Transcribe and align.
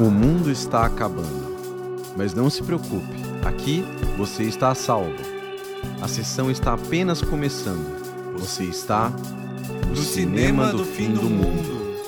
O 0.00 0.10
mundo 0.10 0.50
está 0.50 0.86
acabando. 0.86 1.50
Mas 2.16 2.32
não 2.32 2.48
se 2.48 2.62
preocupe, 2.62 3.14
aqui 3.44 3.84
você 4.16 4.44
está 4.44 4.70
a 4.70 4.74
salvo. 4.74 5.12
A 6.00 6.08
sessão 6.08 6.50
está 6.50 6.72
apenas 6.72 7.20
começando. 7.20 8.00
Você 8.38 8.64
está 8.64 9.12
no 9.86 9.96
cinema 9.96 10.72
do 10.72 10.86
fim 10.86 11.12
do 11.12 11.28
mundo. 11.28 11.98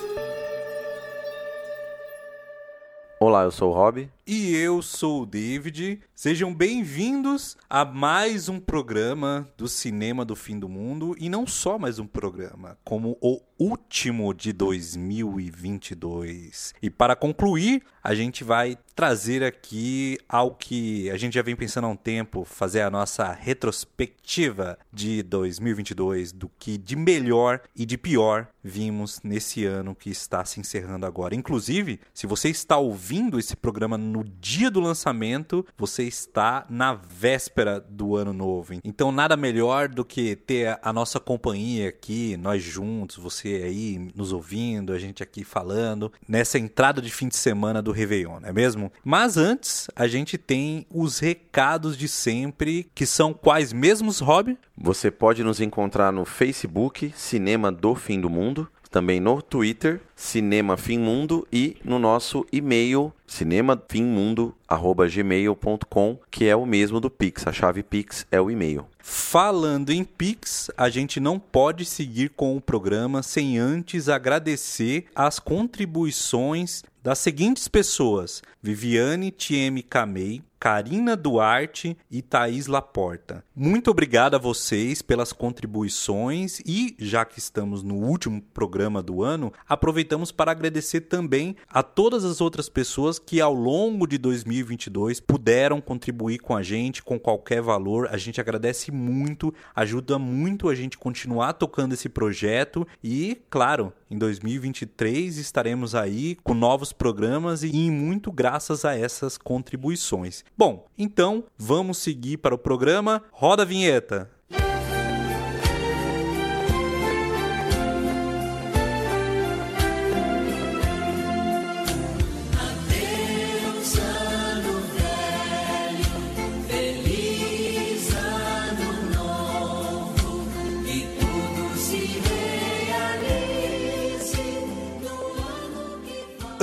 Olá, 3.20 3.42
eu 3.42 3.50
sou 3.50 3.70
o 3.70 3.74
Rob. 3.74 4.08
E 4.24 4.54
eu 4.54 4.80
sou 4.82 5.22
o 5.22 5.26
David. 5.26 6.00
Sejam 6.14 6.54
bem-vindos 6.54 7.56
a 7.68 7.84
mais 7.84 8.48
um 8.48 8.60
programa 8.60 9.48
do 9.58 9.66
Cinema 9.66 10.24
do 10.24 10.36
Fim 10.36 10.60
do 10.60 10.68
Mundo. 10.68 11.16
E 11.18 11.28
não 11.28 11.44
só 11.44 11.76
mais 11.76 11.98
um 11.98 12.06
programa, 12.06 12.78
como 12.84 13.18
o 13.20 13.40
último 13.58 14.32
de 14.32 14.52
2022. 14.52 16.72
E 16.80 16.88
para 16.88 17.16
concluir, 17.16 17.82
a 18.02 18.14
gente 18.14 18.44
vai 18.44 18.78
trazer 18.94 19.42
aqui 19.42 20.18
algo 20.28 20.56
que 20.56 21.10
a 21.10 21.16
gente 21.16 21.34
já 21.34 21.42
vem 21.42 21.56
pensando 21.56 21.86
há 21.86 21.90
um 21.90 21.96
tempo, 21.96 22.44
fazer 22.44 22.82
a 22.82 22.90
nossa 22.90 23.32
retrospectiva 23.32 24.78
de 24.92 25.22
2022, 25.22 26.32
do 26.32 26.50
que 26.58 26.76
de 26.76 26.94
melhor 26.94 27.62
e 27.74 27.86
de 27.86 27.96
pior 27.96 28.48
vimos 28.62 29.20
nesse 29.24 29.64
ano 29.64 29.94
que 29.94 30.10
está 30.10 30.44
se 30.44 30.60
encerrando 30.60 31.06
agora. 31.06 31.34
Inclusive, 31.34 32.00
se 32.12 32.26
você 32.26 32.48
está 32.48 32.76
ouvindo 32.76 33.38
esse 33.38 33.56
programa 33.56 33.96
no 34.12 34.22
dia 34.22 34.70
do 34.70 34.80
lançamento, 34.80 35.66
você 35.76 36.04
está 36.04 36.66
na 36.68 36.94
véspera 36.94 37.80
do 37.80 38.14
ano 38.14 38.32
novo. 38.32 38.74
Então, 38.84 39.10
nada 39.10 39.36
melhor 39.36 39.88
do 39.88 40.04
que 40.04 40.36
ter 40.36 40.78
a 40.82 40.92
nossa 40.92 41.18
companhia 41.18 41.88
aqui, 41.88 42.36
nós 42.36 42.62
juntos, 42.62 43.16
você 43.16 43.62
aí 43.64 44.12
nos 44.14 44.32
ouvindo, 44.32 44.92
a 44.92 44.98
gente 44.98 45.22
aqui 45.22 45.42
falando, 45.42 46.12
nessa 46.28 46.58
entrada 46.58 47.00
de 47.00 47.10
fim 47.10 47.28
de 47.28 47.36
semana 47.36 47.80
do 47.80 47.92
Réveillon, 47.92 48.40
não 48.40 48.48
é 48.48 48.52
mesmo? 48.52 48.92
Mas 49.02 49.36
antes, 49.36 49.88
a 49.96 50.06
gente 50.06 50.36
tem 50.36 50.86
os 50.90 51.18
recados 51.18 51.96
de 51.96 52.08
sempre, 52.08 52.90
que 52.94 53.06
são 53.06 53.32
quais 53.32 53.72
mesmos, 53.72 54.20
Rob? 54.20 54.56
Você 54.76 55.10
pode 55.10 55.42
nos 55.42 55.60
encontrar 55.60 56.12
no 56.12 56.24
Facebook, 56.24 57.12
Cinema 57.16 57.72
do 57.72 57.94
Fim 57.94 58.20
do 58.20 58.28
Mundo, 58.28 58.68
também 58.92 59.18
no 59.18 59.42
Twitter, 59.42 60.00
Cinema 60.14 60.76
Fim 60.76 60.98
Mundo 60.98 61.48
e 61.50 61.78
no 61.82 61.98
nosso 61.98 62.46
e-mail 62.52 63.12
cinemafimmundo@gmail.com, 63.26 66.18
que 66.30 66.44
é 66.44 66.54
o 66.54 66.66
mesmo 66.66 67.00
do 67.00 67.10
Pix. 67.10 67.46
A 67.46 67.52
chave 67.52 67.82
Pix 67.82 68.26
é 68.30 68.38
o 68.40 68.50
e-mail. 68.50 68.86
Falando 68.98 69.90
em 69.90 70.04
Pix, 70.04 70.70
a 70.76 70.90
gente 70.90 71.18
não 71.18 71.38
pode 71.38 71.86
seguir 71.86 72.28
com 72.30 72.56
o 72.56 72.60
programa 72.60 73.22
sem 73.22 73.58
antes 73.58 74.08
agradecer 74.08 75.06
as 75.14 75.38
contribuições 75.38 76.82
das 77.02 77.18
seguintes 77.18 77.66
pessoas: 77.66 78.42
Viviane 78.62 79.30
Tieme 79.30 79.82
Camei, 79.82 80.42
Karina 80.62 81.16
Duarte 81.16 81.96
e 82.08 82.22
Thaís 82.22 82.68
Laporta. 82.68 83.44
Muito 83.52 83.90
obrigado 83.90 84.36
a 84.36 84.38
vocês 84.38 85.02
pelas 85.02 85.32
contribuições 85.32 86.60
e, 86.60 86.94
já 87.00 87.24
que 87.24 87.40
estamos 87.40 87.82
no 87.82 87.96
último 87.96 88.40
programa 88.40 89.02
do 89.02 89.24
ano, 89.24 89.52
aproveitamos 89.68 90.30
para 90.30 90.52
agradecer 90.52 91.00
também 91.00 91.56
a 91.68 91.82
todas 91.82 92.24
as 92.24 92.40
outras 92.40 92.68
pessoas 92.68 93.18
que 93.18 93.40
ao 93.40 93.52
longo 93.52 94.06
de 94.06 94.16
2022 94.18 95.18
puderam 95.18 95.80
contribuir 95.80 96.38
com 96.38 96.54
a 96.54 96.62
gente 96.62 97.02
com 97.02 97.18
qualquer 97.18 97.60
valor. 97.60 98.06
A 98.12 98.16
gente 98.16 98.40
agradece 98.40 98.92
muito, 98.92 99.52
ajuda 99.74 100.16
muito 100.16 100.68
a 100.68 100.76
gente 100.76 100.96
continuar 100.96 101.54
tocando 101.54 101.94
esse 101.94 102.08
projeto 102.08 102.86
e, 103.02 103.36
claro, 103.50 103.92
em 104.08 104.16
2023 104.16 105.38
estaremos 105.38 105.94
aí 105.94 106.36
com 106.44 106.54
novos 106.54 106.92
programas 106.92 107.64
e 107.64 107.90
muito 107.90 108.30
graças 108.30 108.84
a 108.84 108.96
essas 108.96 109.36
contribuições. 109.36 110.44
Bom, 110.56 110.86
então 110.98 111.44
vamos 111.56 111.98
seguir 111.98 112.36
para 112.36 112.54
o 112.54 112.58
programa. 112.58 113.22
Roda 113.32 113.62
a 113.62 113.66
vinheta. 113.66 114.30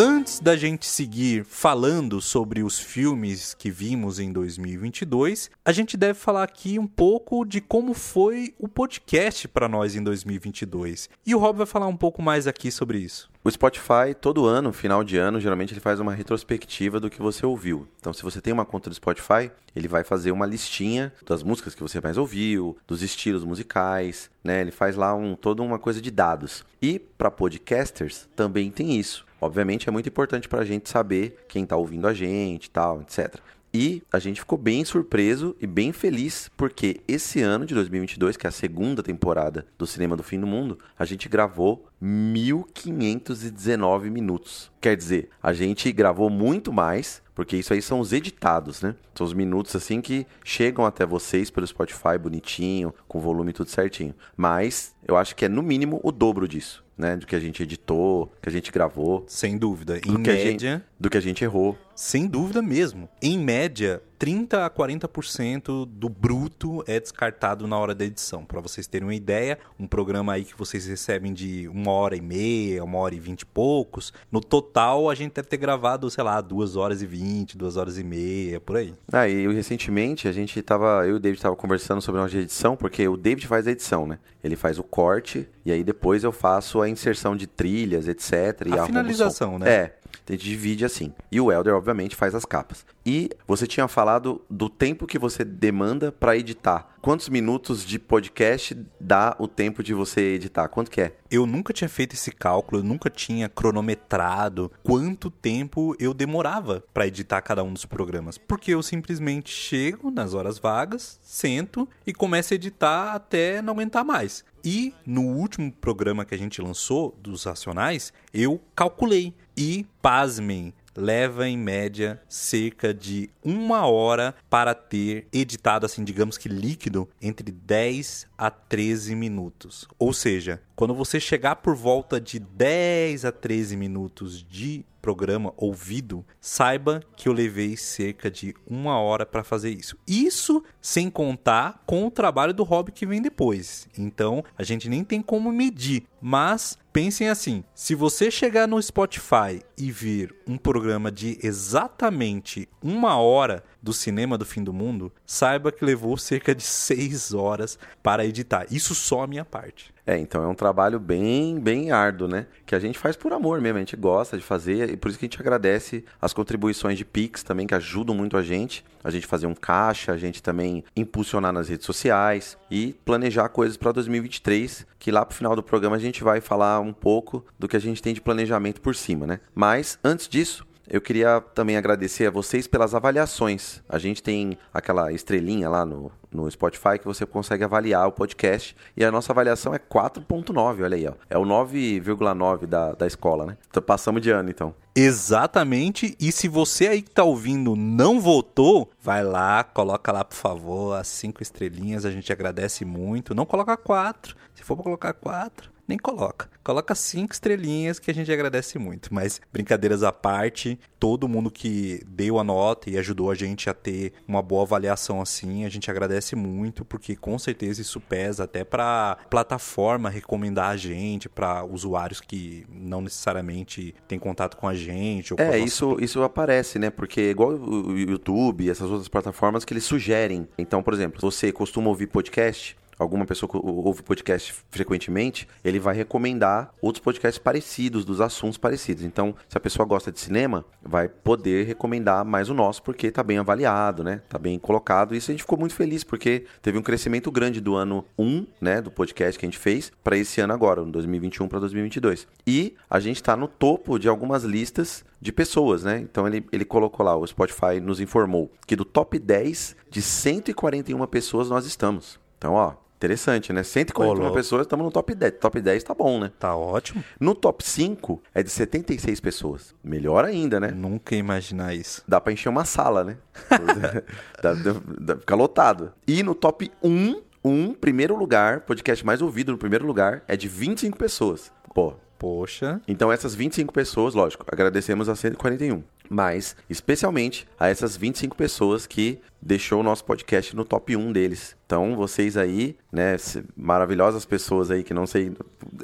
Antes 0.02 0.40
da 0.40 0.56
gente 0.56 0.86
seguir 0.86 1.44
falando 1.44 2.22
sobre 2.22 2.64
os 2.64 2.80
filmes 2.80 3.54
que 3.54 3.70
vimos 3.70 4.18
em 4.18 4.32
2022, 4.32 5.52
a 5.66 5.74
gente 5.74 5.98
deve 5.98 6.18
falar 6.18 6.44
aqui 6.44 6.80
um 6.80 6.88
pouco 6.88 7.44
de 7.44 7.60
como 7.60 7.94
foi 7.94 8.56
o 8.58 8.70
podcast 8.70 9.46
para 9.50 9.68
nós 9.68 9.98
em 9.98 10.02
2022. 10.02 11.10
E 11.26 11.36
o 11.36 11.38
Rob 11.38 11.58
vai 11.58 11.66
falar 11.66 11.88
um 11.88 11.98
pouco 11.98 12.22
mais 12.22 12.48
aqui 12.48 12.72
sobre 12.72 12.98
isso. 12.98 13.30
O 13.44 13.52
Spotify, 13.52 14.16
todo 14.18 14.46
ano, 14.46 14.72
final 14.72 15.04
de 15.04 15.18
ano, 15.18 15.38
geralmente 15.38 15.74
ele 15.74 15.82
faz 15.82 16.00
uma 16.00 16.14
retrospectiva 16.14 16.98
do 16.98 17.10
que 17.10 17.22
você 17.22 17.46
ouviu. 17.46 17.86
Então, 18.00 18.14
se 18.14 18.24
você 18.24 18.40
tem 18.40 18.54
uma 18.54 18.66
conta 18.66 18.90
do 18.90 18.96
Spotify, 18.96 19.52
ele 19.76 19.90
vai 19.90 20.06
fazer 20.06 20.32
uma 20.32 20.46
listinha 20.46 21.12
das 21.28 21.44
músicas 21.44 21.76
que 21.76 21.84
você 21.84 22.00
mais 22.00 22.18
ouviu, 22.18 22.78
dos 22.88 23.02
estilos 23.02 23.44
musicais, 23.44 24.32
né? 24.42 24.62
Ele 24.62 24.72
faz 24.72 24.96
lá 24.96 25.14
um, 25.14 25.36
toda 25.36 25.62
uma 25.62 25.78
coisa 25.78 26.02
de 26.02 26.10
dados. 26.10 26.64
E 26.82 27.00
para 27.00 27.30
podcasters 27.30 28.30
também 28.34 28.72
tem 28.72 28.98
isso. 28.98 29.28
Obviamente 29.42 29.88
é 29.88 29.92
muito 29.92 30.10
importante 30.10 30.48
para 30.48 30.62
a 30.62 30.66
gente 30.66 30.90
saber 30.90 31.46
quem 31.48 31.64
está 31.64 31.76
ouvindo 31.76 32.08
a 32.08 32.14
gente, 32.14 32.70
tal, 32.70 33.02
etc. 33.02 33.40
E 33.72 34.02
a 34.12 34.18
gente 34.18 34.40
ficou 34.40 34.58
bem 34.58 34.84
surpreso 34.84 35.56
e 35.62 35.68
bem 35.68 35.94
feliz 35.94 36.50
porque 36.58 37.02
esse 37.08 37.40
ano 37.42 37.68
de 37.68 37.76
2022, 37.76 38.36
que 38.36 38.48
é 38.48 38.50
a 38.50 38.52
segunda 38.52 39.04
temporada 39.04 39.68
do 39.78 39.86
Cinema 39.86 40.18
do 40.18 40.24
Fim 40.24 40.40
do 40.40 40.48
Mundo, 40.48 40.80
a 40.98 41.06
gente 41.06 41.30
gravou 41.30 41.88
1519 42.02 44.10
minutos. 44.10 44.72
Quer 44.82 44.98
dizer, 44.98 45.30
a 45.42 45.54
gente 45.54 45.92
gravou 45.92 46.32
muito 46.32 46.74
mais, 46.74 47.22
porque 47.36 47.58
isso 47.58 47.72
aí 47.72 47.82
são 47.82 48.00
os 48.00 48.12
editados, 48.12 48.82
né? 48.82 48.96
São 49.14 49.28
os 49.28 49.34
minutos 49.34 49.76
assim 49.76 50.02
que 50.02 50.26
chegam 50.44 50.84
até 50.84 51.06
vocês 51.06 51.52
pelo 51.52 51.68
Spotify 51.68 52.18
bonitinho, 52.20 52.92
com 53.08 53.20
volume 53.20 53.54
tudo 53.54 53.70
certinho. 53.70 54.16
Mas 54.36 54.96
eu 55.08 55.16
acho 55.16 55.36
que 55.36 55.46
é 55.46 55.50
no 55.50 55.62
mínimo 55.62 56.02
o 56.04 56.12
dobro 56.12 56.48
disso. 56.48 56.84
Né, 57.00 57.16
do 57.16 57.26
que 57.26 57.34
a 57.34 57.40
gente 57.40 57.64
editou, 57.64 58.30
que 58.42 58.50
a 58.50 58.52
gente 58.52 58.74
gravou. 58.74 59.24
Sem 59.26 59.58
dúvida. 59.58 59.98
Em 60.00 60.02
do 60.02 60.20
que 60.20 60.32
média. 60.32 60.72
Gente, 60.74 60.84
do 61.00 61.10
que 61.10 61.18
a 61.18 61.22
gente 61.22 61.42
errou. 61.46 61.78
Sem 61.96 62.28
dúvida 62.28 62.62
mesmo. 62.62 63.08
Em 63.22 63.40
média, 63.40 64.02
30 64.20 64.66
a 64.66 64.70
40% 64.70 65.88
do 65.88 66.10
bruto 66.10 66.84
é 66.86 67.00
descartado 67.00 67.66
na 67.66 67.78
hora 67.80 67.96
da 67.96 68.04
edição. 68.04 68.44
Para 68.44 68.60
vocês 68.60 68.86
terem 68.86 69.08
uma 69.08 69.16
ideia, 69.16 69.58
um 69.80 69.88
programa 69.88 70.34
aí 70.34 70.44
que 70.44 70.58
vocês 70.58 70.86
recebem 70.86 71.34
de 71.34 71.70
uma 71.70 71.92
hora 71.92 72.18
e 72.18 72.22
meia, 72.22 72.84
uma 72.84 72.98
hora 72.98 73.16
e 73.16 73.20
vinte 73.20 73.42
e 73.42 73.46
poucos, 73.46 74.12
no 74.30 74.42
total 74.42 75.10
a 75.10 75.16
gente 75.16 75.34
deve 75.34 75.48
ter 75.48 75.56
gravado, 75.56 76.12
sei 76.12 76.22
lá, 76.22 76.42
duas 76.42 76.76
horas 76.76 77.02
e 77.02 77.06
vinte, 77.06 77.58
duas 77.58 77.78
horas 77.78 77.98
e 77.98 78.04
meia, 78.04 78.60
por 78.60 78.76
aí. 78.76 78.94
Ah, 79.10 79.26
e 79.26 79.48
recentemente 79.54 80.28
a 80.28 80.34
gente 80.34 80.62
tava, 80.62 81.08
eu 81.08 81.12
e 81.12 81.14
o 81.14 81.20
David 81.20 81.42
tava 81.42 81.56
conversando 81.56 82.02
sobre 82.02 82.20
uma 82.20 82.28
edição, 82.28 82.76
porque 82.76 83.08
o 83.08 83.16
David 83.16 83.48
faz 83.48 83.68
a 83.68 83.72
edição, 83.72 84.06
né? 84.06 84.20
Ele 84.44 84.58
faz 84.58 84.78
o 84.78 84.84
corte 84.84 85.48
e 85.64 85.72
aí 85.72 85.82
depois 85.82 86.26
eu 86.26 86.34
faço 86.34 86.82
a 86.82 86.90
inserção 86.90 87.38
de 87.38 87.48
trilhas, 87.48 88.06
etc. 88.06 88.68
a 88.78 88.86
finalização, 88.86 89.58
né? 89.58 89.72
É. 89.72 89.99
A 90.28 90.32
gente 90.32 90.44
divide 90.44 90.86
assim. 90.86 91.14
E 91.32 91.40
o 91.42 91.52
Elder, 91.52 91.76
obviamente, 91.76 92.16
faz 92.16 92.36
as 92.36 92.46
capas. 92.46 92.86
E 93.06 93.30
você 93.48 93.66
tinha 93.66 93.88
falado 93.88 94.42
do 94.50 94.70
tempo 94.70 95.08
que 95.08 95.18
você 95.18 95.44
demanda 95.44 96.12
para 96.12 96.38
editar. 96.38 96.90
Quantos 97.02 97.30
minutos 97.30 97.86
de 97.86 97.98
podcast 97.98 98.78
dá 99.00 99.36
o 99.40 99.48
tempo 99.48 99.82
de 99.82 99.94
você 99.94 100.34
editar? 100.34 100.68
Quanto 100.68 100.92
que 100.92 101.02
é? 101.02 101.16
Eu 101.32 101.46
nunca 101.46 101.74
tinha 101.74 101.88
feito 101.88 102.14
esse 102.14 102.30
cálculo, 102.32 102.82
eu 102.82 102.84
nunca 102.84 103.10
tinha 103.10 103.48
cronometrado 103.48 104.72
quanto 104.84 105.32
tempo 105.32 105.96
eu 105.98 106.14
demorava 106.14 106.84
para 106.94 107.08
editar 107.08 107.42
cada 107.42 107.64
um 107.64 107.74
dos 107.74 107.86
programas. 107.86 108.38
Porque 108.38 108.72
eu 108.72 108.84
simplesmente 108.84 109.50
chego 109.50 110.12
nas 110.12 110.34
horas 110.34 110.60
vagas, 110.60 111.20
sento 111.24 111.88
e 112.06 112.14
começo 112.14 112.54
a 112.54 112.56
editar 112.56 113.14
até 113.14 113.62
não 113.62 113.74
aguentar 113.74 114.04
mais. 114.04 114.44
E 114.64 114.94
no 115.06 115.22
último 115.22 115.72
programa 115.72 116.26
que 116.26 116.36
a 116.36 116.38
gente 116.38 116.62
lançou, 116.62 117.18
dos 117.22 117.46
Racionais, 117.46 118.12
eu 118.34 118.62
calculei. 118.76 119.34
E, 119.62 119.86
pasmem, 120.02 120.74
leva 120.96 121.46
em 121.46 121.58
média 121.58 122.22
cerca 122.30 122.94
de 122.94 123.30
uma 123.44 123.86
hora 123.88 124.34
para 124.50 124.74
ter 124.74 125.28
editado, 125.34 125.86
assim, 125.86 126.02
digamos 126.02 126.38
que 126.38 126.48
líquido, 126.48 127.10
entre 127.22 127.52
10 127.52 128.26
a 128.38 128.50
13 128.50 129.16
minutos. 129.16 129.86
Ou 130.00 130.14
seja, 130.14 130.62
Quando 130.80 130.96
você 130.96 131.20
chegar 131.20 131.58
por 131.58 131.76
volta 131.76 132.22
de 132.22 132.40
10 132.40 133.26
a 133.26 133.34
13 133.34 133.76
minutos 133.76 134.42
de 134.42 134.86
programa 135.02 135.54
ouvido, 135.58 136.26
saiba 136.40 137.02
que 137.18 137.28
eu 137.28 137.34
levei 137.34 137.76
cerca 137.76 138.32
de 138.32 138.56
uma 138.66 138.98
hora 138.98 139.26
para 139.26 139.44
fazer 139.44 139.72
isso. 139.72 139.98
Isso 140.08 140.64
sem 140.82 141.10
contar 141.10 141.84
com 141.86 142.06
o 142.06 142.12
trabalho 142.12 142.54
do 142.54 142.64
hobby 142.64 142.94
que 142.94 143.06
vem 143.06 143.22
depois. 143.22 143.90
Então 143.98 144.42
a 144.58 144.64
gente 144.64 144.88
nem 144.88 145.04
tem 145.04 145.22
como 145.22 145.52
medir. 145.52 146.04
Mas 146.22 146.78
pensem 146.94 147.28
assim: 147.28 147.64
se 147.74 147.94
você 147.94 148.32
chegar 148.32 148.68
no 148.68 148.82
Spotify 148.82 149.62
e 149.78 149.92
vir 149.92 150.34
um 150.48 150.58
programa 150.58 151.12
de 151.12 151.38
exatamente 151.44 152.70
uma 152.82 153.18
hora 153.18 153.64
do 153.82 153.94
cinema 153.94 154.38
do 154.38 154.46
fim 154.46 154.64
do 154.64 154.74
mundo, 154.74 155.12
saiba 155.26 155.72
que 155.72 155.86
levou 155.86 156.18
cerca 156.18 156.54
de 156.54 156.64
seis 156.64 157.34
horas 157.34 157.80
para 158.04 158.26
editar. 158.26 158.66
Isso 158.70 158.94
só 158.94 159.24
a 159.24 159.28
minha 159.28 159.46
parte. 159.46 159.94
É, 160.06 160.18
então 160.18 160.44
é 160.44 160.48
um 160.48 160.56
trabalho 160.56 161.00
bem, 161.00 161.60
bem 161.60 161.92
árduo, 161.92 162.28
né? 162.28 162.48
Que 162.66 162.74
a 162.74 162.80
gente 162.80 162.98
faz 162.98 163.16
por 163.16 163.32
amor 163.32 163.62
mesmo, 163.62 163.78
a 163.78 163.82
gente 163.82 163.96
gosta 163.96 164.36
de 164.36 164.44
fazer 164.44 164.90
e 164.90 164.98
por 164.98 165.10
isso 165.10 165.20
que 165.20 165.26
a 165.26 165.28
gente 165.28 165.40
agradece 165.40 166.04
as 166.20 166.34
contribuições 166.34 166.98
de 166.98 167.06
Pix 167.06 167.44
também, 167.44 167.68
que 167.68 167.76
ajudam 167.76 168.16
muito 168.16 168.36
a 168.36 168.42
gente. 168.42 168.84
A 169.04 169.12
gente 169.12 169.28
fazer 169.28 169.46
um 169.46 169.54
caixa, 169.54 170.12
a 170.12 170.18
gente 170.18 170.42
também 170.42 170.84
impulsionar 170.96 171.54
nas 171.54 171.70
redes 171.70 171.86
sociais 171.86 172.58
e 172.72 172.96
planejar 173.06 173.48
coisas 173.50 173.78
para 173.78 173.92
2023, 173.92 174.86
que 174.98 175.12
lá 175.12 175.24
pro 175.24 175.38
final 175.38 175.56
do 175.56 175.64
programa 175.64 175.96
a 175.96 176.00
gente 176.00 176.24
vai 176.24 176.42
falar 176.42 176.80
um 176.80 176.92
pouco 176.92 177.46
do 177.58 177.68
que 177.68 177.78
a 177.78 177.80
gente 177.80 178.02
tem 178.02 178.14
de 178.14 178.20
planejamento 178.20 178.82
por 178.82 178.96
cima, 178.96 179.26
né? 179.28 179.40
Mas 179.56 180.00
antes 180.04 180.28
disso, 180.28 180.66
eu 180.90 181.00
queria 181.00 181.42
também 181.54 181.78
agradecer 181.78 182.26
a 182.28 182.32
vocês 182.32 182.68
pelas 182.68 182.96
avaliações. 182.96 183.82
A 183.88 184.00
gente 184.00 184.24
tem 184.24 184.58
aquela 184.74 185.12
estrelinha 185.12 185.70
lá 185.70 185.86
no, 185.86 186.12
no 186.32 186.50
Spotify 186.50 186.98
que 187.00 187.06
você 187.06 187.26
consegue 187.26 187.64
avaliar 187.64 188.08
o 188.08 188.12
podcast. 188.12 188.76
E 188.98 189.06
a 189.06 189.12
nossa 189.12 189.32
avaliação 189.32 189.74
é 189.74 189.80
4.9, 189.80 190.84
olha 190.84 190.96
aí, 190.96 191.08
ó. 191.08 191.14
É 191.30 191.38
o 191.38 191.44
9,9 191.44 192.66
da, 192.66 192.94
da 192.94 193.08
escola, 193.08 193.46
né? 193.46 193.58
Então, 193.70 193.82
passamos 193.82 194.22
de 194.22 194.32
ano, 194.32 194.50
então. 194.50 194.74
Exatamente. 194.96 196.16
E 196.20 196.32
se 196.32 196.48
você 196.48 196.88
aí 196.88 197.02
que 197.02 197.12
tá 197.12 197.24
ouvindo 197.24 197.76
não 197.76 198.20
votou, 198.20 198.90
vai 199.02 199.24
lá, 199.24 199.64
coloca 199.64 200.12
lá, 200.12 200.26
por 200.26 200.36
favor, 200.36 200.98
as 200.98 201.08
cinco 201.08 201.42
estrelinhas. 201.42 202.06
A 202.06 202.12
gente 202.12 202.32
agradece 202.34 202.84
muito. 202.84 203.36
Não 203.36 203.46
coloca 203.46 203.78
quatro. 203.78 204.36
Se 204.56 204.64
for 204.64 204.76
pra 204.76 204.84
colocar 204.84 205.14
quatro, 205.14 205.72
nem 205.90 205.98
coloca. 205.98 206.48
Coloca 206.64 206.94
cinco 206.94 207.34
estrelinhas 207.34 207.98
que 207.98 208.12
a 208.12 208.14
gente 208.14 208.32
agradece 208.32 208.78
muito. 208.78 209.12
Mas 209.12 209.42
brincadeiras 209.52 210.04
à 210.04 210.12
parte, 210.12 210.80
todo 211.00 211.28
mundo 211.28 211.50
que 211.50 212.04
deu 212.08 212.38
a 212.38 212.44
nota 212.44 212.92
e 212.92 212.98
ajudou 212.98 213.32
a 213.32 213.36
gente 213.36 213.70
a 213.70 213.74
ter 213.74 214.14
uma 214.28 214.42
boa 214.42 214.62
avaliação 214.62 215.20
assim, 215.20 215.66
a 215.66 215.70
gente 215.70 215.90
agradece 215.90 216.36
muito, 216.36 216.86
porque 216.86 217.16
com 217.16 217.40
certeza 217.40 217.82
isso 217.82 218.00
pesa 218.00 218.44
até 218.44 218.64
para 218.64 219.18
plataforma 219.32 220.10
recomendar 220.10 220.70
a 220.70 220.78
gente 220.78 221.28
para 221.28 221.66
usuários 221.66 222.22
que 222.22 222.66
não 222.70 223.02
necessariamente 223.02 223.96
têm 224.08 224.20
contato 224.20 224.58
com 224.58 224.68
a 224.68 224.76
gente. 224.76 225.34
é, 225.40 225.58
isso, 225.58 225.98
isso 226.00 226.22
aparece, 226.22 226.78
né? 226.78 226.92
Porque 226.92 227.32
igual 227.32 227.50
o 227.50 227.98
YouTube, 227.98 228.70
essas 228.70 228.92
outras 228.92 229.08
plataformas 229.08 229.66
que 229.66 229.74
eles 229.74 229.86
sugerem. 229.86 230.48
Então, 230.56 230.84
por 230.84 230.94
exemplo, 230.94 231.20
você 231.20 231.52
costuma 231.52 231.90
ouvir 231.90 232.06
podcast, 232.08 232.78
alguma 233.00 233.26
pessoa 233.26 233.50
que 233.50 233.58
ouve 233.58 234.04
podcast 234.04 234.54
frequentemente, 234.70 235.48
ele 235.64 235.80
vai 235.80 235.96
recomendar 235.96 236.74
outros 236.82 237.02
podcasts 237.02 237.40
parecidos, 237.40 238.04
dos 238.04 238.20
assuntos 238.20 238.58
parecidos. 238.58 239.04
Então, 239.04 239.34
se 239.48 239.58
a 239.58 239.62
pessoa 239.62 239.86
gosta 239.86 240.12
de 240.12 240.20
cinema, 240.20 240.66
vai 240.84 241.08
poder 241.08 241.66
recomendar 241.66 242.26
mais 242.26 242.50
o 242.50 242.54
nosso, 242.54 242.84
porque 242.84 243.08
está 243.08 243.24
bem 243.24 243.38
avaliado, 243.38 244.04
né? 244.04 244.22
Tá 244.28 244.38
bem 244.38 244.60
colocado. 244.60 245.16
Isso 245.16 245.32
a 245.32 245.34
gente 245.34 245.44
ficou 245.44 245.58
muito 245.58 245.74
feliz, 245.74 246.04
porque 246.04 246.46
teve 246.62 246.78
um 246.78 246.82
crescimento 246.82 247.32
grande 247.32 247.62
do 247.62 247.76
ano 247.76 248.06
1, 248.18 248.46
né? 248.60 248.82
Do 248.82 248.92
podcast 248.92 249.40
que 249.40 249.46
a 249.46 249.48
gente 249.48 249.58
fez, 249.58 249.92
para 250.04 250.18
esse 250.18 250.42
ano 250.42 250.54
agora, 250.54 250.84
2021 250.84 251.48
para 251.48 251.60
2022. 251.60 252.28
E 252.46 252.76
a 252.90 253.00
gente 253.00 253.18
está 253.18 253.38
no 253.38 253.48
topo 253.48 253.98
de 253.98 254.10
algumas 254.10 254.44
listas 254.44 255.06
de 255.22 255.32
pessoas, 255.32 255.84
né? 255.84 256.00
Então 256.00 256.28
ele, 256.28 256.46
ele 256.52 256.66
colocou 256.66 257.06
lá, 257.06 257.16
o 257.16 257.26
Spotify 257.26 257.80
nos 257.82 258.00
informou 258.00 258.52
que 258.66 258.76
do 258.76 258.86
top 258.86 259.18
10 259.18 259.76
de 259.90 260.02
141 260.02 261.06
pessoas 261.08 261.50
nós 261.50 261.66
estamos. 261.66 262.20
Então, 262.38 262.54
ó, 262.54 262.74
Interessante, 263.00 263.54
né? 263.54 263.64
141 263.64 264.26
Olá. 264.26 264.34
pessoas, 264.34 264.64
estamos 264.64 264.84
no 264.84 264.92
top 264.92 265.16
10. 265.16 265.36
Top 265.40 265.62
10 265.62 265.84
tá 265.84 265.94
bom, 265.94 266.20
né? 266.20 266.34
Tá 266.38 266.54
ótimo. 266.54 267.02
No 267.18 267.34
top 267.34 267.64
5 267.64 268.22
é 268.36 268.44
de 268.44 268.50
76 268.50 269.22
pessoas. 269.22 269.74
Melhor 269.82 270.26
ainda, 270.26 270.60
né? 270.60 270.68
Nunca 270.72 271.16
ia 271.16 271.20
imaginar 271.20 271.74
isso. 271.74 272.04
Dá 272.06 272.20
pra 272.20 272.34
encher 272.34 272.50
uma 272.50 272.66
sala, 272.66 273.06
né? 273.06 273.18
dá, 274.44 274.54
dá, 274.54 274.76
dá, 275.00 275.16
fica 275.16 275.34
lotado. 275.34 275.94
E 276.06 276.22
no 276.24 276.36
top 276.36 276.70
1, 276.84 277.22
um 277.42 277.74
primeiro 277.74 278.18
lugar, 278.18 278.62
podcast 278.62 279.06
mais 279.06 279.22
ouvido 279.22 279.54
no 279.54 279.58
primeiro 279.58 279.88
lugar, 279.88 280.22
é 280.28 280.36
de 280.36 280.50
25 280.50 280.98
pessoas. 280.98 281.54
Pô. 281.74 281.94
Poxa. 282.18 282.82
Então 282.86 283.10
essas 283.10 283.34
25 283.34 283.74
pessoas, 283.74 284.14
lógico, 284.14 284.44
agradecemos 284.52 285.08
a 285.08 285.16
141 285.16 285.82
mas 286.10 286.56
especialmente 286.70 287.48
a 287.60 287.68
essas 287.70 287.96
25 287.96 288.36
pessoas 288.36 288.88
que 288.88 289.20
deixou 289.42 289.80
o 289.80 289.84
nosso 289.84 290.04
podcast 290.04 290.56
no 290.56 290.66
top 290.66 290.96
1 290.96 291.12
deles. 291.12 291.56
Então, 291.66 291.96
vocês 291.96 292.36
aí, 292.36 292.76
né, 292.92 293.16
maravilhosas 293.56 294.26
pessoas 294.26 294.72
aí 294.72 294.84
que 294.84 294.94
não 294.94 295.08
sei, 295.08 295.32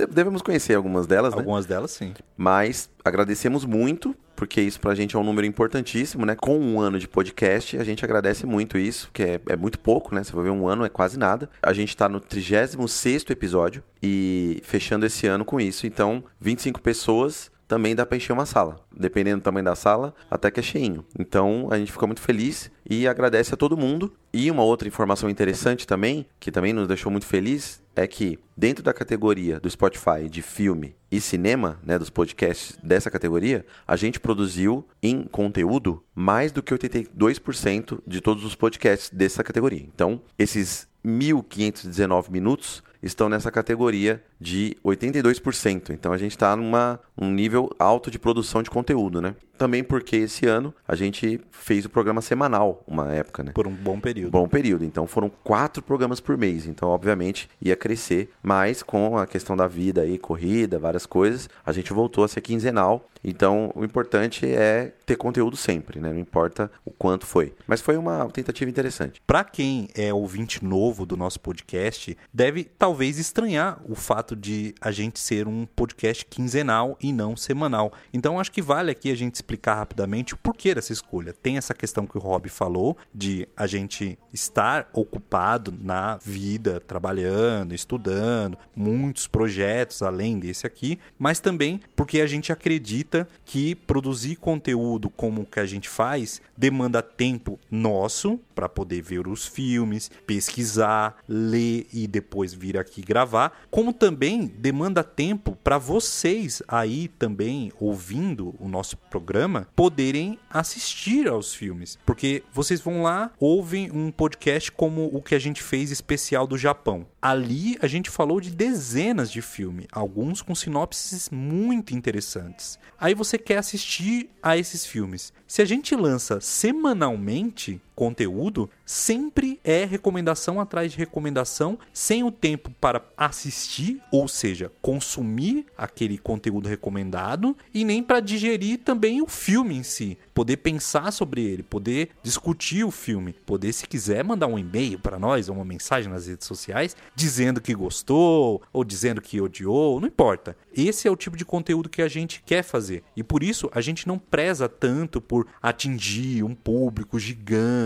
devemos 0.10 0.42
conhecer 0.42 0.74
algumas 0.74 1.08
delas, 1.08 1.34
né? 1.34 1.40
Algumas 1.40 1.66
delas, 1.66 1.92
sim. 1.92 2.14
Mas 2.36 2.90
agradecemos 3.04 3.64
muito, 3.64 4.16
porque 4.36 4.60
isso 4.60 4.80
pra 4.80 4.96
gente 4.96 5.16
é 5.16 5.20
um 5.20 5.24
número 5.24 5.48
importantíssimo, 5.48 6.26
né? 6.26 6.36
Com 6.36 6.58
um 6.60 6.82
ano 6.82 7.00
de 7.00 7.08
podcast, 7.08 7.78
a 7.78 7.84
gente 7.84 8.04
agradece 8.04 8.46
muito 8.46 8.78
isso, 8.78 9.10
que 9.14 9.24
é, 9.24 9.40
é 9.48 9.56
muito 9.56 9.80
pouco, 9.80 10.14
né? 10.14 10.24
Você 10.24 10.34
vai 10.34 10.46
ver 10.46 10.50
um 10.50 10.68
ano, 10.68 10.84
é 10.84 10.90
quase 10.90 11.18
nada. 11.18 11.50
A 11.62 11.72
gente 11.72 11.96
tá 11.96 12.10
no 12.10 12.20
36º 12.20 13.32
episódio 13.32 13.84
e 14.02 14.62
fechando 14.64 15.06
esse 15.06 15.28
ano 15.28 15.46
com 15.46 15.62
isso. 15.62 15.88
Então, 15.88 16.24
25 16.42 16.82
pessoas 16.82 17.52
também 17.68 17.96
dá 17.96 18.06
para 18.06 18.18
encher 18.18 18.34
uma 18.34 18.46
sala. 18.46 18.80
Dependendo 18.96 19.42
do 19.42 19.44
tamanho 19.44 19.66
da 19.66 19.76
sala, 19.76 20.14
até 20.30 20.50
que 20.52 20.60
é 20.60 20.64
cheinho. 20.64 21.06
Então 21.18 21.68
a 21.72 21.78
gente 21.78 21.92
fica 21.92 22.06
muito 22.06 22.22
feliz 22.22 22.72
e 22.90 23.08
agradece 23.08 23.54
a 23.54 23.58
todo 23.58 23.78
mundo. 23.78 24.14
E 24.34 24.50
uma 24.52 24.64
outra 24.64 24.88
informação 24.88 25.30
interessante 25.30 25.88
também, 25.88 26.26
que 26.40 26.52
também 26.52 26.74
nos 26.74 26.88
deixou 26.88 27.12
muito 27.12 27.26
feliz, 27.26 27.82
é 27.96 28.06
que 28.06 28.40
dentro 28.56 28.84
da 28.84 28.94
categoria 28.94 29.60
do 29.60 29.70
Spotify 29.70 30.30
de 30.30 30.42
filme 30.42 30.96
e 31.12 31.20
cinema, 31.20 31.80
né, 31.84 32.00
dos 32.00 32.10
podcasts 32.10 32.78
dessa 32.84 33.12
categoria, 33.12 33.66
a 33.88 33.96
gente 33.96 34.20
produziu 34.20 34.88
em 35.02 35.24
conteúdo 35.24 36.04
mais 36.14 36.52
do 36.52 36.64
que 36.64 36.74
82% 36.74 38.00
de 38.06 38.22
todos 38.22 38.44
os 38.44 38.56
podcasts 38.56 39.10
dessa 39.10 39.44
categoria. 39.44 39.82
Então, 39.82 40.22
esses 40.38 40.88
1.519 41.06 42.32
minutos 42.32 42.84
estão 43.06 43.30
nessa 43.30 43.52
categoria 43.52 44.24
de 44.40 44.76
82%. 44.84 45.92
Então 45.92 46.12
a 46.12 46.18
gente 46.18 46.32
está 46.32 46.56
num 46.56 46.72
um 47.18 47.32
nível 47.32 47.70
alto 47.78 48.10
de 48.10 48.18
produção 48.18 48.64
de 48.64 48.70
conteúdo, 48.70 49.22
né? 49.22 49.36
Também 49.58 49.84
porque 49.84 50.18
esse 50.18 50.46
ano 50.46 50.74
a 50.88 50.96
gente 50.96 51.40
fez 51.52 51.86
o 51.86 51.90
programa 51.90 52.22
semanal, 52.22 52.84
uma 52.86 53.14
época, 53.14 53.44
né? 53.44 53.52
Por 53.54 53.68
um 53.68 53.72
bom 53.72 54.00
período. 54.00 54.32
Bom 54.32 54.48
período. 54.48 54.84
Então 54.84 55.08
foram 55.08 55.30
quatro 55.44 55.82
programas 55.82 56.20
por 56.20 56.38
mês. 56.38 56.66
Então, 56.66 56.90
obviamente, 56.90 57.50
ia 57.62 57.76
crescer. 57.76 58.32
Mas 58.46 58.84
com 58.84 59.18
a 59.18 59.26
questão 59.26 59.58
da 59.58 59.66
vida 59.66 60.02
aí, 60.02 60.20
corrida, 60.20 60.78
várias 60.78 61.08
coisas, 61.08 61.50
a 61.66 61.72
gente 61.72 61.92
voltou 61.92 62.24
a 62.24 62.28
ser 62.28 62.42
quinzenal. 62.42 63.10
Então, 63.28 63.72
o 63.74 63.84
importante 63.84 64.46
é 64.46 64.94
ter 65.04 65.16
conteúdo 65.16 65.58
sempre, 65.58 66.00
né? 66.00 66.14
Não 66.14 66.20
importa 66.20 66.70
o 66.86 66.92
quanto 66.92 67.26
foi. 67.26 67.56
Mas 67.66 67.82
foi 67.82 67.98
uma 67.98 68.30
tentativa 68.30 68.70
interessante. 68.70 69.20
Para 69.26 69.44
quem 69.44 69.90
é 69.96 70.14
ouvinte 70.14 70.64
novo 70.64 71.08
do 71.08 71.18
nosso 71.18 71.40
podcast, 71.40 72.16
deve 72.32 72.64
talvez 72.64 73.18
estranhar 73.18 73.82
o 73.90 73.96
fato 73.96 74.36
de 74.36 74.76
a 74.80 74.92
gente 74.92 75.20
ser 75.20 75.48
um 75.48 75.66
podcast 75.66 76.24
quinzenal 76.26 76.96
e 77.02 77.12
não 77.12 77.36
semanal. 77.36 77.92
Então, 78.14 78.40
acho 78.40 78.52
que 78.52 78.62
vale 78.62 78.92
aqui 78.92 79.12
a 79.12 79.16
gente 79.16 79.34
explicar 79.34 79.74
rapidamente 79.74 80.36
o 80.36 80.38
porquê 80.38 80.76
dessa 80.76 80.94
escolha. 80.94 81.34
Tem 81.34 81.58
essa 81.58 81.74
questão 81.74 82.06
que 82.06 82.18
o 82.18 82.22
Rob 82.22 82.48
falou 82.48 82.96
de 83.14 83.48
a 83.58 83.66
gente 83.66 84.20
estar 84.32 84.88
ocupado 84.94 85.74
na 85.82 86.18
vida, 86.18 86.80
trabalhando, 86.80 87.74
estudando, 87.74 88.56
muitos 88.76 89.26
projetos 89.26 90.04
além 90.04 90.38
desse 90.38 90.68
aqui, 90.68 91.00
mas 91.18 91.40
também 91.40 91.80
porque 91.96 92.22
a 92.22 92.28
gente 92.28 92.52
acredita 92.52 93.15
que 93.46 93.76
produzir 93.76 94.36
conteúdo 94.38 95.10
como 95.10 95.42
o 95.42 95.46
que 95.46 95.60
a 95.60 95.66
gente 95.66 95.88
faz 95.88 96.42
demanda 96.58 97.02
tempo 97.02 97.60
nosso 97.70 98.40
para 98.54 98.68
poder 98.68 99.02
ver 99.02 99.28
os 99.28 99.46
filmes, 99.46 100.10
pesquisar, 100.26 101.18
ler 101.28 101.88
e 101.94 102.08
depois 102.08 102.54
vir 102.54 102.78
aqui 102.78 103.02
gravar, 103.02 103.66
como 103.70 103.94
também 103.94 104.48
demanda 104.48 105.04
tempo 105.04 105.58
para 105.64 105.78
vocês 105.78 106.62
aí 106.68 107.08
também 107.08 107.72
ouvindo 107.80 108.56
o 108.60 108.68
nosso 108.68 108.98
programa 108.98 109.36
programa 109.46 109.68
poderem 109.76 110.40
assistir 110.50 111.28
aos 111.28 111.54
filmes. 111.54 111.98
Porque 112.06 112.44
vocês 112.54 112.80
vão 112.80 113.04
lá, 113.04 113.32
ouvem 113.40 113.92
um 113.92 114.12
podcast 114.12 114.72
como 114.72 115.10
o 115.14 115.22
que 115.22 115.36
a 115.36 115.40
gente 115.40 115.62
fez 115.62 115.92
especial 115.92 116.48
do 116.48 116.58
Japão. 116.58 117.06
Ali 117.22 117.78
a 117.82 117.88
gente 117.88 118.10
falou 118.10 118.40
de 118.40 118.52
dezenas 118.52 119.32
de 119.32 119.42
filmes, 119.42 119.88
alguns 119.92 120.42
com 120.42 120.56
sinopses 120.56 121.30
muito 121.30 121.94
interessantes. 121.94 122.80
Aí 123.06 123.14
você 123.14 123.38
quer 123.38 123.60
assistir 123.60 124.32
a 124.42 124.58
esses 124.58 124.84
filmes. 124.84 125.32
Se 125.46 125.62
a 125.62 125.66
gente 125.66 125.96
lança 125.96 126.42
semanalmente 126.42 127.80
conteúdo, 127.96 128.70
sempre 128.86 129.60
é 129.64 129.86
recomendação 129.86 130.60
atrás 130.60 130.92
de 130.92 130.98
recomendação, 130.98 131.80
sem 131.94 132.24
o 132.24 132.32
tempo 132.32 132.70
para 132.80 133.02
assistir, 133.18 134.02
ou 134.12 134.28
seja, 134.28 134.72
consumir 134.82 135.66
aquele 135.78 136.18
conteúdo 136.18 136.68
recomendado, 136.68 137.58
e 137.74 137.86
nem 137.86 138.04
para 138.04 138.20
digerir 138.20 138.80
também 138.80 139.22
o 139.22 139.28
filme 139.28 139.76
em 139.76 139.84
si, 139.84 140.18
poder 140.34 140.58
pensar 140.58 141.12
sobre 141.12 141.42
ele, 141.42 141.64
poder 141.64 142.10
discutir 142.22 142.84
o 142.84 142.92
filme, 142.92 143.34
poder, 143.46 143.72
se 143.72 143.88
quiser, 143.88 144.24
mandar 144.24 144.48
um 144.48 144.60
e-mail 144.60 145.00
para 145.00 145.18
nós, 145.18 145.48
ou 145.48 145.56
uma 145.56 145.66
mensagem 145.66 146.12
nas 146.12 146.28
redes 146.28 146.46
sociais, 146.46 146.96
dizendo 147.16 147.62
que 147.62 147.74
gostou, 147.74 148.62
ou 148.74 148.84
dizendo 148.84 149.22
que 149.22 149.40
odiou, 149.40 150.00
não 150.00 150.08
importa. 150.08 150.58
Esse 150.76 151.08
é 151.08 151.12
o 151.12 151.16
tipo 151.16 151.38
de 151.38 151.46
conteúdo 151.46 151.90
que 151.90 152.02
a 152.02 152.08
gente 152.08 152.44
quer 152.46 152.64
fazer. 152.64 153.04
E 153.16 153.24
por 153.24 153.42
isso 153.42 153.70
a 153.74 153.80
gente 153.80 154.08
não 154.08 154.20
preza 154.20 154.68
tanto 154.68 155.22
por 155.22 155.48
atingir 155.62 156.44
um 156.44 156.54
público 156.54 157.18
gigante 157.18 157.85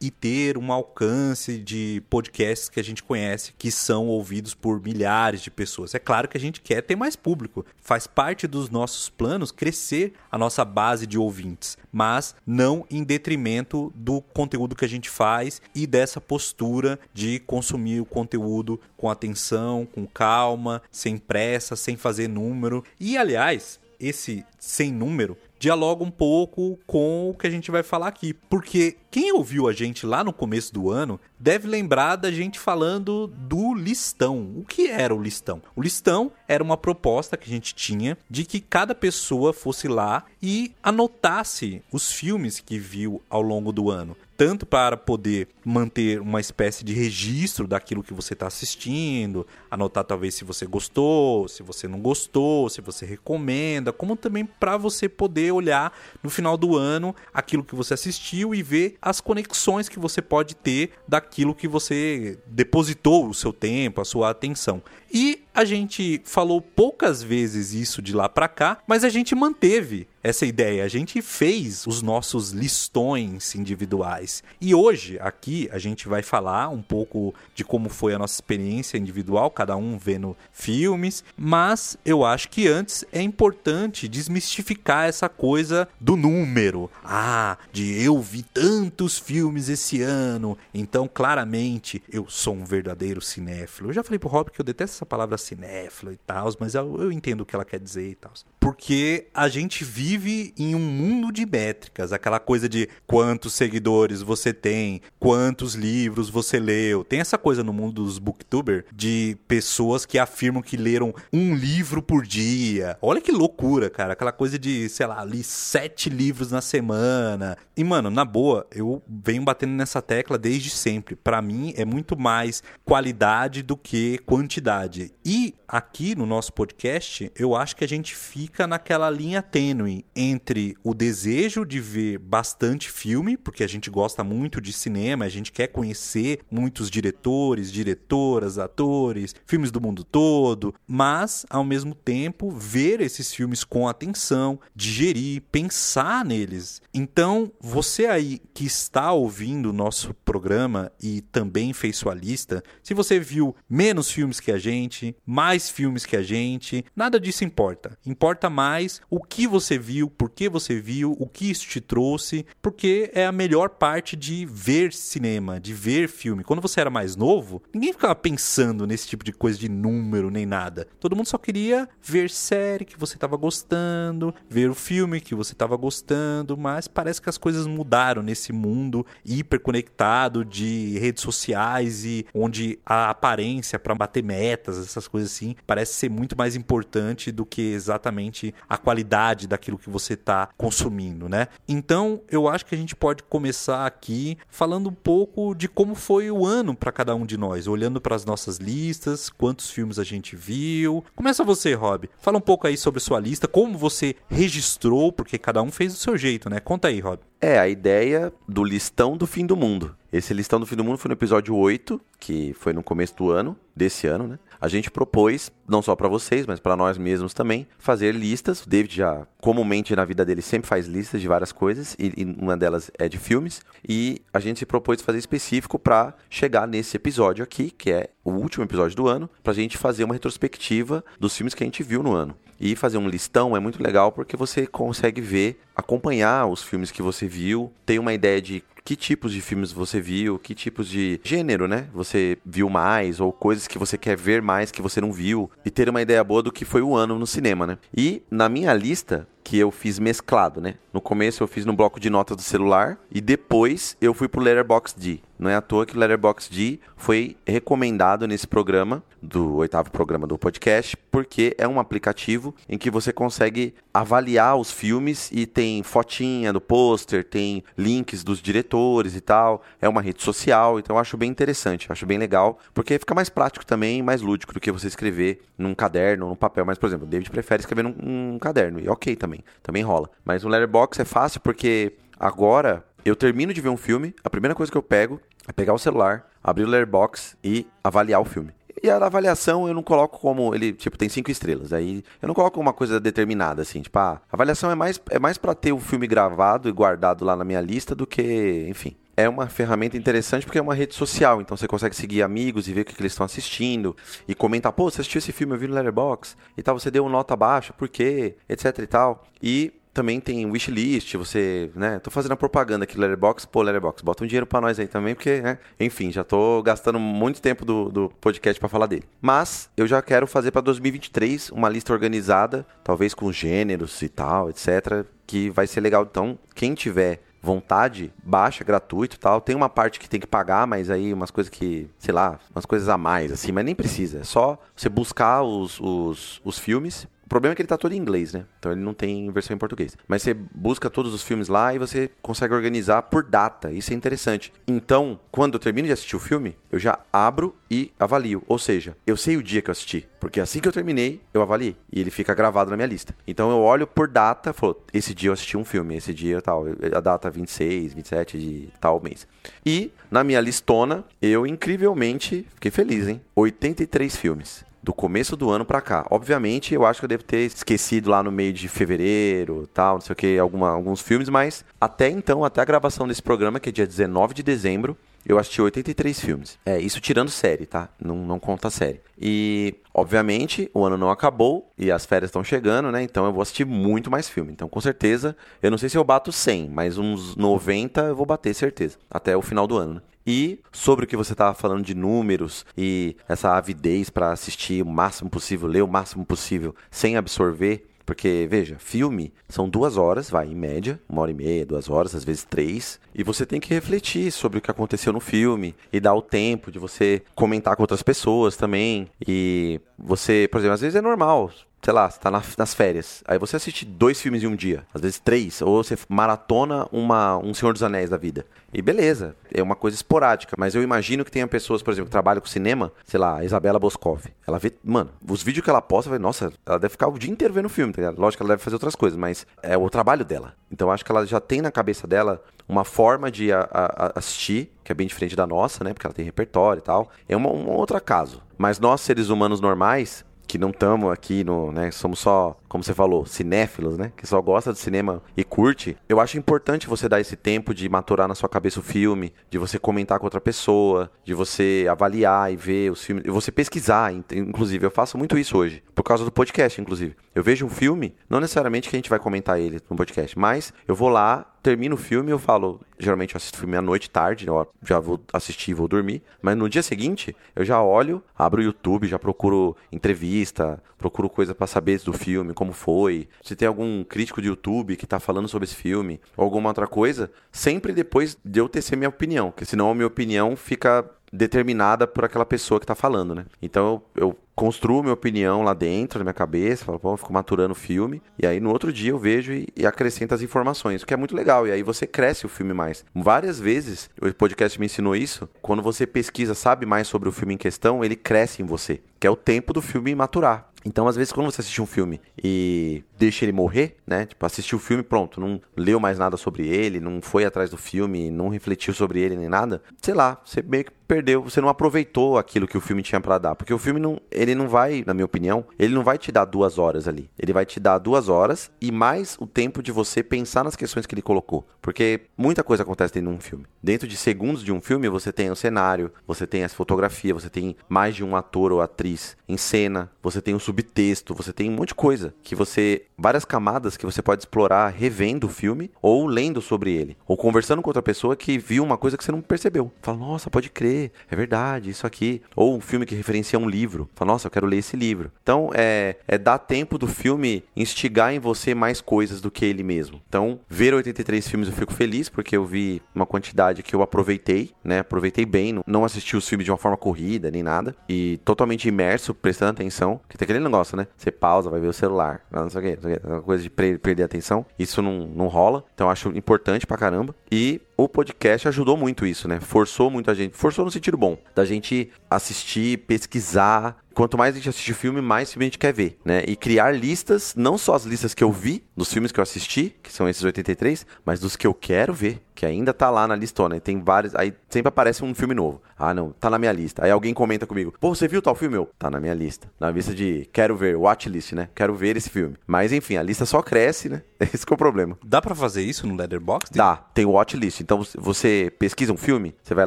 e 0.00 0.10
ter 0.10 0.58
um 0.58 0.72
alcance 0.72 1.58
de 1.58 2.02
podcasts 2.10 2.68
que 2.68 2.80
a 2.80 2.84
gente 2.84 3.02
conhece 3.02 3.52
que 3.56 3.70
são 3.70 4.06
ouvidos 4.06 4.54
por 4.54 4.82
milhares 4.82 5.40
de 5.40 5.50
pessoas. 5.50 5.94
É 5.94 5.98
claro 5.98 6.28
que 6.28 6.36
a 6.36 6.40
gente 6.40 6.60
quer 6.60 6.82
ter 6.82 6.96
mais 6.96 7.16
público. 7.16 7.64
Faz 7.80 8.06
parte 8.06 8.46
dos 8.46 8.68
nossos 8.68 9.08
planos 9.08 9.50
crescer 9.50 10.12
a 10.30 10.36
nossa 10.36 10.64
base 10.64 11.06
de 11.06 11.18
ouvintes, 11.18 11.78
mas 11.92 12.34
não 12.46 12.84
em 12.90 13.02
detrimento 13.02 13.92
do 13.94 14.20
conteúdo 14.20 14.76
que 14.76 14.84
a 14.84 14.88
gente 14.88 15.08
faz 15.08 15.62
e 15.74 15.86
dessa 15.86 16.20
postura 16.20 16.98
de 17.14 17.38
consumir 17.40 18.00
o 18.00 18.06
conteúdo 18.06 18.80
com 18.96 19.08
atenção, 19.08 19.86
com 19.86 20.06
calma, 20.06 20.82
sem 20.90 21.16
pressa, 21.16 21.76
sem 21.76 21.96
fazer 21.96 22.28
número. 22.28 22.84
E 22.98 23.16
aliás, 23.16 23.80
esse 24.00 24.44
sem 24.58 24.92
número 24.92 25.36
dialoga 25.58 26.04
um 26.04 26.10
pouco 26.10 26.78
com 26.86 27.30
o 27.30 27.34
que 27.34 27.46
a 27.46 27.50
gente 27.50 27.70
vai 27.70 27.82
falar 27.82 28.08
aqui. 28.08 28.32
Porque 28.32 28.96
quem 29.10 29.32
ouviu 29.32 29.68
a 29.68 29.72
gente 29.72 30.06
lá 30.06 30.22
no 30.22 30.32
começo 30.32 30.72
do 30.72 30.90
ano 30.90 31.18
deve 31.38 31.66
lembrar 31.66 32.16
da 32.16 32.30
gente 32.30 32.58
falando 32.58 33.26
do 33.26 33.74
listão. 33.74 34.52
O 34.56 34.64
que 34.64 34.88
era 34.88 35.14
o 35.14 35.22
listão? 35.22 35.62
O 35.74 35.82
listão 35.82 36.30
era 36.46 36.62
uma 36.62 36.76
proposta 36.76 37.36
que 37.36 37.48
a 37.48 37.52
gente 37.52 37.74
tinha 37.74 38.16
de 38.28 38.44
que 38.44 38.60
cada 38.60 38.94
pessoa 38.94 39.52
fosse 39.52 39.88
lá 39.88 40.24
e 40.42 40.72
anotasse 40.82 41.82
os 41.92 42.12
filmes 42.12 42.60
que 42.60 42.78
viu 42.78 43.22
ao 43.28 43.42
longo 43.42 43.72
do 43.72 43.90
ano 43.90 44.16
tanto 44.38 44.64
para 44.64 44.96
poder 44.96 45.48
manter 45.68 46.20
uma 46.20 46.40
espécie 46.40 46.84
de 46.84 46.94
registro 46.94 47.66
daquilo 47.66 48.02
que 48.02 48.14
você 48.14 48.32
está 48.32 48.46
assistindo, 48.46 49.46
anotar 49.70 50.02
talvez 50.04 50.34
se 50.34 50.44
você 50.44 50.64
gostou, 50.64 51.46
se 51.46 51.62
você 51.62 51.86
não 51.86 52.00
gostou, 52.00 52.68
se 52.70 52.80
você 52.80 53.04
recomenda, 53.04 53.92
como 53.92 54.16
também 54.16 54.46
para 54.46 54.76
você 54.76 55.08
poder 55.08 55.52
olhar 55.52 55.92
no 56.22 56.30
final 56.30 56.56
do 56.56 56.76
ano 56.76 57.14
aquilo 57.32 57.62
que 57.62 57.74
você 57.74 57.94
assistiu 57.94 58.54
e 58.54 58.62
ver 58.62 58.96
as 59.02 59.20
conexões 59.20 59.88
que 59.88 59.98
você 59.98 60.22
pode 60.22 60.56
ter 60.56 60.92
daquilo 61.06 61.54
que 61.54 61.68
você 61.68 62.38
depositou 62.46 63.28
o 63.28 63.34
seu 63.34 63.52
tempo, 63.52 64.00
a 64.00 64.04
sua 64.04 64.30
atenção. 64.30 64.82
E 65.12 65.42
a 65.54 65.64
gente 65.64 66.20
falou 66.24 66.60
poucas 66.60 67.22
vezes 67.22 67.72
isso 67.72 68.00
de 68.00 68.14
lá 68.14 68.28
para 68.28 68.46
cá, 68.46 68.78
mas 68.86 69.02
a 69.02 69.08
gente 69.08 69.34
manteve 69.34 70.06
essa 70.22 70.46
ideia. 70.46 70.84
A 70.84 70.88
gente 70.88 71.20
fez 71.22 71.86
os 71.86 72.02
nossos 72.02 72.50
listões 72.50 73.54
individuais. 73.54 74.42
E 74.60 74.74
hoje, 74.74 75.18
aqui, 75.20 75.57
a 75.72 75.78
gente 75.78 76.06
vai 76.06 76.22
falar 76.22 76.68
um 76.68 76.82
pouco 76.82 77.34
de 77.54 77.64
como 77.64 77.88
foi 77.88 78.14
a 78.14 78.18
nossa 78.18 78.34
experiência 78.34 78.98
individual, 78.98 79.50
cada 79.50 79.76
um 79.76 79.98
vendo 79.98 80.36
filmes. 80.52 81.24
Mas 81.36 81.96
eu 82.04 82.24
acho 82.24 82.48
que 82.50 82.68
antes 82.68 83.04
é 83.10 83.22
importante 83.22 84.06
desmistificar 84.06 85.08
essa 85.08 85.28
coisa 85.28 85.88
do 86.00 86.16
número. 86.16 86.90
Ah, 87.02 87.56
de 87.72 88.00
eu 88.02 88.20
vi 88.20 88.42
tantos 88.42 89.18
filmes 89.18 89.68
esse 89.68 90.02
ano, 90.02 90.56
então 90.72 91.08
claramente 91.12 92.02
eu 92.12 92.28
sou 92.28 92.54
um 92.54 92.64
verdadeiro 92.64 93.20
cinéfilo. 93.20 93.90
Eu 93.90 93.94
já 93.94 94.02
falei 94.02 94.18
pro 94.18 94.28
Rob 94.28 94.50
que 94.50 94.60
eu 94.60 94.64
detesto 94.64 94.96
essa 94.96 95.06
palavra 95.06 95.38
cinéfilo 95.38 96.12
e 96.12 96.16
tal, 96.16 96.48
mas 96.60 96.74
eu, 96.74 97.02
eu 97.02 97.10
entendo 97.10 97.40
o 97.40 97.46
que 97.46 97.54
ela 97.54 97.64
quer 97.64 97.80
dizer 97.80 98.10
e 98.10 98.14
tal. 98.14 98.32
Porque 98.60 99.28
a 99.32 99.48
gente 99.48 99.84
vive 99.84 100.52
em 100.58 100.74
um 100.74 100.78
mundo 100.78 101.32
de 101.32 101.46
métricas, 101.46 102.12
aquela 102.12 102.38
coisa 102.38 102.68
de 102.68 102.88
quantos 103.06 103.54
seguidores 103.54 104.20
você 104.20 104.52
tem, 104.52 105.00
quantos 105.18 105.47
livros 105.74 106.28
você 106.30 106.58
leu. 106.58 107.04
Tem 107.04 107.20
essa 107.20 107.38
coisa 107.38 107.62
no 107.62 107.72
mundo 107.72 108.02
dos 108.02 108.18
booktuber 108.18 108.84
de 108.92 109.36
pessoas 109.46 110.04
que 110.04 110.18
afirmam 110.18 110.62
que 110.62 110.76
leram 110.76 111.14
um 111.32 111.54
livro 111.54 112.02
por 112.02 112.26
dia. 112.26 112.96
Olha 113.00 113.20
que 113.20 113.32
loucura, 113.32 113.90
cara. 113.90 114.12
Aquela 114.12 114.32
coisa 114.32 114.58
de, 114.58 114.88
sei 114.88 115.06
lá, 115.06 115.24
li 115.24 115.42
sete 115.42 116.10
livros 116.10 116.50
na 116.50 116.60
semana. 116.60 117.56
E, 117.76 117.84
mano, 117.84 118.10
na 118.10 118.24
boa, 118.24 118.66
eu 118.74 119.02
venho 119.08 119.44
batendo 119.44 119.72
nessa 119.72 120.02
tecla 120.02 120.36
desde 120.36 120.70
sempre. 120.70 121.14
Para 121.14 121.40
mim, 121.40 121.72
é 121.76 121.84
muito 121.84 122.18
mais 122.18 122.62
qualidade 122.84 123.62
do 123.62 123.76
que 123.76 124.18
quantidade. 124.18 125.12
E 125.24 125.54
aqui 125.68 126.14
no 126.14 126.24
nosso 126.24 126.52
podcast, 126.52 127.30
eu 127.36 127.54
acho 127.54 127.76
que 127.76 127.84
a 127.84 127.88
gente 127.88 128.16
fica 128.16 128.66
naquela 128.66 129.10
linha 129.10 129.42
tênue 129.42 130.04
entre 130.16 130.76
o 130.82 130.94
desejo 130.94 131.64
de 131.64 131.78
ver 131.78 132.18
bastante 132.18 132.90
filme, 132.90 133.36
porque 133.36 133.62
a 133.62 133.68
gente 133.68 133.90
gosta 133.90 134.24
muito 134.24 134.60
de 134.60 134.72
cinema, 134.72 135.27
a 135.28 135.30
gente 135.30 135.52
quer 135.52 135.68
conhecer 135.68 136.40
muitos 136.50 136.90
diretores, 136.90 137.70
diretoras, 137.70 138.58
atores, 138.58 139.34
filmes 139.46 139.70
do 139.70 139.80
mundo 139.80 140.02
todo, 140.02 140.74
mas 140.86 141.46
ao 141.48 141.62
mesmo 141.62 141.94
tempo 141.94 142.50
ver 142.50 143.00
esses 143.00 143.32
filmes 143.32 143.62
com 143.62 143.86
atenção, 143.86 144.58
digerir, 144.74 145.42
pensar 145.52 146.24
neles. 146.24 146.82
Então, 146.92 147.52
você 147.60 148.06
aí 148.06 148.40
que 148.52 148.64
está 148.64 149.12
ouvindo 149.12 149.70
o 149.70 149.72
nosso 149.72 150.14
programa 150.24 150.90
e 151.00 151.20
também 151.20 151.72
fez 151.72 151.96
sua 151.96 152.14
lista, 152.14 152.62
se 152.82 152.94
você 152.94 153.20
viu 153.20 153.54
menos 153.68 154.10
filmes 154.10 154.40
que 154.40 154.50
a 154.50 154.58
gente, 154.58 155.14
mais 155.24 155.68
filmes 155.68 156.06
que 156.06 156.16
a 156.16 156.22
gente, 156.22 156.84
nada 156.96 157.20
disso 157.20 157.44
importa. 157.44 157.98
Importa 158.04 158.48
mais 158.50 159.00
o 159.10 159.22
que 159.22 159.46
você 159.46 159.78
viu, 159.78 160.08
por 160.08 160.30
que 160.30 160.48
você 160.48 160.80
viu, 160.80 161.14
o 161.18 161.28
que 161.28 161.50
isso 161.50 161.66
te 161.66 161.80
trouxe, 161.80 162.46
porque 162.62 163.10
é 163.14 163.26
a 163.26 163.32
melhor 163.32 163.70
parte 163.70 164.16
de 164.16 164.46
ver 164.46 164.92
cinema, 165.18 165.58
de 165.58 165.74
ver 165.74 166.08
filme. 166.08 166.44
Quando 166.44 166.62
você 166.62 166.80
era 166.80 166.88
mais 166.88 167.16
novo, 167.16 167.60
ninguém 167.74 167.92
ficava 167.92 168.14
pensando 168.14 168.86
nesse 168.86 169.08
tipo 169.08 169.24
de 169.24 169.32
coisa 169.32 169.58
de 169.58 169.68
número 169.68 170.30
nem 170.30 170.46
nada. 170.46 170.86
Todo 171.00 171.16
mundo 171.16 171.26
só 171.26 171.36
queria 171.36 171.88
ver 172.00 172.30
série 172.30 172.84
que 172.84 172.96
você 172.96 173.16
estava 173.16 173.36
gostando, 173.36 174.32
ver 174.48 174.70
o 174.70 174.74
filme 174.74 175.20
que 175.20 175.34
você 175.34 175.52
estava 175.52 175.76
gostando, 175.76 176.56
mas 176.56 176.86
parece 176.86 177.20
que 177.20 177.28
as 177.28 177.36
coisas 177.36 177.66
mudaram 177.66 178.22
nesse 178.22 178.52
mundo 178.52 179.04
hiperconectado 179.24 180.44
de 180.44 180.96
redes 180.98 181.22
sociais 181.22 182.04
e 182.04 182.24
onde 182.32 182.78
a 182.86 183.10
aparência 183.10 183.78
para 183.78 183.94
bater 183.96 184.22
metas, 184.22 184.78
essas 184.78 185.08
coisas 185.08 185.32
assim, 185.32 185.56
parece 185.66 185.94
ser 185.94 186.08
muito 186.08 186.38
mais 186.38 186.54
importante 186.54 187.32
do 187.32 187.44
que 187.44 187.72
exatamente 187.72 188.54
a 188.68 188.78
qualidade 188.78 189.48
daquilo 189.48 189.78
que 189.78 189.90
você 189.90 190.14
está 190.14 190.48
consumindo, 190.56 191.28
né? 191.28 191.48
Então, 191.66 192.22
eu 192.30 192.46
acho 192.46 192.64
que 192.64 192.74
a 192.74 192.78
gente 192.78 192.94
pode 192.94 193.24
começar 193.24 193.84
aqui 193.84 194.38
falando 194.48 194.90
um 194.90 194.94
pouco 195.08 195.54
de 195.54 195.68
como 195.68 195.94
foi 195.94 196.30
o 196.30 196.44
ano 196.44 196.74
para 196.74 196.92
cada 196.92 197.14
um 197.14 197.24
de 197.24 197.38
nós, 197.38 197.66
olhando 197.66 197.98
para 197.98 198.14
as 198.14 198.26
nossas 198.26 198.58
listas, 198.58 199.30
quantos 199.30 199.70
filmes 199.70 199.98
a 199.98 200.04
gente 200.04 200.36
viu. 200.36 201.02
Começa 201.16 201.42
você, 201.42 201.72
Rob. 201.72 202.10
Fala 202.18 202.36
um 202.36 202.42
pouco 202.42 202.66
aí 202.66 202.76
sobre 202.76 202.98
a 202.98 203.00
sua 203.00 203.18
lista, 203.18 203.48
como 203.48 203.78
você 203.78 204.14
registrou, 204.28 205.10
porque 205.10 205.38
cada 205.38 205.62
um 205.62 205.70
fez 205.70 205.94
do 205.94 205.98
seu 205.98 206.14
jeito, 206.14 206.50
né? 206.50 206.60
Conta 206.60 206.88
aí, 206.88 207.00
Rob. 207.00 207.20
É 207.40 207.56
a 207.56 207.68
ideia 207.68 208.32
do 208.48 208.64
listão 208.64 209.16
do 209.16 209.24
fim 209.24 209.46
do 209.46 209.56
mundo. 209.56 209.94
Esse 210.12 210.34
listão 210.34 210.58
do 210.58 210.66
fim 210.66 210.74
do 210.74 210.82
mundo 210.82 210.98
foi 210.98 211.08
no 211.08 211.14
episódio 211.14 211.54
8, 211.54 212.00
que 212.18 212.52
foi 212.54 212.72
no 212.72 212.82
começo 212.82 213.14
do 213.14 213.30
ano, 213.30 213.56
desse 213.76 214.08
ano, 214.08 214.26
né? 214.26 214.38
A 214.60 214.66
gente 214.66 214.90
propôs, 214.90 215.52
não 215.68 215.80
só 215.80 215.94
para 215.94 216.08
vocês, 216.08 216.46
mas 216.46 216.58
para 216.58 216.74
nós 216.74 216.98
mesmos 216.98 217.32
também, 217.32 217.68
fazer 217.78 218.12
listas. 218.12 218.64
O 218.64 218.68
David 218.68 218.96
já, 218.96 219.24
comumente 219.40 219.94
na 219.94 220.04
vida 220.04 220.24
dele, 220.24 220.42
sempre 220.42 220.68
faz 220.68 220.88
listas 220.88 221.20
de 221.20 221.28
várias 221.28 221.52
coisas, 221.52 221.94
e, 221.96 222.12
e 222.16 222.24
uma 222.24 222.56
delas 222.56 222.90
é 222.98 223.08
de 223.08 223.18
filmes. 223.18 223.62
E 223.88 224.20
a 224.32 224.40
gente 224.40 224.58
se 224.58 224.66
propôs 224.66 225.00
fazer 225.00 225.18
específico 225.18 225.78
para 225.78 226.14
chegar 226.28 226.66
nesse 226.66 226.96
episódio 226.96 227.44
aqui, 227.44 227.70
que 227.70 227.92
é 227.92 228.10
o 228.24 228.32
último 228.32 228.64
episódio 228.64 228.96
do 228.96 229.06
ano, 229.06 229.30
para 229.44 229.52
a 229.52 229.56
gente 229.56 229.78
fazer 229.78 230.02
uma 230.02 230.14
retrospectiva 230.14 231.04
dos 231.20 231.36
filmes 231.36 231.54
que 231.54 231.62
a 231.62 231.66
gente 231.66 231.84
viu 231.84 232.02
no 232.02 232.14
ano. 232.14 232.34
E 232.60 232.74
fazer 232.74 232.98
um 232.98 233.08
listão 233.08 233.56
é 233.56 233.60
muito 233.60 233.82
legal 233.82 234.10
porque 234.10 234.36
você 234.36 234.66
consegue 234.66 235.20
ver, 235.20 235.60
acompanhar 235.76 236.46
os 236.46 236.62
filmes 236.62 236.90
que 236.90 237.02
você 237.02 237.26
viu, 237.26 237.72
ter 237.86 237.98
uma 237.98 238.12
ideia 238.12 238.40
de 238.40 238.62
que 238.88 238.96
tipos 238.96 239.34
de 239.34 239.42
filmes 239.42 239.70
você 239.70 240.00
viu, 240.00 240.38
que 240.38 240.54
tipos 240.54 240.88
de 240.88 241.20
gênero, 241.22 241.68
né? 241.68 241.88
Você 241.92 242.38
viu 242.42 242.70
mais, 242.70 243.20
ou 243.20 243.30
coisas 243.30 243.68
que 243.68 243.78
você 243.78 243.98
quer 243.98 244.16
ver 244.16 244.40
mais 244.40 244.70
que 244.70 244.80
você 244.80 244.98
não 244.98 245.12
viu, 245.12 245.50
e 245.62 245.70
ter 245.70 245.90
uma 245.90 246.00
ideia 246.00 246.24
boa 246.24 246.42
do 246.42 246.50
que 246.50 246.64
foi 246.64 246.80
o 246.80 246.96
ano 246.96 247.18
no 247.18 247.26
cinema, 247.26 247.66
né? 247.66 247.76
E 247.94 248.22
na 248.30 248.48
minha 248.48 248.72
lista, 248.72 249.28
que 249.48 249.58
eu 249.58 249.70
fiz 249.70 249.98
mesclado, 249.98 250.60
né? 250.60 250.74
No 250.92 251.00
começo 251.00 251.42
eu 251.42 251.48
fiz 251.48 251.64
no 251.64 251.72
bloco 251.72 251.98
de 251.98 252.10
notas 252.10 252.36
do 252.36 252.42
celular 252.42 252.98
e 253.10 253.18
depois 253.18 253.96
eu 253.98 254.12
fui 254.12 254.28
pro 254.28 254.42
Letterboxd. 254.42 255.22
Não 255.38 255.48
é 255.48 255.54
à 255.54 255.62
toa 255.62 255.86
que 255.86 255.96
o 255.96 255.98
Letterboxd 255.98 256.78
foi 256.96 257.34
recomendado 257.46 258.26
nesse 258.26 258.46
programa, 258.46 259.02
do 259.22 259.56
oitavo 259.56 259.90
programa 259.90 260.26
do 260.26 260.38
podcast, 260.38 260.96
porque 261.10 261.54
é 261.58 261.66
um 261.66 261.80
aplicativo 261.80 262.54
em 262.68 262.78
que 262.78 262.90
você 262.90 263.12
consegue 263.12 263.74
avaliar 263.92 264.56
os 264.56 264.70
filmes 264.70 265.30
e 265.32 265.46
tem 265.46 265.82
fotinha 265.82 266.52
do 266.52 266.60
pôster, 266.60 267.24
tem 267.24 267.64
links 267.76 268.22
dos 268.22 268.40
diretores 268.40 269.16
e 269.16 269.20
tal. 269.20 269.62
É 269.80 269.88
uma 269.88 270.00
rede 270.00 270.22
social, 270.22 270.78
então 270.78 270.96
eu 270.96 271.00
acho 271.00 271.16
bem 271.16 271.30
interessante, 271.30 271.90
acho 271.90 272.06
bem 272.06 272.18
legal, 272.18 272.58
porque 272.72 272.98
fica 272.98 273.14
mais 273.14 273.28
prático 273.28 273.66
também, 273.66 274.02
mais 274.02 274.20
lúdico 274.22 274.52
do 274.52 274.60
que 274.60 274.70
você 274.70 274.86
escrever 274.86 275.40
num 275.56 275.74
caderno, 275.74 276.28
num 276.28 276.36
papel. 276.36 276.64
Mas, 276.64 276.78
por 276.78 276.86
exemplo, 276.86 277.06
o 277.06 277.10
David 277.10 277.30
prefere 277.30 277.60
escrever 277.60 277.82
num, 277.82 277.94
num 278.00 278.38
caderno, 278.38 278.80
e 278.80 278.88
ok 278.88 279.16
também, 279.16 279.37
também 279.62 279.82
rola. 279.82 280.10
Mas 280.24 280.44
o 280.44 280.48
Letterboxd 280.48 281.02
é 281.02 281.04
fácil 281.04 281.40
porque 281.40 281.94
agora 282.18 282.84
eu 283.04 283.16
termino 283.16 283.52
de 283.52 283.60
ver 283.60 283.68
um 283.68 283.76
filme, 283.76 284.14
a 284.22 284.30
primeira 284.30 284.54
coisa 284.54 284.70
que 284.70 284.78
eu 284.78 284.82
pego 284.82 285.20
é 285.46 285.52
pegar 285.52 285.74
o 285.74 285.78
celular, 285.78 286.28
abrir 286.42 286.64
o 286.64 286.68
Letterboxd 286.68 287.36
e 287.42 287.66
avaliar 287.82 288.20
o 288.20 288.24
filme. 288.24 288.52
E 288.82 288.88
a 288.88 288.96
avaliação 288.96 289.66
eu 289.66 289.74
não 289.74 289.82
coloco 289.82 290.20
como 290.20 290.54
ele, 290.54 290.72
tipo, 290.72 290.96
tem 290.96 291.08
cinco 291.08 291.30
estrelas. 291.30 291.72
Aí 291.72 292.04
eu 292.22 292.28
não 292.28 292.34
coloco 292.34 292.60
uma 292.60 292.72
coisa 292.72 293.00
determinada, 293.00 293.62
assim, 293.62 293.82
tipo, 293.82 293.98
ah, 293.98 294.20
a 294.30 294.36
avaliação 294.36 294.70
é 294.70 294.74
mais, 294.74 295.00
é 295.10 295.18
mais 295.18 295.36
para 295.36 295.54
ter 295.54 295.72
o 295.72 295.80
filme 295.80 296.06
gravado 296.06 296.68
e 296.68 296.72
guardado 296.72 297.24
lá 297.24 297.34
na 297.34 297.44
minha 297.44 297.60
lista 297.60 297.94
do 297.94 298.06
que, 298.06 298.66
enfim. 298.68 298.96
É 299.18 299.28
uma 299.28 299.48
ferramenta 299.48 299.96
interessante 299.96 300.46
porque 300.46 300.58
é 300.58 300.62
uma 300.62 300.76
rede 300.76 300.94
social, 300.94 301.40
então 301.40 301.56
você 301.56 301.66
consegue 301.66 301.96
seguir 301.96 302.22
amigos 302.22 302.68
e 302.68 302.72
ver 302.72 302.82
o 302.82 302.84
que, 302.84 303.02
eles 303.02 303.10
estão 303.10 303.26
assistindo 303.26 303.96
e 304.28 304.32
comentar, 304.32 304.72
pô, 304.72 304.88
você 304.88 305.00
assistiu 305.00 305.18
esse 305.18 305.32
filme, 305.32 305.54
eu 305.54 305.58
vi 305.58 305.66
no 305.66 305.74
Letterboxd 305.74 306.36
e 306.56 306.62
tal, 306.62 306.78
você 306.78 306.88
deu 306.88 307.02
uma 307.02 307.10
nota 307.10 307.34
baixa, 307.34 307.72
por 307.72 307.88
quê, 307.88 308.36
etc 308.48 308.78
e 308.78 308.86
tal. 308.86 309.26
E 309.42 309.72
também 309.92 310.20
tem 310.20 310.46
wishlist, 310.48 311.16
você, 311.16 311.68
né? 311.74 311.98
Tô 311.98 312.12
fazendo 312.12 312.30
a 312.30 312.36
propaganda 312.36 312.84
aqui, 312.84 312.96
Letterbox, 312.96 313.44
pô, 313.44 313.60
Letterbox, 313.62 314.02
bota 314.02 314.22
um 314.22 314.26
dinheiro 314.28 314.46
para 314.46 314.60
nós 314.60 314.78
aí 314.78 314.86
também, 314.86 315.16
porque, 315.16 315.40
né? 315.40 315.58
Enfim, 315.80 316.12
já 316.12 316.22
tô 316.22 316.62
gastando 316.62 317.00
muito 317.00 317.42
tempo 317.42 317.64
do, 317.64 317.88
do 317.88 318.08
podcast 318.20 318.60
para 318.60 318.68
falar 318.68 318.86
dele. 318.86 319.02
Mas 319.20 319.68
eu 319.76 319.88
já 319.88 320.00
quero 320.00 320.28
fazer 320.28 320.52
para 320.52 320.60
2023 320.60 321.50
uma 321.50 321.68
lista 321.68 321.92
organizada, 321.92 322.64
talvez 322.84 323.14
com 323.14 323.32
gêneros 323.32 324.00
e 324.00 324.08
tal, 324.08 324.48
etc, 324.48 325.04
que 325.26 325.50
vai 325.50 325.66
ser 325.66 325.80
legal. 325.80 326.06
Então, 326.08 326.38
quem 326.54 326.72
tiver 326.74 327.22
vontade, 327.42 328.12
baixa, 328.22 328.64
gratuito 328.64 329.16
e 329.16 329.18
tal. 329.18 329.40
Tem 329.40 329.54
uma 329.54 329.68
parte 329.68 329.98
que 329.98 330.08
tem 330.08 330.20
que 330.20 330.26
pagar, 330.26 330.66
mas 330.66 330.90
aí 330.90 331.12
umas 331.12 331.30
coisas 331.30 331.50
que, 331.50 331.88
sei 331.98 332.12
lá, 332.12 332.38
umas 332.54 332.66
coisas 332.66 332.88
a 332.88 332.98
mais, 332.98 333.32
assim, 333.32 333.52
mas 333.52 333.64
nem 333.64 333.74
precisa. 333.74 334.20
É 334.20 334.24
só 334.24 334.58
você 334.74 334.88
buscar 334.88 335.42
os, 335.42 335.80
os, 335.80 336.40
os 336.44 336.58
filmes 336.58 337.06
o 337.28 337.36
problema 337.38 337.52
é 337.52 337.54
que 337.54 337.60
ele 337.60 337.68
tá 337.68 337.76
todo 337.76 337.92
em 337.92 337.98
inglês, 337.98 338.32
né? 338.32 338.46
Então 338.58 338.72
ele 338.72 338.80
não 338.80 338.94
tem 338.94 339.30
versão 339.30 339.54
em 339.54 339.58
português. 339.58 339.94
Mas 340.08 340.22
você 340.22 340.32
busca 340.32 340.88
todos 340.88 341.12
os 341.12 341.22
filmes 341.22 341.46
lá 341.46 341.74
e 341.74 341.78
você 341.78 342.10
consegue 342.22 342.54
organizar 342.54 343.02
por 343.02 343.22
data. 343.22 343.70
Isso 343.70 343.92
é 343.92 343.94
interessante. 343.94 344.50
Então, 344.66 345.20
quando 345.30 345.52
eu 345.52 345.60
termino 345.60 345.86
de 345.86 345.92
assistir 345.92 346.16
o 346.16 346.18
filme, 346.18 346.56
eu 346.72 346.78
já 346.78 346.98
abro 347.12 347.54
e 347.70 347.92
avalio. 348.00 348.42
Ou 348.48 348.58
seja, 348.58 348.96
eu 349.06 349.14
sei 349.14 349.36
o 349.36 349.42
dia 349.42 349.60
que 349.60 349.68
eu 349.68 349.72
assisti. 349.72 350.08
Porque 350.18 350.40
assim 350.40 350.58
que 350.58 350.68
eu 350.68 350.72
terminei, 350.72 351.20
eu 351.34 351.42
avaliei. 351.42 351.76
E 351.92 352.00
ele 352.00 352.10
fica 352.10 352.32
gravado 352.32 352.70
na 352.70 352.78
minha 352.78 352.88
lista. 352.88 353.14
Então 353.26 353.50
eu 353.50 353.58
olho 353.58 353.86
por 353.86 354.08
data, 354.08 354.54
falo, 354.54 354.82
esse 354.90 355.14
dia 355.14 355.28
eu 355.28 355.34
assisti 355.34 355.54
um 355.54 355.66
filme, 355.66 355.98
esse 355.98 356.14
dia 356.14 356.40
tal. 356.40 356.64
A 356.96 357.00
data 357.00 357.28
26, 357.28 357.92
27 357.92 358.38
de 358.38 358.68
tal 358.80 359.02
mês. 359.02 359.28
E 359.66 359.92
na 360.10 360.24
minha 360.24 360.40
listona, 360.40 361.04
eu 361.20 361.46
incrivelmente 361.46 362.46
fiquei 362.54 362.70
feliz, 362.70 363.06
hein? 363.06 363.20
83 363.36 364.16
filmes 364.16 364.66
do 364.82 364.92
começo 364.92 365.36
do 365.36 365.50
ano 365.50 365.64
para 365.64 365.80
cá. 365.80 366.06
Obviamente, 366.10 366.74
eu 366.74 366.86
acho 366.86 367.00
que 367.00 367.04
eu 367.04 367.08
devo 367.08 367.24
ter 367.24 367.46
esquecido 367.46 368.10
lá 368.10 368.22
no 368.22 368.30
meio 368.30 368.52
de 368.52 368.68
fevereiro, 368.68 369.68
tal, 369.72 369.94
não 369.94 370.00
sei 370.00 370.12
o 370.12 370.16
que, 370.16 370.38
alguma, 370.38 370.70
alguns 370.70 371.00
filmes, 371.00 371.28
mas 371.28 371.64
até 371.80 372.08
então, 372.08 372.44
até 372.44 372.60
a 372.60 372.64
gravação 372.64 373.06
desse 373.06 373.22
programa, 373.22 373.60
que 373.60 373.68
é 373.68 373.72
dia 373.72 373.86
19 373.86 374.34
de 374.34 374.42
dezembro, 374.42 374.96
eu 375.26 375.38
assisti 375.38 375.60
83 375.60 376.20
filmes. 376.20 376.58
É, 376.64 376.78
isso 376.78 377.00
tirando 377.00 377.30
série, 377.30 377.66
tá? 377.66 377.88
Não, 378.00 378.16
não 378.16 378.38
conta 378.38 378.70
série. 378.70 379.00
E, 379.20 379.74
obviamente, 379.92 380.70
o 380.72 380.84
ano 380.84 380.96
não 380.96 381.10
acabou 381.10 381.70
e 381.76 381.90
as 381.90 382.06
férias 382.06 382.28
estão 382.28 382.42
chegando, 382.42 382.90
né? 382.90 383.02
Então 383.02 383.26
eu 383.26 383.32
vou 383.32 383.42
assistir 383.42 383.64
muito 383.64 384.10
mais 384.10 384.28
filme. 384.28 384.52
Então, 384.52 384.68
com 384.68 384.80
certeza, 384.80 385.36
eu 385.62 385.70
não 385.70 385.78
sei 385.78 385.88
se 385.88 385.98
eu 385.98 386.04
bato 386.04 386.32
100, 386.32 386.70
mas 386.70 386.98
uns 386.98 387.36
90 387.36 388.00
eu 388.02 388.16
vou 388.16 388.26
bater, 388.26 388.54
certeza. 388.54 388.96
Até 389.10 389.36
o 389.36 389.42
final 389.42 389.66
do 389.66 389.76
ano, 389.76 389.94
né? 389.94 390.00
E 390.26 390.60
sobre 390.70 391.06
o 391.06 391.08
que 391.08 391.16
você 391.16 391.32
estava 391.32 391.54
falando 391.54 391.82
de 391.82 391.94
números 391.94 392.66
e 392.76 393.16
essa 393.26 393.56
avidez 393.56 394.10
para 394.10 394.30
assistir 394.30 394.82
o 394.82 394.86
máximo 394.86 395.30
possível, 395.30 395.66
ler 395.66 395.82
o 395.82 395.88
máximo 395.88 396.22
possível, 396.22 396.74
sem 396.90 397.16
absorver, 397.16 397.86
porque, 398.08 398.46
veja, 398.48 398.78
filme 398.78 399.34
são 399.50 399.68
duas 399.68 399.98
horas, 399.98 400.30
vai, 400.30 400.46
em 400.46 400.54
média, 400.54 400.98
uma 401.06 401.20
hora 401.20 401.30
e 401.30 401.34
meia, 401.34 401.66
duas 401.66 401.90
horas, 401.90 402.14
às 402.14 402.24
vezes 402.24 402.42
três. 402.42 402.98
E 403.14 403.22
você 403.22 403.44
tem 403.44 403.60
que 403.60 403.74
refletir 403.74 404.32
sobre 404.32 404.56
o 404.56 404.62
que 404.62 404.70
aconteceu 404.70 405.12
no 405.12 405.20
filme 405.20 405.74
e 405.92 406.00
dar 406.00 406.14
o 406.14 406.22
tempo 406.22 406.72
de 406.72 406.78
você 406.78 407.20
comentar 407.34 407.76
com 407.76 407.82
outras 407.82 408.02
pessoas 408.02 408.56
também. 408.56 409.08
E 409.26 409.78
você, 409.98 410.48
por 410.50 410.56
exemplo, 410.56 410.72
às 410.72 410.80
vezes 410.80 410.96
é 410.96 411.02
normal 411.02 411.50
sei 411.82 411.92
lá, 411.92 412.10
você 412.10 412.18
tá 412.18 412.30
na, 412.30 412.42
nas 412.56 412.74
férias. 412.74 413.22
Aí 413.26 413.38
você 413.38 413.56
assiste 413.56 413.84
dois 413.84 414.20
filmes 414.20 414.42
em 414.42 414.46
um 414.46 414.56
dia, 414.56 414.84
às 414.92 415.00
vezes 415.00 415.18
três, 415.18 415.62
ou 415.62 415.82
você 415.82 415.96
maratona 416.08 416.86
uma, 416.92 417.38
um 417.38 417.54
Senhor 417.54 417.72
dos 417.72 417.82
Anéis 417.82 418.10
da 418.10 418.16
vida. 418.16 418.44
E 418.72 418.82
beleza, 418.82 419.34
é 419.52 419.62
uma 419.62 419.74
coisa 419.74 419.94
esporádica, 419.94 420.54
mas 420.58 420.74
eu 420.74 420.82
imagino 420.82 421.24
que 421.24 421.30
tenha 421.30 421.46
pessoas, 421.46 421.82
por 421.82 421.90
exemplo, 421.92 422.06
que 422.06 422.12
trabalham 422.12 422.40
com 422.40 422.46
cinema, 422.46 422.92
sei 423.06 423.18
lá, 423.18 423.38
a 423.38 423.44
Isabela 423.44 423.78
Boscov. 423.78 424.26
Ela 424.46 424.58
vê, 424.58 424.72
mano, 424.84 425.10
os 425.26 425.42
vídeos 425.42 425.64
que 425.64 425.70
ela 425.70 425.80
posta, 425.80 426.10
vai, 426.10 426.18
nossa, 426.18 426.52
ela 426.66 426.78
deve 426.78 426.92
ficar 426.92 427.08
o 427.08 427.18
dia 427.18 427.30
inteiro 427.30 427.54
vendo 427.54 427.68
filme, 427.68 427.92
tá 427.92 428.02
ligado? 428.02 428.18
Lógico 428.18 428.38
que 428.38 428.42
ela 428.42 428.54
deve 428.54 428.62
fazer 428.62 428.76
outras 428.76 428.94
coisas, 428.94 429.18
mas 429.18 429.46
é 429.62 429.76
o 429.76 429.88
trabalho 429.88 430.24
dela. 430.24 430.54
Então 430.70 430.90
acho 430.90 431.04
que 431.04 431.10
ela 431.10 431.26
já 431.26 431.40
tem 431.40 431.62
na 431.62 431.70
cabeça 431.70 432.06
dela 432.06 432.42
uma 432.68 432.84
forma 432.84 433.30
de 433.30 433.50
a, 433.50 433.66
a, 433.70 434.12
assistir, 434.18 434.70
que 434.84 434.92
é 434.92 434.94
bem 434.94 435.06
diferente 435.06 435.34
da 435.34 435.46
nossa, 435.46 435.82
né? 435.82 435.94
Porque 435.94 436.06
ela 436.06 436.14
tem 436.14 436.24
repertório 436.24 436.80
e 436.80 436.82
tal. 436.82 437.10
É 437.26 437.34
uma, 437.34 437.48
um 437.48 437.70
outro 437.70 437.98
caso. 438.02 438.42
Mas 438.58 438.78
nós, 438.78 439.00
seres 439.00 439.30
humanos 439.30 439.60
normais, 439.60 440.24
que 440.48 440.58
não 440.58 440.70
estamos 440.70 441.12
aqui 441.12 441.44
no, 441.44 441.70
né, 441.70 441.90
somos 441.90 442.18
só, 442.18 442.58
como 442.68 442.84
você 442.84 442.94
falou, 442.94 443.24
cinéfilos, 443.24 443.96
né, 443.96 444.12
que 444.16 444.26
só 444.26 444.40
gosta 444.40 444.72
de 444.72 444.78
cinema 444.78 445.22
e 445.36 445.42
curte. 445.42 445.96
Eu 446.08 446.20
acho 446.20 446.38
importante 446.38 446.86
você 446.86 447.08
dar 447.08 447.20
esse 447.20 447.36
tempo 447.36 447.74
de 447.74 447.88
maturar 447.88 448.28
na 448.28 448.34
sua 448.34 448.48
cabeça 448.48 448.80
o 448.80 448.82
filme, 448.82 449.32
de 449.50 449.58
você 449.58 449.78
comentar 449.78 450.18
com 450.18 450.26
outra 450.26 450.40
pessoa, 450.40 451.10
de 451.24 451.34
você 451.34 451.86
avaliar 451.90 452.52
e 452.52 452.56
ver 452.56 452.92
os 452.92 453.02
filmes, 453.02 453.24
e 453.26 453.30
você 453.30 453.50
pesquisar, 453.50 454.12
inclusive 454.12 454.86
eu 454.86 454.90
faço 454.90 455.16
muito 455.16 455.38
isso 455.38 455.56
hoje, 455.56 455.82
por 455.94 456.02
causa 456.02 456.24
do 456.24 456.32
podcast, 456.32 456.80
inclusive. 456.80 457.16
Eu 457.34 457.42
vejo 457.42 457.64
um 457.64 457.70
filme, 457.70 458.14
não 458.28 458.40
necessariamente 458.40 458.88
que 458.88 458.96
a 458.96 458.98
gente 458.98 459.10
vai 459.10 459.18
comentar 459.18 459.60
ele 459.60 459.80
no 459.88 459.96
podcast, 459.96 460.38
mas 460.38 460.72
eu 460.86 460.94
vou 460.94 461.08
lá 461.08 461.46
termino 461.62 461.96
o 461.96 461.98
filme, 461.98 462.30
eu 462.30 462.38
falo, 462.38 462.80
geralmente 462.98 463.34
eu 463.34 463.36
assisto 463.36 463.58
filme 463.58 463.76
à 463.76 463.82
noite, 463.82 464.08
tarde, 464.08 464.46
eu 464.46 464.66
já 464.82 464.98
vou 464.98 465.20
assistir 465.32 465.72
e 465.72 465.74
vou 465.74 465.88
dormir, 465.88 466.22
mas 466.40 466.56
no 466.56 466.68
dia 466.68 466.82
seguinte 466.82 467.36
eu 467.54 467.64
já 467.64 467.82
olho, 467.82 468.22
abro 468.36 468.60
o 468.60 468.64
YouTube, 468.64 469.06
já 469.06 469.18
procuro 469.18 469.76
entrevista, 469.92 470.82
procuro 470.96 471.28
coisa 471.28 471.54
para 471.54 471.66
saber 471.66 472.00
do 472.00 472.12
filme, 472.12 472.54
como 472.58 472.72
foi, 472.72 473.28
se 473.40 473.54
tem 473.54 473.68
algum 473.68 474.02
crítico 474.02 474.42
de 474.42 474.48
YouTube 474.48 474.96
que 474.96 475.06
tá 475.06 475.20
falando 475.20 475.46
sobre 475.46 475.64
esse 475.64 475.76
filme, 475.76 476.20
ou 476.36 476.42
alguma 476.42 476.68
outra 476.70 476.88
coisa, 476.88 477.30
sempre 477.52 477.92
depois 477.92 478.36
de 478.44 478.60
eu 478.60 478.68
tecer 478.68 478.96
minha 478.96 479.08
opinião, 479.08 479.52
porque 479.52 479.64
senão 479.64 479.92
a 479.92 479.94
minha 479.94 480.08
opinião 480.08 480.56
fica 480.56 481.08
determinada 481.32 482.04
por 482.04 482.24
aquela 482.24 482.44
pessoa 482.44 482.80
que 482.80 482.84
está 482.84 482.96
falando, 482.96 483.32
né? 483.32 483.44
Então 483.62 484.02
eu, 484.16 484.24
eu 484.24 484.36
construo 484.56 485.02
minha 485.02 485.14
opinião 485.14 485.62
lá 485.62 485.72
dentro 485.72 486.18
da 486.18 486.24
minha 486.24 486.34
cabeça, 486.34 486.84
falo, 486.84 486.98
pô, 486.98 487.16
fico 487.16 487.32
maturando 487.32 487.72
o 487.72 487.76
filme, 487.76 488.20
e 488.36 488.44
aí 488.44 488.58
no 488.58 488.70
outro 488.70 488.92
dia 488.92 489.12
eu 489.12 489.18
vejo 489.18 489.52
e, 489.52 489.68
e 489.76 489.86
acrescento 489.86 490.34
as 490.34 490.42
informações, 490.42 491.02
o 491.02 491.06
que 491.06 491.14
é 491.14 491.16
muito 491.16 491.36
legal, 491.36 491.64
e 491.64 491.70
aí 491.70 491.84
você 491.84 492.08
cresce 492.08 492.44
o 492.44 492.48
filme 492.48 492.74
mais. 492.74 493.04
Várias 493.14 493.60
vezes, 493.60 494.10
o 494.20 494.34
podcast 494.34 494.80
me 494.80 494.86
ensinou 494.86 495.14
isso, 495.14 495.48
quando 495.62 495.80
você 495.80 496.08
pesquisa, 496.08 496.54
sabe 496.54 496.84
mais 496.84 497.06
sobre 497.06 497.28
o 497.28 497.32
filme 497.32 497.54
em 497.54 497.58
questão, 497.58 498.04
ele 498.04 498.16
cresce 498.16 498.60
em 498.60 498.66
você, 498.66 499.00
que 499.20 499.28
é 499.28 499.30
o 499.30 499.36
tempo 499.36 499.72
do 499.72 499.80
filme 499.80 500.12
maturar. 500.12 500.67
Então, 500.84 501.08
às 501.08 501.16
vezes, 501.16 501.32
quando 501.32 501.50
você 501.50 501.60
assiste 501.60 501.82
um 501.82 501.86
filme 501.86 502.20
e 502.42 503.02
deixa 503.18 503.44
ele 503.44 503.52
morrer, 503.52 503.96
né? 504.06 504.26
Tipo, 504.26 504.46
assistiu 504.46 504.78
o 504.78 504.80
filme, 504.80 505.02
pronto, 505.02 505.40
não 505.40 505.60
leu 505.76 505.98
mais 505.98 506.18
nada 506.18 506.36
sobre 506.36 506.66
ele, 506.68 507.00
não 507.00 507.20
foi 507.20 507.44
atrás 507.44 507.70
do 507.70 507.76
filme, 507.76 508.30
não 508.30 508.48
refletiu 508.48 508.94
sobre 508.94 509.20
ele 509.20 509.36
nem 509.36 509.48
nada, 509.48 509.82
sei 510.00 510.14
lá, 510.14 510.40
você 510.44 510.62
meio 510.62 510.84
que 510.84 510.92
perdeu, 511.08 511.42
você 511.42 511.60
não 511.60 511.70
aproveitou 511.70 512.36
aquilo 512.36 512.68
que 512.68 512.76
o 512.76 512.80
filme 512.80 513.02
tinha 513.02 513.20
para 513.20 513.38
dar. 513.38 513.54
Porque 513.54 513.72
o 513.72 513.78
filme 513.78 513.98
não, 513.98 514.20
ele 514.30 514.54
não 514.54 514.68
vai, 514.68 515.02
na 515.06 515.14
minha 515.14 515.24
opinião, 515.24 515.64
ele 515.78 515.94
não 515.94 516.04
vai 516.04 516.18
te 516.18 516.30
dar 516.30 516.44
duas 516.44 516.78
horas 516.78 517.08
ali. 517.08 517.30
Ele 517.38 517.52
vai 517.52 517.64
te 517.64 517.80
dar 517.80 517.98
duas 517.98 518.28
horas 518.28 518.70
e 518.80 518.92
mais 518.92 519.36
o 519.40 519.46
tempo 519.46 519.82
de 519.82 519.90
você 519.90 520.22
pensar 520.22 520.62
nas 520.62 520.76
questões 520.76 521.06
que 521.06 521.14
ele 521.14 521.22
colocou. 521.22 521.66
Porque 521.80 522.20
muita 522.36 522.62
coisa 522.62 522.82
acontece 522.82 523.14
dentro 523.14 523.30
de 523.30 523.36
um 523.36 523.40
filme. 523.40 523.64
Dentro 523.82 524.06
de 524.06 524.16
segundos 524.16 524.62
de 524.62 524.70
um 524.70 524.80
filme, 524.80 525.08
você 525.08 525.32
tem 525.32 525.50
o 525.50 525.56
cenário, 525.56 526.12
você 526.26 526.46
tem 526.46 526.62
a 526.62 526.68
fotografia, 526.68 527.32
você 527.32 527.48
tem 527.48 527.74
mais 527.88 528.14
de 528.14 528.22
um 528.22 528.36
ator 528.36 528.70
ou 528.70 528.82
atriz 528.82 529.36
em 529.48 529.56
cena, 529.56 530.10
você 530.22 530.42
tem 530.42 530.54
o 530.54 530.60
subtexto, 530.60 531.32
você 531.34 531.52
tem 531.52 531.70
um 531.70 531.74
monte 531.74 531.88
de 531.88 531.94
coisa 531.94 532.34
que 532.42 532.54
você. 532.54 533.06
várias 533.16 533.46
camadas 533.46 533.96
que 533.96 534.04
você 534.04 534.20
pode 534.20 534.42
explorar 534.42 534.88
revendo 534.90 535.46
o 535.46 535.50
filme 535.50 535.90
ou 536.02 536.26
lendo 536.26 536.60
sobre 536.60 536.92
ele. 536.92 537.16
Ou 537.26 537.36
conversando 537.36 537.80
com 537.80 537.88
outra 537.88 538.02
pessoa 538.02 538.36
que 538.36 538.58
viu 538.58 538.84
uma 538.84 538.98
coisa 538.98 539.16
que 539.16 539.24
você 539.24 539.32
não 539.32 539.40
percebeu. 539.40 539.90
Fala, 540.02 540.18
nossa, 540.18 540.50
pode 540.50 540.68
crer 540.68 540.97
é 541.30 541.36
verdade, 541.36 541.90
isso 541.90 542.06
aqui. 542.06 542.42
Ou 542.54 542.76
um 542.76 542.80
filme 542.80 543.06
que 543.06 543.14
referencia 543.14 543.58
um 543.58 543.68
livro. 543.68 544.08
Fala, 544.14 544.32
nossa, 544.32 544.46
eu 544.46 544.50
quero 544.50 544.66
ler 544.66 544.78
esse 544.78 544.96
livro. 544.96 545.30
Então, 545.42 545.70
é, 545.74 546.16
é 546.26 546.38
dar 546.38 546.58
tempo 546.58 546.98
do 546.98 547.06
filme 547.06 547.64
instigar 547.76 548.32
em 548.32 548.38
você 548.38 548.74
mais 548.74 549.00
coisas 549.00 549.40
do 549.40 549.50
que 549.50 549.64
ele 549.64 549.82
mesmo. 549.82 550.20
Então, 550.28 550.60
ver 550.68 550.94
83 550.94 551.46
filmes 551.48 551.68
eu 551.68 551.74
fico 551.74 551.92
feliz, 551.92 552.28
porque 552.28 552.56
eu 552.56 552.64
vi 552.64 553.02
uma 553.14 553.26
quantidade 553.26 553.82
que 553.82 553.94
eu 553.94 554.02
aproveitei, 554.02 554.72
né? 554.82 555.00
Aproveitei 555.00 555.46
bem, 555.46 555.80
não 555.86 556.04
assisti 556.04 556.36
os 556.36 556.48
filmes 556.48 556.64
de 556.64 556.70
uma 556.70 556.78
forma 556.78 556.96
corrida, 556.96 557.50
nem 557.50 557.62
nada. 557.62 557.94
E 558.08 558.38
totalmente 558.44 558.88
imerso, 558.88 559.34
prestando 559.34 559.72
atenção. 559.72 560.20
Que 560.28 560.36
tem 560.36 560.44
aquele 560.44 560.60
negócio, 560.60 560.96
né? 560.96 561.06
Você 561.16 561.30
pausa, 561.30 561.70
vai 561.70 561.80
ver 561.80 561.88
o 561.88 561.92
celular, 561.92 562.40
não 562.50 562.70
sei 562.70 562.80
o 562.80 562.84
quê, 562.84 562.94
não 562.96 563.02
sei 563.02 563.14
o. 563.14 563.28
Uma 563.28 563.42
coisa 563.42 563.62
de 563.62 563.70
perder 563.70 564.22
atenção. 564.22 564.64
Isso 564.78 565.02
não, 565.02 565.26
não 565.26 565.46
rola. 565.46 565.84
Então, 565.94 566.10
acho 566.10 566.30
importante 566.36 566.86
pra 566.86 566.96
caramba. 566.96 567.34
E 567.50 567.80
o 567.98 568.08
podcast 568.08 568.68
ajudou 568.68 568.96
muito 568.96 569.26
isso, 569.26 569.48
né? 569.48 569.58
Forçou 569.58 570.08
muito 570.08 570.30
a 570.30 570.34
gente. 570.34 570.56
Forçou 570.56 570.84
no 570.84 570.90
sentido 570.90 571.18
bom. 571.18 571.36
Da 571.52 571.64
gente 571.64 572.08
assistir, 572.30 572.98
pesquisar. 572.98 573.96
Quanto 574.18 574.36
mais 574.36 574.52
a 574.52 574.58
gente 574.58 574.68
assiste 574.68 574.92
filme, 574.94 575.20
mais 575.20 575.52
filme 575.52 575.66
a 575.66 575.68
gente 575.68 575.78
quer 575.78 575.94
ver, 575.94 576.18
né? 576.24 576.42
E 576.44 576.56
criar 576.56 576.90
listas, 576.90 577.54
não 577.56 577.78
só 577.78 577.94
as 577.94 578.02
listas 578.02 578.34
que 578.34 578.42
eu 578.42 578.50
vi, 578.50 578.82
dos 578.96 579.12
filmes 579.12 579.30
que 579.30 579.38
eu 579.38 579.42
assisti, 579.44 579.94
que 580.02 580.12
são 580.12 580.28
esses 580.28 580.42
83, 580.42 581.06
mas 581.24 581.38
dos 581.38 581.54
que 581.54 581.64
eu 581.64 581.72
quero 581.72 582.12
ver, 582.12 582.42
que 582.58 582.66
ainda 582.66 582.92
tá 582.92 583.08
lá 583.08 583.28
na 583.28 583.36
listona. 583.36 583.76
E 583.76 583.80
tem 583.80 584.02
vários. 584.02 584.34
Aí 584.34 584.52
sempre 584.68 584.88
aparece 584.88 585.22
um 585.24 585.32
filme 585.32 585.54
novo. 585.54 585.80
Ah, 585.96 586.12
não, 586.12 586.32
tá 586.32 586.50
na 586.50 586.58
minha 586.58 586.72
lista. 586.72 587.04
Aí 587.04 587.10
alguém 587.12 587.32
comenta 587.32 587.64
comigo: 587.64 587.94
pô, 588.00 588.12
você 588.12 588.26
viu 588.26 588.42
tal 588.42 588.56
filme? 588.56 588.76
Eu, 588.76 588.90
tá 588.98 589.08
na 589.08 589.20
minha 589.20 589.32
lista. 589.32 589.70
Na 589.78 589.88
lista 589.92 590.12
de 590.12 590.48
quero 590.52 590.76
ver, 590.76 590.96
watchlist, 590.96 591.52
né? 591.52 591.68
Quero 591.72 591.94
ver 591.94 592.16
esse 592.16 592.28
filme. 592.28 592.56
Mas 592.66 592.92
enfim, 592.92 593.16
a 593.16 593.22
lista 593.22 593.46
só 593.46 593.62
cresce, 593.62 594.08
né? 594.08 594.22
Esse 594.40 594.66
que 594.66 594.72
é 594.72 594.74
o 594.74 594.78
problema. 594.78 595.16
Dá 595.24 595.40
para 595.40 595.54
fazer 595.54 595.82
isso 595.82 596.06
no 596.06 596.16
Letterboxd? 596.16 596.76
Dá, 596.76 596.96
tem 596.96 597.24
watchlist. 597.24 597.80
Então 597.80 598.04
você 598.16 598.72
pesquisa 598.76 599.12
um 599.12 599.16
filme, 599.16 599.54
você 599.62 599.74
vai 599.74 599.86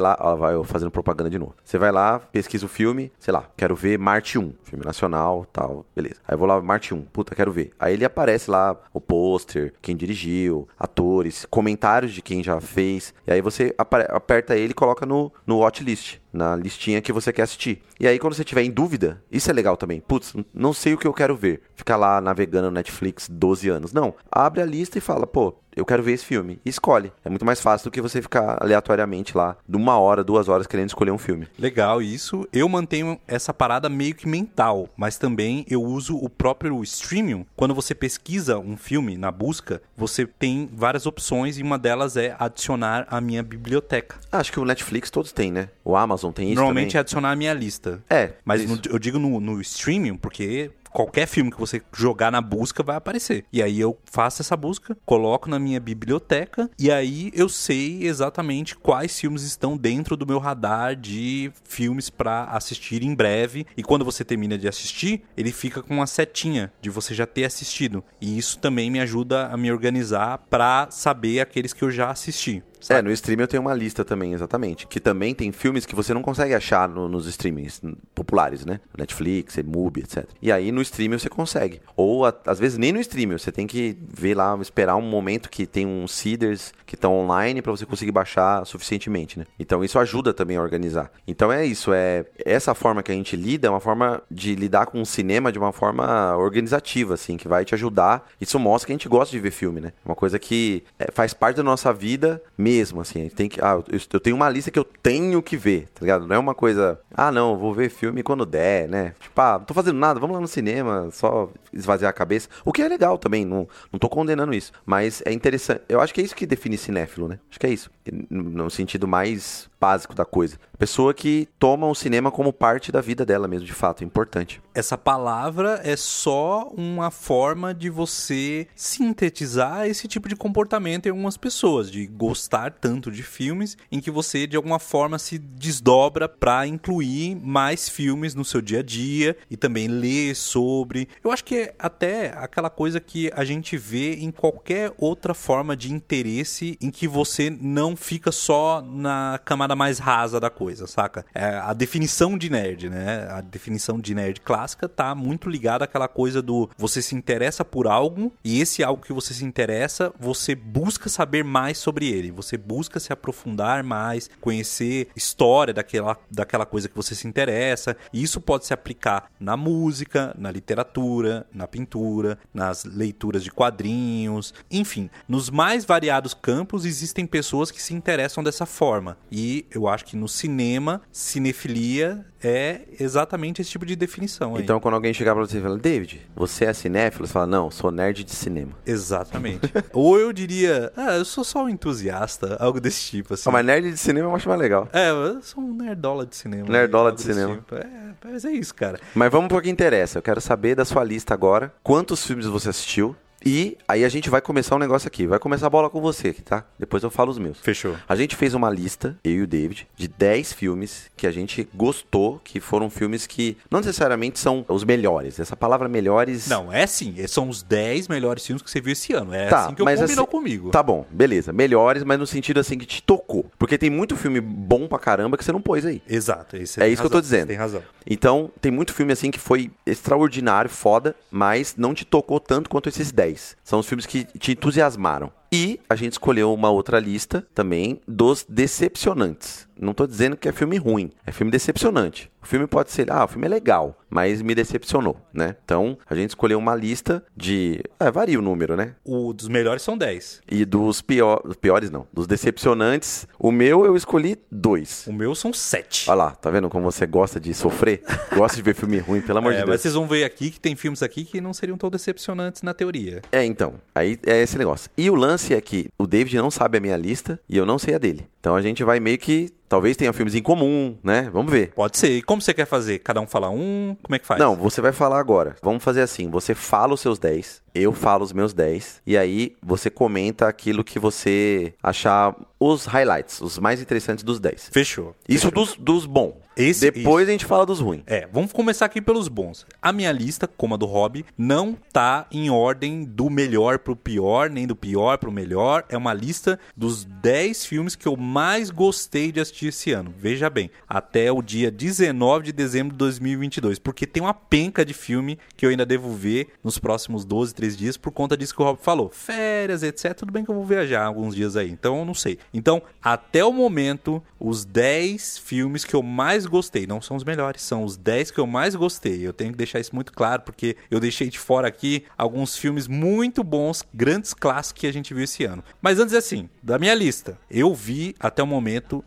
lá, 0.00 0.16
ó, 0.18 0.36
vai 0.36 0.54
eu 0.54 0.64
fazendo 0.64 0.90
propaganda 0.90 1.28
de 1.28 1.38
novo. 1.38 1.54
Você 1.62 1.76
vai 1.76 1.92
lá, 1.92 2.18
pesquisa 2.18 2.64
o 2.64 2.68
filme, 2.68 3.12
sei 3.18 3.32
lá, 3.32 3.44
quero 3.56 3.74
ver 3.74 3.98
Marte 4.22 4.38
1, 4.38 4.52
filme 4.62 4.84
nacional, 4.84 5.44
tal, 5.52 5.84
beleza. 5.96 6.20
Aí 6.28 6.34
eu 6.34 6.38
vou 6.38 6.46
lá, 6.46 6.62
Marte 6.62 6.94
1, 6.94 7.02
puta, 7.06 7.34
quero 7.34 7.50
ver. 7.50 7.72
Aí 7.76 7.94
ele 7.94 8.04
aparece 8.04 8.48
lá 8.48 8.76
o 8.94 9.00
pôster, 9.00 9.74
quem 9.82 9.96
dirigiu, 9.96 10.68
atores, 10.78 11.44
comentários 11.50 12.12
de 12.12 12.22
quem 12.22 12.40
já 12.40 12.60
fez. 12.60 13.12
E 13.26 13.32
aí 13.32 13.40
você 13.40 13.74
aperta 13.76 14.56
ele 14.56 14.70
e 14.70 14.74
coloca 14.74 15.04
no, 15.04 15.32
no 15.44 15.58
watchlist 15.58 16.22
na 16.32 16.56
listinha 16.56 17.02
que 17.02 17.12
você 17.12 17.32
quer 17.32 17.42
assistir. 17.42 17.82
E 18.00 18.06
aí, 18.06 18.18
quando 18.18 18.34
você 18.34 18.44
tiver 18.44 18.62
em 18.62 18.70
dúvida, 18.70 19.22
isso 19.30 19.50
é 19.50 19.52
legal 19.52 19.76
também. 19.76 20.00
Putz, 20.00 20.34
não 20.52 20.72
sei 20.72 20.94
o 20.94 20.98
que 20.98 21.06
eu 21.06 21.12
quero 21.12 21.36
ver. 21.36 21.60
Ficar 21.76 21.96
lá 21.96 22.20
navegando 22.20 22.68
no 22.68 22.74
Netflix 22.74 23.28
12 23.28 23.68
anos. 23.68 23.92
Não. 23.92 24.14
Abre 24.30 24.62
a 24.62 24.66
lista 24.66 24.98
e 24.98 25.00
fala, 25.00 25.26
pô, 25.26 25.54
eu 25.76 25.84
quero 25.84 26.02
ver 26.02 26.12
esse 26.12 26.24
filme. 26.24 26.60
E 26.64 26.68
escolhe. 26.68 27.12
É 27.24 27.28
muito 27.28 27.44
mais 27.44 27.60
fácil 27.60 27.90
do 27.90 27.92
que 27.92 28.00
você 28.00 28.20
ficar 28.22 28.58
aleatoriamente 28.62 29.36
lá, 29.36 29.56
de 29.68 29.76
uma 29.76 29.98
hora, 29.98 30.22
duas 30.24 30.48
horas, 30.48 30.66
querendo 30.66 30.88
escolher 30.88 31.10
um 31.10 31.18
filme. 31.18 31.46
Legal, 31.58 32.02
isso. 32.02 32.46
Eu 32.52 32.68
mantenho 32.68 33.18
essa 33.26 33.52
parada 33.54 33.88
meio 33.88 34.14
que 34.14 34.26
mental, 34.28 34.88
mas 34.96 35.18
também 35.18 35.64
eu 35.68 35.82
uso 35.82 36.16
o 36.16 36.28
próprio 36.28 36.82
streaming. 36.82 37.46
Quando 37.56 37.74
você 37.74 37.94
pesquisa 37.94 38.58
um 38.58 38.76
filme 38.76 39.16
na 39.16 39.30
busca, 39.30 39.80
você 39.96 40.26
tem 40.26 40.68
várias 40.72 41.06
opções 41.06 41.58
e 41.58 41.62
uma 41.62 41.78
delas 41.78 42.16
é 42.16 42.34
adicionar 42.38 43.06
a 43.10 43.20
minha 43.20 43.42
biblioteca. 43.42 44.16
Ah, 44.30 44.38
acho 44.38 44.52
que 44.52 44.60
o 44.60 44.64
Netflix 44.64 45.10
todos 45.10 45.32
têm, 45.32 45.50
né? 45.52 45.68
O 45.84 45.96
Amazon 45.96 46.32
tem 46.32 46.46
isso 46.48 46.56
Normalmente 46.56 46.88
também. 46.92 46.98
é 46.98 47.00
adicionar 47.00 47.30
a 47.32 47.36
minha 47.36 47.54
lista. 47.54 48.02
É, 48.08 48.32
Mas 48.44 48.64
no- 48.68 48.80
eu 48.90 48.98
digo 48.98 49.18
no, 49.18 49.40
no 49.40 49.60
streaming, 49.60 50.16
porque 50.16 50.70
qualquer 50.92 51.26
filme 51.26 51.50
que 51.50 51.58
você 51.58 51.82
jogar 51.92 52.30
na 52.30 52.40
busca 52.40 52.82
vai 52.82 52.96
aparecer. 52.96 53.44
E 53.52 53.62
aí 53.62 53.80
eu 53.80 53.98
faço 54.04 54.42
essa 54.42 54.56
busca, 54.56 54.96
coloco 55.04 55.48
na 55.48 55.58
minha 55.58 55.80
biblioteca 55.80 56.70
e 56.78 56.90
aí 56.90 57.30
eu 57.34 57.48
sei 57.48 58.04
exatamente 58.04 58.76
quais 58.76 59.18
filmes 59.18 59.42
estão 59.42 59.76
dentro 59.76 60.16
do 60.16 60.26
meu 60.26 60.38
radar 60.38 60.94
de 60.94 61.50
filmes 61.64 62.10
pra 62.10 62.44
assistir 62.44 63.02
em 63.02 63.14
breve. 63.14 63.66
E 63.76 63.82
quando 63.82 64.04
você 64.04 64.24
termina 64.24 64.58
de 64.58 64.68
assistir, 64.68 65.22
ele 65.36 65.52
fica 65.52 65.82
com 65.82 65.94
uma 65.94 66.06
setinha 66.06 66.72
de 66.80 66.90
você 66.90 67.14
já 67.14 67.26
ter 67.26 67.44
assistido. 67.44 68.04
E 68.20 68.36
isso 68.36 68.58
também 68.58 68.90
me 68.90 69.00
ajuda 69.00 69.46
a 69.46 69.56
me 69.56 69.70
organizar 69.70 70.38
pra 70.50 70.88
saber 70.90 71.40
aqueles 71.40 71.72
que 71.72 71.82
eu 71.82 71.90
já 71.90 72.10
assisti. 72.10 72.62
É, 72.88 73.00
no 73.02 73.10
stream 73.12 73.40
eu 73.40 73.48
tenho 73.48 73.60
uma 73.62 73.74
lista 73.74 74.04
também, 74.04 74.32
exatamente. 74.32 74.86
Que 74.86 75.00
também 75.00 75.34
tem 75.34 75.52
filmes 75.52 75.86
que 75.86 75.94
você 75.94 76.12
não 76.14 76.22
consegue 76.22 76.54
achar 76.54 76.88
no- 76.88 77.08
nos 77.08 77.26
streamings 77.26 77.80
populares, 78.14 78.64
né? 78.64 78.80
Netflix, 78.96 79.56
Mubi, 79.64 80.00
etc. 80.00 80.24
E 80.40 80.50
aí 80.50 80.72
no 80.72 80.82
stream 80.82 81.18
você 81.18 81.28
consegue. 81.28 81.80
Ou 81.96 82.24
a- 82.26 82.34
às 82.46 82.58
vezes 82.58 82.78
nem 82.78 82.92
no 82.92 83.00
stream, 83.00 83.36
você 83.38 83.52
tem 83.52 83.66
que 83.66 83.96
ver 84.08 84.34
lá, 84.34 84.56
esperar 84.60 84.96
um 84.96 85.02
momento 85.02 85.48
que 85.50 85.66
tem 85.66 85.86
uns 85.86 86.12
seeders 86.12 86.72
que 86.86 86.94
estão 86.94 87.14
online 87.14 87.62
para 87.62 87.72
você 87.72 87.86
conseguir 87.86 88.12
baixar 88.12 88.64
suficientemente, 88.66 89.38
né? 89.38 89.46
Então 89.58 89.82
isso 89.84 89.98
ajuda 89.98 90.32
também 90.34 90.56
a 90.56 90.62
organizar. 90.62 91.10
Então 91.26 91.50
é 91.52 91.64
isso, 91.64 91.92
é 91.92 92.24
essa 92.44 92.74
forma 92.74 93.02
que 93.02 93.10
a 93.10 93.14
gente 93.14 93.36
lida 93.36 93.66
é 93.66 93.70
uma 93.70 93.80
forma 93.80 94.22
de 94.30 94.54
lidar 94.54 94.86
com 94.86 95.00
o 95.00 95.06
cinema 95.06 95.50
de 95.52 95.58
uma 95.58 95.72
forma 95.72 96.36
organizativa, 96.36 97.14
assim, 97.14 97.36
que 97.36 97.48
vai 97.48 97.64
te 97.64 97.74
ajudar. 97.74 98.28
Isso 98.40 98.58
mostra 98.58 98.86
que 98.86 98.92
a 98.92 98.96
gente 98.96 99.08
gosta 99.08 99.30
de 99.30 99.40
ver 99.40 99.50
filme, 99.50 99.80
né? 99.80 99.92
Uma 100.04 100.14
coisa 100.14 100.38
que 100.38 100.84
é, 100.98 101.10
faz 101.12 101.32
parte 101.32 101.56
da 101.56 101.62
nossa 101.62 101.92
vida 101.92 102.42
mesmo, 102.56 102.71
assim. 103.00 103.20
A 103.20 103.22
gente 103.24 103.34
tem 103.34 103.48
que. 103.48 103.60
Ah, 103.60 103.82
eu, 103.88 104.00
eu 104.12 104.20
tenho 104.20 104.36
uma 104.36 104.48
lista 104.48 104.70
que 104.70 104.78
eu 104.78 104.84
tenho 104.84 105.42
que 105.42 105.56
ver, 105.56 105.88
tá 105.94 106.00
ligado? 106.00 106.26
Não 106.26 106.36
é 106.36 106.38
uma 106.38 106.54
coisa. 106.54 106.98
Ah, 107.14 107.30
não, 107.30 107.56
vou 107.56 107.74
ver 107.74 107.90
filme 107.90 108.22
quando 108.22 108.46
der, 108.46 108.88
né? 108.88 109.14
Tipo, 109.20 109.40
ah, 109.40 109.58
não 109.58 109.64
tô 109.64 109.74
fazendo 109.74 109.98
nada, 109.98 110.20
vamos 110.20 110.34
lá 110.34 110.40
no 110.40 110.48
cinema, 110.48 111.08
só 111.12 111.50
esvaziar 111.72 112.10
a 112.10 112.12
cabeça. 112.12 112.48
O 112.64 112.72
que 112.72 112.82
é 112.82 112.88
legal 112.88 113.18
também, 113.18 113.44
não, 113.44 113.68
não 113.92 113.98
tô 113.98 114.08
condenando 114.08 114.54
isso. 114.54 114.72
Mas 114.86 115.22
é 115.24 115.32
interessante. 115.32 115.82
Eu 115.88 116.00
acho 116.00 116.14
que 116.14 116.20
é 116.20 116.24
isso 116.24 116.36
que 116.36 116.46
define 116.46 116.76
cinéfilo, 116.76 117.28
né? 117.28 117.38
Acho 117.50 117.60
que 117.60 117.66
é 117.66 117.70
isso. 117.70 117.90
No 118.30 118.70
sentido 118.70 119.08
mais 119.08 119.70
básico 119.82 120.14
da 120.14 120.24
coisa. 120.24 120.60
Pessoa 120.78 121.12
que 121.12 121.48
toma 121.58 121.88
o 121.88 121.94
cinema 121.94 122.30
como 122.30 122.52
parte 122.52 122.92
da 122.92 123.00
vida 123.00 123.26
dela 123.26 123.48
mesmo, 123.48 123.66
de 123.66 123.72
fato, 123.72 124.02
é 124.02 124.06
importante. 124.06 124.60
Essa 124.74 124.96
palavra 124.96 125.80
é 125.84 125.96
só 125.96 126.68
uma 126.76 127.10
forma 127.10 127.74
de 127.74 127.90
você 127.90 128.66
sintetizar 128.74 129.86
esse 129.86 130.06
tipo 130.06 130.28
de 130.28 130.36
comportamento 130.36 131.06
em 131.06 131.10
algumas 131.10 131.36
pessoas, 131.36 131.90
de 131.90 132.06
gostar 132.06 132.72
tanto 132.72 133.10
de 133.10 133.22
filmes 133.22 133.76
em 133.90 134.00
que 134.00 134.10
você 134.10 134.46
de 134.46 134.56
alguma 134.56 134.78
forma 134.78 135.18
se 135.18 135.38
desdobra 135.38 136.28
para 136.28 136.66
incluir 136.66 137.36
mais 137.36 137.88
filmes 137.88 138.34
no 138.34 138.44
seu 138.44 138.60
dia 138.60 138.80
a 138.80 138.82
dia 138.82 139.36
e 139.50 139.56
também 139.56 139.88
ler 139.88 140.34
sobre. 140.34 141.08
Eu 141.22 141.30
acho 141.32 141.44
que 141.44 141.56
é 141.56 141.74
até 141.78 142.32
aquela 142.36 142.70
coisa 142.70 143.00
que 143.00 143.30
a 143.34 143.44
gente 143.44 143.76
vê 143.76 144.14
em 144.14 144.30
qualquer 144.30 144.92
outra 144.96 145.34
forma 145.34 145.76
de 145.76 145.92
interesse 145.92 146.78
em 146.80 146.90
que 146.90 147.06
você 147.06 147.50
não 147.50 147.96
fica 147.96 148.32
só 148.32 148.80
na 148.82 149.40
camada 149.44 149.71
mais 149.74 149.98
rasa 149.98 150.38
da 150.38 150.50
coisa, 150.50 150.86
saca? 150.86 151.24
É 151.34 151.56
a 151.56 151.72
definição 151.72 152.36
de 152.36 152.50
nerd, 152.50 152.88
né? 152.88 153.28
A 153.30 153.40
definição 153.40 153.98
de 153.98 154.14
nerd 154.14 154.40
clássica 154.40 154.88
tá 154.88 155.14
muito 155.14 155.48
ligada 155.48 155.84
àquela 155.84 156.08
coisa 156.08 156.42
do 156.42 156.68
você 156.76 157.00
se 157.02 157.14
interessa 157.14 157.64
por 157.64 157.86
algo 157.86 158.32
e 158.44 158.60
esse 158.60 158.82
algo 158.82 159.02
que 159.02 159.12
você 159.12 159.34
se 159.34 159.44
interessa, 159.44 160.12
você 160.18 160.54
busca 160.54 161.08
saber 161.08 161.44
mais 161.44 161.78
sobre 161.78 162.08
ele, 162.08 162.30
você 162.30 162.56
busca 162.56 162.98
se 163.00 163.12
aprofundar 163.12 163.82
mais, 163.82 164.30
conhecer 164.40 165.08
história 165.16 165.74
daquela, 165.74 166.16
daquela 166.30 166.66
coisa 166.66 166.88
que 166.88 166.96
você 166.96 167.14
se 167.14 167.26
interessa. 167.26 167.96
E 168.12 168.22
isso 168.22 168.40
pode 168.40 168.66
se 168.66 168.74
aplicar 168.74 169.30
na 169.38 169.56
música, 169.56 170.34
na 170.38 170.50
literatura, 170.50 171.46
na 171.52 171.66
pintura, 171.66 172.38
nas 172.52 172.84
leituras 172.84 173.42
de 173.42 173.50
quadrinhos, 173.50 174.54
enfim, 174.70 175.10
nos 175.28 175.50
mais 175.50 175.84
variados 175.84 176.34
campos 176.34 176.84
existem 176.84 177.26
pessoas 177.26 177.70
que 177.70 177.82
se 177.82 177.94
interessam 177.94 178.42
dessa 178.42 178.66
forma. 178.66 179.16
E 179.30 179.61
eu 179.70 179.88
acho 179.88 180.04
que 180.04 180.16
no 180.16 180.28
cinema, 180.28 181.02
cinefilia 181.10 182.24
é 182.42 182.80
exatamente 182.98 183.60
esse 183.62 183.70
tipo 183.70 183.86
de 183.86 183.94
definição. 183.94 184.56
aí. 184.56 184.62
Então, 184.62 184.80
quando 184.80 184.94
alguém 184.94 185.14
chegar 185.14 185.34
pra 185.34 185.44
você 185.44 185.58
e 185.58 185.60
falar, 185.60 185.78
David, 185.78 186.20
você 186.34 186.64
é 186.64 186.72
cinéfilo? 186.72 187.26
Você 187.26 187.32
fala, 187.32 187.46
não, 187.46 187.70
sou 187.70 187.90
nerd 187.90 188.24
de 188.24 188.32
cinema. 188.32 188.72
Exatamente. 188.84 189.72
Ou 189.92 190.18
eu 190.18 190.32
diria, 190.32 190.92
ah, 190.96 191.14
eu 191.16 191.24
sou 191.24 191.44
só 191.44 191.64
um 191.64 191.68
entusiasta, 191.68 192.56
algo 192.60 192.80
desse 192.80 193.02
tipo, 193.10 193.34
assim. 193.34 193.48
Ah, 193.48 193.52
mas 193.52 193.64
nerd 193.64 193.90
de 193.90 193.98
cinema 193.98 194.28
eu 194.28 194.34
acho 194.34 194.48
mais 194.48 194.60
legal. 194.60 194.88
É, 194.92 195.10
eu 195.10 195.42
sou 195.42 195.62
um 195.62 195.74
nerdola 195.74 196.26
de 196.26 196.36
cinema. 196.36 196.68
Nerdola 196.68 197.12
de 197.12 197.22
cinema. 197.22 197.56
tipo. 197.56 197.74
É, 197.74 198.14
mas 198.24 198.44
é 198.44 198.52
isso, 198.52 198.74
cara. 198.74 198.98
Mas 199.14 199.30
vamos 199.30 199.48
pro 199.48 199.60
que 199.60 199.70
interessa. 199.70 200.18
Eu 200.18 200.22
quero 200.22 200.40
saber 200.40 200.74
da 200.74 200.84
sua 200.84 201.04
lista 201.04 201.34
agora. 201.34 201.72
Quantos 201.82 202.26
filmes 202.26 202.46
você 202.46 202.68
assistiu? 202.70 203.16
E 203.44 203.76
aí 203.88 204.04
a 204.04 204.08
gente 204.08 204.30
vai 204.30 204.40
começar 204.40 204.76
um 204.76 204.78
negócio 204.78 205.06
aqui. 205.06 205.26
Vai 205.26 205.38
começar 205.38 205.66
a 205.66 205.70
bola 205.70 205.90
com 205.90 206.00
você 206.00 206.28
aqui, 206.28 206.42
tá? 206.42 206.64
Depois 206.78 207.02
eu 207.02 207.10
falo 207.10 207.30
os 207.30 207.38
meus. 207.38 207.58
Fechou. 207.60 207.96
A 208.08 208.14
gente 208.16 208.36
fez 208.36 208.54
uma 208.54 208.70
lista, 208.70 209.16
eu 209.24 209.32
e 209.32 209.42
o 209.42 209.46
David, 209.46 209.86
de 209.96 210.08
10 210.08 210.52
filmes 210.52 211.10
que 211.16 211.26
a 211.26 211.30
gente 211.32 211.68
gostou, 211.74 212.40
que 212.44 212.60
foram 212.60 212.88
filmes 212.88 213.26
que 213.26 213.56
não 213.70 213.80
necessariamente 213.80 214.38
são 214.38 214.64
os 214.68 214.84
melhores. 214.84 215.40
Essa 215.40 215.56
palavra 215.56 215.88
melhores. 215.88 216.48
Não, 216.48 216.72
é 216.72 216.86
sim. 216.86 217.14
São 217.26 217.48
os 217.48 217.62
10 217.62 218.08
melhores 218.08 218.46
filmes 218.46 218.62
que 218.62 218.70
você 218.70 218.80
viu 218.80 218.92
esse 218.92 219.12
ano. 219.12 219.34
É 219.34 219.48
Tá, 219.48 219.64
assim 219.66 219.74
que 219.74 219.82
eu 219.82 219.84
mas 219.84 220.00
combinou 220.00 220.24
assim- 220.24 220.30
comigo. 220.30 220.70
Tá 220.70 220.82
bom, 220.82 221.04
beleza. 221.10 221.52
Melhores, 221.52 222.04
mas 222.04 222.18
no 222.18 222.26
sentido 222.26 222.60
assim 222.60 222.78
que 222.78 222.86
te 222.86 223.02
tocou. 223.02 223.46
Porque 223.58 223.76
tem 223.78 223.90
muito 223.90 224.16
filme 224.16 224.40
bom 224.40 224.86
pra 224.86 224.98
caramba 224.98 225.36
que 225.36 225.44
você 225.44 225.52
não 225.52 225.60
pôs 225.60 225.84
aí. 225.84 226.02
Exato. 226.08 226.56
Isso 226.56 226.82
É 226.82 226.88
isso 226.88 227.02
que 227.02 227.06
eu 227.06 227.10
tô 227.10 227.20
dizendo. 227.20 227.48
Tem 227.48 227.56
razão. 227.56 227.82
Então, 228.06 228.50
tem 228.60 228.70
muito 228.72 228.92
filme 228.92 229.12
assim 229.12 229.30
que 229.30 229.38
foi 229.38 229.70
extraordinário, 229.86 230.68
foda, 230.70 231.14
mas 231.30 231.74
não 231.76 231.94
te 231.94 232.04
tocou 232.04 232.40
tanto 232.40 232.68
quanto 232.68 232.88
esses 232.88 233.12
10. 233.12 233.31
São 233.62 233.78
os 233.78 233.86
filmes 233.86 234.06
que 234.06 234.24
te 234.38 234.52
entusiasmaram. 234.52 235.32
E 235.52 235.78
a 235.88 235.94
gente 235.94 236.12
escolheu 236.12 236.52
uma 236.54 236.70
outra 236.70 236.98
lista 236.98 237.46
também 237.54 238.00
dos 238.08 238.44
decepcionantes. 238.48 239.68
Não 239.78 239.92
tô 239.92 240.06
dizendo 240.06 240.36
que 240.36 240.48
é 240.48 240.52
filme 240.52 240.76
ruim, 240.76 241.10
é 241.26 241.32
filme 241.32 241.50
decepcionante. 241.50 242.30
O 242.40 242.46
filme 242.46 242.66
pode 242.66 242.90
ser, 242.92 243.10
ah, 243.10 243.24
o 243.24 243.28
filme 243.28 243.46
é 243.46 243.48
legal, 243.48 243.98
mas 244.08 244.40
me 244.42 244.54
decepcionou, 244.54 245.16
né? 245.32 245.56
Então, 245.64 245.98
a 246.08 246.14
gente 246.14 246.30
escolheu 246.30 246.58
uma 246.58 246.74
lista 246.74 247.24
de. 247.36 247.80
É, 247.98 248.10
varia 248.10 248.38
o 248.38 248.42
número, 248.42 248.76
né? 248.76 248.94
O 249.04 249.32
dos 249.32 249.48
melhores 249.48 249.82
são 249.82 249.96
10. 249.98 250.42
E 250.48 250.64
dos 250.64 251.00
pior... 251.02 251.40
piores, 251.60 251.90
não. 251.90 252.06
Dos 252.12 252.26
decepcionantes, 252.26 253.26
o 253.38 253.50
meu 253.50 253.84
eu 253.84 253.96
escolhi 253.96 254.36
dois. 254.50 255.04
O 255.06 255.12
meu 255.12 255.34
são 255.34 255.52
7. 255.52 256.08
Olha 256.10 256.16
lá, 256.16 256.30
tá 256.32 256.50
vendo 256.50 256.68
como 256.68 256.84
você 256.84 257.06
gosta 257.06 257.40
de 257.40 257.52
sofrer? 257.54 258.02
gosta 258.36 258.56
de 258.56 258.62
ver 258.62 258.74
filme 258.74 258.98
ruim, 258.98 259.20
pelo 259.20 259.38
amor 259.38 259.52
É, 259.52 259.56
de 259.56 259.60
mas 259.62 259.68
Deus. 259.70 259.80
vocês 259.82 259.94
vão 259.94 260.06
ver 260.06 260.22
aqui 260.24 260.50
que 260.50 260.60
tem 260.60 260.76
filmes 260.76 261.02
aqui 261.02 261.24
que 261.24 261.40
não 261.40 261.52
seriam 261.52 261.76
tão 261.78 261.90
decepcionantes 261.90 262.62
na 262.62 262.72
teoria. 262.74 263.20
É, 263.32 263.44
então. 263.44 263.74
Aí 263.94 264.18
é 264.26 264.42
esse 264.42 264.56
negócio. 264.58 264.88
E 264.96 265.10
o 265.10 265.14
lance 265.16 265.41
é 265.50 265.60
que 265.60 265.88
o 265.98 266.06
David 266.06 266.36
não 266.36 266.50
sabe 266.50 266.78
a 266.78 266.80
minha 266.80 266.96
lista 266.96 267.40
e 267.48 267.56
eu 267.56 267.66
não 267.66 267.78
sei 267.78 267.94
a 267.94 267.98
dele. 267.98 268.26
Então 268.40 268.54
a 268.54 268.62
gente 268.62 268.84
vai 268.84 269.00
meio 269.00 269.18
que. 269.18 269.50
Talvez 269.72 269.96
tenha 269.96 270.12
filmes 270.12 270.34
em 270.34 270.42
comum, 270.42 270.98
né? 271.02 271.30
Vamos 271.32 271.50
ver. 271.50 271.72
Pode 271.74 271.96
ser. 271.96 272.10
E 272.18 272.20
como 272.22 272.42
você 272.42 272.52
quer 272.52 272.66
fazer? 272.66 272.98
Cada 272.98 273.22
um 273.22 273.26
fala 273.26 273.48
um? 273.48 273.96
Como 274.02 274.14
é 274.14 274.18
que 274.18 274.26
faz? 274.26 274.38
Não, 274.38 274.54
você 274.54 274.82
vai 274.82 274.92
falar 274.92 275.18
agora. 275.18 275.56
Vamos 275.62 275.82
fazer 275.82 276.02
assim: 276.02 276.28
você 276.28 276.54
fala 276.54 276.92
os 276.92 277.00
seus 277.00 277.18
10, 277.18 277.62
eu 277.74 277.90
falo 277.94 278.22
os 278.22 278.34
meus 278.34 278.52
10, 278.52 279.00
e 279.06 279.16
aí 279.16 279.56
você 279.62 279.88
comenta 279.88 280.46
aquilo 280.46 280.84
que 280.84 280.98
você 280.98 281.72
achar 281.82 282.36
os 282.60 282.84
highlights, 282.84 283.40
os 283.40 283.58
mais 283.58 283.80
interessantes 283.80 284.22
dos 284.22 284.38
10. 284.38 284.68
Fechou. 284.70 285.16
Isso 285.26 285.48
Fechou. 285.48 285.64
dos, 285.64 285.76
dos 285.76 286.04
bons. 286.06 286.34
Esse- 286.54 286.90
Depois 286.90 287.26
a 287.26 287.32
gente 287.32 287.46
fala 287.46 287.64
dos 287.64 287.80
ruins. 287.80 288.02
É, 288.06 288.28
vamos 288.30 288.52
começar 288.52 288.84
aqui 288.84 289.00
pelos 289.00 289.26
bons. 289.26 289.66
A 289.80 289.90
minha 289.90 290.12
lista, 290.12 290.46
como 290.46 290.74
a 290.74 290.76
do 290.76 290.84
Hobby, 290.84 291.24
não 291.36 291.74
tá 291.92 292.26
em 292.30 292.50
ordem 292.50 293.04
do 293.04 293.30
melhor 293.30 293.78
pro 293.78 293.96
pior, 293.96 294.50
nem 294.50 294.66
do 294.66 294.76
pior 294.76 295.16
pro 295.16 295.32
melhor. 295.32 295.82
É 295.88 295.96
uma 295.96 296.12
lista 296.12 296.60
dos 296.76 297.04
10 297.06 297.64
filmes 297.64 297.96
que 297.96 298.06
eu 298.06 298.18
mais 298.18 298.70
gostei 298.70 299.32
de 299.32 299.40
assistir 299.40 299.61
esse 299.68 299.92
ano. 299.92 300.14
Veja 300.16 300.48
bem, 300.48 300.70
até 300.88 301.30
o 301.30 301.42
dia 301.42 301.70
19 301.70 302.46
de 302.46 302.52
dezembro 302.52 302.92
de 302.92 302.98
2022. 302.98 303.78
Porque 303.78 304.06
tem 304.06 304.22
uma 304.22 304.34
penca 304.34 304.84
de 304.84 304.94
filme 304.94 305.38
que 305.56 305.66
eu 305.66 305.70
ainda 305.70 305.86
devo 305.86 306.12
ver 306.12 306.48
nos 306.62 306.78
próximos 306.78 307.24
12, 307.24 307.54
13 307.54 307.76
dias 307.76 307.96
por 307.96 308.12
conta 308.12 308.36
disso 308.36 308.54
que 308.54 308.62
o 308.62 308.64
Rob 308.64 308.78
falou. 308.80 309.10
Férias, 309.10 309.82
etc. 309.82 310.14
Tudo 310.14 310.32
bem 310.32 310.44
que 310.44 310.50
eu 310.50 310.54
vou 310.54 310.64
viajar 310.64 311.04
alguns 311.04 311.34
dias 311.34 311.56
aí, 311.56 311.70
então 311.70 311.98
eu 311.98 312.04
não 312.04 312.14
sei. 312.14 312.38
Então, 312.52 312.82
até 313.02 313.44
o 313.44 313.52
momento, 313.52 314.22
os 314.38 314.64
10 314.64 315.38
filmes 315.38 315.84
que 315.84 315.94
eu 315.94 316.02
mais 316.02 316.46
gostei, 316.46 316.86
não 316.86 317.00
são 317.00 317.16
os 317.16 317.24
melhores, 317.24 317.62
são 317.62 317.84
os 317.84 317.96
10 317.96 318.30
que 318.30 318.38
eu 318.38 318.46
mais 318.46 318.74
gostei. 318.74 319.26
Eu 319.26 319.32
tenho 319.32 319.52
que 319.52 319.58
deixar 319.58 319.80
isso 319.80 319.94
muito 319.94 320.12
claro, 320.12 320.42
porque 320.42 320.76
eu 320.90 321.00
deixei 321.00 321.28
de 321.28 321.38
fora 321.38 321.68
aqui 321.68 322.04
alguns 322.16 322.56
filmes 322.56 322.86
muito 322.88 323.42
bons, 323.42 323.84
grandes 323.92 324.34
clássicos 324.34 324.80
que 324.80 324.86
a 324.86 324.92
gente 324.92 325.14
viu 325.14 325.24
esse 325.24 325.44
ano. 325.44 325.62
Mas 325.80 325.98
antes 325.98 326.14
assim, 326.14 326.48
da 326.62 326.78
minha 326.78 326.94
lista, 326.94 327.38
eu 327.50 327.74
vi 327.74 328.14
até 328.18 328.42
o 328.42 328.46
momento 328.46 329.04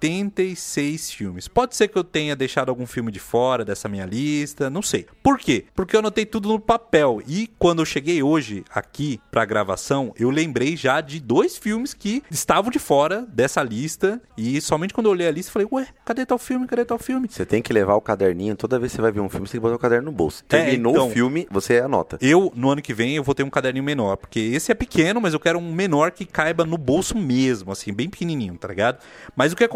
76 0.00 1.10
filmes. 1.10 1.48
Pode 1.48 1.76
ser 1.76 1.88
que 1.88 1.96
eu 1.96 2.04
tenha 2.04 2.36
deixado 2.36 2.68
algum 2.68 2.86
filme 2.86 3.10
de 3.10 3.18
fora 3.18 3.64
dessa 3.64 3.88
minha 3.88 4.04
lista, 4.04 4.68
não 4.68 4.82
sei. 4.82 5.06
Por 5.22 5.38
quê? 5.38 5.66
Porque 5.74 5.96
eu 5.96 6.00
anotei 6.00 6.26
tudo 6.26 6.48
no 6.48 6.60
papel 6.60 7.22
e 7.26 7.48
quando 7.58 7.80
eu 7.80 7.86
cheguei 7.86 8.22
hoje 8.22 8.64
aqui 8.70 9.20
pra 9.30 9.44
gravação, 9.44 10.12
eu 10.18 10.30
lembrei 10.30 10.76
já 10.76 11.00
de 11.00 11.20
dois 11.20 11.56
filmes 11.56 11.94
que 11.94 12.22
estavam 12.30 12.70
de 12.70 12.78
fora 12.78 13.26
dessa 13.28 13.62
lista 13.62 14.20
e 14.36 14.60
somente 14.60 14.92
quando 14.92 15.06
eu 15.06 15.12
olhei 15.12 15.28
a 15.28 15.30
lista 15.30 15.52
falei, 15.52 15.68
ué, 15.70 15.88
cadê 16.04 16.26
tal 16.26 16.38
filme? 16.38 16.66
Cadê 16.66 16.84
tal 16.84 16.98
filme? 16.98 17.28
Você 17.30 17.46
tem 17.46 17.62
que 17.62 17.72
levar 17.72 17.94
o 17.94 18.00
caderninho, 18.00 18.56
toda 18.56 18.78
vez 18.78 18.92
que 18.92 18.96
você 18.96 19.02
vai 19.02 19.12
ver 19.12 19.20
um 19.20 19.28
filme, 19.28 19.46
você 19.46 19.52
tem 19.52 19.60
que 19.60 19.62
botar 19.62 19.76
o 19.76 19.78
caderno 19.78 20.06
no 20.06 20.12
bolso. 20.12 20.42
É, 20.48 20.64
Terminou 20.64 20.92
então. 20.92 21.08
o 21.08 21.10
filme, 21.10 21.46
você 21.50 21.78
anota. 21.78 22.18
Eu, 22.20 22.52
no 22.54 22.70
ano 22.70 22.82
que 22.82 22.92
vem, 22.92 23.16
eu 23.16 23.22
vou 23.22 23.34
ter 23.34 23.42
um 23.42 23.50
caderninho 23.50 23.84
menor, 23.84 24.16
porque 24.16 24.40
esse 24.40 24.70
é 24.70 24.74
pequeno, 24.74 25.20
mas 25.20 25.32
eu 25.32 25.40
quero 25.40 25.58
um 25.58 25.72
menor 25.72 26.10
que 26.10 26.24
caiba 26.24 26.64
no 26.64 26.76
bolso 26.76 27.16
mesmo, 27.16 27.72
assim, 27.72 27.92
bem 27.92 28.08
pequenininho, 28.08 28.56
tá 28.56 28.68
ligado? 28.68 28.98
Mas 29.34 29.52
o 29.52 29.56
que 29.56 29.64
acontece? 29.64 29.75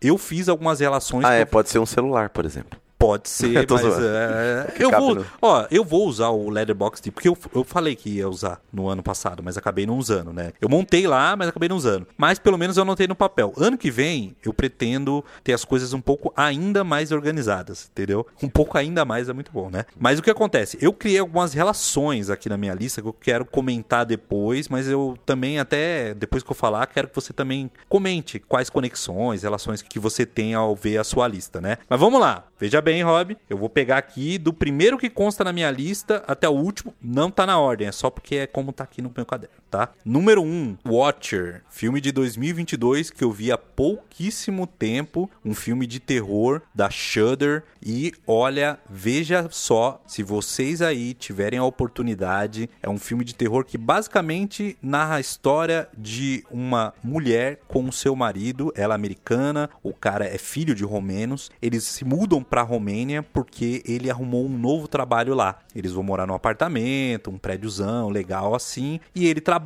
Eu 0.00 0.18
fiz 0.18 0.48
algumas 0.48 0.80
relações 0.80 1.24
Ah, 1.24 1.32
é, 1.32 1.44
pode 1.44 1.70
ser 1.70 1.78
um 1.78 1.86
celular, 1.86 2.28
por 2.30 2.44
exemplo. 2.44 2.78
Pode 3.02 3.28
ser, 3.28 3.66
mas 3.68 3.98
é, 3.98 4.74
eu 4.78 4.88
vou, 4.90 5.14
no- 5.16 5.26
ó, 5.42 5.66
eu 5.72 5.84
vou 5.84 6.06
usar 6.06 6.28
o 6.28 6.48
Letterboxd 6.48 7.10
porque 7.10 7.28
eu, 7.28 7.36
eu 7.52 7.64
falei 7.64 7.96
que 7.96 8.08
ia 8.10 8.28
usar 8.28 8.60
no 8.72 8.86
ano 8.88 9.02
passado, 9.02 9.42
mas 9.42 9.56
acabei 9.58 9.84
não 9.84 9.98
usando, 9.98 10.32
né? 10.32 10.52
Eu 10.60 10.68
montei 10.68 11.04
lá, 11.08 11.34
mas 11.34 11.48
acabei 11.48 11.68
não 11.68 11.76
usando. 11.76 12.06
Mas 12.16 12.38
pelo 12.38 12.56
menos 12.56 12.76
eu 12.76 12.84
anotei 12.84 13.08
no 13.08 13.16
papel. 13.16 13.52
Ano 13.56 13.76
que 13.76 13.90
vem 13.90 14.36
eu 14.44 14.54
pretendo 14.54 15.24
ter 15.42 15.52
as 15.52 15.64
coisas 15.64 15.92
um 15.92 16.00
pouco 16.00 16.32
ainda 16.36 16.84
mais 16.84 17.10
organizadas, 17.10 17.90
entendeu? 17.90 18.24
Um 18.40 18.48
pouco 18.48 18.78
ainda 18.78 19.04
mais 19.04 19.28
é 19.28 19.32
muito 19.32 19.50
bom, 19.50 19.68
né? 19.68 19.84
Mas 19.98 20.20
o 20.20 20.22
que 20.22 20.30
acontece? 20.30 20.78
Eu 20.80 20.92
criei 20.92 21.18
algumas 21.18 21.52
relações 21.52 22.30
aqui 22.30 22.48
na 22.48 22.56
minha 22.56 22.72
lista 22.74 23.02
que 23.02 23.08
eu 23.08 23.12
quero 23.12 23.44
comentar 23.44 24.06
depois, 24.06 24.68
mas 24.68 24.86
eu 24.86 25.16
também 25.26 25.58
até 25.58 26.14
depois 26.14 26.44
que 26.44 26.50
eu 26.52 26.54
falar, 26.54 26.86
quero 26.86 27.08
que 27.08 27.14
você 27.16 27.32
também 27.32 27.68
comente 27.88 28.38
quais 28.38 28.70
conexões, 28.70 29.42
relações 29.42 29.82
que 29.82 29.98
você 29.98 30.24
tem 30.24 30.54
ao 30.54 30.76
ver 30.76 30.98
a 30.98 31.04
sua 31.04 31.26
lista, 31.26 31.60
né? 31.60 31.78
Mas 31.88 31.98
vamos 31.98 32.20
lá. 32.20 32.44
Veja 32.60 32.80
bem, 32.80 32.91
Rob, 33.00 33.36
eu 33.48 33.56
vou 33.56 33.70
pegar 33.70 33.96
aqui 33.96 34.36
do 34.36 34.52
primeiro 34.52 34.98
que 34.98 35.08
consta 35.08 35.44
na 35.44 35.52
minha 35.52 35.70
lista 35.70 36.22
até 36.26 36.48
o 36.48 36.52
último. 36.52 36.94
Não 37.00 37.30
tá 37.30 37.46
na 37.46 37.58
ordem, 37.58 37.88
é 37.88 37.92
só 37.92 38.10
porque 38.10 38.36
é 38.36 38.46
como 38.46 38.72
tá 38.72 38.84
aqui 38.84 39.00
no 39.00 39.10
meu 39.16 39.24
caderno, 39.24 39.61
tá? 39.72 39.88
Número 40.04 40.42
1, 40.42 40.44
um, 40.44 40.76
Watcher, 40.86 41.62
filme 41.70 41.98
de 41.98 42.12
2022 42.12 43.08
que 43.08 43.24
eu 43.24 43.32
vi 43.32 43.50
há 43.50 43.56
pouquíssimo 43.56 44.66
tempo, 44.66 45.30
um 45.42 45.54
filme 45.54 45.86
de 45.86 45.98
terror 45.98 46.60
da 46.74 46.90
Shudder 46.90 47.64
e 47.82 48.12
olha, 48.26 48.78
veja 48.88 49.48
só, 49.50 50.02
se 50.06 50.22
vocês 50.22 50.82
aí 50.82 51.14
tiverem 51.14 51.58
a 51.58 51.64
oportunidade, 51.64 52.68
é 52.82 52.90
um 52.90 52.98
filme 52.98 53.24
de 53.24 53.34
terror 53.34 53.64
que 53.64 53.78
basicamente 53.78 54.76
narra 54.82 55.16
a 55.16 55.20
história 55.20 55.88
de 55.96 56.44
uma 56.50 56.92
mulher 57.02 57.58
com 57.66 57.90
seu 57.90 58.14
marido, 58.14 58.70
ela 58.76 58.92
é 58.92 58.96
americana, 58.96 59.70
o 59.82 59.94
cara 59.94 60.26
é 60.26 60.36
filho 60.36 60.74
de 60.74 60.84
romenos, 60.84 61.50
eles 61.62 61.84
se 61.84 62.04
mudam 62.04 62.42
pra 62.42 62.60
Romênia 62.60 63.22
porque 63.22 63.82
ele 63.86 64.10
arrumou 64.10 64.44
um 64.44 64.58
novo 64.58 64.86
trabalho 64.86 65.34
lá. 65.34 65.60
Eles 65.74 65.92
vão 65.92 66.02
morar 66.02 66.26
num 66.26 66.34
apartamento, 66.34 67.30
um 67.30 67.38
prédiozão 67.38 68.10
legal 68.10 68.54
assim, 68.54 69.00
e 69.14 69.26
ele 69.26 69.40
trabalha 69.40 69.61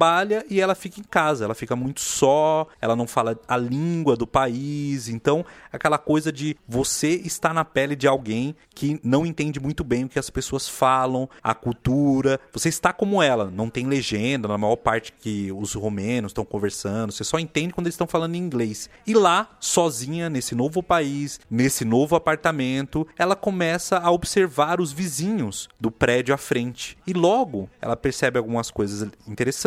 e 0.48 0.60
ela 0.60 0.74
fica 0.74 1.00
em 1.00 1.04
casa, 1.04 1.44
ela 1.44 1.54
fica 1.54 1.74
muito 1.74 2.00
só, 2.00 2.66
ela 2.80 2.94
não 2.94 3.06
fala 3.06 3.38
a 3.48 3.56
língua 3.56 4.16
do 4.16 4.26
país, 4.26 5.08
então 5.08 5.44
aquela 5.72 5.98
coisa 5.98 6.32
de 6.32 6.56
você 6.68 7.14
estar 7.14 7.52
na 7.54 7.64
pele 7.64 7.96
de 7.96 8.06
alguém 8.06 8.54
que 8.74 9.00
não 9.02 9.24
entende 9.24 9.58
muito 9.58 9.82
bem 9.82 10.04
o 10.04 10.08
que 10.08 10.18
as 10.18 10.30
pessoas 10.30 10.68
falam, 10.68 11.28
a 11.42 11.54
cultura, 11.54 12.40
você 12.52 12.68
está 12.68 12.92
como 12.92 13.22
ela, 13.22 13.50
não 13.50 13.70
tem 13.70 13.86
legenda 13.86 14.48
na 14.48 14.58
maior 14.58 14.76
parte 14.76 15.12
que 15.12 15.50
os 15.52 15.74
romenos 15.74 16.30
estão 16.30 16.44
conversando, 16.44 17.12
você 17.12 17.24
só 17.24 17.38
entende 17.38 17.72
quando 17.72 17.86
eles 17.86 17.94
estão 17.94 18.06
falando 18.06 18.34
em 18.34 18.38
inglês. 18.38 18.90
E 19.06 19.14
lá, 19.14 19.56
sozinha, 19.60 20.28
nesse 20.28 20.54
novo 20.54 20.82
país, 20.82 21.40
nesse 21.50 21.84
novo 21.84 22.16
apartamento, 22.16 23.06
ela 23.18 23.34
começa 23.34 23.98
a 23.98 24.10
observar 24.10 24.80
os 24.80 24.92
vizinhos 24.92 25.68
do 25.80 25.90
prédio 25.90 26.34
à 26.34 26.38
frente. 26.38 26.96
E 27.06 27.12
logo 27.12 27.68
ela 27.80 27.96
percebe 27.96 28.38
algumas 28.38 28.70
coisas 28.70 29.08
interessantes 29.26 29.66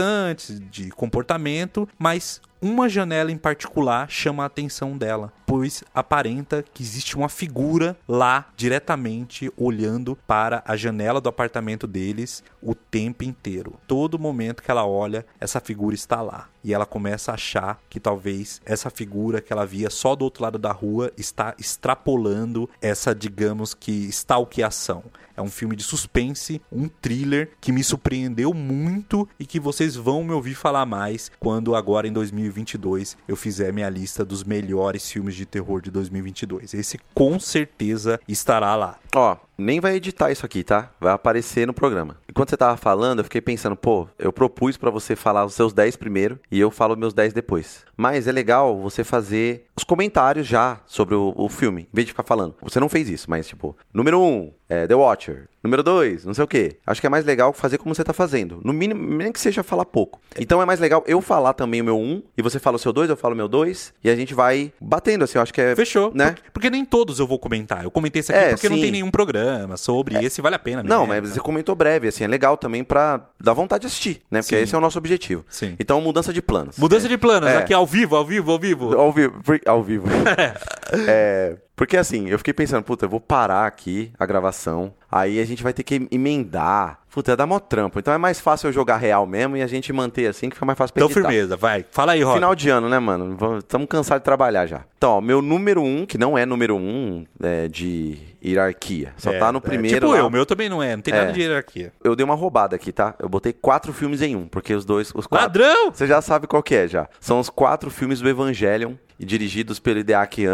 de 0.69 0.89
comportamento, 0.91 1.87
mas 1.97 2.41
uma 2.61 2.89
janela 2.89 3.31
em 3.31 3.37
particular 3.37 4.09
chama 4.09 4.43
a 4.43 4.47
atenção 4.47 4.97
dela, 4.97 5.31
pois 5.45 5.83
aparenta 5.93 6.63
que 6.73 6.83
existe 6.83 7.15
uma 7.15 7.29
figura 7.29 7.97
lá 8.07 8.49
diretamente 8.57 9.51
olhando 9.55 10.17
para 10.27 10.61
a 10.65 10.75
janela 10.75 11.21
do 11.21 11.29
apartamento 11.29 11.87
deles 11.87 12.43
o 12.61 12.75
tempo 12.75 13.23
inteiro. 13.23 13.79
Todo 13.87 14.19
momento 14.19 14.61
que 14.61 14.69
ela 14.69 14.85
olha, 14.85 15.25
essa 15.39 15.59
figura 15.59 15.95
está 15.95 16.21
lá. 16.21 16.49
E 16.61 16.73
ela 16.73 16.85
começa 16.85 17.31
a 17.31 17.35
achar 17.35 17.79
que 17.89 17.99
talvez 17.99 18.61
essa 18.65 18.89
figura 18.89 19.39
que 19.39 19.53
ela 19.53 19.65
via 19.65 19.89
só 19.89 20.13
do 20.13 20.25
outro 20.25 20.43
lado 20.43 20.57
da 20.57 20.73
rua 20.73 21.11
está 21.17 21.55
extrapolando 21.57 22.69
essa, 22.81 23.15
digamos 23.15 23.73
que, 23.73 23.91
stalkeação. 24.09 25.03
É 25.37 25.41
um 25.41 25.49
filme 25.49 25.73
de 25.73 25.83
suspense, 25.83 26.61
um 26.69 26.89
thriller 26.89 27.51
que 27.61 27.71
me 27.71 27.81
surpreendeu 27.81 28.53
muito 28.53 29.25
e 29.39 29.45
que 29.45 29.57
vocês 29.57 29.95
vão 29.95 30.21
me 30.21 30.33
ouvir 30.33 30.53
falar 30.53 30.85
mais 30.85 31.31
quando 31.39 31.75
agora 31.75 32.05
em 32.05 32.11
2022 32.49 33.17
eu 33.27 33.35
fizer 33.35 33.71
minha 33.71 33.89
lista 33.89 34.25
dos 34.25 34.43
melhores 34.43 35.09
filmes 35.09 35.35
de 35.35 35.45
terror 35.45 35.81
de 35.81 35.91
2022. 35.91 36.73
Esse 36.73 36.99
com 37.13 37.39
certeza 37.39 38.19
estará 38.27 38.75
lá. 38.75 38.99
Ó, 39.15 39.37
nem 39.59 39.79
vai 39.79 39.95
editar 39.95 40.31
isso 40.31 40.45
aqui, 40.45 40.63
tá? 40.63 40.91
Vai 40.99 41.13
aparecer 41.13 41.67
no 41.67 41.73
programa. 41.73 42.17
Enquanto 42.29 42.49
você 42.49 42.57
tava 42.57 42.77
falando, 42.77 43.19
eu 43.19 43.23
fiquei 43.23 43.41
pensando, 43.41 43.75
pô, 43.75 44.07
eu 44.17 44.31
propus 44.31 44.77
pra 44.77 44.89
você 44.89 45.15
falar 45.15 45.45
os 45.45 45.53
seus 45.53 45.73
10 45.73 45.95
primeiro 45.97 46.39
e 46.51 46.59
eu 46.59 46.71
falo 46.71 46.95
meus 46.95 47.13
10 47.13 47.33
depois. 47.33 47.83
Mas 47.97 48.27
é 48.27 48.31
legal 48.31 48.77
você 48.79 49.03
fazer 49.03 49.65
os 49.75 49.83
comentários 49.83 50.47
já 50.47 50.79
sobre 50.85 51.15
o, 51.15 51.33
o 51.35 51.49
filme, 51.49 51.81
em 51.83 51.87
vez 51.95 52.05
de 52.05 52.13
ficar 52.13 52.23
falando. 52.23 52.55
Você 52.61 52.79
não 52.79 52.87
fez 52.87 53.09
isso, 53.09 53.29
mas 53.29 53.47
tipo, 53.47 53.75
número 53.93 54.19
1, 54.19 54.23
um, 54.23 54.51
é 54.69 54.87
The 54.87 54.95
Watcher. 54.95 55.47
Número 55.61 55.83
2, 55.83 56.23
não 56.23 56.33
sei 56.33 56.43
o 56.45 56.47
quê. 56.47 56.77
Acho 56.87 57.01
que 57.01 57.07
é 57.07 57.09
mais 57.09 57.25
legal 57.25 57.51
fazer 57.51 57.77
como 57.77 57.93
você 57.93 58.01
tá 58.01 58.13
fazendo. 58.13 58.61
No 58.63 58.71
mínimo, 58.71 59.17
nem 59.17 59.29
que 59.29 59.39
seja 59.39 59.61
falar 59.61 59.83
pouco. 59.83 60.21
Então 60.39 60.61
é 60.61 60.65
mais 60.65 60.79
legal 60.79 61.03
eu 61.05 61.19
falar 61.19 61.51
também 61.53 61.81
o 61.81 61.83
meu 61.83 61.97
1 61.97 62.01
um, 62.01 62.23
e 62.37 62.41
você 62.41 62.59
fala 62.59 62.77
o 62.77 62.79
seu 62.79 62.93
2, 62.93 63.09
eu 63.09 63.17
falo 63.17 63.33
o 63.33 63.37
meu 63.37 63.49
2 63.49 63.93
e 64.01 64.09
a 64.09 64.15
gente 64.15 64.33
vai 64.33 64.71
batendo 64.79 65.25
assim, 65.25 65.37
eu 65.37 65.41
acho 65.41 65.53
que 65.53 65.59
é 65.59 65.75
Fechou. 65.75 66.11
né? 66.15 66.31
Porque, 66.31 66.51
porque 66.53 66.69
nem 66.69 66.85
todos 66.85 67.19
eu 67.19 67.27
vou 67.27 67.37
comentar. 67.37 67.83
Eu 67.83 67.91
comentei 67.91 68.21
esse 68.21 68.31
aqui 68.31 68.41
É, 68.45 68.49
porque 68.51 68.69
não 68.69 68.77
sim. 68.77 68.83
tem 68.83 68.91
nenhum 68.91 69.11
programa. 69.11 69.48
Programa 69.49 69.77
sobre 69.77 70.15
é. 70.15 70.23
esse 70.23 70.41
vale 70.41 70.55
a 70.55 70.59
pena. 70.59 70.83
Não, 70.83 71.05
mas 71.05 71.29
você 71.29 71.39
comentou 71.39 71.75
breve, 71.75 72.07
assim, 72.07 72.23
é 72.23 72.27
legal 72.27 72.57
também 72.57 72.83
pra 72.83 73.29
dar 73.39 73.53
vontade 73.53 73.81
de 73.81 73.87
assistir, 73.87 74.21
né? 74.29 74.41
Porque 74.41 74.55
Sim. 74.55 74.63
esse 74.63 74.75
é 74.75 74.77
o 74.77 74.81
nosso 74.81 74.97
objetivo. 74.97 75.45
Sim. 75.49 75.75
Então, 75.79 75.99
mudança 76.01 76.31
de 76.33 76.41
planos. 76.41 76.77
Mudança 76.77 77.07
é. 77.07 77.09
de 77.09 77.17
planos, 77.17 77.49
é. 77.49 77.57
aqui 77.57 77.73
ao 77.73 77.85
vivo, 77.85 78.15
ao 78.15 78.25
vivo, 78.25 78.51
ao 78.51 78.59
vivo. 78.59 78.97
Ao 78.97 79.11
vivo, 79.11 79.41
ao 79.65 79.83
vivo. 79.83 80.07
é, 81.07 81.57
porque 81.75 81.97
assim, 81.97 82.27
eu 82.29 82.37
fiquei 82.37 82.53
pensando, 82.53 82.83
puta, 82.83 83.05
eu 83.05 83.09
vou 83.09 83.19
parar 83.19 83.65
aqui 83.65 84.11
a 84.17 84.25
gravação, 84.25 84.93
aí 85.11 85.39
a 85.39 85.45
gente 85.45 85.63
vai 85.63 85.73
ter 85.73 85.83
que 85.83 86.07
emendar. 86.11 86.99
Puta, 87.11 87.31
é 87.31 87.35
dar 87.35 87.47
mó 87.47 87.59
trampo. 87.59 87.99
Então 87.99 88.13
é 88.13 88.17
mais 88.17 88.39
fácil 88.39 88.67
eu 88.67 88.73
jogar 88.73 88.97
real 88.97 89.25
mesmo 89.25 89.57
e 89.57 89.63
a 89.63 89.67
gente 89.67 89.91
manter 89.91 90.27
assim, 90.27 90.47
que 90.47 90.55
fica 90.55 90.65
mais 90.65 90.77
fácil 90.77 90.93
pra 90.93 91.03
Então 91.03 91.11
editar. 91.11 91.27
firmeza, 91.27 91.57
vai. 91.57 91.83
Fala 91.89 92.11
aí, 92.11 92.21
Rob. 92.21 92.35
Final 92.35 92.53
de 92.53 92.69
ano, 92.69 92.87
né, 92.87 92.99
mano? 92.99 93.57
Estamos 93.57 93.87
cansados 93.87 94.21
de 94.21 94.25
trabalhar 94.25 94.67
já. 94.67 94.81
Então, 94.97 95.13
ó, 95.13 95.21
meu 95.21 95.41
número 95.41 95.81
um, 95.81 96.05
que 96.05 96.17
não 96.17 96.37
é 96.37 96.45
número 96.45 96.75
um 96.75 97.25
é, 97.41 97.67
de 97.67 98.17
hierarquia. 98.43 99.13
Só 99.17 99.33
é, 99.33 99.39
tá 99.39 99.51
no 99.51 99.57
é, 99.57 99.61
primeiro. 99.61 99.97
É, 99.97 99.99
tipo 99.99 100.11
lá. 100.11 100.19
eu, 100.19 100.27
o 100.27 100.29
meu 100.29 100.45
também 100.45 100.69
não 100.69 100.83
é, 100.83 100.95
não 100.95 101.01
tem 101.01 101.13
nada 101.13 101.29
é. 101.29 101.31
de 101.31 101.41
hierarquia. 101.41 101.91
Eu 102.03 102.15
dei 102.15 102.23
uma 102.23 102.35
roubada 102.35 102.75
aqui, 102.75 102.91
tá? 102.91 103.15
Eu 103.19 103.27
botei 103.27 103.53
quatro 103.53 103.91
filmes 103.91 104.21
em 104.21 104.35
um, 104.35 104.47
porque 104.47 104.73
os 104.73 104.85
dois. 104.85 105.11
Os 105.15 105.25
quatro, 105.25 105.61
Ladrão! 105.61 105.91
Você 105.91 106.05
já 106.05 106.21
sabe 106.21 106.45
qual 106.45 106.61
que 106.61 106.75
é 106.75 106.87
já. 106.87 107.09
São 107.19 107.39
os 107.39 107.49
quatro 107.49 107.89
filmes 107.89 108.21
do 108.21 108.29
Evangelion 108.29 108.93
e 109.19 109.25
dirigidos 109.25 109.79
pelo 109.79 109.99
Hideaki 109.99 110.45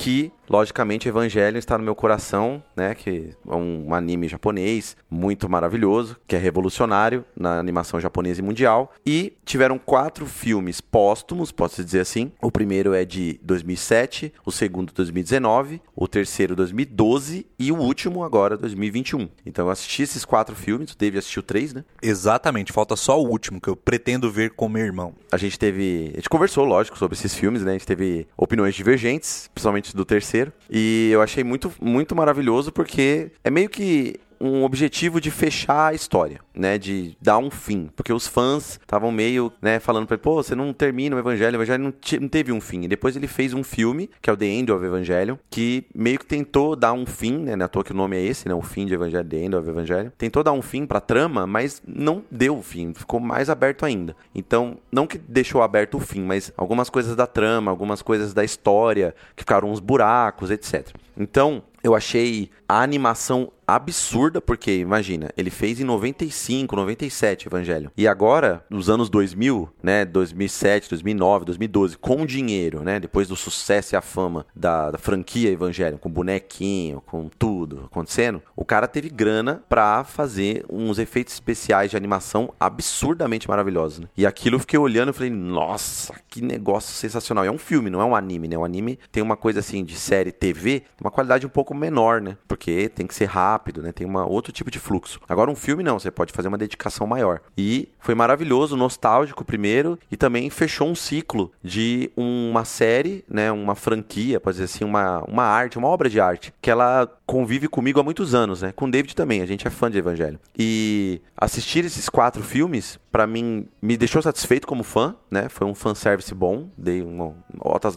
que, 0.00 0.32
logicamente, 0.48 1.08
Evangelion 1.08 1.58
está 1.58 1.76
no 1.76 1.84
meu 1.84 1.94
coração, 1.94 2.62
né? 2.74 2.94
Que 2.94 3.34
é 3.46 3.54
um 3.54 3.92
anime 3.92 4.28
japonês 4.28 4.96
muito 5.10 5.46
maravilhoso, 5.46 6.16
que 6.26 6.34
é 6.34 6.38
revolucionário 6.38 7.22
na 7.36 7.58
animação 7.58 8.00
japonesa 8.00 8.40
e 8.40 8.42
mundial. 8.42 8.94
E 9.04 9.34
tiveram 9.44 9.78
quatro 9.78 10.24
filmes 10.24 10.80
póstumos, 10.80 11.52
posso 11.52 11.84
dizer 11.84 12.00
assim. 12.00 12.32
O 12.40 12.50
primeiro 12.50 12.94
é 12.94 13.04
de 13.04 13.38
2007, 13.42 14.32
o 14.42 14.50
segundo 14.50 14.90
2019, 14.94 15.82
o 15.94 16.08
terceiro 16.08 16.56
2012 16.56 17.46
e 17.58 17.70
o 17.70 17.76
último 17.76 18.24
agora 18.24 18.56
2021. 18.56 19.28
Então 19.44 19.66
eu 19.66 19.70
assisti 19.70 20.04
esses 20.04 20.24
quatro 20.24 20.56
filmes, 20.56 20.92
o 20.92 20.98
David 20.98 21.18
assistiu 21.18 21.42
três, 21.42 21.74
né? 21.74 21.84
Exatamente, 22.02 22.72
falta 22.72 22.96
só 22.96 23.20
o 23.20 23.28
último 23.28 23.60
que 23.60 23.68
eu 23.68 23.76
pretendo 23.76 24.30
ver 24.30 24.52
com 24.52 24.66
meu 24.66 24.84
irmão. 24.84 25.14
A 25.30 25.36
gente 25.36 25.58
teve, 25.58 26.12
a 26.14 26.16
gente 26.16 26.30
conversou, 26.30 26.64
lógico, 26.64 26.96
sobre 26.96 27.18
esses 27.18 27.34
filmes, 27.34 27.62
né? 27.62 27.72
A 27.72 27.74
gente 27.74 27.86
teve 27.86 28.26
opiniões 28.34 28.74
divergentes, 28.74 29.50
principalmente 29.52 29.89
do 29.94 30.04
terceiro, 30.04 30.52
e 30.70 31.10
eu 31.12 31.22
achei 31.22 31.44
muito 31.44 31.72
muito 31.80 32.14
maravilhoso 32.14 32.72
porque 32.72 33.32
é 33.42 33.50
meio 33.50 33.68
que 33.68 34.20
um 34.40 34.64
objetivo 34.64 35.20
de 35.20 35.30
fechar 35.30 35.88
a 35.88 35.94
história, 35.94 36.40
né? 36.54 36.78
De 36.78 37.16
dar 37.20 37.38
um 37.38 37.50
fim. 37.50 37.90
Porque 37.94 38.12
os 38.12 38.26
fãs 38.26 38.78
estavam 38.80 39.12
meio, 39.12 39.52
né, 39.60 39.78
falando 39.78 40.06
pra 40.06 40.14
ele, 40.14 40.22
pô, 40.22 40.42
você 40.42 40.54
não 40.54 40.72
termina 40.72 41.14
o 41.14 41.18
Evangelho, 41.18 41.52
o 41.52 41.56
Evangelho 41.58 41.84
não, 41.84 41.94
não, 42.20 42.28
teve 42.28 42.50
um 42.50 42.60
fim. 42.60 42.82
E 42.84 42.88
depois 42.88 43.14
ele 43.16 43.26
fez 43.26 43.52
um 43.52 43.62
filme, 43.62 44.08
que 44.22 44.30
é 44.30 44.32
o 44.32 44.36
The 44.36 44.46
End 44.46 44.72
of 44.72 44.84
Evangelion, 44.84 45.36
que 45.50 45.84
meio 45.94 46.18
que 46.18 46.26
tentou 46.26 46.74
dar 46.74 46.92
um 46.92 47.04
fim, 47.04 47.38
né? 47.38 47.54
Na 47.54 47.68
toa 47.68 47.84
que 47.84 47.92
o 47.92 47.96
nome 47.96 48.16
é 48.16 48.22
esse, 48.22 48.48
né? 48.48 48.54
O 48.54 48.62
fim 48.62 48.86
de 48.86 48.94
Evangelho, 48.94 49.28
The 49.28 49.36
End 49.36 49.56
of 49.56 49.68
Evangelion. 49.68 50.10
Tentou 50.16 50.42
dar 50.42 50.52
um 50.52 50.62
fim 50.62 50.86
pra 50.86 51.00
trama, 51.00 51.46
mas 51.46 51.82
não 51.86 52.24
deu 52.30 52.56
o 52.56 52.62
fim. 52.62 52.94
Ficou 52.94 53.20
mais 53.20 53.50
aberto 53.50 53.84
ainda. 53.84 54.16
Então, 54.34 54.78
não 54.90 55.06
que 55.06 55.18
deixou 55.18 55.62
aberto 55.62 55.96
o 55.96 56.00
fim, 56.00 56.22
mas 56.22 56.52
algumas 56.56 56.88
coisas 56.88 57.14
da 57.14 57.26
trama, 57.26 57.70
algumas 57.70 58.00
coisas 58.00 58.32
da 58.32 58.42
história, 58.44 59.14
que 59.36 59.42
ficaram 59.42 59.70
uns 59.70 59.80
buracos, 59.80 60.50
etc. 60.50 60.88
Então, 61.16 61.62
eu 61.82 61.94
achei 61.94 62.50
a 62.70 62.82
animação 62.84 63.50
absurda, 63.74 64.40
porque 64.40 64.78
imagina, 64.78 65.30
ele 65.36 65.50
fez 65.50 65.80
em 65.80 65.84
95, 65.84 66.74
97 66.74 67.46
Evangelho. 67.46 67.90
E 67.96 68.06
agora, 68.06 68.64
nos 68.68 68.90
anos 68.90 69.08
2000, 69.08 69.68
né, 69.82 70.04
2007, 70.04 70.88
2009, 70.90 71.44
2012, 71.44 71.98
com 71.98 72.26
dinheiro, 72.26 72.82
né, 72.82 72.98
depois 72.98 73.28
do 73.28 73.36
sucesso 73.36 73.94
e 73.94 73.96
a 73.96 74.00
fama 74.00 74.44
da, 74.54 74.90
da 74.90 74.98
franquia 74.98 75.50
Evangelho, 75.50 75.98
com 75.98 76.10
bonequinho, 76.10 77.00
com 77.06 77.28
tudo 77.28 77.84
acontecendo, 77.86 78.42
o 78.56 78.64
cara 78.64 78.88
teve 78.88 79.08
grana 79.08 79.62
pra 79.68 80.02
fazer 80.02 80.64
uns 80.68 80.98
efeitos 80.98 81.34
especiais 81.34 81.90
de 81.90 81.96
animação 81.96 82.52
absurdamente 82.58 83.48
maravilhosos, 83.48 84.00
né? 84.00 84.08
E 84.16 84.26
aquilo 84.26 84.56
eu 84.56 84.60
fiquei 84.60 84.78
olhando 84.78 85.10
e 85.10 85.14
falei, 85.14 85.30
nossa, 85.30 86.14
que 86.28 86.42
negócio 86.42 86.92
sensacional. 86.94 87.44
É 87.44 87.50
um 87.50 87.58
filme, 87.58 87.88
não 87.88 88.00
é 88.00 88.04
um 88.04 88.16
anime, 88.16 88.48
né? 88.48 88.58
O 88.58 88.64
anime 88.64 88.98
tem 89.12 89.22
uma 89.22 89.36
coisa 89.36 89.60
assim 89.60 89.84
de 89.84 89.96
série 89.96 90.32
TV, 90.32 90.82
uma 91.00 91.10
qualidade 91.10 91.46
um 91.46 91.50
pouco 91.50 91.74
menor, 91.74 92.20
né? 92.20 92.36
Porque 92.48 92.59
tem 92.94 93.06
que 93.06 93.14
ser 93.14 93.26
rápido, 93.26 93.82
né? 93.82 93.92
Tem 93.92 94.06
uma 94.06 94.26
outro 94.26 94.52
tipo 94.52 94.70
de 94.70 94.78
fluxo. 94.78 95.20
Agora 95.28 95.50
um 95.50 95.56
filme 95.56 95.82
não, 95.82 95.98
você 95.98 96.10
pode 96.10 96.32
fazer 96.32 96.48
uma 96.48 96.58
dedicação 96.58 97.06
maior. 97.06 97.40
E 97.56 97.88
foi 97.98 98.14
maravilhoso, 98.14 98.76
nostálgico 98.76 99.44
primeiro 99.44 99.98
e 100.10 100.16
também 100.16 100.50
fechou 100.50 100.88
um 100.88 100.94
ciclo 100.94 101.52
de 101.62 102.10
uma 102.16 102.64
série, 102.64 103.24
né, 103.28 103.50
uma 103.52 103.74
franquia, 103.74 104.40
pode 104.40 104.56
dizer 104.56 104.64
assim, 104.64 104.84
uma, 104.84 105.22
uma 105.28 105.44
arte, 105.44 105.78
uma 105.78 105.88
obra 105.88 106.08
de 106.08 106.20
arte, 106.20 106.52
que 106.60 106.70
ela 106.70 107.08
convive 107.30 107.68
comigo 107.68 108.00
há 108.00 108.02
muitos 108.02 108.34
anos, 108.34 108.60
né? 108.60 108.72
Com 108.72 108.90
David 108.90 109.14
também, 109.14 109.40
a 109.40 109.46
gente 109.46 109.64
é 109.64 109.70
fã 109.70 109.88
de 109.88 109.96
Evangelho. 109.96 110.40
E 110.58 111.22
assistir 111.36 111.84
esses 111.84 112.08
quatro 112.08 112.42
filmes, 112.42 112.98
para 113.12 113.24
mim, 113.24 113.68
me 113.80 113.96
deixou 113.96 114.20
satisfeito 114.20 114.66
como 114.66 114.82
fã, 114.82 115.14
né? 115.30 115.48
Foi 115.48 115.64
um 115.64 115.72
fanservice 115.72 116.34
bom, 116.34 116.68
dei 116.76 117.00
uma, 117.00 117.32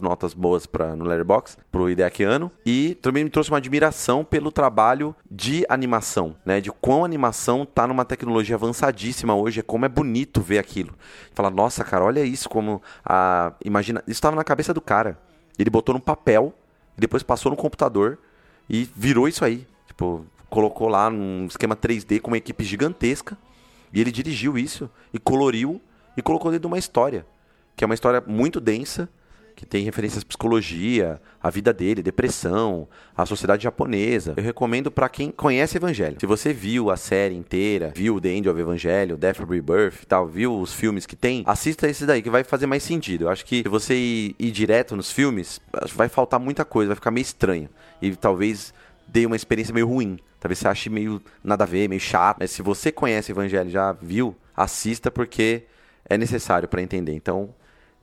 notas 0.00 0.32
boas 0.32 0.66
para 0.66 0.94
no 0.94 1.04
Letterboxd 1.04 1.60
pro 1.72 1.90
Ideakiano 1.90 2.48
e 2.64 2.94
também 3.02 3.24
me 3.24 3.30
trouxe 3.30 3.50
uma 3.50 3.58
admiração 3.58 4.24
pelo 4.24 4.52
trabalho 4.52 5.16
de 5.28 5.66
animação, 5.68 6.36
né? 6.46 6.60
De 6.60 6.70
quão 6.70 7.02
a 7.02 7.04
animação 7.04 7.66
tá 7.66 7.88
numa 7.88 8.04
tecnologia 8.04 8.54
avançadíssima 8.54 9.34
hoje, 9.34 9.58
é 9.58 9.64
como 9.64 9.84
é 9.84 9.88
bonito 9.88 10.40
ver 10.40 10.60
aquilo. 10.60 10.94
Fala, 11.32 11.50
nossa, 11.50 11.82
cara, 11.82 12.04
olha 12.04 12.24
isso 12.24 12.48
como 12.48 12.80
a 13.04 13.52
imagina, 13.64 14.00
isso 14.06 14.18
estava 14.18 14.36
na 14.36 14.44
cabeça 14.44 14.72
do 14.72 14.80
cara. 14.80 15.18
Ele 15.58 15.70
botou 15.70 15.92
no 15.92 16.00
papel, 16.00 16.54
depois 16.96 17.24
passou 17.24 17.50
no 17.50 17.56
computador 17.56 18.20
e 18.68 18.88
virou 18.94 19.28
isso 19.28 19.44
aí. 19.44 19.66
Tipo, 19.86 20.24
colocou 20.48 20.88
lá 20.88 21.10
num 21.10 21.46
esquema 21.46 21.76
3D 21.76 22.20
com 22.20 22.30
uma 22.30 22.38
equipe 22.38 22.64
gigantesca 22.64 23.36
e 23.92 24.00
ele 24.00 24.10
dirigiu 24.10 24.56
isso 24.56 24.90
e 25.12 25.18
coloriu 25.18 25.80
e 26.16 26.22
colocou 26.22 26.50
dentro 26.50 26.68
de 26.68 26.72
uma 26.72 26.78
história, 26.78 27.26
que 27.76 27.82
é 27.82 27.86
uma 27.86 27.94
história 27.94 28.22
muito 28.26 28.60
densa, 28.60 29.08
que 29.54 29.64
tem 29.64 29.84
referências 29.84 30.22
à 30.22 30.26
psicologia, 30.26 31.20
a 31.42 31.50
vida 31.50 31.72
dele, 31.72 32.02
depressão, 32.02 32.88
a 33.16 33.24
sociedade 33.24 33.64
japonesa. 33.64 34.34
Eu 34.36 34.42
recomendo 34.42 34.90
para 34.90 35.08
quem 35.08 35.30
conhece 35.30 35.76
Evangelho. 35.76 36.16
Se 36.18 36.26
você 36.26 36.52
viu 36.52 36.90
a 36.90 36.96
série 36.96 37.34
inteira, 37.34 37.92
viu 37.94 38.20
The 38.20 38.28
End 38.30 38.48
of 38.48 38.60
Evangelho, 38.60 39.16
Death 39.16 39.40
of 39.40 39.52
Rebirth 39.52 40.02
e 40.02 40.06
tal, 40.06 40.26
viu 40.26 40.58
os 40.58 40.72
filmes 40.72 41.06
que 41.06 41.16
tem, 41.16 41.42
assista 41.46 41.88
esse 41.88 42.04
daí 42.04 42.22
que 42.22 42.30
vai 42.30 42.44
fazer 42.44 42.66
mais 42.66 42.82
sentido. 42.82 43.24
Eu 43.24 43.28
acho 43.28 43.44
que 43.44 43.62
se 43.62 43.68
você 43.68 43.94
ir, 43.94 44.36
ir 44.38 44.50
direto 44.50 44.96
nos 44.96 45.12
filmes, 45.12 45.60
vai 45.94 46.08
faltar 46.08 46.40
muita 46.40 46.64
coisa, 46.64 46.88
vai 46.88 46.96
ficar 46.96 47.10
meio 47.10 47.22
estranho. 47.22 47.68
E 48.02 48.14
talvez 48.16 48.74
dê 49.06 49.26
uma 49.26 49.36
experiência 49.36 49.72
meio 49.72 49.86
ruim. 49.86 50.18
Talvez 50.40 50.58
você 50.58 50.68
ache 50.68 50.90
meio 50.90 51.22
nada 51.42 51.64
a 51.64 51.66
ver, 51.66 51.88
meio 51.88 52.00
chato. 52.00 52.38
Mas 52.40 52.50
se 52.50 52.60
você 52.60 52.92
conhece 52.92 53.32
Evangelho, 53.32 53.70
já 53.70 53.92
viu, 53.92 54.36
assista 54.54 55.10
porque 55.10 55.62
é 56.08 56.18
necessário 56.18 56.68
para 56.68 56.82
entender. 56.82 57.14
Então, 57.14 57.54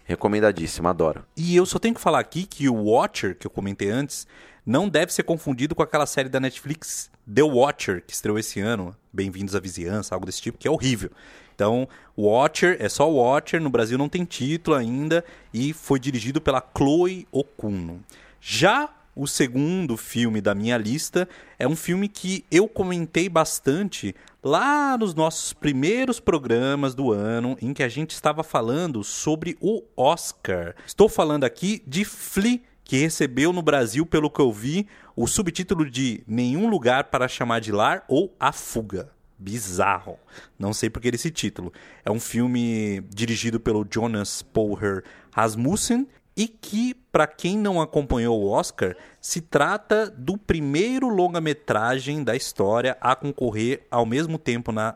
recomendadíssimo, 0.05 0.87
adoro. 0.87 1.25
E 1.35 1.55
eu 1.55 1.65
só 1.65 1.79
tenho 1.79 1.95
que 1.95 2.01
falar 2.01 2.19
aqui 2.19 2.45
que 2.45 2.67
o 2.69 2.75
Watcher, 2.75 3.37
que 3.37 3.47
eu 3.47 3.51
comentei 3.51 3.89
antes, 3.89 4.27
não 4.65 4.87
deve 4.87 5.13
ser 5.13 5.23
confundido 5.23 5.73
com 5.73 5.83
aquela 5.83 6.05
série 6.05 6.29
da 6.29 6.39
Netflix 6.39 7.09
The 7.33 7.43
Watcher, 7.43 8.03
que 8.05 8.13
estreou 8.13 8.37
esse 8.37 8.59
ano, 8.59 8.95
Bem-vindos 9.13 9.55
à 9.55 9.59
Vizinhança, 9.59 10.15
algo 10.15 10.25
desse 10.25 10.41
tipo, 10.41 10.57
que 10.57 10.67
é 10.67 10.71
horrível. 10.71 11.11
Então, 11.53 11.87
Watcher 12.17 12.77
é 12.79 12.89
só 12.89 13.09
Watcher, 13.09 13.61
no 13.61 13.69
Brasil 13.69 13.97
não 13.97 14.09
tem 14.09 14.25
título 14.25 14.75
ainda, 14.75 15.23
e 15.53 15.73
foi 15.73 15.99
dirigido 15.99 16.41
pela 16.41 16.63
Chloe 16.75 17.27
Okuno. 17.31 18.01
Já 18.39 18.89
o 19.15 19.28
segundo 19.28 19.97
filme 19.97 20.41
da 20.41 20.56
minha 20.56 20.78
lista 20.78 21.28
é 21.60 21.67
um 21.67 21.76
filme 21.76 22.08
que 22.08 22.45
eu 22.50 22.67
comentei 22.67 23.28
bastante 23.28 24.15
lá 24.43 24.97
nos 24.97 25.13
nossos 25.13 25.54
primeiros 25.54 26.19
programas 26.19 26.95
do 26.95 27.12
ano, 27.12 27.58
em 27.62 27.74
que 27.74 27.84
a 27.84 27.89
gente 27.89 28.12
estava 28.12 28.43
falando 28.43 29.04
sobre 29.04 29.58
o 29.60 29.84
Oscar. 29.95 30.76
Estou 30.86 31.10
falando 31.10 31.43
aqui 31.43 31.84
de 31.86 32.06
Flea, 32.06 32.62
que 32.84 32.97
recebeu 32.97 33.54
no 33.54 33.62
Brasil, 33.62 34.06
pelo 34.06 34.30
que 34.30 34.41
eu 34.41 34.52
vi, 34.52 34.88
o 35.15 35.28
subtítulo 35.28 35.89
de 35.89 36.24
Nenhum 36.28 36.69
Lugar 36.69 37.06
para 37.06 37.28
Chamar 37.28 37.60
de 37.60 37.71
Lar 37.71 38.04
ou 38.08 38.36
A 38.39 38.52
Fuga. 38.52 39.12
Bizarro. 39.38 40.19
Não 40.58 40.71
sei 40.71 40.89
por 40.89 41.02
que 41.02 41.08
esse 41.08 41.32
título. 41.32 41.74
É 42.06 42.12
um 42.12 42.19
filme 42.19 43.02
dirigido 43.10 43.60
pelo 43.60 43.86
Jonas 43.89 44.41
Poher 44.41 45.04
Rasmussen 45.32 46.08
e 46.36 46.48
que, 46.48 46.94
para 47.12 47.28
quem 47.28 47.58
não 47.58 47.82
acompanhou 47.82 48.41
o 48.41 48.50
Oscar, 48.50 48.96
se 49.20 49.41
trata 49.41 50.10
do 50.10 50.38
primeiro 50.38 51.10
longa-metragem 51.10 52.24
da 52.24 52.36
história 52.36 52.98
a 53.02 53.15
concorrer 53.15 53.86
ao 53.91 54.06
mesmo 54.06 54.38
tempo 54.38 54.72
na 54.72 54.96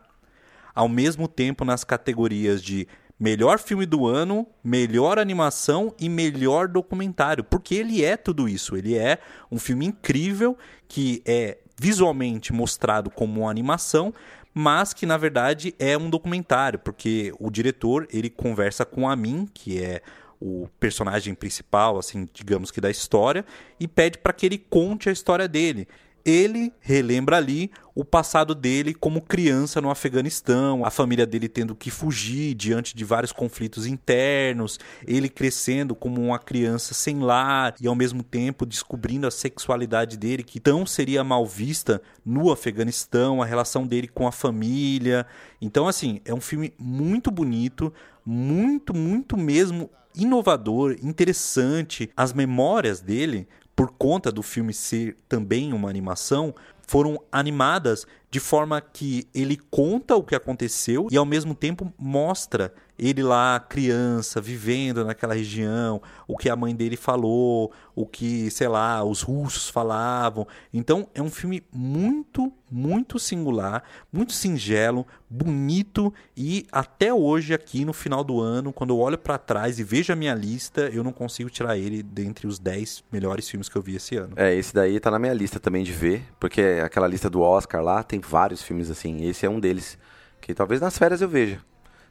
ao 0.73 0.89
mesmo 0.89 1.25
tempo 1.29 1.63
nas 1.63 1.85
categorias 1.85 2.61
de 2.61 2.85
melhor 3.17 3.59
filme 3.59 3.85
do 3.85 4.05
ano, 4.05 4.45
melhor 4.61 5.17
animação 5.17 5.93
e 5.97 6.09
melhor 6.09 6.67
documentário, 6.67 7.45
porque 7.45 7.75
ele 7.75 8.03
é 8.03 8.17
tudo 8.17 8.49
isso. 8.49 8.75
Ele 8.75 8.97
é 8.97 9.19
um 9.49 9.57
filme 9.57 9.85
incrível 9.85 10.57
que 10.87 11.21
é 11.25 11.59
visualmente 11.79 12.51
mostrado 12.51 13.09
como 13.09 13.41
uma 13.41 13.51
animação, 13.51 14.13
mas 14.53 14.93
que 14.93 15.05
na 15.05 15.17
verdade 15.17 15.73
é 15.79 15.97
um 15.97 16.09
documentário, 16.09 16.79
porque 16.79 17.33
o 17.39 17.49
diretor 17.49 18.07
ele 18.11 18.29
conversa 18.29 18.85
com 18.85 19.07
a 19.07 19.15
mim, 19.15 19.47
que 19.53 19.81
é 19.81 20.01
o 20.39 20.67
personagem 20.79 21.33
principal, 21.33 21.97
assim, 21.97 22.27
digamos 22.33 22.71
que 22.71 22.81
da 22.81 22.89
história, 22.89 23.45
e 23.79 23.87
pede 23.87 24.17
para 24.17 24.33
que 24.33 24.45
ele 24.45 24.57
conte 24.57 25.09
a 25.09 25.11
história 25.11 25.47
dele. 25.47 25.87
ele 26.25 26.73
relembra 26.79 27.37
ali 27.37 27.69
o 27.93 28.03
passado 28.03 28.55
dele 28.55 28.95
como 28.95 29.21
criança 29.21 29.79
no 29.79 29.91
Afeganistão, 29.91 30.83
a 30.83 30.89
família 30.89 31.25
dele 31.25 31.47
tendo 31.47 31.75
que 31.75 31.91
fugir 31.91 32.55
diante 32.55 32.95
de 32.95 33.05
vários 33.05 33.31
conflitos 33.31 33.85
internos, 33.85 34.79
ele 35.05 35.29
crescendo 35.29 35.93
como 35.93 36.19
uma 36.19 36.39
criança 36.39 36.95
sem 36.95 37.19
lar 37.19 37.75
e 37.79 37.87
ao 37.87 37.93
mesmo 37.93 38.23
tempo 38.23 38.65
descobrindo 38.65 39.27
a 39.27 39.31
sexualidade 39.31 40.17
dele 40.17 40.43
que 40.43 40.59
tão 40.59 40.83
seria 40.83 41.23
mal 41.23 41.45
vista 41.45 42.01
no 42.25 42.51
Afeganistão, 42.51 43.41
a 43.41 43.45
relação 43.45 43.85
dele 43.85 44.07
com 44.07 44.27
a 44.27 44.31
família. 44.31 45.27
Então 45.61 45.87
assim, 45.87 46.21
é 46.25 46.33
um 46.33 46.41
filme 46.41 46.73
muito 46.79 47.29
bonito, 47.29 47.93
muito, 48.25 48.95
muito 48.95 49.37
mesmo 49.37 49.91
inovador, 50.17 50.95
interessante. 51.01 52.09
As 52.15 52.33
memórias 52.33 52.99
dele 52.99 53.47
por 53.75 53.91
conta 53.91 54.31
do 54.31 54.41
filme 54.41 54.73
ser 54.73 55.17
também 55.27 55.73
uma 55.73 55.89
animação, 55.89 56.55
foram 56.87 57.19
animadas 57.31 58.07
de 58.31 58.39
forma 58.39 58.79
que 58.79 59.27
ele 59.33 59.57
conta 59.69 60.15
o 60.15 60.23
que 60.23 60.35
aconteceu 60.35 61.07
e 61.11 61.17
ao 61.17 61.25
mesmo 61.25 61.53
tempo 61.53 61.93
mostra 61.97 62.73
ele 62.97 63.21
lá 63.21 63.59
criança 63.59 64.39
vivendo 64.39 65.03
naquela 65.03 65.33
região, 65.33 66.01
o 66.27 66.37
que 66.37 66.49
a 66.49 66.55
mãe 66.55 66.75
dele 66.75 66.95
falou, 66.95 67.71
o 67.93 68.05
que, 68.05 68.49
sei 68.51 68.67
lá, 68.67 69.03
os 69.03 69.21
russos 69.21 69.69
falavam. 69.69 70.47
Então 70.73 71.07
é 71.13 71.21
um 71.21 71.29
filme 71.29 71.63
muito, 71.71 72.51
muito 72.71 73.19
singular, 73.19 73.83
muito 74.11 74.33
singelo, 74.33 75.05
bonito 75.29 76.13
e 76.35 76.65
até 76.71 77.13
hoje 77.13 77.53
aqui 77.53 77.83
no 77.83 77.93
final 77.93 78.23
do 78.23 78.39
ano, 78.39 78.71
quando 78.71 78.91
eu 78.91 78.99
olho 78.99 79.17
para 79.17 79.37
trás 79.37 79.79
e 79.79 79.83
vejo 79.83 80.13
a 80.13 80.15
minha 80.15 80.33
lista, 80.33 80.89
eu 80.93 81.03
não 81.03 81.11
consigo 81.11 81.49
tirar 81.49 81.77
ele 81.77 82.01
dentre 82.01 82.47
os 82.47 82.59
10 82.59 83.03
melhores 83.11 83.49
filmes 83.49 83.67
que 83.67 83.75
eu 83.75 83.81
vi 83.81 83.95
esse 83.95 84.15
ano. 84.15 84.33
É, 84.35 84.53
esse 84.55 84.73
daí 84.73 84.99
tá 84.99 85.11
na 85.11 85.19
minha 85.19 85.33
lista 85.33 85.59
também 85.59 85.83
de 85.83 85.91
ver, 85.91 86.25
porque 86.39 86.81
aquela 86.83 87.07
lista 87.07 87.29
do 87.29 87.41
Oscar 87.41 87.83
lá 87.83 88.03
tem 88.03 88.19
vários 88.19 88.61
filmes 88.61 88.89
assim. 88.89 89.25
Esse 89.25 89.45
é 89.45 89.49
um 89.49 89.59
deles 89.59 89.97
que 90.39 90.53
talvez 90.53 90.79
nas 90.79 90.97
férias 90.97 91.21
eu 91.21 91.29
veja. 91.29 91.59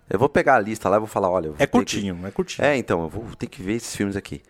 Eu 0.09 0.18
vou 0.18 0.28
pegar 0.28 0.57
a 0.57 0.61
lista 0.61 0.88
lá 0.88 0.96
e 0.96 0.98
vou 0.98 1.09
falar, 1.09 1.30
olha... 1.30 1.50
Vou 1.50 1.57
é 1.59 1.66
curtinho, 1.66 2.16
que... 2.16 2.26
é 2.26 2.30
curtinho. 2.30 2.66
É, 2.66 2.76
então, 2.76 3.02
eu 3.02 3.09
vou 3.09 3.24
ter 3.36 3.46
que 3.46 3.62
ver 3.62 3.74
esses 3.74 3.94
filmes 3.96 4.16
aqui. 4.16 4.42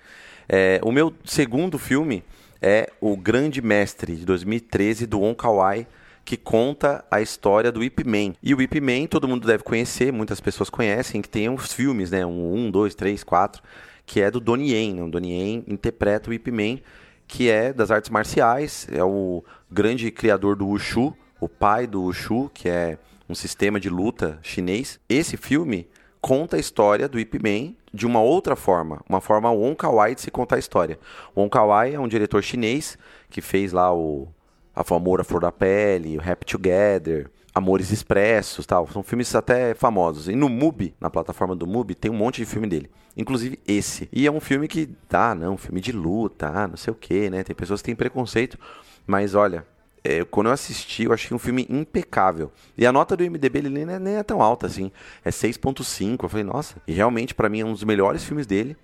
É, 0.49 0.81
o 0.83 0.91
meu 0.91 1.15
segundo 1.25 1.79
filme 1.79 2.25
é 2.61 2.91
O 3.01 3.17
Grande 3.17 3.63
Mestre, 3.63 4.17
de 4.17 4.25
2013, 4.25 5.07
do 5.07 5.35
Kar-wai, 5.35 5.87
que 6.25 6.37
conta 6.37 7.05
a 7.11 7.21
história 7.21 7.71
do 7.71 7.85
Ip 7.85 8.03
Man. 8.05 8.35
E 8.43 8.55
o 8.55 8.63
Ip 8.63 8.81
Man, 8.81 9.07
todo 9.07 9.29
mundo 9.29 9.47
deve 9.47 9.63
conhecer, 9.63 10.13
muitas 10.13 10.41
pessoas 10.41 10.71
conhecem, 10.71 11.21
que 11.21 11.29
tem 11.29 11.49
uns 11.49 11.73
filmes, 11.73 12.11
né? 12.11 12.25
Um, 12.25 12.55
um 12.55 12.71
dois, 12.71 12.95
três, 12.95 13.23
quatro, 13.23 13.63
que 14.07 14.21
é 14.21 14.31
do 14.31 14.41
Donnie 14.41 14.73
Yen. 14.73 14.95
Né? 14.95 15.03
O 15.03 15.11
Donnie 15.11 15.33
Yen 15.33 15.65
interpreta 15.69 16.31
o 16.31 16.33
Ip 16.33 16.51
Man, 16.51 16.79
que 17.27 17.51
é 17.51 17.73
das 17.73 17.91
artes 17.91 18.11
marciais, 18.11 18.87
é 18.91 19.05
o 19.05 19.45
grande 19.71 20.11
criador 20.11 20.57
do 20.57 20.67
Wushu, 20.67 21.15
o 21.41 21.49
pai 21.49 21.87
do 21.87 22.03
Wushu, 22.03 22.51
que 22.55 22.69
é 22.69 22.99
um 23.29 23.35
sistema 23.35 23.81
de 23.81 23.89
luta 23.89 24.39
chinês. 24.43 25.01
Esse 25.09 25.37
filme 25.37 25.89
conta 26.21 26.57
a 26.57 26.61
história 26.61 27.09
do 27.09 27.19
Ip 27.19 27.39
Man 27.39 27.75
de 27.93 28.07
uma 28.07 28.21
outra 28.21 28.57
forma, 28.57 29.03
uma 29.09 29.21
forma 29.21 29.51
Wong 29.51 29.77
Kar-wai 29.77 30.15
de 30.15 30.23
se 30.23 30.31
contar 30.31 30.57
a 30.57 30.59
história. 30.59 30.99
Wong 31.37 31.51
Kar-wai 31.51 31.95
é 31.95 32.01
um 32.01 32.09
diretor 32.09 32.43
chinês 32.43 32.99
que 33.29 33.41
fez 33.41 33.73
lá 33.73 33.95
o 33.95 34.29
A 34.75 34.83
Amor 34.95 35.21
à 35.21 35.25
Flor 35.25 35.43
da 35.43 35.53
Pele, 35.53 36.17
o 36.17 36.21
Happy 36.21 36.47
Together, 36.47 37.31
Amores 37.55 37.93
Expressos, 37.93 38.67
tal. 38.67 38.89
São 38.89 39.03
filmes 39.03 39.33
até 39.35 39.75
famosos. 39.75 40.29
E 40.29 40.35
no 40.35 40.49
MUBI, 40.49 40.95
na 41.01 41.09
plataforma 41.09 41.55
do 41.55 41.67
MUBI, 41.67 41.95
tem 41.95 42.11
um 42.11 42.17
monte 42.17 42.39
de 42.39 42.47
filme 42.47 42.67
dele. 42.67 42.91
Inclusive 43.17 43.61
esse. 43.65 44.09
E 44.13 44.27
é 44.27 44.33
um 44.33 44.41
filme 44.41 44.67
que, 44.67 44.89
ah, 45.13 45.37
não, 45.37 45.57
filme 45.57 45.81
de 45.81 45.93
luta, 45.93 46.49
ah, 46.49 46.67
não 46.67 46.77
sei 46.77 46.93
o 46.93 46.97
que, 46.97 47.31
né? 47.31 47.45
Tem 47.45 47.55
pessoas 47.55 47.81
que 47.81 47.87
têm 47.87 47.95
preconceito. 47.95 48.59
Mas 49.07 49.37
olha, 49.37 49.65
é, 50.05 50.23
quando 50.23 50.49
eu 50.49 50.53
assisti, 50.53 51.05
eu 51.05 51.15
achei 51.15 51.35
um 51.35 51.39
filme 51.39 51.67
impecável. 51.71 52.53
E 52.77 52.87
a 52.87 52.93
nota 52.93 53.17
do 53.17 53.25
MDB 53.25 53.61
ele 53.61 53.71
nem 53.71 53.95
é, 53.95 53.99
nem 53.99 54.17
é 54.17 54.23
tão 54.23 54.43
alta 54.43 54.67
assim. 54.67 54.93
É 55.25 55.31
6.5. 55.31 56.23
Eu 56.23 56.29
falei, 56.29 56.45
nossa. 56.45 56.77
E 56.87 56.93
realmente, 56.93 57.35
para 57.35 57.49
mim, 57.49 57.61
é 57.61 57.65
um 57.65 57.73
dos 57.73 57.85
melhores 57.85 58.23
filmes 58.23 58.47
dele. 58.47 58.77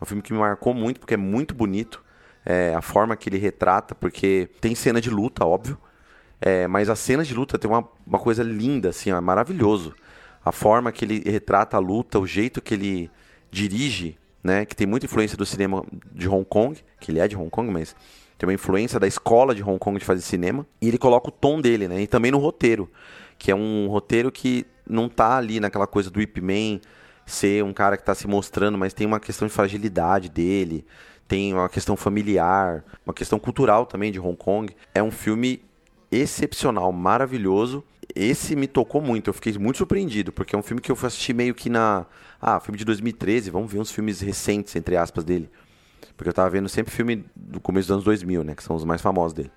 É 0.00 0.04
um 0.04 0.06
filme 0.06 0.22
que 0.22 0.32
me 0.32 0.38
marcou 0.38 0.72
muito, 0.72 1.00
porque 1.00 1.14
é 1.14 1.16
muito 1.16 1.52
bonito. 1.52 2.00
É, 2.46 2.72
a 2.74 2.80
forma 2.80 3.16
que 3.16 3.28
ele 3.28 3.38
retrata, 3.38 3.94
porque 3.94 4.48
tem 4.60 4.74
cena 4.76 5.00
de 5.00 5.10
luta, 5.10 5.44
óbvio. 5.44 5.76
É, 6.40 6.68
mas 6.68 6.88
as 6.88 7.00
cenas 7.00 7.26
de 7.26 7.34
luta 7.34 7.58
tem 7.58 7.68
uma, 7.68 7.86
uma 8.06 8.18
coisa 8.20 8.44
linda, 8.44 8.90
assim, 8.90 9.10
ó, 9.10 9.18
é 9.18 9.20
maravilhoso. 9.20 9.92
A 10.44 10.52
forma 10.52 10.92
que 10.92 11.04
ele 11.04 11.28
retrata 11.28 11.76
a 11.76 11.80
luta, 11.80 12.20
o 12.20 12.26
jeito 12.26 12.62
que 12.62 12.74
ele 12.74 13.10
dirige, 13.50 14.16
né? 14.42 14.64
Que 14.64 14.76
tem 14.76 14.86
muita 14.86 15.06
influência 15.06 15.36
do 15.36 15.44
cinema 15.44 15.84
de 16.12 16.28
Hong 16.28 16.44
Kong, 16.44 16.78
que 17.00 17.10
ele 17.10 17.18
é 17.18 17.26
de 17.26 17.36
Hong 17.36 17.50
Kong, 17.50 17.68
mas 17.70 17.96
tem 18.38 18.48
uma 18.48 18.54
influência 18.54 19.00
da 19.00 19.06
escola 19.06 19.54
de 19.54 19.62
Hong 19.62 19.78
Kong 19.78 19.98
de 19.98 20.04
fazer 20.04 20.22
cinema, 20.22 20.64
e 20.80 20.86
ele 20.88 20.96
coloca 20.96 21.28
o 21.28 21.32
tom 21.32 21.60
dele, 21.60 21.88
né? 21.88 22.00
E 22.00 22.06
também 22.06 22.30
no 22.30 22.38
roteiro, 22.38 22.88
que 23.36 23.50
é 23.50 23.54
um 23.54 23.88
roteiro 23.88 24.30
que 24.30 24.64
não 24.88 25.08
tá 25.08 25.36
ali 25.36 25.60
naquela 25.60 25.86
coisa 25.86 26.08
do 26.08 26.22
Ip 26.22 26.40
Man 26.40 26.80
ser 27.26 27.62
um 27.62 27.72
cara 27.72 27.96
que 27.96 28.02
está 28.02 28.14
se 28.14 28.26
mostrando, 28.26 28.78
mas 28.78 28.94
tem 28.94 29.06
uma 29.06 29.20
questão 29.20 29.46
de 29.46 29.52
fragilidade 29.52 30.28
dele, 30.30 30.86
tem 31.26 31.52
uma 31.52 31.68
questão 31.68 31.94
familiar, 31.94 32.82
uma 33.04 33.12
questão 33.12 33.38
cultural 33.38 33.84
também 33.84 34.10
de 34.10 34.18
Hong 34.18 34.36
Kong. 34.36 34.74
É 34.94 35.02
um 35.02 35.10
filme 35.10 35.60
excepcional, 36.10 36.90
maravilhoso. 36.90 37.84
Esse 38.14 38.56
me 38.56 38.66
tocou 38.66 39.02
muito, 39.02 39.28
eu 39.28 39.34
fiquei 39.34 39.52
muito 39.58 39.76
surpreendido, 39.76 40.32
porque 40.32 40.56
é 40.56 40.58
um 40.58 40.62
filme 40.62 40.80
que 40.80 40.90
eu 40.90 40.96
assisti 41.02 41.34
meio 41.34 41.54
que 41.54 41.68
na. 41.68 42.06
Ah, 42.40 42.58
filme 42.60 42.78
de 42.78 42.84
2013, 42.84 43.50
vamos 43.50 43.70
ver 43.70 43.78
uns 43.78 43.90
filmes 43.90 44.20
recentes, 44.20 44.74
entre 44.74 44.96
aspas, 44.96 45.22
dele. 45.22 45.50
Porque 46.16 46.28
eu 46.28 46.32
tava 46.32 46.50
vendo 46.50 46.68
sempre 46.68 46.92
filme 46.92 47.24
do 47.34 47.60
começo 47.60 47.88
dos 47.88 47.94
anos 47.94 48.04
2000, 48.04 48.44
né? 48.44 48.54
Que 48.54 48.62
são 48.62 48.76
os 48.76 48.84
mais 48.84 49.00
famosos 49.00 49.32
dele. 49.32 49.50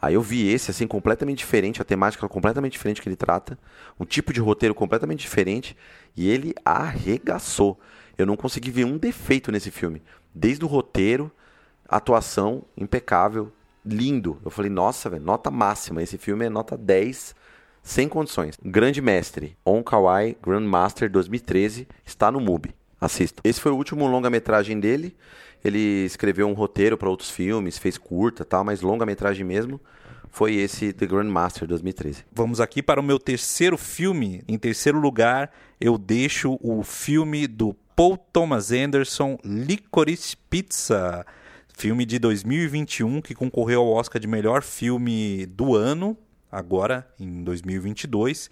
Aí 0.00 0.14
eu 0.14 0.22
vi 0.22 0.48
esse, 0.52 0.70
assim, 0.70 0.86
completamente 0.86 1.38
diferente, 1.38 1.80
a 1.80 1.84
temática 1.84 2.28
completamente 2.28 2.72
diferente 2.72 3.00
que 3.00 3.08
ele 3.08 3.16
trata, 3.16 3.58
um 3.98 4.04
tipo 4.04 4.32
de 4.32 4.40
roteiro 4.40 4.74
completamente 4.74 5.20
diferente, 5.20 5.76
e 6.14 6.28
ele 6.28 6.54
arregaçou. 6.64 7.80
Eu 8.18 8.26
não 8.26 8.36
consegui 8.36 8.70
ver 8.70 8.84
um 8.84 8.98
defeito 8.98 9.50
nesse 9.50 9.70
filme. 9.70 10.02
Desde 10.34 10.64
o 10.64 10.68
roteiro, 10.68 11.32
atuação 11.88 12.64
impecável, 12.76 13.50
lindo. 13.84 14.40
Eu 14.44 14.50
falei, 14.50 14.70
nossa, 14.70 15.08
velho, 15.08 15.24
nota 15.24 15.50
máxima. 15.50 16.02
Esse 16.02 16.18
filme 16.18 16.44
é 16.44 16.50
nota 16.50 16.76
10, 16.76 17.34
sem 17.82 18.08
condições. 18.08 18.58
Grande 18.64 19.00
Mestre, 19.00 19.56
On 19.64 19.82
Kawaii 19.82 20.36
Grandmaster 20.42 21.10
2013, 21.10 21.86
está 22.04 22.30
no 22.30 22.40
MUBI. 22.40 22.74
Assista. 23.00 23.42
Esse 23.44 23.60
foi 23.60 23.72
o 23.72 23.76
último 23.76 24.06
longa-metragem 24.06 24.80
dele. 24.80 25.14
Ele 25.64 26.04
escreveu 26.04 26.46
um 26.46 26.52
roteiro 26.52 26.98
para 26.98 27.08
outros 27.08 27.30
filmes, 27.30 27.78
fez 27.78 27.96
curta 27.96 28.44
tal, 28.44 28.62
mas 28.62 28.82
longa-metragem 28.82 29.44
mesmo 29.44 29.80
foi 30.34 30.56
esse 30.56 30.92
The 30.92 31.06
Grandmaster 31.06 31.66
2013. 31.66 32.24
Vamos 32.32 32.60
aqui 32.60 32.82
para 32.82 33.00
o 33.00 33.04
meu 33.04 33.20
terceiro 33.20 33.78
filme. 33.78 34.42
Em 34.48 34.58
terceiro 34.58 34.98
lugar, 34.98 35.52
eu 35.80 35.96
deixo 35.96 36.58
o 36.60 36.82
filme 36.82 37.46
do 37.46 37.72
Paul 37.94 38.16
Thomas 38.16 38.72
Anderson, 38.72 39.38
Licorice 39.44 40.36
Pizza. 40.50 41.24
Filme 41.72 42.04
de 42.04 42.18
2021 42.18 43.22
que 43.22 43.32
concorreu 43.32 43.82
ao 43.82 43.92
Oscar 43.92 44.20
de 44.20 44.26
melhor 44.26 44.62
filme 44.62 45.46
do 45.46 45.76
ano, 45.76 46.16
agora 46.50 47.08
em 47.18 47.44
2022. 47.44 48.50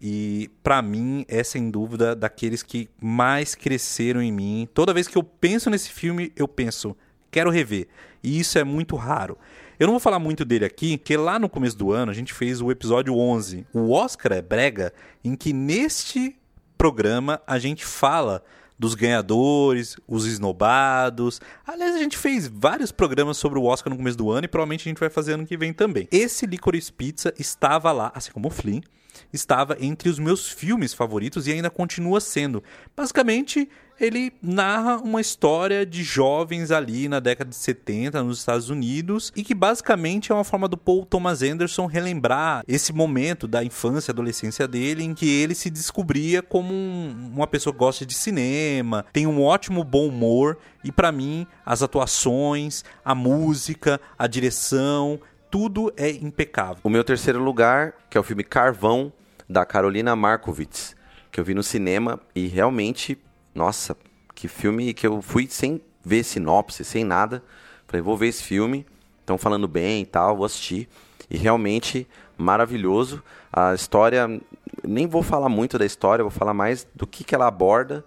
E 0.00 0.50
para 0.62 0.80
mim 0.80 1.24
é 1.28 1.42
sem 1.42 1.70
dúvida 1.70 2.14
daqueles 2.14 2.62
que 2.62 2.88
mais 3.00 3.54
cresceram 3.54 4.22
em 4.22 4.30
mim. 4.30 4.68
Toda 4.72 4.94
vez 4.94 5.08
que 5.08 5.18
eu 5.18 5.22
penso 5.22 5.68
nesse 5.68 5.90
filme, 5.90 6.32
eu 6.36 6.46
penso, 6.46 6.96
quero 7.30 7.50
rever. 7.50 7.88
E 8.22 8.38
isso 8.38 8.58
é 8.58 8.64
muito 8.64 8.96
raro. 8.96 9.36
Eu 9.78 9.86
não 9.86 9.94
vou 9.94 10.00
falar 10.00 10.18
muito 10.18 10.44
dele 10.44 10.64
aqui, 10.64 10.98
porque 10.98 11.16
lá 11.16 11.38
no 11.38 11.48
começo 11.48 11.76
do 11.76 11.92
ano 11.92 12.10
a 12.10 12.14
gente 12.14 12.32
fez 12.32 12.60
o 12.60 12.70
episódio 12.70 13.16
11, 13.16 13.66
o 13.72 13.92
Oscar 13.92 14.32
é 14.32 14.42
Brega, 14.42 14.92
em 15.22 15.36
que 15.36 15.52
neste 15.52 16.36
programa 16.76 17.40
a 17.46 17.58
gente 17.58 17.84
fala 17.84 18.42
dos 18.78 18.94
ganhadores, 18.94 19.96
os 20.06 20.24
esnobados. 20.24 21.40
Aliás, 21.66 21.96
a 21.96 21.98
gente 21.98 22.16
fez 22.16 22.46
vários 22.46 22.92
programas 22.92 23.36
sobre 23.36 23.58
o 23.58 23.64
Oscar 23.64 23.90
no 23.90 23.96
começo 23.96 24.16
do 24.16 24.30
ano 24.30 24.44
e 24.44 24.48
provavelmente 24.48 24.82
a 24.82 24.90
gente 24.90 25.00
vai 25.00 25.10
fazer 25.10 25.32
ano 25.32 25.46
que 25.46 25.56
vem 25.56 25.72
também. 25.72 26.06
Esse 26.12 26.46
Licorice 26.46 26.92
Pizza 26.92 27.34
estava 27.38 27.90
lá, 27.90 28.12
assim 28.14 28.30
como 28.30 28.48
o 28.48 28.50
Flynn, 28.50 28.80
estava 29.32 29.76
entre 29.80 30.08
os 30.08 30.18
meus 30.18 30.48
filmes 30.48 30.94
favoritos 30.94 31.46
e 31.46 31.52
ainda 31.52 31.70
continua 31.70 32.20
sendo. 32.20 32.62
Basicamente, 32.96 33.68
ele 34.00 34.32
narra 34.40 34.98
uma 34.98 35.20
história 35.20 35.84
de 35.84 36.02
jovens 36.04 36.70
ali 36.70 37.08
na 37.08 37.18
década 37.18 37.50
de 37.50 37.56
70 37.56 38.22
nos 38.22 38.38
Estados 38.38 38.70
Unidos 38.70 39.32
e 39.34 39.42
que 39.42 39.54
basicamente 39.54 40.30
é 40.30 40.34
uma 40.34 40.44
forma 40.44 40.68
do 40.68 40.76
Paul 40.76 41.04
Thomas 41.04 41.42
Anderson 41.42 41.86
relembrar 41.86 42.62
esse 42.68 42.92
momento 42.92 43.48
da 43.48 43.64
infância 43.64 44.10
e 44.10 44.12
adolescência 44.12 44.68
dele 44.68 45.02
em 45.02 45.14
que 45.14 45.28
ele 45.28 45.54
se 45.54 45.68
descobria 45.68 46.42
como 46.42 46.72
um, 46.72 47.32
uma 47.34 47.46
pessoa 47.46 47.72
que 47.72 47.78
gosta 47.78 48.06
de 48.06 48.14
cinema, 48.14 49.04
tem 49.12 49.26
um 49.26 49.42
ótimo 49.42 49.82
bom 49.82 50.06
humor 50.06 50.58
e 50.84 50.92
para 50.92 51.10
mim 51.10 51.46
as 51.66 51.82
atuações, 51.82 52.84
a 53.04 53.14
música, 53.14 54.00
a 54.16 54.26
direção, 54.26 55.20
tudo 55.50 55.92
é 55.96 56.10
impecável. 56.10 56.78
O 56.82 56.90
meu 56.90 57.04
terceiro 57.04 57.42
lugar, 57.42 57.94
que 58.08 58.16
é 58.16 58.20
o 58.20 58.24
filme 58.24 58.44
Carvão, 58.44 59.12
da 59.48 59.64
Carolina 59.64 60.14
Markovits, 60.14 60.94
que 61.30 61.40
eu 61.40 61.44
vi 61.44 61.54
no 61.54 61.62
cinema 61.62 62.20
e 62.34 62.46
realmente, 62.46 63.18
nossa, 63.54 63.96
que 64.34 64.46
filme 64.46 64.92
que 64.92 65.06
eu 65.06 65.22
fui 65.22 65.46
sem 65.48 65.80
ver 66.04 66.22
sinopse, 66.22 66.84
sem 66.84 67.04
nada. 67.04 67.42
Falei, 67.86 68.02
vou 68.02 68.16
ver 68.16 68.28
esse 68.28 68.42
filme, 68.42 68.86
estão 69.20 69.38
falando 69.38 69.66
bem 69.66 70.02
e 70.02 70.06
tal, 70.06 70.36
vou 70.36 70.46
assistir. 70.46 70.88
E 71.30 71.36
realmente 71.36 72.06
maravilhoso. 72.36 73.22
A 73.52 73.74
história, 73.74 74.40
nem 74.82 75.06
vou 75.06 75.22
falar 75.22 75.48
muito 75.48 75.78
da 75.78 75.84
história, 75.84 76.22
vou 76.22 76.30
falar 76.30 76.54
mais 76.54 76.86
do 76.94 77.06
que, 77.06 77.24
que 77.24 77.34
ela 77.34 77.46
aborda. 77.46 78.04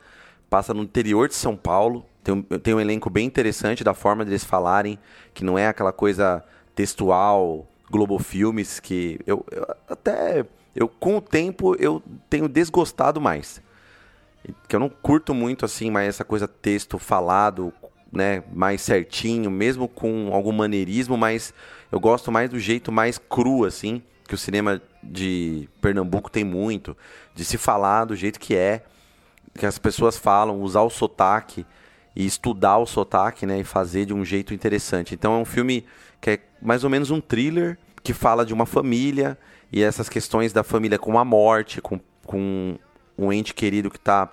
Passa 0.49 0.73
no 0.73 0.83
interior 0.83 1.27
de 1.27 1.35
São 1.35 1.55
Paulo. 1.55 2.05
Tem 2.23 2.33
um, 2.33 2.41
tem 2.41 2.73
um 2.73 2.79
elenco 2.79 3.09
bem 3.09 3.25
interessante 3.25 3.83
da 3.83 3.93
forma 3.93 4.23
deles 4.23 4.43
falarem, 4.43 4.97
que 5.33 5.43
não 5.43 5.57
é 5.57 5.67
aquela 5.67 5.91
coisa 5.91 6.43
textual, 6.75 7.67
Globo 7.89 8.17
Filmes, 8.19 8.79
que 8.79 9.19
eu, 9.27 9.45
eu 9.51 9.67
até 9.89 10.45
eu 10.75 10.87
com 10.87 11.17
o 11.17 11.21
tempo 11.21 11.75
eu 11.75 12.01
tenho 12.29 12.47
desgostado 12.47 13.19
mais. 13.19 13.61
Que 14.67 14.75
eu 14.75 14.79
não 14.79 14.89
curto 14.89 15.33
muito 15.33 15.65
assim, 15.65 15.91
mais 15.91 16.07
essa 16.07 16.23
coisa 16.23 16.47
texto 16.47 16.97
falado, 16.97 17.71
né, 18.11 18.43
mais 18.51 18.81
certinho, 18.81 19.51
mesmo 19.51 19.87
com 19.87 20.33
algum 20.33 20.51
maneirismo, 20.51 21.17
mas 21.17 21.53
eu 21.91 21.99
gosto 21.99 22.31
mais 22.31 22.49
do 22.49 22.59
jeito 22.59 22.91
mais 22.91 23.17
cru 23.17 23.65
assim, 23.65 24.01
que 24.27 24.33
o 24.33 24.37
cinema 24.37 24.81
de 25.03 25.69
Pernambuco 25.79 26.31
tem 26.31 26.43
muito, 26.43 26.95
de 27.35 27.45
se 27.45 27.57
falar 27.57 28.05
do 28.05 28.15
jeito 28.15 28.39
que 28.39 28.55
é, 28.55 28.83
que 29.57 29.65
as 29.65 29.77
pessoas 29.77 30.17
falam, 30.17 30.61
usar 30.61 30.81
o 30.81 30.89
sotaque 30.89 31.65
e 32.15 32.25
estudar 32.25 32.77
o 32.77 32.85
sotaque, 32.85 33.45
né, 33.45 33.59
e 33.59 33.63
fazer 33.63 34.05
de 34.05 34.13
um 34.13 34.25
jeito 34.25 34.53
interessante. 34.53 35.13
Então 35.13 35.33
é 35.33 35.37
um 35.37 35.45
filme 35.45 35.85
que 36.21 36.29
é 36.29 36.39
mais 36.61 36.83
ou 36.83 36.89
menos 36.89 37.09
um 37.09 37.19
thriller 37.19 37.77
que 38.03 38.13
fala 38.13 38.45
de 38.45 38.53
uma 38.53 38.65
família 38.65 39.37
e 39.71 39.81
essas 39.81 40.07
questões 40.07 40.53
da 40.53 40.63
família 40.63 40.99
com 40.99 41.17
a 41.17 41.25
morte, 41.25 41.81
com, 41.81 41.99
com 42.25 42.77
um 43.17 43.33
ente 43.33 43.53
querido 43.53 43.89
que 43.89 43.97
está 43.97 44.31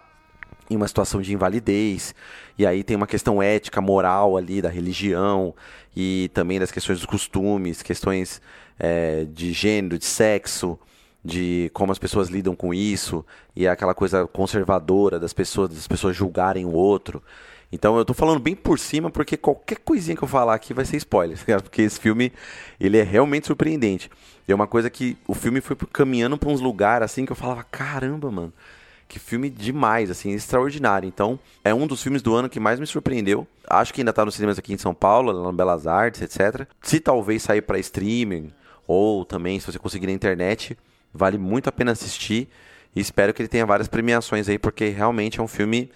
em 0.71 0.77
uma 0.77 0.87
situação 0.87 1.23
de 1.23 1.33
invalidez. 1.33 2.15
E 2.59 2.67
aí 2.67 2.85
tem 2.85 2.97
uma 2.97 3.07
questão 3.07 3.43
ética, 3.43 3.81
moral 3.81 4.37
ali 4.37 4.61
da 4.61 4.69
religião 4.69 5.55
e 5.97 6.31
também 6.35 6.61
das 6.61 6.71
questões 6.71 6.99
dos 6.99 7.07
costumes, 7.07 7.83
questões 7.83 8.41
é, 8.79 9.25
de 9.25 9.53
gênero, 9.53 9.99
de 9.99 10.05
sexo, 10.05 10.79
de 11.25 11.71
como 11.73 11.93
as 11.93 11.99
pessoas 11.99 12.29
lidam 12.29 12.55
com 12.55 12.73
isso 12.73 13.25
e 13.55 13.67
aquela 13.67 13.95
coisa 13.95 14.27
conservadora 14.27 15.19
das 15.19 15.33
pessoas, 15.33 15.71
das 15.71 15.89
pessoas 15.89 16.17
julgarem 16.17 16.65
o 16.65 16.73
outro. 16.73 17.23
Então 17.71 17.99
eu 17.99 18.05
tô 18.05 18.15
falando 18.15 18.41
bem 18.41 18.55
por 18.55 18.79
cima 18.79 19.11
porque 19.11 19.37
qualquer 19.37 19.79
coisinha 19.79 20.17
que 20.17 20.25
eu 20.25 20.29
falar 20.29 20.55
aqui 20.55 20.73
vai 20.73 20.85
ser 20.85 20.97
spoiler, 20.97 21.39
tá 21.45 21.61
porque 21.61 21.83
esse 21.83 22.01
filme 22.01 22.33
ele 22.81 22.97
é 22.97 23.03
realmente 23.03 23.47
surpreendente. 23.47 24.11
E 24.47 24.53
é 24.53 24.55
uma 24.55 24.67
coisa 24.67 24.89
que 24.89 25.17
o 25.27 25.35
filme 25.35 25.61
foi 25.61 25.77
caminhando 25.93 26.39
para 26.39 26.49
uns 26.49 26.61
lugares 26.61 27.05
assim 27.05 27.27
que 27.27 27.33
eu 27.33 27.37
falava, 27.37 27.63
caramba, 27.65 28.31
mano, 28.31 28.53
que 29.09 29.19
filme 29.19 29.49
demais, 29.49 30.11
assim, 30.11 30.33
extraordinário. 30.33 31.07
Então, 31.07 31.39
é 31.65 31.75
um 31.75 31.87
dos 31.87 32.03
filmes 32.03 32.23
do 32.23 32.35
ano 32.35 32.49
que 32.49 32.61
mais 32.61 32.79
me 32.79 32.87
surpreendeu. 32.87 33.47
Acho 33.67 33.93
que 33.93 34.03
ainda 34.03 34.13
tá 34.13 34.25
nos 34.25 34.35
cinemas 34.35 34.59
aqui 34.59 34.73
em 34.73 34.79
São 34.79 34.95
Paulo, 34.95 35.33
lá 35.33 35.43
no 35.43 35.53
Belas 35.53 35.87
Artes, 35.87 36.21
etc. 36.21 36.67
Se 36.83 37.01
talvez 37.01 37.43
sair 37.43 37.63
para 37.63 37.79
streaming 37.79 38.53
ou 38.87 39.25
também 39.25 39.59
se 39.59 39.67
você 39.67 39.79
conseguir 39.79 40.07
na 40.07 40.13
internet, 40.13 40.77
vale 41.13 41.39
muito 41.39 41.69
a 41.69 41.73
pena 41.73 41.93
assistir. 41.93 42.49
E 42.95 43.01
espero 43.01 43.33
que 43.33 43.43
ele 43.43 43.49
tenha 43.49 43.67
várias 43.67 43.89
premiações 43.89 44.49
aí, 44.49 44.59
porque 44.59 44.89
realmente 44.89 45.41
é 45.41 45.43
um 45.43 45.49
filme 45.49 45.91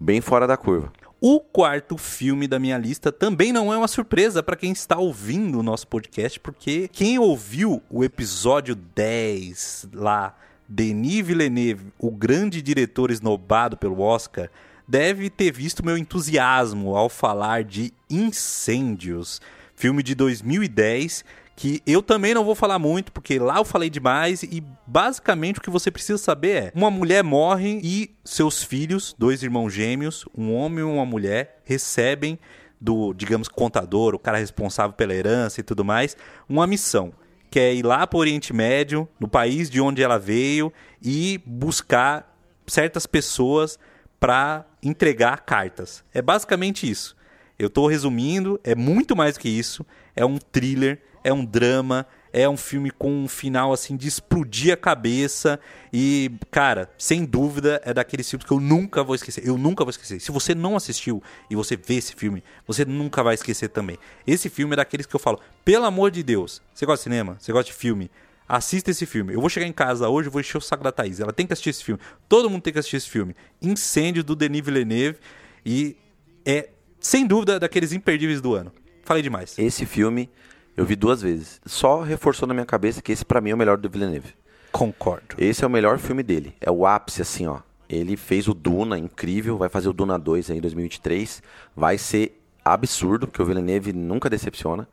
bem 0.00 0.20
fora 0.20 0.46
da 0.46 0.56
curva. 0.56 0.92
O 1.26 1.40
quarto 1.40 1.96
filme 1.96 2.46
da 2.46 2.58
minha 2.58 2.76
lista 2.76 3.10
também 3.10 3.50
não 3.50 3.72
é 3.72 3.78
uma 3.78 3.88
surpresa 3.88 4.42
para 4.42 4.56
quem 4.56 4.72
está 4.72 4.98
ouvindo 4.98 5.58
o 5.58 5.62
nosso 5.62 5.88
podcast, 5.88 6.38
porque 6.38 6.86
quem 6.92 7.18
ouviu 7.18 7.82
o 7.88 8.04
episódio 8.04 8.74
10 8.74 9.88
lá, 9.94 10.36
Denis 10.68 11.26
Villeneuve, 11.26 11.86
o 11.98 12.10
grande 12.10 12.60
diretor 12.60 13.10
esnobado 13.10 13.74
pelo 13.74 14.00
Oscar, 14.00 14.50
deve 14.86 15.30
ter 15.30 15.50
visto 15.50 15.82
meu 15.82 15.96
entusiasmo 15.96 16.94
ao 16.94 17.08
falar 17.08 17.64
de 17.64 17.90
Incêndios, 18.10 19.40
filme 19.74 20.02
de 20.02 20.14
2010 20.14 21.24
que 21.56 21.80
eu 21.86 22.02
também 22.02 22.34
não 22.34 22.44
vou 22.44 22.54
falar 22.54 22.78
muito, 22.78 23.12
porque 23.12 23.38
lá 23.38 23.58
eu 23.58 23.64
falei 23.64 23.88
demais 23.88 24.42
e 24.42 24.62
basicamente 24.86 25.58
o 25.58 25.62
que 25.62 25.70
você 25.70 25.90
precisa 25.90 26.18
saber 26.18 26.64
é: 26.64 26.72
uma 26.74 26.90
mulher 26.90 27.22
morre 27.22 27.80
e 27.82 28.14
seus 28.24 28.62
filhos, 28.62 29.14
dois 29.18 29.42
irmãos 29.42 29.70
gêmeos, 29.70 30.24
um 30.36 30.52
homem 30.52 30.80
e 30.80 30.82
uma 30.82 31.06
mulher, 31.06 31.60
recebem 31.64 32.38
do, 32.80 33.14
digamos, 33.14 33.48
contador, 33.48 34.14
o 34.14 34.18
cara 34.18 34.38
responsável 34.38 34.94
pela 34.94 35.14
herança 35.14 35.60
e 35.60 35.62
tudo 35.62 35.84
mais, 35.84 36.16
uma 36.48 36.66
missão. 36.66 37.12
Que 37.50 37.60
é 37.60 37.74
ir 37.74 37.84
lá 37.84 38.04
para 38.04 38.16
o 38.16 38.20
Oriente 38.20 38.52
Médio, 38.52 39.08
no 39.18 39.28
país 39.28 39.70
de 39.70 39.80
onde 39.80 40.02
ela 40.02 40.18
veio, 40.18 40.72
e 41.00 41.40
buscar 41.46 42.36
certas 42.66 43.06
pessoas 43.06 43.78
para 44.18 44.66
entregar 44.82 45.42
cartas. 45.42 46.04
É 46.12 46.20
basicamente 46.20 46.90
isso. 46.90 47.16
Eu 47.58 47.68
estou 47.68 47.86
resumindo, 47.86 48.60
é 48.64 48.74
muito 48.74 49.14
mais 49.14 49.38
que 49.38 49.48
isso. 49.48 49.86
É 50.16 50.26
um 50.26 50.38
thriller 50.38 51.00
é 51.24 51.32
um 51.32 51.44
drama, 51.44 52.06
é 52.32 52.48
um 52.48 52.56
filme 52.56 52.90
com 52.90 53.10
um 53.10 53.26
final 53.26 53.72
assim 53.72 53.96
de 53.96 54.06
explodir 54.06 54.74
a 54.74 54.76
cabeça 54.76 55.58
e, 55.92 56.30
cara, 56.50 56.90
sem 56.98 57.24
dúvida 57.24 57.80
é 57.84 57.94
daqueles 57.94 58.28
filmes 58.28 58.46
que 58.46 58.52
eu 58.52 58.60
nunca 58.60 59.02
vou 59.02 59.14
esquecer. 59.14 59.46
Eu 59.46 59.56
nunca 59.56 59.82
vou 59.84 59.90
esquecer. 59.90 60.20
Se 60.20 60.30
você 60.30 60.54
não 60.54 60.76
assistiu 60.76 61.22
e 61.48 61.56
você 61.56 61.76
vê 61.76 61.94
esse 61.94 62.14
filme, 62.14 62.44
você 62.66 62.84
nunca 62.84 63.22
vai 63.22 63.34
esquecer 63.34 63.68
também. 63.68 63.96
Esse 64.26 64.50
filme 64.50 64.74
é 64.74 64.76
daqueles 64.76 65.06
que 65.06 65.16
eu 65.16 65.20
falo, 65.20 65.40
pelo 65.64 65.86
amor 65.86 66.10
de 66.10 66.22
Deus, 66.22 66.60
você 66.74 66.84
gosta 66.84 67.00
de 67.00 67.04
cinema? 67.04 67.36
Você 67.40 67.52
gosta 67.52 67.70
de 67.70 67.76
filme? 67.76 68.10
Assista 68.46 68.90
esse 68.90 69.06
filme. 69.06 69.32
Eu 69.32 69.40
vou 69.40 69.48
chegar 69.48 69.66
em 69.66 69.72
casa 69.72 70.08
hoje 70.08 70.28
vou 70.28 70.40
encher 70.40 70.58
o 70.58 70.60
saco 70.60 70.84
da 70.84 70.92
Thaís. 70.92 71.18
Ela 71.18 71.32
tem 71.32 71.46
que 71.46 71.54
assistir 71.54 71.70
esse 71.70 71.82
filme. 71.82 72.00
Todo 72.28 72.50
mundo 72.50 72.60
tem 72.60 72.72
que 72.72 72.78
assistir 72.78 72.96
esse 72.96 73.08
filme. 73.08 73.34
Incêndio 73.62 74.22
do 74.22 74.36
Denis 74.36 74.62
Villeneuve. 74.62 75.18
E 75.64 75.96
é, 76.44 76.68
sem 77.00 77.26
dúvida, 77.26 77.58
daqueles 77.58 77.92
imperdíveis 77.92 78.42
do 78.42 78.54
ano. 78.54 78.70
Falei 79.02 79.22
demais. 79.22 79.58
Esse 79.58 79.86
filme 79.86 80.28
eu 80.76 80.84
vi 80.84 80.96
duas 80.96 81.22
vezes. 81.22 81.60
Só 81.64 82.02
reforçou 82.02 82.48
na 82.48 82.54
minha 82.54 82.66
cabeça 82.66 83.00
que 83.00 83.12
esse 83.12 83.24
para 83.24 83.40
mim 83.40 83.50
é 83.50 83.54
o 83.54 83.58
melhor 83.58 83.76
do 83.76 83.88
Villeneuve. 83.88 84.34
Concordo. 84.72 85.36
Esse 85.38 85.62
é 85.62 85.66
o 85.66 85.70
melhor 85.70 85.98
filme 85.98 86.22
dele. 86.22 86.54
É 86.60 86.70
o 86.70 86.84
ápice, 86.86 87.22
assim, 87.22 87.46
ó. 87.46 87.60
Ele 87.88 88.16
fez 88.16 88.48
o 88.48 88.54
Duna, 88.54 88.98
incrível. 88.98 89.56
Vai 89.56 89.68
fazer 89.68 89.88
o 89.88 89.92
Duna 89.92 90.18
2 90.18 90.50
aí 90.50 90.58
em 90.58 90.60
2023. 90.60 91.42
Vai 91.76 91.96
ser 91.96 92.40
absurdo, 92.64 93.28
porque 93.28 93.40
o 93.40 93.44
Villeneuve 93.46 93.92
nunca 93.92 94.28
decepciona. 94.28 94.88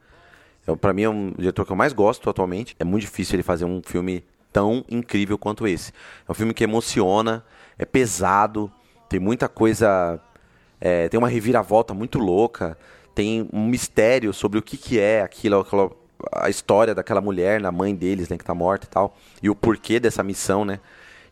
Então, 0.61 0.77
para 0.77 0.93
mim 0.93 1.03
é 1.03 1.09
um 1.09 1.33
diretor 1.35 1.65
que 1.65 1.71
eu 1.71 1.75
mais 1.75 1.93
gosto 1.93 2.29
atualmente. 2.29 2.75
É 2.79 2.83
muito 2.83 3.01
difícil 3.01 3.35
ele 3.35 3.43
fazer 3.43 3.65
um 3.65 3.81
filme 3.83 4.23
tão 4.53 4.85
incrível 4.87 5.37
quanto 5.37 5.65
esse. 5.65 5.91
É 6.27 6.31
um 6.31 6.35
filme 6.35 6.53
que 6.53 6.63
emociona, 6.63 7.43
é 7.79 7.85
pesado, 7.85 8.71
tem 9.09 9.19
muita 9.19 9.49
coisa. 9.49 10.19
É, 10.79 11.09
tem 11.09 11.17
uma 11.17 11.29
reviravolta 11.29 11.93
muito 11.93 12.19
louca 12.19 12.77
tem 13.13 13.47
um 13.51 13.65
mistério 13.65 14.33
sobre 14.33 14.59
o 14.59 14.61
que, 14.61 14.77
que 14.77 14.99
é 14.99 15.21
aquilo, 15.21 15.59
aquela, 15.59 15.91
a 16.33 16.49
história 16.49 16.95
daquela 16.95 17.21
mulher, 17.21 17.59
na 17.59 17.71
mãe 17.71 17.95
deles, 17.95 18.29
né, 18.29 18.37
que 18.37 18.43
tá 18.43 18.53
morta 18.53 18.85
e 18.85 18.89
tal, 18.89 19.15
e 19.41 19.49
o 19.49 19.55
porquê 19.55 19.99
dessa 19.99 20.23
missão, 20.23 20.65
né? 20.65 20.79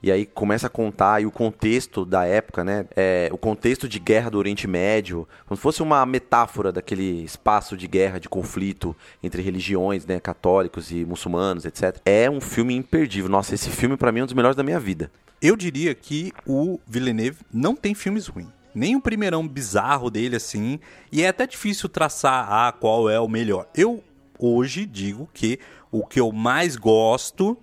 E 0.02 0.14
aí 0.14 0.26
começa 0.26 0.68
a 0.68 0.70
contar 0.70 1.22
e 1.22 1.26
o 1.26 1.32
contexto 1.32 2.06
da 2.06 2.26
época, 2.26 2.64
né? 2.64 2.86
É, 2.96 3.30
o 3.34 3.38
contexto 3.38 3.88
de 3.88 4.00
guerra 4.00 4.30
do 4.30 4.38
Oriente 4.38 4.66
Médio, 4.66 5.28
como 5.46 5.58
se 5.58 5.62
fosse 5.62 5.84
uma 5.84 6.06
metáfora 6.06 6.72
daquele 6.72 7.22
espaço 7.24 7.76
de 7.76 7.86
guerra, 7.86 8.18
de 8.18 8.30
conflito 8.30 8.96
entre 9.22 9.42
religiões, 9.42 10.06
né? 10.06 10.18
Católicos 10.18 10.90
e 10.90 11.04
muçulmanos, 11.04 11.66
etc. 11.66 11.98
É 12.06 12.30
um 12.30 12.40
filme 12.40 12.74
imperdível. 12.76 13.30
Nossa, 13.30 13.54
esse 13.54 13.70
filme 13.70 13.98
para 13.98 14.10
mim 14.10 14.22
é 14.22 14.24
um 14.24 14.26
dos 14.26 14.36
melhores 14.36 14.56
da 14.56 14.64
minha 14.64 14.80
vida. 14.80 15.12
Eu 15.42 15.58
diria 15.58 15.94
que 15.94 16.32
o 16.48 16.80
Villeneuve 16.88 17.40
não 17.52 17.76
tem 17.76 17.94
filmes 17.94 18.28
ruins 18.28 18.59
nem 18.74 18.96
o 18.96 19.02
primeirão 19.02 19.48
bizarro 19.48 20.10
dele 20.10 20.36
assim, 20.36 20.80
e 21.12 21.24
é 21.24 21.28
até 21.28 21.46
difícil 21.48 21.90
traçar 21.90 22.48
ah, 22.50 22.72
qual 22.72 23.10
é 23.10 23.20
o 23.20 23.28
melhor. 23.28 23.68
Eu 23.76 24.04
hoje 24.38 24.86
digo 24.86 25.30
que 25.34 25.60
o 25.92 26.06
que 26.06 26.20
eu 26.20 26.32
mais 26.32 26.76
gosto 26.76 27.58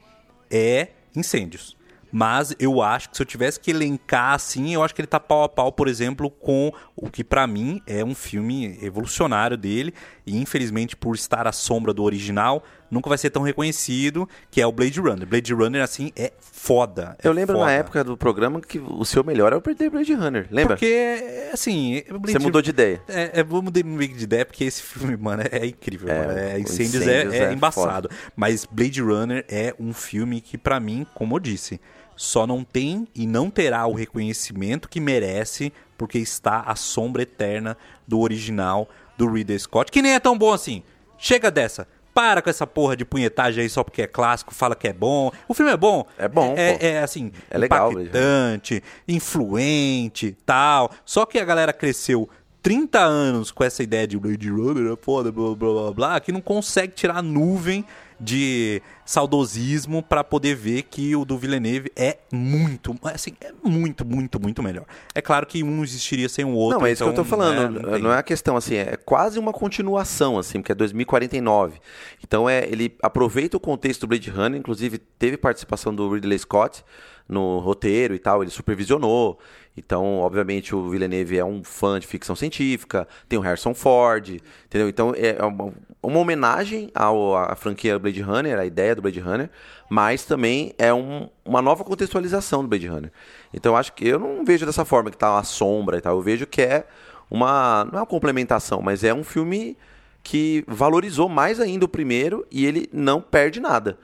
é 0.51 0.89
incêndios. 1.15 1.77
Mas 2.13 2.55
eu 2.59 2.81
acho 2.81 3.11
que 3.11 3.17
se 3.17 3.23
eu 3.23 3.27
tivesse 3.27 3.59
que 3.59 3.71
elencar 3.71 4.35
assim, 4.35 4.73
eu 4.73 4.83
acho 4.83 4.95
que 4.95 5.01
ele 5.01 5.07
tá 5.07 5.19
pau 5.19 5.43
a 5.43 5.49
pau, 5.49 5.73
por 5.73 5.89
exemplo, 5.89 6.31
com 6.31 6.73
o 6.95 7.11
que 7.11 7.25
para 7.25 7.47
mim 7.47 7.83
é 7.87 8.05
um 8.05 8.15
filme 8.15 8.79
evolucionário 8.81 9.57
dele. 9.57 9.93
E 10.25 10.39
infelizmente, 10.39 10.97
por 10.97 11.15
estar 11.15 11.47
à 11.47 11.53
sombra 11.53 11.93
do 11.93 12.03
original, 12.03 12.63
nunca 12.91 13.09
vai 13.09 13.18
ser 13.18 13.30
tão 13.30 13.43
reconhecido, 13.43 14.28
que 14.51 14.61
é 14.61 14.66
o 14.66 14.72
Blade 14.72 15.01
Runner. 15.01 15.26
Blade 15.26 15.53
Runner, 15.53 15.82
assim, 15.82 16.12
é 16.16 16.32
foda. 16.41 17.16
É 17.22 17.28
eu 17.28 17.32
lembro 17.32 17.57
foda. 17.57 17.66
na 17.66 17.72
época 17.72 18.05
do 18.05 18.16
programa 18.16 18.61
que 18.61 18.78
o 18.78 19.05
seu 19.05 19.22
melhor 19.24 19.53
é 19.53 19.57
o 19.57 19.61
Blade 19.61 20.14
Runner, 20.14 20.47
lembra? 20.51 20.76
Porque, 20.76 21.51
assim... 21.53 22.03
Blade 22.09 22.32
Você 22.32 22.39
mudou 22.39 22.62
de 22.62 22.70
ideia. 22.70 23.03
É, 23.09 23.41
é, 23.41 23.41
eu 23.41 23.62
mudei 23.62 23.82
de 23.82 24.24
ideia 24.24 24.45
porque 24.45 24.64
esse 24.64 24.82
filme, 24.82 25.16
mano, 25.20 25.43
é, 25.43 25.59
é 25.59 25.66
incrível. 25.66 26.09
É, 26.09 26.26
mano. 26.26 26.39
É, 26.39 26.61
Incêndios, 26.61 27.03
Incêndios 27.03 27.34
é, 27.34 27.45
é, 27.45 27.53
embaçado. 27.53 28.09
Foda. 28.09 28.32
Mas 28.34 28.64
Blade 28.64 29.01
Runner 29.01 29.45
é 29.49 29.74
um 29.78 29.93
filme 29.93 30.41
que, 30.41 30.59
para 30.59 30.80
mim, 30.80 31.07
como 31.14 31.37
eu 31.37 31.41
disse 31.41 31.80
só 32.16 32.47
não 32.47 32.64
tem 32.64 33.07
e 33.14 33.26
não 33.26 33.51
terá 33.51 33.87
o 33.87 33.93
reconhecimento 33.93 34.89
que 34.89 34.99
merece 34.99 35.72
porque 35.99 36.18
está 36.18 36.61
a 36.61 36.74
sombra 36.74 37.22
eterna 37.22 37.76
do 38.09 38.20
original 38.20 38.89
do 39.16 39.30
Ridley 39.30 39.59
Scott, 39.59 39.93
que 39.93 40.03
nem 40.03 40.14
é 40.14 40.20
tão 40.20 40.37
bom 40.37 40.53
assim. 40.53 40.82
Chega 41.18 41.51
dessa. 41.51 41.87
Para 42.17 42.41
com 42.41 42.49
essa 42.49 42.67
porra 42.67 42.97
de 42.97 43.05
punhetagem 43.05 43.62
aí 43.62 43.69
só 43.69 43.85
porque 43.85 44.01
é 44.01 44.07
clássico, 44.07 44.55
fala 44.55 44.75
que 44.75 44.89
é 44.89 44.93
bom. 44.95 45.31
O 45.47 45.53
filme 45.53 45.71
é 45.71 45.77
bom. 45.77 46.07
É 46.17 46.27
bom. 46.27 46.55
É, 46.57 46.79
é, 46.81 46.87
é 46.93 47.03
assim, 47.03 47.31
é 47.51 47.59
legal, 47.59 47.93
impactante, 47.93 48.83
influente, 49.07 50.35
tal. 50.47 50.91
Só 51.05 51.27
que 51.27 51.39
a 51.39 51.45
galera 51.45 51.75
cresceu 51.75 52.27
30 52.62 52.99
anos 52.99 53.51
com 53.51 53.62
essa 53.62 53.83
ideia 53.83 54.07
de 54.07 54.19
Blade 54.19 54.49
Runner 54.49 54.95
é 54.95 54.97
foda, 54.97 55.31
blá 55.31 55.55
blá 55.55 55.73
blá 55.73 55.93
blá, 55.93 56.21
que 56.21 56.33
não 56.33 56.41
consegue 56.41 56.95
tirar 56.95 57.19
a 57.19 57.23
nuvem 57.23 57.85
de 58.19 58.81
saudosismo 59.07 60.03
para 60.03 60.23
poder 60.25 60.55
ver 60.55 60.83
que 60.83 61.15
o 61.17 61.25
do 61.25 61.39
Villeneuve 61.39 61.91
é 61.97 62.19
muito, 62.33 62.95
assim, 63.05 63.33
é 63.41 63.53
muito, 63.65 64.05
muito, 64.05 64.41
muito 64.41 64.63
melhor. 64.63 64.85
É 65.15 65.23
claro 65.23 65.47
que 65.47 65.63
um 65.63 65.83
existiria 65.83 66.29
sem 66.29 66.45
o 66.45 66.51
outro. 66.51 66.81
Não, 66.81 66.87
é 66.87 66.93
isso 66.93 67.03
então, 67.05 67.15
que 67.15 67.21
eu 67.21 67.25
tô 67.25 67.31
falando. 67.31 67.71
né, 67.71 67.81
não, 67.83 67.99
tem- 68.01 68.11
é 68.11 68.19
a 68.19 68.23
questão, 68.23 68.57
assim, 68.57 68.75
é 68.75 68.97
quase 68.97 69.39
uma 69.39 69.53
continuação, 69.53 70.39
assim, 70.39 70.61
porque 70.61 70.73
é 70.73 70.75
2049. 70.75 71.79
Então 72.23 72.51
é, 72.51 72.67
ele 72.67 72.95
aproveita 73.03 73.57
o 73.57 73.61
contexto 73.61 74.03
do 74.03 74.09
Blade 74.09 74.29
Runner, 74.29 74.59
inclusive 74.59 74.99
teve 74.99 75.37
participação 75.37 75.95
do 75.95 76.13
Ridley 76.13 76.39
Scott 76.39 76.85
no 77.29 77.59
roteiro 77.59 78.15
e 78.15 78.19
tal, 78.19 78.43
ele 78.43 78.51
supervisionou. 78.51 79.39
Então, 79.77 80.21
obviamente, 80.21 80.75
o 80.75 80.89
Villeneuve 80.89 81.37
é 81.39 81.45
um 81.45 81.63
fã 81.63 82.01
de 82.01 82.07
ficção 82.07 82.35
científica, 82.35 83.07
tem 83.29 83.39
o 83.39 83.43
Harrison 83.43 83.75
Ford, 83.75 84.41
entendeu? 84.65 84.89
Então 84.89 85.13
é 85.15 85.37
uma, 85.45 85.75
uma 86.03 86.19
homenagem 86.19 86.91
ao, 86.95 87.37
à 87.37 87.55
franquia 87.55 87.99
Blade 87.99 88.23
Runner, 88.23 88.59
à 88.59 88.65
ideia 88.65 88.95
do 88.97 89.03
Blade 89.03 89.20
Runner, 89.20 89.51
mas 89.88 90.24
também 90.24 90.74
é 90.78 90.92
um- 90.92 91.28
uma 91.44 91.62
nova 91.62 91.84
contextualização 91.84 92.62
do 92.62 92.68
Blade 92.68 92.86
Runner. 92.88 93.12
Então, 93.55 93.72
eu 93.72 93.76
acho 93.76 93.92
que 93.92 94.07
eu 94.07 94.18
não 94.18 94.44
vejo 94.44 94.66
dessa 94.66 94.84
forma 94.84 95.11
que 95.11 95.16
tá 95.16 95.32
uma 95.32 95.44
sombra 95.44 95.99
e 95.99 96.01
tal, 96.01 96.16
eu 96.16 96.22
vejo 96.22 96.47
que 96.47 96.62
é 96.62 96.86
uma 97.30 97.84
não 97.84 97.99
é 97.99 98.03
uma 98.03 98.07
complementação, 98.07 98.80
mas 98.82 99.05
é 99.05 99.12
um 99.14 99.24
filme 99.24 99.76
que 100.22 100.64
valorizou 100.66 101.28
mais 101.28 101.61
ainda 101.61 101.84
o 101.84 101.88
primeiro 101.88 102.44
e 102.51 102.66
ele 102.66 102.88
não 102.92 103.20
perde 103.20 103.61
nada. 103.61 103.97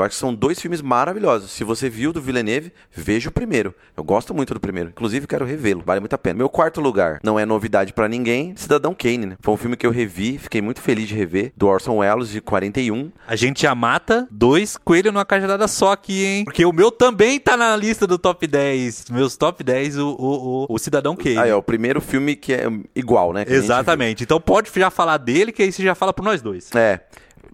Eu 0.00 0.04
acho 0.06 0.14
que 0.14 0.20
são 0.20 0.34
dois 0.34 0.58
filmes 0.58 0.80
maravilhosos. 0.80 1.50
Se 1.50 1.62
você 1.62 1.90
viu 1.90 2.12
do 2.12 2.22
Villeneuve, 2.22 2.72
veja 2.90 3.28
o 3.28 3.32
primeiro. 3.32 3.74
Eu 3.94 4.02
gosto 4.02 4.32
muito 4.32 4.54
do 4.54 4.60
primeiro. 4.60 4.88
Inclusive, 4.88 5.26
quero 5.26 5.44
revê-lo. 5.44 5.82
Vale 5.84 6.00
muito 6.00 6.14
a 6.14 6.18
pena. 6.18 6.38
Meu 6.38 6.48
quarto 6.48 6.80
lugar, 6.80 7.20
não 7.22 7.38
é 7.38 7.44
novidade 7.44 7.92
pra 7.92 8.08
ninguém, 8.08 8.54
Cidadão 8.56 8.94
Kane, 8.94 9.26
né? 9.26 9.36
Foi 9.40 9.52
um 9.52 9.56
filme 9.58 9.76
que 9.76 9.86
eu 9.86 9.90
revi, 9.90 10.38
fiquei 10.38 10.62
muito 10.62 10.80
feliz 10.80 11.06
de 11.06 11.14
rever, 11.14 11.52
do 11.54 11.68
Orson 11.68 11.98
Welles, 11.98 12.30
de 12.30 12.40
41. 12.40 13.12
A 13.26 13.36
gente 13.36 13.62
já 13.62 13.74
mata 13.74 14.26
dois 14.30 14.78
coelhos 14.78 15.12
numa 15.12 15.24
cajadada 15.24 15.68
só 15.68 15.92
aqui, 15.92 16.24
hein? 16.24 16.44
Porque 16.44 16.64
o 16.64 16.72
meu 16.72 16.90
também 16.90 17.38
tá 17.38 17.56
na 17.56 17.76
lista 17.76 18.06
do 18.06 18.18
top 18.18 18.46
10. 18.46 19.10
Meus 19.10 19.36
top 19.36 19.62
10, 19.62 19.98
o, 19.98 20.08
o, 20.08 20.14
o, 20.16 20.66
o 20.70 20.78
Cidadão 20.78 21.14
Kane. 21.14 21.36
Aí, 21.36 21.50
é 21.50 21.54
o 21.54 21.62
primeiro 21.62 22.00
filme 22.00 22.36
que 22.36 22.54
é 22.54 22.66
igual, 22.96 23.34
né? 23.34 23.44
que 23.44 23.52
Exatamente. 23.52 24.22
Então 24.22 24.40
pode 24.40 24.70
já 24.74 24.90
falar 24.90 25.18
dele, 25.18 25.52
que 25.52 25.62
aí 25.62 25.70
você 25.70 25.82
já 25.82 25.94
fala 25.94 26.14
por 26.14 26.24
nós 26.24 26.40
dois. 26.40 26.70
É. 26.74 27.00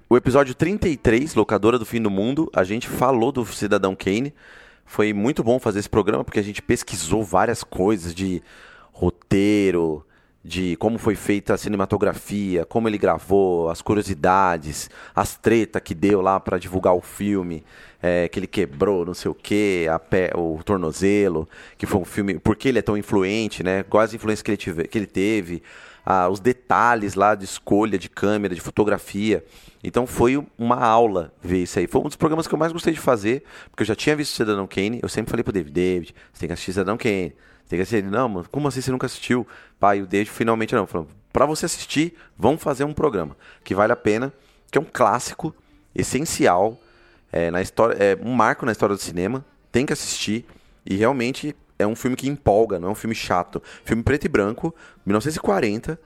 O 0.09 0.17
episódio 0.17 0.55
33, 0.55 1.35
Locadora 1.35 1.81
do 1.81 1.85
Fim 1.85 2.01
do 2.01 2.09
Mundo, 2.09 2.49
a 2.55 2.63
gente 2.63 2.87
falou 2.87 3.33
do 3.33 3.45
Cidadão 3.45 3.97
Kane. 3.97 4.33
Foi 4.85 5.13
muito 5.13 5.43
bom 5.43 5.59
fazer 5.59 5.81
esse 5.81 5.91
programa, 5.91 6.23
porque 6.23 6.39
a 6.39 6.45
gente 6.45 6.63
pesquisou 6.63 7.25
várias 7.25 7.65
coisas 7.65 8.15
de 8.15 8.41
roteiro, 8.93 10.07
de 10.45 10.77
como 10.77 10.97
foi 10.97 11.17
feita 11.17 11.55
a 11.55 11.59
cinematografia, 11.59 12.65
como 12.65 12.89
ele 12.89 12.99
gravou, 12.99 13.69
as 13.69 13.83
curiosidades, 13.83 14.89
as 15.13 15.37
tretas 15.37 15.83
que 15.83 15.93
deu 15.93 16.21
lá 16.21 16.39
pra 16.39 16.57
divulgar 16.57 16.95
o 16.95 17.01
filme, 17.01 17.65
é, 18.01 18.29
que 18.29 18.39
ele 18.39 18.47
quebrou, 18.47 19.05
não 19.05 19.13
sei 19.13 19.29
o 19.29 19.35
que, 19.35 19.87
o 20.37 20.63
tornozelo, 20.65 21.49
que 21.77 21.85
foi 21.85 22.01
um 22.01 22.05
filme, 22.05 22.39
porque 22.39 22.69
ele 22.69 22.79
é 22.79 22.83
tão 22.83 22.97
influente, 22.97 23.65
né? 23.65 23.83
Quais 23.83 24.11
as 24.11 24.15
influências 24.15 24.43
que 24.43 24.53
ele, 24.53 24.57
tive, 24.57 24.87
que 24.87 24.97
ele 24.97 25.07
teve, 25.09 25.65
ah, 26.05 26.29
os 26.29 26.39
detalhes 26.39 27.17
lá 27.17 27.35
de 27.35 27.45
escolha 27.45 27.99
de 27.99 28.09
câmera, 28.09 28.55
de 28.55 28.61
fotografia. 28.61 29.45
Então 29.87 30.05
foi 30.05 30.45
uma 30.59 30.85
aula 30.85 31.33
ver 31.41 31.63
isso 31.63 31.79
aí. 31.79 31.87
Foi 31.87 32.01
um 32.01 32.05
dos 32.07 32.17
programas 32.17 32.49
que 32.49 32.53
eu 32.53 32.59
mais 32.59 32.73
gostei 32.73 32.93
de 32.93 32.99
fazer, 32.99 33.45
porque 33.71 33.85
eu 33.85 33.87
já 33.87 33.95
tinha 33.95 34.17
visto 34.17 34.35
Cidadão 34.35 34.67
Kane. 34.67 34.99
Eu 35.01 35.09
sempre 35.09 35.31
falei 35.31 35.45
pro 35.45 35.53
David, 35.53 35.73
David, 35.73 36.15
você 36.33 36.41
tem 36.41 36.49
que 36.49 36.53
assistir 36.55 36.73
Cidadão 36.73 36.97
Kane. 36.97 37.37
Você 37.63 37.69
tem 37.69 37.79
que 37.79 37.83
assistir. 37.85 37.99
Ele, 37.99 38.09
não, 38.09 38.29
mano, 38.29 38.49
como 38.51 38.67
assim 38.67 38.81
você 38.81 38.91
nunca 38.91 39.07
assistiu? 39.07 39.47
Pai, 39.79 40.03
o 40.03 40.07
David 40.09 40.29
finalmente 40.29 40.75
não. 40.75 40.89
Falou, 40.89 41.07
pra 41.33 41.47
você 41.47 41.67
assistir, 41.67 42.15
vamos 42.37 42.61
fazer 42.61 42.83
um 42.83 42.93
programa 42.93 43.37
que 43.63 43.77
vale 43.77 43.93
a 43.93 43.97
pena, 43.97 44.33
que 44.73 44.77
é 44.77 44.81
um 44.81 44.87
clássico, 44.93 45.55
essencial, 45.95 46.81
é, 47.31 47.53
na 47.53 47.63
história, 47.63 47.95
é 47.95 48.19
um 48.21 48.33
marco 48.33 48.67
na 48.67 48.73
história 48.73 48.97
do 48.97 49.01
cinema. 49.01 49.45
Tem 49.71 49.87
que 49.87 49.93
assistir. 49.93 50.45
E 50.85 50.97
realmente 50.97 51.55
é 51.79 51.87
um 51.87 51.95
filme 51.95 52.17
que 52.17 52.29
empolga, 52.29 52.81
não 52.81 52.89
é 52.89 52.91
um 52.91 52.97
filme 52.97 53.15
chato. 53.15 53.63
Filme 53.85 54.03
preto 54.03 54.25
e 54.25 54.29
branco, 54.29 54.75
1940, 55.05 55.97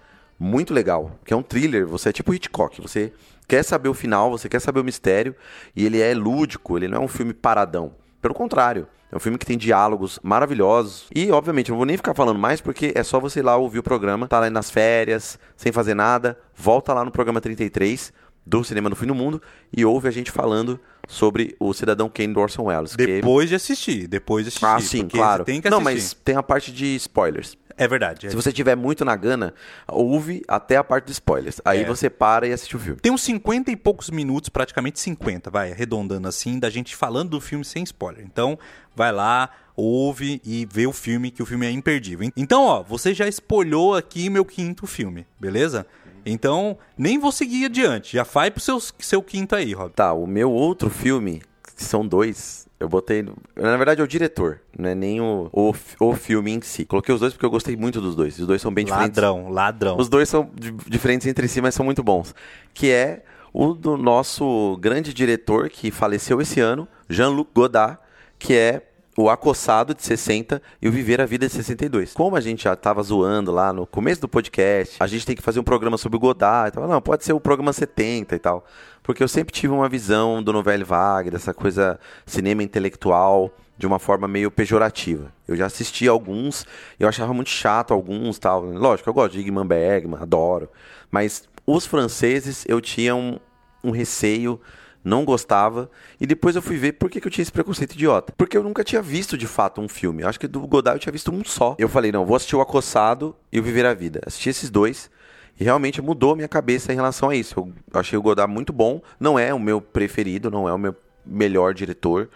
muito 0.41 0.73
legal. 0.75 1.13
Que 1.25 1.35
é 1.35 1.37
um 1.37 1.43
thriller, 1.43 1.87
você 1.87 2.09
é 2.09 2.13
tipo 2.13 2.33
Hitchcock, 2.35 2.81
você 2.81 3.13
quer 3.47 3.63
saber 3.63 3.89
o 3.91 3.95
final, 3.95 4.31
você 4.31 4.49
quer 4.49 4.61
saber 4.61 4.81
o 4.81 4.85
mistério, 4.85 5.35
e 5.77 5.85
ele 5.85 6.01
é 6.01 6.15
lúdico, 6.15 6.77
ele 6.79 6.89
não 6.89 6.99
é 6.99 7.01
um 7.05 7.09
filme 7.09 7.35
paradão. 7.35 7.93
Pelo 8.23 8.33
contrário, 8.35 8.87
é 9.13 9.17
um 9.17 9.21
filme 9.21 9.37
que 9.37 9.45
tem 9.47 9.59
diálogos 9.59 10.19
maravilhosos. 10.23 11.07
E, 11.15 11.31
obviamente, 11.31 11.71
não 11.71 11.77
vou 11.77 11.87
nem 11.87 11.97
ficar 11.97 12.15
falando 12.15 12.39
mais, 12.39 12.61
porque 12.61 12.93
é 12.95 13.03
só 13.03 13.21
você 13.21 13.41
ir 13.41 13.43
lá 13.43 13.57
ouvir 13.57 13.81
o 13.81 13.83
programa, 13.83 14.27
tá 14.29 14.41
lá 14.41 14.49
nas 14.51 14.71
férias, 14.71 15.39
sem 15.57 15.73
fazer 15.73 15.95
nada, 15.95 16.39
volta 16.57 16.95
lá 16.95 17.05
no 17.05 17.11
programa 17.11 17.41
33 17.41 18.13
do 18.47 18.65
Cinema 18.65 18.89
no 18.89 18.97
Fim 18.97 19.07
do 19.07 19.15
Mundo 19.15 19.41
e 19.77 19.85
ouve 19.85 20.09
a 20.09 20.11
gente 20.11 20.31
falando 20.31 20.81
sobre 21.07 21.55
o 21.61 21.73
Cidadão 21.75 22.09
Kane 22.09 22.33
do 22.33 22.41
Orson 22.41 22.65
Welles. 22.65 22.97
que- 22.97 23.05
Depois 23.07 23.49
de 23.49 23.55
assistir, 23.55 24.07
depois 24.09 24.45
de 24.45 24.49
assistir. 24.49 24.65
ah, 24.67 24.81
sim, 24.81 25.07
claro. 25.09 25.45
Tem 25.45 25.61
que 25.61 25.69
Não, 25.69 25.79
assistir. 25.79 25.95
mas 25.95 26.15
tem 26.25 26.37
a 26.37 26.43
parte 26.43 26.73
de 26.73 26.95
spoilers. 26.97 27.57
É 27.81 27.89
verdade. 27.89 28.27
é. 28.27 28.31
Se 28.31 28.37
você 28.37 28.53
tiver 28.53 28.77
muito 28.77 29.05
na 29.05 29.17
gana, 29.17 29.55
ouve 29.89 30.43
até 30.47 30.77
a 30.77 30.85
parte 30.85 31.07
de 31.07 31.13
spoilers. 31.13 31.61
Aí 31.65 31.81
É. 31.81 31.85
você 31.85 32.11
para 32.11 32.47
e 32.47 32.53
assiste 32.53 32.77
o 32.77 32.79
filme. 32.79 33.01
Tem 33.01 33.11
uns 33.11 33.23
50 33.23 33.71
e 33.71 33.77
poucos 33.77 34.11
minutos, 34.11 34.49
praticamente 34.51 35.01
50, 35.01 35.51
vai, 35.51 35.73
arredondando 35.73 36.29
assim, 36.29 36.59
da 36.59 36.69
gente 36.69 36.95
falando 36.95 37.31
do 37.31 37.41
filme 37.41 37.65
sem 37.65 37.83
spoiler. 37.83 38.25
Então, 38.25 38.59
vai 38.95 39.11
lá, 39.11 39.49
ouve 39.75 40.41
e 40.45 40.67
vê 40.71 40.87
o 40.87 40.93
filme, 40.93 41.31
que 41.31 41.43
o 41.43 41.47
filme 41.47 41.67
é 41.67 41.71
imperdível. 41.71 42.31
Então, 42.37 42.65
ó, 42.65 42.83
você 42.83 43.15
já 43.15 43.27
espolhou 43.27 43.95
aqui 43.95 44.29
meu 44.29 44.45
quinto 44.45 44.87
filme, 44.87 45.27
beleza? 45.41 45.87
Então, 46.27 46.77
nem 46.99 47.19
vou 47.19 47.33
seguir 47.33 47.65
adiante. 47.65 48.15
Já 48.17 48.25
vai 48.25 48.51
pro 48.51 48.61
seu, 48.61 48.79
seu 48.99 49.23
quinto 49.23 49.57
aí, 49.57 49.73
Rob. 49.73 49.91
Tá, 49.95 50.13
o 50.13 50.27
meu 50.27 50.53
outro 50.53 50.91
filme, 50.91 51.41
que 51.75 51.83
são 51.83 52.07
dois, 52.07 52.67
eu 52.81 52.89
botei. 52.89 53.23
Na 53.55 53.77
verdade 53.77 54.01
é 54.01 54.05
o 54.05 54.09
diretor, 54.09 54.61
não 54.77 54.89
é 54.89 54.95
nem 54.95 55.21
o, 55.21 55.49
o, 55.53 55.73
o 56.01 56.15
filme 56.15 56.51
em 56.51 56.61
si. 56.63 56.85
Coloquei 56.87 57.15
os 57.15 57.21
dois 57.21 57.33
porque 57.35 57.45
eu 57.47 57.51
gostei 57.51 57.77
muito 57.77 58.01
dos 58.01 58.17
dois. 58.17 58.39
Os 58.39 58.47
dois 58.47 58.61
são 58.63 58.73
bem 58.73 58.85
diferentes. 58.87 59.17
Ladrão, 59.23 59.51
ladrão. 59.51 59.97
Os 59.99 60.09
dois 60.09 60.29
são 60.29 60.51
di- 60.55 60.73
diferentes 60.89 61.27
entre 61.27 61.47
si, 61.47 61.61
mas 61.61 61.75
são 61.75 61.85
muito 61.85 62.03
bons. 62.03 62.35
Que 62.75 62.91
é 62.91 63.23
o 63.53 63.75
do 63.75 63.97
nosso 63.97 64.77
grande 64.81 65.13
diretor 65.13 65.69
que 65.69 65.91
faleceu 65.91 66.41
esse 66.41 66.59
ano, 66.61 66.89
Jean-Luc 67.09 67.51
Godard, 67.55 67.99
que 68.39 68.55
é 68.55 68.83
o 69.17 69.29
Acossado 69.29 69.95
de 69.95 70.03
60 70.03 70.63
e 70.81 70.89
o 70.89 70.93
Viver 70.93 71.21
a 71.21 71.27
Vida 71.27 71.47
de 71.47 71.53
62. 71.53 72.13
Como 72.13 72.37
a 72.37 72.41
gente 72.41 72.65
já 72.65 72.77
tava 72.77 73.03
zoando 73.03 73.51
lá 73.51 73.73
no 73.73 73.87
começo 73.87 74.21
do 74.21 74.29
podcast, 74.29 74.97
a 75.01 75.07
gente 75.07 75.27
tem 75.27 75.37
que 75.37 75.43
fazer 75.43 75.61
um 75.61 75.65
programa 75.65 75.99
sobre 75.99 76.17
o 76.17 76.21
Godard 76.21 76.69
e 76.69 76.73
tal. 76.73 76.89
Não, 76.89 77.01
pode 77.01 77.25
ser 77.25 77.33
o 77.33 77.41
programa 77.41 77.73
70 77.73 78.35
e 78.35 78.39
tal. 78.39 78.65
Porque 79.03 79.23
eu 79.23 79.29
sempre 79.29 79.53
tive 79.53 79.73
uma 79.73 79.89
visão 79.89 80.43
do 80.43 80.53
Novelle 80.53 80.85
Vague, 80.85 81.31
dessa 81.31 81.53
coisa 81.53 81.99
cinema 82.25 82.63
intelectual, 82.63 83.53
de 83.77 83.87
uma 83.87 83.99
forma 83.99 84.29
meio 84.29 84.51
pejorativa. 84.51 85.33
Eu 85.49 85.57
já 85.57 85.67
assisti 85.67 86.07
alguns, 86.07 86.67
eu 86.99 87.09
achava 87.09 87.33
muito 87.33 87.51
chato 87.51 87.93
alguns 87.93 88.39
tal. 88.39 88.63
Lógico, 88.63 89.09
eu 89.09 89.15
gosto 89.15 89.33
de 89.33 89.41
Igman 89.41 89.67
Bergman, 89.67 90.21
adoro. 90.21 90.69
Mas 91.11 91.49
os 91.67 91.87
franceses 91.87 92.65
eu 92.69 92.81
tinha 92.81 93.17
um, 93.17 93.39
um 93.83 93.91
receio, 93.91 94.61
não 95.03 95.25
gostava. 95.25 95.91
E 96.21 96.27
depois 96.27 96.57
eu 96.57 96.63
fui 96.63 96.77
ver 96.77 96.93
por 96.93 97.11
que, 97.11 97.21
que 97.21 97.27
eu 97.27 97.31
tinha 97.31 97.43
esse 97.43 97.53
preconceito 97.53 97.95
idiota. 97.95 98.33
Porque 98.37 98.57
eu 98.57 98.63
nunca 98.63 98.85
tinha 98.85 99.03
visto 99.03 99.37
de 99.37 99.47
fato 99.47 99.81
um 99.81 99.89
filme. 99.89 100.23
Eu 100.23 100.29
acho 100.29 100.39
que 100.39 100.47
do 100.47 100.61
Godard 100.67 100.97
eu 100.97 101.01
tinha 101.01 101.13
visto 101.13 101.33
um 101.33 101.45
só. 101.45 101.75
Eu 101.79 101.89
falei, 101.89 102.13
não, 102.13 102.25
vou 102.25 102.37
assistir 102.37 102.57
o 102.57 102.61
Acossado 102.61 103.35
e 103.53 103.59
o 103.59 103.63
Viver 103.63 103.87
a 103.87 103.95
Vida. 103.95 104.21
Assisti 104.27 104.51
esses 104.51 104.71
dois. 104.71 105.11
E 105.59 105.65
realmente 105.65 106.01
mudou 106.01 106.35
minha 106.35 106.49
cabeça 106.49 106.93
em 106.93 106.97
relação 106.97 107.31
a 107.31 107.37
isso. 107.37 107.55
Eu 107.93 108.01
achei 108.01 108.19
o 108.19 108.23
Godard 108.23 108.53
muito 108.53 108.73
bom. 108.73 109.03
Não 109.19 109.39
é 109.39 109.53
o 109.53 109.59
meu 109.59 109.81
preferido, 109.81 110.51
não 110.51 110.69
é 110.69 110.73
o 110.73 110.79
meu 110.79 110.95
melhor 111.25 111.75
diretor. 111.75 112.31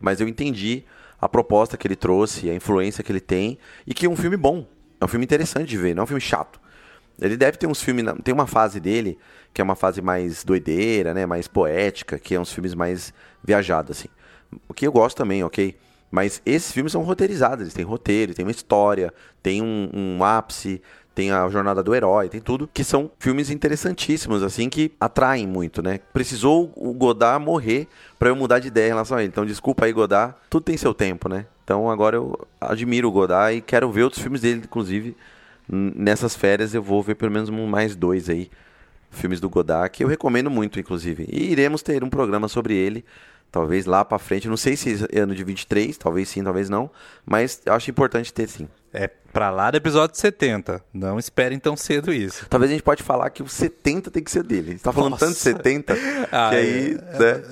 Mas 0.00 0.20
eu 0.20 0.28
entendi 0.28 0.84
a 1.20 1.28
proposta 1.28 1.76
que 1.76 1.86
ele 1.86 1.96
trouxe, 1.96 2.48
a 2.48 2.54
influência 2.54 3.02
que 3.02 3.10
ele 3.10 3.20
tem. 3.20 3.58
E 3.86 3.94
que 3.94 4.06
é 4.06 4.08
um 4.08 4.16
filme 4.16 4.36
bom. 4.36 4.66
É 5.00 5.04
um 5.04 5.08
filme 5.08 5.24
interessante 5.24 5.68
de 5.68 5.76
ver, 5.76 5.94
não 5.94 6.02
é 6.02 6.04
um 6.04 6.06
filme 6.06 6.20
chato. 6.20 6.60
Ele 7.20 7.36
deve 7.36 7.56
ter 7.56 7.66
uns 7.66 7.82
filmes. 7.82 8.04
Tem 8.22 8.32
uma 8.32 8.46
fase 8.46 8.80
dele 8.80 9.18
que 9.52 9.60
é 9.60 9.64
uma 9.64 9.74
fase 9.74 10.00
mais 10.00 10.44
doideira, 10.44 11.12
né? 11.12 11.26
Mais 11.26 11.48
poética, 11.48 12.18
que 12.18 12.34
é 12.34 12.40
uns 12.40 12.52
filmes 12.52 12.74
mais 12.74 13.12
viajados, 13.42 13.98
assim. 13.98 14.08
O 14.68 14.74
que 14.74 14.86
eu 14.86 14.92
gosto 14.92 15.16
também, 15.16 15.42
ok? 15.42 15.76
Mas 16.10 16.40
esses 16.46 16.72
filmes 16.72 16.92
são 16.92 17.02
roteirizados, 17.02 17.60
eles 17.60 17.74
têm 17.74 17.84
roteiro, 17.84 18.34
tem 18.34 18.44
uma 18.44 18.50
história, 18.50 19.12
tem 19.42 19.60
um, 19.60 19.90
um 19.92 20.24
ápice, 20.24 20.80
tem 21.14 21.32
a 21.32 21.48
jornada 21.48 21.82
do 21.82 21.94
herói, 21.94 22.28
tem 22.28 22.40
tudo, 22.40 22.70
que 22.72 22.84
são 22.84 23.10
filmes 23.18 23.50
interessantíssimos, 23.50 24.42
assim, 24.42 24.70
que 24.70 24.92
atraem 25.00 25.46
muito, 25.46 25.82
né? 25.82 25.98
Precisou 26.12 26.72
o 26.76 26.94
Godard 26.94 27.44
morrer 27.44 27.88
pra 28.18 28.28
eu 28.28 28.36
mudar 28.36 28.60
de 28.60 28.68
ideia 28.68 28.86
em 28.86 28.90
relação 28.90 29.16
a 29.16 29.20
ele. 29.20 29.28
Então, 29.28 29.44
desculpa 29.44 29.84
aí, 29.84 29.92
Godard, 29.92 30.34
tudo 30.48 30.62
tem 30.62 30.76
seu 30.76 30.94
tempo, 30.94 31.28
né? 31.28 31.46
Então, 31.64 31.90
agora 31.90 32.16
eu 32.16 32.38
admiro 32.60 33.08
o 33.08 33.12
Godard 33.12 33.56
e 33.56 33.60
quero 33.60 33.90
ver 33.90 34.04
outros 34.04 34.22
filmes 34.22 34.40
dele, 34.40 34.62
inclusive. 34.64 35.16
Nessas 35.68 36.34
férias 36.34 36.74
eu 36.74 36.82
vou 36.82 37.02
ver 37.02 37.14
pelo 37.14 37.30
menos 37.30 37.50
mais 37.50 37.94
dois 37.94 38.30
aí, 38.30 38.50
filmes 39.10 39.40
do 39.40 39.50
Godard, 39.50 39.90
que 39.90 40.02
eu 40.02 40.08
recomendo 40.08 40.50
muito, 40.50 40.80
inclusive. 40.80 41.28
E 41.30 41.50
iremos 41.52 41.82
ter 41.82 42.02
um 42.02 42.08
programa 42.08 42.48
sobre 42.48 42.74
ele, 42.74 43.04
talvez 43.52 43.84
lá 43.84 44.04
pra 44.04 44.18
frente. 44.18 44.48
Não 44.48 44.56
sei 44.56 44.76
se 44.76 45.06
é 45.12 45.20
ano 45.20 45.34
de 45.34 45.44
23, 45.44 45.96
talvez 45.98 46.28
sim, 46.28 46.42
talvez 46.42 46.68
não, 46.70 46.90
mas 47.26 47.60
acho 47.66 47.90
importante 47.90 48.32
ter 48.32 48.48
sim. 48.48 48.68
É 48.92 49.08
pra 49.32 49.50
lá 49.50 49.70
do 49.70 49.76
episódio 49.76 50.16
70. 50.18 50.82
Não 50.92 51.18
esperem 51.18 51.58
tão 51.58 51.76
cedo 51.76 52.12
isso. 52.12 52.46
Talvez 52.48 52.70
a 52.70 52.74
gente 52.74 52.82
pode 52.82 53.02
falar 53.02 53.28
que 53.30 53.42
o 53.42 53.48
70 53.48 54.10
tem 54.10 54.22
que 54.22 54.30
ser 54.30 54.42
dele. 54.42 54.76
Você 54.78 54.82
tá 54.84 54.92
falando 54.92 55.10
Nossa. 55.12 55.26
tanto 55.26 55.36
de 55.36 55.40
70 55.42 55.92
Ah, 56.32 56.50
que 56.50 56.56
aí, 56.56 56.92
é, 56.92 57.18
né? 57.18 57.42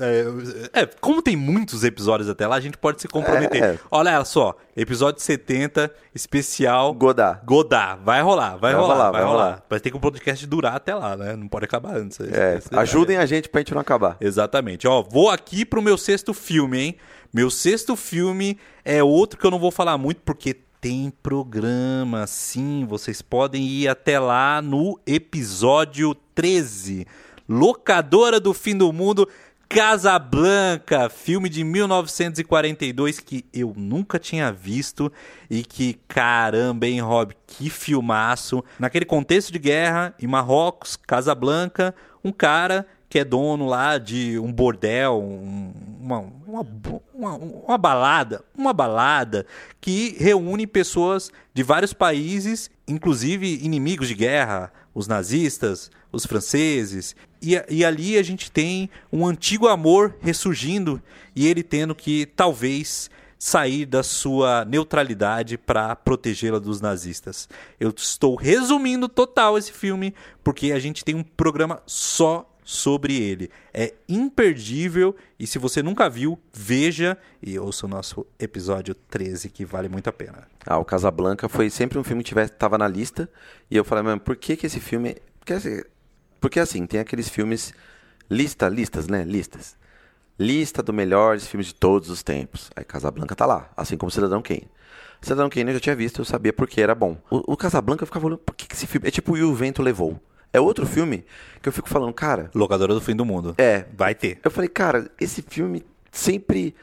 é, 0.72 0.80
é, 0.82 0.86
como 1.00 1.20
tem 1.22 1.36
muitos 1.36 1.84
episódios 1.84 2.28
até 2.28 2.46
lá, 2.46 2.56
a 2.56 2.60
gente 2.60 2.78
pode 2.78 3.00
se 3.00 3.08
comprometer. 3.08 3.62
É. 3.62 3.78
Olha 3.90 4.24
só, 4.24 4.56
episódio 4.76 5.20
70, 5.20 5.92
especial 6.14 6.92
Godard. 6.94 7.40
Godard. 7.44 8.02
Vai 8.02 8.22
rolar, 8.22 8.56
vai, 8.56 8.72
Vai 8.72 8.80
rolar, 8.80 8.94
rolar, 8.94 9.10
vai 9.12 9.22
rolar. 9.22 9.32
rolar. 9.44 9.62
Vai 9.68 9.80
ter 9.80 9.90
que 9.90 9.96
o 9.96 10.00
podcast 10.00 10.46
durar 10.46 10.74
até 10.76 10.94
lá, 10.94 11.16
né? 11.16 11.36
Não 11.36 11.46
pode 11.46 11.66
acabar 11.66 11.96
antes. 11.96 12.18
É, 12.20 12.58
ajudem 12.72 13.18
a 13.18 13.26
gente 13.26 13.48
pra 13.48 13.60
gente 13.60 13.74
não 13.74 13.80
acabar. 13.80 14.16
Exatamente. 14.20 14.88
Ó, 14.88 15.02
vou 15.02 15.30
aqui 15.30 15.64
pro 15.64 15.82
meu 15.82 15.98
sexto 15.98 16.32
filme, 16.32 16.78
hein? 16.78 16.96
Meu 17.32 17.50
sexto 17.50 17.94
filme 17.96 18.58
é 18.84 19.02
outro 19.02 19.38
que 19.38 19.46
eu 19.46 19.50
não 19.50 19.58
vou 19.58 19.70
falar 19.70 19.98
muito 19.98 20.22
porque 20.24 20.56
tem 20.86 21.12
programa, 21.20 22.28
sim. 22.28 22.86
Vocês 22.88 23.20
podem 23.20 23.66
ir 23.66 23.88
até 23.88 24.20
lá 24.20 24.62
no 24.62 25.00
episódio 25.04 26.14
13. 26.32 27.04
Locadora 27.48 28.38
do 28.38 28.54
Fim 28.54 28.76
do 28.76 28.92
Mundo. 28.92 29.28
Casablanca, 29.68 31.08
filme 31.08 31.48
de 31.48 31.64
1942 31.64 33.18
que 33.18 33.44
eu 33.52 33.74
nunca 33.76 34.16
tinha 34.16 34.52
visto 34.52 35.12
e 35.50 35.64
que, 35.64 35.98
caramba, 36.06 36.86
hein, 36.86 37.00
Rob, 37.00 37.34
que 37.48 37.68
filmaço. 37.68 38.62
Naquele 38.78 39.04
contexto 39.04 39.52
de 39.52 39.58
guerra, 39.58 40.14
em 40.22 40.28
Marrocos, 40.28 40.94
Casablanca, 40.94 41.96
um 42.22 42.30
cara 42.30 42.86
que 43.08 43.18
é 43.18 43.24
dono 43.24 43.66
lá 43.66 43.98
de 43.98 44.38
um 44.38 44.52
bordel, 44.52 45.20
um- 45.22 45.72
uma, 46.00 46.20
uma, 46.46 46.66
uma, 47.14 47.34
uma 47.36 47.78
balada, 47.78 48.44
uma 48.56 48.72
balada 48.72 49.44
que 49.80 50.14
reúne 50.18 50.66
pessoas 50.66 51.30
de 51.52 51.62
vários 51.64 51.92
países, 51.92 52.70
inclusive 52.86 53.64
inimigos 53.64 54.06
de 54.06 54.14
guerra, 54.14 54.72
os 54.94 55.08
nazistas, 55.08 55.90
os 56.12 56.24
franceses. 56.24 57.16
E, 57.42 57.60
e 57.68 57.84
ali 57.84 58.16
a 58.18 58.22
gente 58.22 58.50
tem 58.52 58.88
um 59.12 59.26
antigo 59.26 59.66
amor 59.66 60.14
ressurgindo 60.20 61.02
e 61.34 61.46
ele 61.48 61.62
tendo 61.64 61.94
que 61.94 62.24
talvez 62.24 63.10
sair 63.38 63.84
da 63.84 64.02
sua 64.02 64.64
neutralidade 64.64 65.58
para 65.58 65.94
protegê-la 65.96 66.58
dos 66.58 66.80
nazistas. 66.80 67.48
Eu 67.78 67.92
estou 67.94 68.34
resumindo 68.36 69.08
total 69.08 69.58
esse 69.58 69.72
filme 69.72 70.14
porque 70.42 70.72
a 70.72 70.78
gente 70.78 71.04
tem 71.04 71.14
um 71.14 71.22
programa 71.24 71.82
só 71.84 72.48
sobre 72.66 73.16
ele. 73.16 73.48
É 73.72 73.94
imperdível 74.08 75.14
e 75.38 75.46
se 75.46 75.56
você 75.56 75.84
nunca 75.84 76.10
viu, 76.10 76.36
veja 76.52 77.16
e 77.40 77.56
ouça 77.56 77.86
o 77.86 77.88
nosso 77.88 78.26
episódio 78.40 78.92
13 78.92 79.48
que 79.50 79.64
vale 79.64 79.88
muito 79.88 80.08
a 80.08 80.12
pena. 80.12 80.48
Ah, 80.66 80.76
o 80.76 80.84
Casablanca 80.84 81.48
foi 81.48 81.70
sempre 81.70 81.96
um 81.96 82.02
filme 82.02 82.24
que 82.24 82.28
tivesse, 82.28 82.52
tava 82.52 82.76
na 82.76 82.88
lista. 82.88 83.30
E 83.70 83.76
eu 83.76 83.84
falei, 83.84 84.02
mano, 84.02 84.20
por 84.20 84.34
que 84.34 84.56
que 84.56 84.66
esse 84.66 84.80
filme... 84.80 85.16
Porque 85.38 85.52
assim, 85.52 85.82
porque 86.40 86.58
assim, 86.58 86.84
tem 86.86 86.98
aqueles 86.98 87.28
filmes... 87.28 87.72
Lista, 88.28 88.68
listas, 88.68 89.06
né? 89.06 89.22
Listas. 89.22 89.76
Lista 90.36 90.82
dos 90.82 90.94
melhores 90.94 91.46
filmes 91.46 91.68
de 91.68 91.74
todos 91.76 92.10
os 92.10 92.24
tempos. 92.24 92.68
Aí 92.74 92.84
Casablanca 92.84 93.36
tá 93.36 93.46
lá, 93.46 93.70
assim 93.76 93.96
como 93.96 94.10
Cidadão 94.10 94.42
Kane. 94.42 94.68
Cidadão 95.22 95.48
Kane 95.48 95.70
eu 95.70 95.74
já 95.74 95.80
tinha 95.80 95.94
visto, 95.94 96.20
eu 96.20 96.24
sabia 96.24 96.52
porque 96.52 96.80
era 96.80 96.96
bom. 96.96 97.16
O, 97.30 97.52
o 97.52 97.56
Casablanca 97.56 98.04
ficava 98.04 98.26
olhando, 98.26 98.40
por 98.40 98.56
que, 98.56 98.66
que 98.66 98.74
esse 98.74 98.88
filme... 98.88 99.06
É 99.06 99.10
tipo 99.12 99.36
E 99.36 99.44
o 99.44 99.54
Vento 99.54 99.82
Levou. 99.82 100.20
É 100.52 100.60
outro 100.60 100.86
filme 100.86 101.24
que 101.62 101.68
eu 101.68 101.72
fico 101.72 101.88
falando, 101.88 102.12
cara... 102.12 102.50
Locadora 102.54 102.94
do 102.94 103.00
Fim 103.00 103.14
do 103.14 103.24
Mundo. 103.24 103.54
É, 103.58 103.84
Vai 103.96 104.14
ter. 104.14 104.38
eu 104.42 104.50
falei, 104.50 104.68
cara, 104.68 105.10
esse 105.20 105.42
filme 105.42 105.84
sempre 106.10 106.74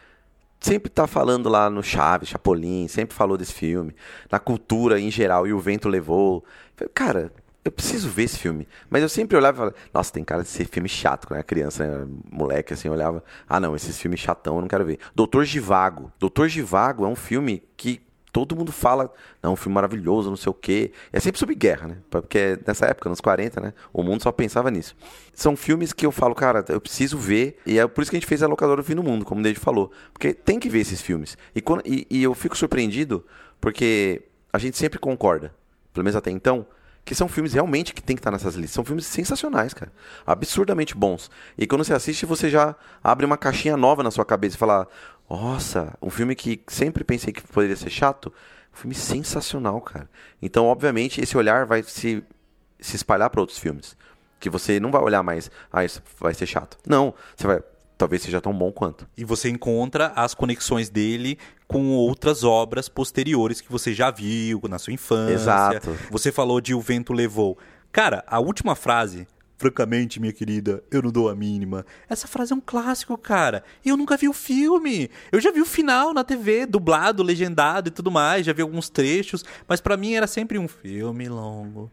sempre 0.59 0.89
tá 0.89 1.05
falando 1.05 1.49
lá 1.49 1.69
no 1.69 1.83
Chaves, 1.83 2.29
Chapolin, 2.29 2.87
sempre 2.87 3.13
falou 3.13 3.37
desse 3.37 3.53
filme, 3.53 3.93
na 4.31 4.39
cultura 4.39 4.97
em 4.97 5.11
geral, 5.11 5.45
e 5.45 5.51
o 5.53 5.59
vento 5.59 5.89
levou. 5.89 6.43
Falei, 6.75 6.91
cara, 6.93 7.33
eu 7.65 7.71
preciso 7.71 8.09
ver 8.09 8.23
esse 8.23 8.37
filme. 8.37 8.67
Mas 8.89 9.01
eu 9.01 9.09
sempre 9.09 9.37
olhava 9.37 9.55
e 9.55 9.59
falava, 9.59 9.75
nossa, 9.93 10.13
tem 10.13 10.23
cara 10.23 10.41
de 10.43 10.49
ser 10.49 10.65
filme 10.65 10.87
chato 10.89 11.27
quando 11.27 11.37
era 11.37 11.43
criança, 11.43 11.85
né? 11.85 12.07
moleque, 12.31 12.73
assim, 12.73 12.89
olhava, 12.89 13.23
ah 13.47 13.59
não, 13.59 13.75
esses 13.75 13.97
filmes 13.99 14.19
chatão 14.19 14.55
eu 14.55 14.61
não 14.61 14.67
quero 14.67 14.85
ver. 14.85 14.99
Doutor 15.15 15.45
Givago. 15.45 16.11
Doutor 16.19 16.47
Givago 16.47 17.05
é 17.05 17.07
um 17.07 17.15
filme 17.15 17.61
que 17.75 18.01
todo 18.33 18.55
mundo 18.55 18.71
fala, 18.71 19.09
não, 19.41 19.53
um 19.53 19.55
filme 19.55 19.75
maravilhoso, 19.75 20.29
não 20.29 20.35
sei 20.35 20.49
o 20.49 20.53
quê. 20.53 20.91
É 21.13 21.19
sempre 21.21 21.39
sobre 21.39 21.55
guerra, 21.55 21.87
né? 21.87 21.97
Porque 22.09 22.59
nessa 22.67 22.87
época, 22.87 23.07
nos 23.07 23.21
40, 23.21 23.61
né? 23.61 23.73
O 23.93 24.03
mundo 24.03 24.21
só 24.23 24.31
pensava 24.31 24.69
nisso. 24.71 24.95
São 25.33 25.55
filmes 25.55 25.93
que 25.93 26.05
eu 26.05 26.11
falo, 26.11 26.33
cara, 26.35 26.65
eu 26.67 26.81
preciso 26.81 27.17
ver. 27.17 27.59
E 27.65 27.77
é 27.79 27.87
por 27.87 28.01
isso 28.01 28.11
que 28.11 28.17
a 28.17 28.19
gente 28.19 28.27
fez 28.27 28.43
a 28.43 28.47
locadora 28.47 28.81
do 28.81 28.85
fim 28.85 28.95
do 28.95 29.03
mundo, 29.03 29.23
como 29.23 29.39
o 29.39 29.43
David 29.43 29.59
falou. 29.61 29.91
Porque 30.11 30.33
tem 30.33 30.59
que 30.59 30.67
ver 30.67 30.79
esses 30.79 30.99
filmes. 31.01 31.37
E, 31.55 31.61
quando- 31.61 31.83
e- 31.85 32.05
e 32.09 32.23
eu 32.23 32.33
fico 32.33 32.57
surpreendido, 32.57 33.23
porque 33.61 34.23
a 34.51 34.57
gente 34.57 34.77
sempre 34.77 34.99
concorda, 34.99 35.53
pelo 35.93 36.03
menos 36.03 36.15
até 36.15 36.31
então, 36.31 36.65
que 37.05 37.13
são 37.13 37.27
filmes 37.27 37.53
realmente 37.53 37.93
que 37.93 38.01
tem 38.01 38.15
que 38.15 38.21
estar 38.21 38.31
nessas 38.31 38.55
listas. 38.55 38.71
São 38.71 38.85
filmes 38.85 39.05
sensacionais, 39.05 39.73
cara. 39.73 39.91
Absurdamente 40.25 40.95
bons. 40.95 41.29
E 41.57 41.67
quando 41.67 41.83
você 41.83 41.93
assiste, 41.93 42.25
você 42.25 42.49
já 42.49 42.75
abre 43.03 43.25
uma 43.25 43.37
caixinha 43.37 43.75
nova 43.75 44.03
na 44.03 44.11
sua 44.11 44.25
cabeça 44.25 44.55
e 44.55 44.59
fala: 44.59 44.87
Nossa, 45.29 45.97
um 46.01 46.09
filme 46.09 46.35
que 46.35 46.61
sempre 46.67 47.03
pensei 47.03 47.33
que 47.33 47.41
poderia 47.41 47.75
ser 47.75 47.89
chato. 47.89 48.31
Um 48.73 48.77
filme 48.77 48.95
sensacional, 48.95 49.79
cara. 49.81 50.09
Então, 50.41 50.65
obviamente, 50.65 51.21
esse 51.21 51.37
olhar 51.37 51.65
vai 51.65 51.83
se, 51.83 52.23
se 52.79 52.95
espalhar 52.95 53.29
para 53.29 53.41
outros 53.41 53.59
filmes. 53.59 53.95
Que 54.39 54.49
você 54.49 54.79
não 54.79 54.91
vai 54.91 55.01
olhar 55.01 55.23
mais, 55.23 55.51
ah, 55.71 55.85
isso 55.85 56.01
vai 56.19 56.33
ser 56.33 56.47
chato. 56.47 56.77
Não, 56.87 57.13
você 57.35 57.47
vai. 57.47 57.61
Talvez 58.03 58.21
seja 58.21 58.41
tão 58.41 58.51
bom 58.51 58.69
quanto. 58.69 59.07
E 59.15 59.23
você 59.23 59.47
encontra 59.47 60.11
as 60.13 60.33
conexões 60.33 60.89
dele 60.89 61.37
com 61.65 61.91
outras 61.91 62.43
obras 62.43 62.89
posteriores 62.89 63.61
que 63.61 63.71
você 63.71 63.93
já 63.93 64.11
viu 64.11 64.59
na 64.69 64.77
sua 64.77 64.91
infância. 64.91 65.33
Exato. 65.33 65.97
Você 66.11 66.29
falou 66.29 66.59
de 66.59 66.75
O 66.75 66.81
Vento 66.81 67.13
Levou. 67.13 67.57
Cara, 67.93 68.21
a 68.27 68.41
última 68.41 68.75
frase, 68.75 69.25
francamente, 69.57 70.19
minha 70.19 70.33
querida, 70.33 70.83
eu 70.91 71.01
não 71.01 71.11
dou 71.11 71.29
a 71.29 71.35
mínima. 71.35 71.85
Essa 72.09 72.27
frase 72.27 72.51
é 72.51 72.55
um 72.57 72.61
clássico, 72.61 73.17
cara. 73.17 73.63
E 73.85 73.87
eu 73.87 73.95
nunca 73.95 74.17
vi 74.17 74.27
o 74.27 74.33
filme. 74.33 75.09
Eu 75.31 75.39
já 75.39 75.49
vi 75.49 75.61
o 75.61 75.65
final 75.65 76.13
na 76.13 76.25
TV, 76.25 76.65
dublado, 76.65 77.23
legendado 77.23 77.87
e 77.87 77.91
tudo 77.91 78.11
mais, 78.11 78.45
já 78.45 78.51
vi 78.51 78.61
alguns 78.61 78.89
trechos, 78.89 79.45
mas 79.65 79.79
pra 79.79 79.95
mim 79.95 80.13
era 80.13 80.27
sempre 80.27 80.59
um 80.59 80.67
filme 80.67 81.29
longo, 81.29 81.89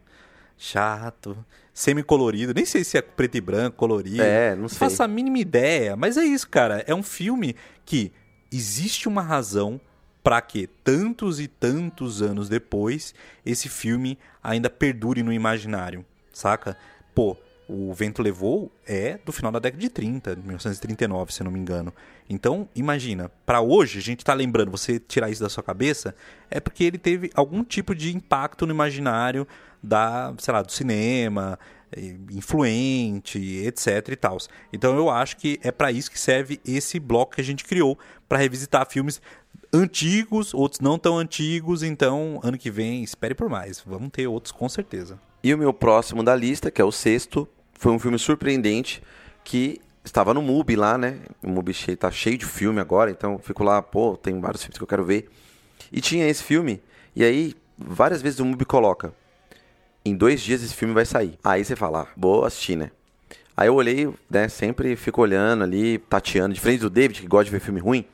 chato, 0.61 1.35
semi-colorido. 1.73 2.53
Nem 2.53 2.65
sei 2.65 2.83
se 2.83 2.95
é 2.95 3.01
preto 3.01 3.35
e 3.35 3.41
branco, 3.41 3.77
colorido. 3.77 4.21
É, 4.21 4.55
não 4.55 4.69
sei. 4.69 4.77
Faço 4.77 5.01
a 5.01 5.07
mínima 5.07 5.39
ideia, 5.39 5.95
mas 5.95 6.17
é 6.17 6.23
isso, 6.23 6.47
cara. 6.47 6.83
É 6.85 6.93
um 6.93 7.01
filme 7.01 7.55
que 7.83 8.11
existe 8.51 9.07
uma 9.07 9.23
razão 9.23 9.81
para 10.23 10.39
que 10.39 10.67
tantos 10.67 11.39
e 11.39 11.47
tantos 11.47 12.21
anos 12.21 12.47
depois 12.47 13.15
esse 13.43 13.67
filme 13.67 14.19
ainda 14.43 14.69
perdure 14.69 15.23
no 15.23 15.33
imaginário, 15.33 16.05
saca? 16.31 16.77
Pô, 17.15 17.35
o 17.67 17.91
Vento 17.91 18.21
Levou 18.21 18.71
é 18.85 19.17
do 19.25 19.31
final 19.31 19.51
da 19.51 19.57
década 19.57 19.81
de 19.81 19.89
30, 19.89 20.35
1939, 20.35 21.33
se 21.33 21.41
eu 21.41 21.45
não 21.45 21.51
me 21.51 21.59
engano. 21.59 21.91
Então, 22.29 22.69
imagina, 22.75 23.31
para 23.45 23.61
hoje 23.61 23.97
a 23.97 24.01
gente 24.01 24.23
tá 24.23 24.33
lembrando, 24.33 24.69
você 24.69 24.99
tirar 24.99 25.29
isso 25.31 25.41
da 25.41 25.49
sua 25.49 25.63
cabeça, 25.63 26.13
é 26.51 26.59
porque 26.59 26.83
ele 26.83 26.99
teve 26.99 27.31
algum 27.33 27.63
tipo 27.63 27.95
de 27.95 28.15
impacto 28.15 28.67
no 28.67 28.73
imaginário 28.73 29.47
da, 29.81 30.33
sei 30.37 30.53
lá, 30.53 30.61
do 30.61 30.71
cinema, 30.71 31.57
influente, 32.31 33.39
etc 33.65 34.09
e 34.09 34.15
tal. 34.15 34.37
Então 34.71 34.95
eu 34.95 35.09
acho 35.09 35.37
que 35.37 35.59
é 35.63 35.71
para 35.71 35.91
isso 35.91 36.09
que 36.09 36.19
serve 36.19 36.59
esse 36.65 36.99
bloco 36.99 37.35
que 37.35 37.41
a 37.41 37.43
gente 37.43 37.65
criou 37.65 37.97
para 38.27 38.37
revisitar 38.37 38.89
filmes 38.89 39.21
antigos, 39.73 40.53
outros 40.53 40.81
não 40.81 40.97
tão 40.97 41.17
antigos, 41.17 41.83
então 41.83 42.39
ano 42.43 42.57
que 42.57 42.69
vem 42.69 43.03
espere 43.03 43.33
por 43.33 43.49
mais. 43.49 43.81
Vamos 43.85 44.09
ter 44.09 44.27
outros 44.27 44.51
com 44.51 44.67
certeza. 44.67 45.19
E 45.43 45.53
o 45.53 45.57
meu 45.57 45.73
próximo 45.73 46.23
da 46.23 46.35
lista, 46.35 46.69
que 46.69 46.81
é 46.81 46.85
o 46.85 46.91
sexto, 46.91 47.47
foi 47.73 47.91
um 47.91 47.99
filme 47.99 48.19
surpreendente 48.19 49.01
que 49.43 49.81
estava 50.03 50.33
no 50.33 50.41
MUBI 50.41 50.75
lá, 50.75 50.97
né? 50.97 51.19
O 51.41 51.49
MUBI 51.49 51.73
cheio, 51.73 51.97
tá 51.97 52.11
cheio 52.11 52.37
de 52.37 52.45
filme 52.45 52.79
agora, 52.79 53.09
então 53.09 53.39
fico 53.39 53.63
lá, 53.63 53.81
pô, 53.81 54.15
tem 54.17 54.39
vários 54.39 54.61
filmes 54.61 54.77
que 54.77 54.83
eu 54.83 54.87
quero 54.87 55.03
ver. 55.03 55.29
E 55.91 55.99
tinha 55.99 56.27
esse 56.27 56.43
filme, 56.43 56.81
e 57.15 57.23
aí 57.23 57.55
várias 57.77 58.21
vezes 58.21 58.39
o 58.39 58.45
MUBI 58.45 58.65
coloca, 58.65 59.13
em 60.03 60.15
dois 60.15 60.41
dias 60.41 60.63
esse 60.63 60.73
filme 60.73 60.93
vai 60.93 61.05
sair. 61.05 61.37
Aí 61.43 61.63
você 61.63 61.75
fala, 61.75 62.01
ah, 62.01 62.07
vou 62.15 62.45
assistir, 62.45 62.75
né? 62.75 62.91
Aí 63.55 63.67
eu 63.67 63.75
olhei, 63.75 64.11
né, 64.29 64.47
sempre 64.47 64.95
fico 64.95 65.21
olhando 65.21 65.63
ali, 65.63 65.97
tateando, 65.97 66.53
diferente 66.53 66.81
do 66.81 66.89
David, 66.89 67.21
que 67.21 67.27
gosta 67.27 67.45
de 67.45 67.51
ver 67.51 67.59
filme 67.59 67.79
ruim. 67.79 68.05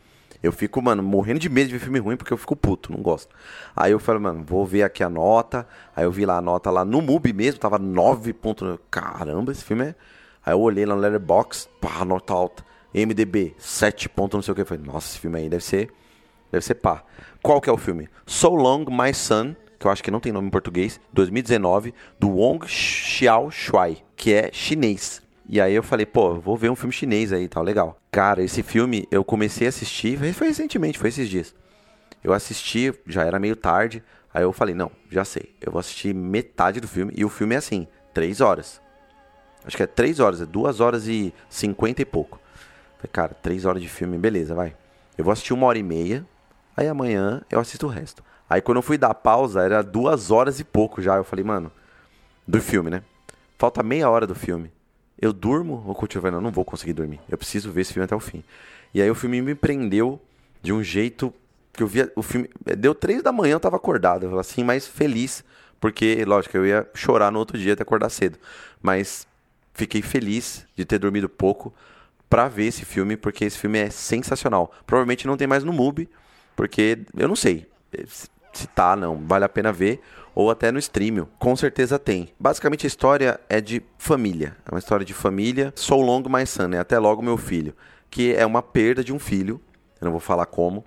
Eu 0.41 0.51
fico, 0.51 0.81
mano, 0.81 1.01
morrendo 1.01 1.39
de 1.39 1.49
medo 1.49 1.67
de 1.67 1.73
ver 1.73 1.79
filme 1.79 1.99
ruim 1.99 2.15
porque 2.15 2.31
eu 2.31 2.37
fico 2.37 2.55
puto, 2.55 2.91
não 2.91 3.01
gosto. 3.01 3.33
Aí 3.75 3.91
eu 3.91 3.99
falei, 3.99 4.21
mano, 4.21 4.43
vou 4.43 4.65
ver 4.65 4.83
aqui 4.83 5.03
a 5.03 5.09
nota. 5.09 5.67
Aí 5.95 6.03
eu 6.03 6.11
vi 6.11 6.25
lá 6.25 6.37
a 6.37 6.41
nota 6.41 6.69
lá 6.69 6.85
no 6.85 7.01
MUBI 7.01 7.33
mesmo, 7.33 7.59
tava 7.59 7.79
9 7.79 8.33
pontos. 8.33 8.77
Caramba, 8.91 9.51
esse 9.51 9.63
filme 9.63 9.85
é. 9.85 9.95
Aí 10.45 10.53
eu 10.53 10.61
olhei 10.61 10.85
lá 10.85 10.95
no 10.95 11.01
Letterboxd, 11.01 11.69
pá, 11.81 12.05
nota 12.05 12.33
alta. 12.33 12.63
MDB, 12.93 13.55
7 13.57 14.09
pontos, 14.09 14.37
não 14.37 14.41
sei 14.41 14.51
o 14.51 14.55
que. 14.55 14.61
Eu 14.61 14.65
falei, 14.65 14.83
nossa, 14.85 15.07
esse 15.09 15.19
filme 15.19 15.39
aí 15.39 15.49
deve 15.49 15.63
ser. 15.63 15.91
Deve 16.51 16.63
ser 16.63 16.75
pá. 16.75 17.03
Qual 17.41 17.59
que 17.59 17.69
é 17.69 17.73
o 17.73 17.77
filme? 17.77 18.07
So 18.25 18.49
Long 18.49 18.85
My 18.89 19.13
Son, 19.13 19.55
que 19.79 19.85
eu 19.85 19.91
acho 19.91 20.03
que 20.03 20.11
não 20.11 20.19
tem 20.19 20.31
nome 20.31 20.47
em 20.47 20.51
português, 20.51 20.99
2019, 21.13 21.93
do 22.19 22.29
Wong 22.29 22.67
Xiao 22.67 23.51
Shuai, 23.51 23.97
que 24.15 24.33
é 24.33 24.49
chinês. 24.51 25.21
E 25.49 25.61
aí 25.61 25.73
eu 25.73 25.83
falei, 25.83 26.05
pô, 26.05 26.39
vou 26.39 26.57
ver 26.57 26.69
um 26.69 26.75
filme 26.75 26.91
chinês 26.91 27.31
aí 27.31 27.43
e 27.43 27.47
tal, 27.47 27.63
legal. 27.63 27.97
Cara, 28.11 28.43
esse 28.43 28.61
filme 28.63 29.07
eu 29.09 29.23
comecei 29.23 29.67
a 29.67 29.69
assistir, 29.69 30.17
foi 30.33 30.47
recentemente, 30.47 30.99
foi 30.99 31.09
esses 31.09 31.29
dias. 31.29 31.55
Eu 32.23 32.33
assisti, 32.33 32.93
já 33.05 33.23
era 33.23 33.39
meio 33.39 33.55
tarde, 33.55 34.03
Aí 34.37 34.43
eu 34.43 34.53
falei, 34.53 34.75
não, 34.75 34.91
já 35.09 35.25
sei. 35.25 35.55
Eu 35.59 35.71
vou 35.71 35.79
assistir 35.79 36.13
metade 36.13 36.79
do 36.79 36.87
filme. 36.87 37.11
E 37.17 37.25
o 37.25 37.29
filme 37.29 37.55
é 37.55 37.57
assim, 37.57 37.87
três 38.13 38.39
horas. 38.39 38.79
Acho 39.65 39.75
que 39.75 39.81
é 39.81 39.87
três 39.87 40.19
horas, 40.19 40.39
é 40.39 40.45
duas 40.45 40.79
horas 40.79 41.07
e 41.07 41.33
cinquenta 41.49 42.03
e 42.03 42.05
pouco. 42.05 42.39
Falei, 42.97 43.09
cara, 43.11 43.33
três 43.33 43.65
horas 43.65 43.81
de 43.81 43.89
filme, 43.89 44.15
beleza, 44.15 44.53
vai. 44.53 44.75
Eu 45.17 45.23
vou 45.23 45.31
assistir 45.31 45.53
uma 45.53 45.65
hora 45.65 45.79
e 45.79 45.81
meia. 45.81 46.23
Aí 46.75 46.87
amanhã 46.87 47.41
eu 47.49 47.59
assisto 47.59 47.87
o 47.87 47.89
resto. 47.89 48.23
Aí 48.49 48.61
quando 48.61 48.77
eu 48.77 48.81
fui 48.81 48.97
dar 48.97 49.13
pausa, 49.13 49.61
era 49.61 49.81
duas 49.81 50.31
horas 50.31 50.59
e 50.59 50.63
pouco 50.63 51.01
já. 51.01 51.15
Eu 51.15 51.23
falei, 51.23 51.43
mano, 51.43 51.71
do 52.47 52.61
filme, 52.61 52.89
né? 52.89 53.03
Falta 53.57 53.83
meia 53.83 54.09
hora 54.09 54.25
do 54.25 54.35
filme. 54.35 54.71
Eu 55.19 55.33
durmo 55.33 55.83
ou 55.85 55.95
continuo 55.95 56.23
vendo? 56.23 56.37
Eu 56.37 56.41
não 56.41 56.51
vou 56.51 56.63
conseguir 56.63 56.93
dormir. 56.93 57.19
Eu 57.27 57.37
preciso 57.37 57.71
ver 57.71 57.81
esse 57.81 57.93
filme 57.93 58.05
até 58.05 58.15
o 58.15 58.19
fim. 58.19 58.43
E 58.93 59.01
aí 59.01 59.09
o 59.09 59.15
filme 59.15 59.41
me 59.41 59.55
prendeu 59.55 60.21
de 60.61 60.71
um 60.71 60.83
jeito 60.83 61.33
que 61.73 61.83
eu 61.83 61.87
via 61.87 62.11
o 62.15 62.21
filme. 62.21 62.49
Deu 62.77 62.95
três 62.95 63.21
da 63.21 63.31
manhã, 63.31 63.53
eu 63.53 63.59
tava 63.59 63.75
acordado, 63.75 64.39
assim, 64.39 64.63
mais 64.63 64.87
feliz. 64.87 65.43
Porque, 65.79 66.23
lógico, 66.25 66.55
eu 66.57 66.65
ia 66.65 66.87
chorar 66.93 67.31
no 67.31 67.39
outro 67.39 67.57
dia 67.57 67.73
até 67.73 67.83
acordar 67.83 68.09
cedo. 68.09 68.37
Mas 68.81 69.27
fiquei 69.73 70.01
feliz 70.01 70.65
de 70.75 70.85
ter 70.85 70.99
dormido 70.99 71.27
pouco 71.27 71.73
para 72.29 72.47
ver 72.47 72.65
esse 72.65 72.85
filme, 72.85 73.15
porque 73.17 73.45
esse 73.45 73.57
filme 73.57 73.79
é 73.79 73.89
sensacional. 73.89 74.71
Provavelmente 74.85 75.27
não 75.27 75.37
tem 75.37 75.47
mais 75.47 75.63
no 75.63 75.73
MUBI, 75.73 76.09
porque 76.55 76.99
eu 77.15 77.27
não 77.27 77.35
sei 77.35 77.67
se 78.57 78.67
tá, 78.67 78.95
não, 78.95 79.17
vale 79.25 79.45
a 79.45 79.49
pena 79.49 79.71
ver, 79.71 80.01
ou 80.33 80.51
até 80.51 80.71
no 80.71 80.79
streaming, 80.79 81.25
com 81.39 81.55
certeza 81.55 81.97
tem. 81.97 82.29
Basicamente 82.39 82.85
a 82.85 82.87
história 82.87 83.39
é 83.49 83.59
de 83.59 83.81
família, 83.97 84.55
é 84.65 84.71
uma 84.71 84.79
história 84.79 85.05
de 85.05 85.13
família, 85.13 85.73
So 85.75 85.95
Long 85.95 86.23
My 86.29 86.45
Son, 86.45 86.67
né? 86.67 86.79
até 86.79 86.99
logo 86.99 87.21
meu 87.21 87.37
filho, 87.37 87.73
que 88.09 88.33
é 88.33 88.45
uma 88.45 88.61
perda 88.61 89.03
de 89.03 89.13
um 89.13 89.19
filho, 89.19 89.59
eu 89.99 90.05
não 90.05 90.11
vou 90.11 90.19
falar 90.19 90.45
como, 90.45 90.83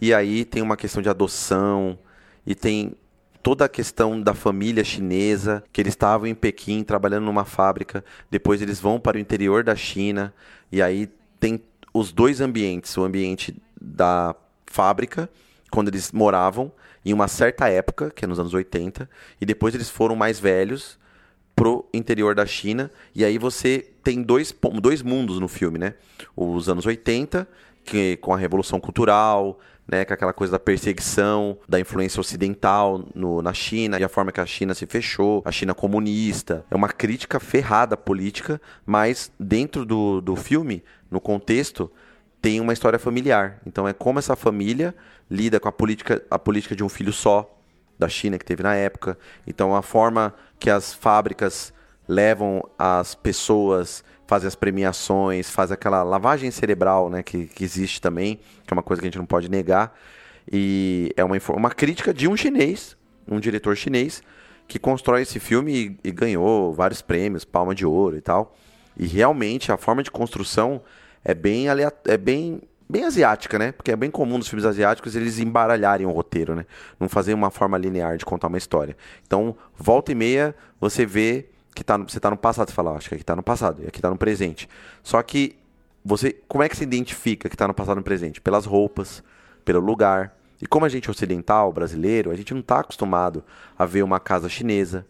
e 0.00 0.14
aí 0.14 0.44
tem 0.44 0.62
uma 0.62 0.76
questão 0.76 1.02
de 1.02 1.08
adoção, 1.08 1.98
e 2.46 2.54
tem 2.54 2.94
toda 3.42 3.66
a 3.66 3.68
questão 3.68 4.18
da 4.18 4.32
família 4.32 4.82
chinesa, 4.82 5.62
que 5.70 5.82
eles 5.82 5.92
estavam 5.92 6.26
em 6.26 6.34
Pequim 6.34 6.82
trabalhando 6.82 7.24
numa 7.24 7.44
fábrica, 7.44 8.02
depois 8.30 8.62
eles 8.62 8.80
vão 8.80 8.98
para 8.98 9.18
o 9.18 9.20
interior 9.20 9.62
da 9.62 9.76
China, 9.76 10.32
e 10.72 10.80
aí 10.80 11.10
tem 11.38 11.60
os 11.92 12.10
dois 12.10 12.40
ambientes, 12.40 12.96
o 12.96 13.04
ambiente 13.04 13.54
da 13.78 14.34
fábrica, 14.66 15.28
quando 15.70 15.88
eles 15.88 16.10
moravam, 16.10 16.72
em 17.04 17.12
uma 17.12 17.28
certa 17.28 17.68
época, 17.68 18.10
que 18.10 18.24
é 18.24 18.28
nos 18.28 18.38
anos 18.38 18.54
80, 18.54 19.08
e 19.40 19.44
depois 19.46 19.74
eles 19.74 19.90
foram 19.90 20.16
mais 20.16 20.38
velhos 20.38 20.98
pro 21.54 21.88
interior 21.92 22.34
da 22.34 22.46
China, 22.46 22.90
e 23.14 23.24
aí 23.24 23.38
você 23.38 23.86
tem 24.02 24.22
dois, 24.22 24.54
dois 24.80 25.02
mundos 25.02 25.38
no 25.38 25.46
filme, 25.46 25.78
né? 25.78 25.94
Os 26.36 26.68
anos 26.68 26.84
80, 26.84 27.46
que 27.84 28.16
com 28.16 28.32
a 28.32 28.36
revolução 28.36 28.80
cultural, 28.80 29.60
né, 29.86 30.04
com 30.04 30.14
aquela 30.14 30.32
coisa 30.32 30.52
da 30.52 30.58
perseguição, 30.58 31.58
da 31.68 31.78
influência 31.78 32.20
ocidental 32.20 33.04
no, 33.14 33.42
na 33.42 33.52
China 33.52 33.98
e 33.98 34.04
a 34.04 34.08
forma 34.08 34.32
que 34.32 34.40
a 34.40 34.46
China 34.46 34.74
se 34.74 34.86
fechou, 34.86 35.42
a 35.44 35.52
China 35.52 35.74
comunista. 35.74 36.64
É 36.70 36.74
uma 36.74 36.88
crítica 36.88 37.38
ferrada 37.38 37.96
política, 37.96 38.60
mas 38.86 39.30
dentro 39.38 39.84
do, 39.84 40.20
do 40.20 40.36
filme, 40.36 40.82
no 41.10 41.20
contexto, 41.20 41.90
tem 42.44 42.60
uma 42.60 42.74
história 42.74 42.98
familiar. 42.98 43.58
Então 43.66 43.88
é 43.88 43.94
como 43.94 44.18
essa 44.18 44.36
família 44.36 44.94
lida 45.30 45.58
com 45.58 45.66
a 45.66 45.72
política, 45.72 46.22
a 46.30 46.38
política 46.38 46.76
de 46.76 46.84
um 46.84 46.90
filho 46.90 47.10
só 47.10 47.58
da 47.98 48.06
China 48.06 48.36
que 48.36 48.44
teve 48.44 48.62
na 48.62 48.74
época. 48.74 49.16
Então 49.46 49.74
a 49.74 49.80
forma 49.80 50.34
que 50.58 50.68
as 50.68 50.92
fábricas 50.92 51.72
levam 52.06 52.62
as 52.78 53.14
pessoas, 53.14 54.04
fazem 54.26 54.46
as 54.46 54.54
premiações, 54.54 55.48
faz 55.48 55.72
aquela 55.72 56.02
lavagem 56.02 56.50
cerebral, 56.50 57.08
né, 57.08 57.22
que, 57.22 57.46
que 57.46 57.64
existe 57.64 57.98
também, 57.98 58.38
que 58.66 58.74
é 58.74 58.76
uma 58.76 58.82
coisa 58.82 59.00
que 59.00 59.08
a 59.08 59.10
gente 59.10 59.18
não 59.18 59.24
pode 59.24 59.50
negar. 59.50 59.98
E 60.52 61.14
é 61.16 61.24
uma, 61.24 61.38
uma 61.48 61.70
crítica 61.70 62.12
de 62.12 62.28
um 62.28 62.36
chinês, 62.36 62.94
um 63.26 63.40
diretor 63.40 63.74
chinês, 63.74 64.22
que 64.68 64.78
constrói 64.78 65.22
esse 65.22 65.40
filme 65.40 65.98
e, 66.04 66.08
e 66.08 66.12
ganhou 66.12 66.74
vários 66.74 67.00
prêmios, 67.00 67.42
Palma 67.42 67.74
de 67.74 67.86
Ouro 67.86 68.18
e 68.18 68.20
tal. 68.20 68.54
E 68.98 69.06
realmente 69.06 69.72
a 69.72 69.78
forma 69.78 70.02
de 70.02 70.10
construção 70.10 70.82
é 71.24 71.34
bem, 71.34 71.66
é 72.06 72.16
bem 72.16 72.60
bem 72.88 73.04
asiática, 73.04 73.58
né? 73.58 73.72
Porque 73.72 73.90
é 73.90 73.96
bem 73.96 74.10
comum 74.10 74.38
nos 74.38 74.46
filmes 74.46 74.64
asiáticos 74.64 75.16
eles 75.16 75.38
embaralharem 75.38 76.06
o 76.06 76.10
roteiro, 76.10 76.54
né? 76.54 76.66
Não 77.00 77.08
fazer 77.08 77.34
uma 77.34 77.50
forma 77.50 77.78
linear 77.78 78.16
de 78.16 78.24
contar 78.24 78.48
uma 78.48 78.58
história. 78.58 78.96
Então, 79.26 79.56
volta 79.76 80.12
e 80.12 80.14
meia, 80.14 80.54
você 80.80 81.06
vê 81.06 81.46
que 81.74 81.82
tá 81.82 81.98
no, 81.98 82.08
você 82.08 82.18
está 82.18 82.30
no 82.30 82.36
passado, 82.36 82.68
você 82.68 82.74
fala, 82.74 82.92
ah, 82.92 82.96
acho 82.96 83.08
que 83.08 83.14
aqui 83.14 83.22
está 83.22 83.34
no 83.34 83.42
passado, 83.42 83.82
e 83.82 83.86
aqui 83.86 83.98
está 83.98 84.08
no 84.10 84.16
presente. 84.16 84.68
Só 85.02 85.20
que 85.22 85.56
você, 86.04 86.36
como 86.46 86.62
é 86.62 86.68
que 86.68 86.76
se 86.76 86.84
identifica 86.84 87.48
que 87.48 87.54
está 87.54 87.66
no 87.66 87.74
passado 87.74 87.96
e 87.96 88.00
no 88.00 88.04
presente? 88.04 88.40
Pelas 88.40 88.66
roupas, 88.66 89.24
pelo 89.64 89.80
lugar. 89.80 90.36
E 90.60 90.66
como 90.66 90.84
a 90.84 90.88
gente 90.88 91.08
é 91.08 91.10
ocidental, 91.10 91.72
brasileiro, 91.72 92.30
a 92.30 92.36
gente 92.36 92.52
não 92.52 92.60
está 92.60 92.80
acostumado 92.80 93.42
a 93.76 93.84
ver 93.84 94.02
uma 94.02 94.20
casa 94.20 94.48
chinesa. 94.48 95.06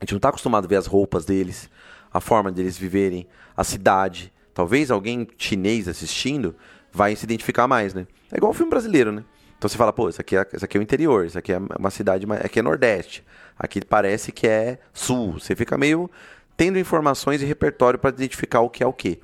A 0.00 0.04
gente 0.04 0.12
não 0.12 0.18
está 0.18 0.30
acostumado 0.30 0.64
a 0.64 0.68
ver 0.68 0.76
as 0.76 0.86
roupas 0.86 1.24
deles, 1.24 1.70
a 2.12 2.20
forma 2.20 2.50
deles 2.50 2.76
viverem, 2.76 3.26
a 3.56 3.62
cidade. 3.62 4.32
Talvez 4.54 4.90
alguém 4.90 5.26
chinês 5.36 5.88
assistindo 5.88 6.54
vai 6.92 7.16
se 7.16 7.24
identificar 7.24 7.66
mais, 7.66 7.92
né? 7.92 8.06
É 8.32 8.36
igual 8.36 8.52
o 8.52 8.54
filme 8.54 8.70
brasileiro, 8.70 9.10
né? 9.10 9.24
Então 9.58 9.68
você 9.68 9.76
fala, 9.76 9.92
pô, 9.92 10.08
isso 10.08 10.20
aqui 10.20 10.36
é, 10.36 10.46
isso 10.52 10.64
aqui 10.64 10.76
é 10.76 10.80
o 10.80 10.82
interior, 10.82 11.26
isso 11.26 11.38
aqui 11.38 11.52
é 11.52 11.58
uma 11.58 11.90
cidade, 11.90 12.26
aqui 12.42 12.58
é 12.58 12.62
Nordeste, 12.62 13.24
aqui 13.58 13.84
parece 13.84 14.30
que 14.30 14.46
é 14.46 14.78
Sul. 14.92 15.34
Você 15.34 15.56
fica 15.56 15.76
meio 15.76 16.10
tendo 16.56 16.78
informações 16.78 17.42
e 17.42 17.44
repertório 17.44 17.98
para 17.98 18.10
identificar 18.10 18.60
o 18.60 18.70
que 18.70 18.82
é 18.82 18.86
o 18.86 18.92
que. 18.92 19.20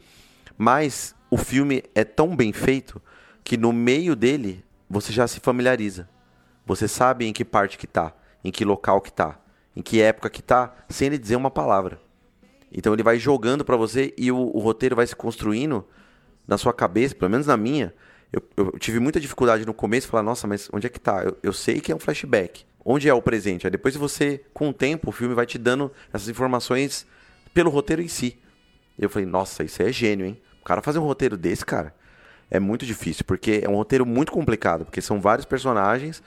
Mas 0.58 1.14
o 1.30 1.36
filme 1.36 1.84
é 1.94 2.04
tão 2.04 2.34
bem 2.34 2.52
feito 2.52 3.00
que 3.44 3.56
no 3.56 3.72
meio 3.72 4.16
dele 4.16 4.64
você 4.88 5.12
já 5.12 5.28
se 5.28 5.38
familiariza. 5.40 6.08
Você 6.66 6.88
sabe 6.88 7.26
em 7.26 7.32
que 7.32 7.44
parte 7.44 7.78
que 7.78 7.86
tá, 7.86 8.12
em 8.44 8.50
que 8.50 8.64
local 8.64 9.00
que 9.00 9.12
tá, 9.12 9.38
em 9.76 9.82
que 9.82 10.00
época 10.00 10.28
que 10.28 10.42
tá, 10.42 10.74
sem 10.88 11.06
ele 11.06 11.18
dizer 11.18 11.36
uma 11.36 11.50
palavra. 11.50 12.00
Então 12.72 12.92
ele 12.92 13.02
vai 13.02 13.18
jogando 13.18 13.64
para 13.64 13.76
você 13.76 14.14
e 14.16 14.30
o, 14.30 14.36
o 14.36 14.58
roteiro 14.58 14.96
vai 14.96 15.06
se 15.06 15.16
construindo 15.16 15.84
na 16.46 16.56
sua 16.58 16.72
cabeça, 16.72 17.14
pelo 17.14 17.30
menos 17.30 17.46
na 17.46 17.56
minha, 17.56 17.94
eu, 18.32 18.42
eu 18.56 18.78
tive 18.78 19.00
muita 19.00 19.18
dificuldade 19.18 19.66
no 19.66 19.74
começo, 19.74 20.08
falar, 20.08 20.22
nossa, 20.22 20.46
mas 20.46 20.68
onde 20.72 20.86
é 20.86 20.90
que 20.90 21.00
tá? 21.00 21.22
Eu, 21.24 21.36
eu, 21.42 21.52
sei 21.52 21.80
que 21.80 21.90
é 21.90 21.94
um 21.94 21.98
flashback. 21.98 22.64
Onde 22.84 23.08
é 23.08 23.14
o 23.14 23.20
presente? 23.20 23.66
Aí 23.66 23.70
depois 23.70 23.94
você, 23.96 24.42
com 24.54 24.70
o 24.70 24.72
tempo, 24.72 25.10
o 25.10 25.12
filme 25.12 25.34
vai 25.34 25.46
te 25.46 25.58
dando 25.58 25.92
essas 26.12 26.28
informações 26.28 27.06
pelo 27.52 27.70
roteiro 27.70 28.00
em 28.00 28.08
si. 28.08 28.38
Eu 28.98 29.10
falei, 29.10 29.26
nossa, 29.26 29.64
isso 29.64 29.82
é 29.82 29.92
gênio, 29.92 30.26
hein? 30.26 30.40
O 30.60 30.64
cara 30.64 30.80
fazer 30.80 30.98
um 30.98 31.04
roteiro 31.04 31.36
desse, 31.36 31.64
cara, 31.64 31.94
é 32.50 32.60
muito 32.60 32.86
difícil, 32.86 33.24
porque 33.24 33.60
é 33.64 33.68
um 33.68 33.74
roteiro 33.74 34.06
muito 34.06 34.32
complicado, 34.32 34.84
porque 34.84 35.00
são 35.00 35.20
vários 35.20 35.44
personagens 35.44 36.22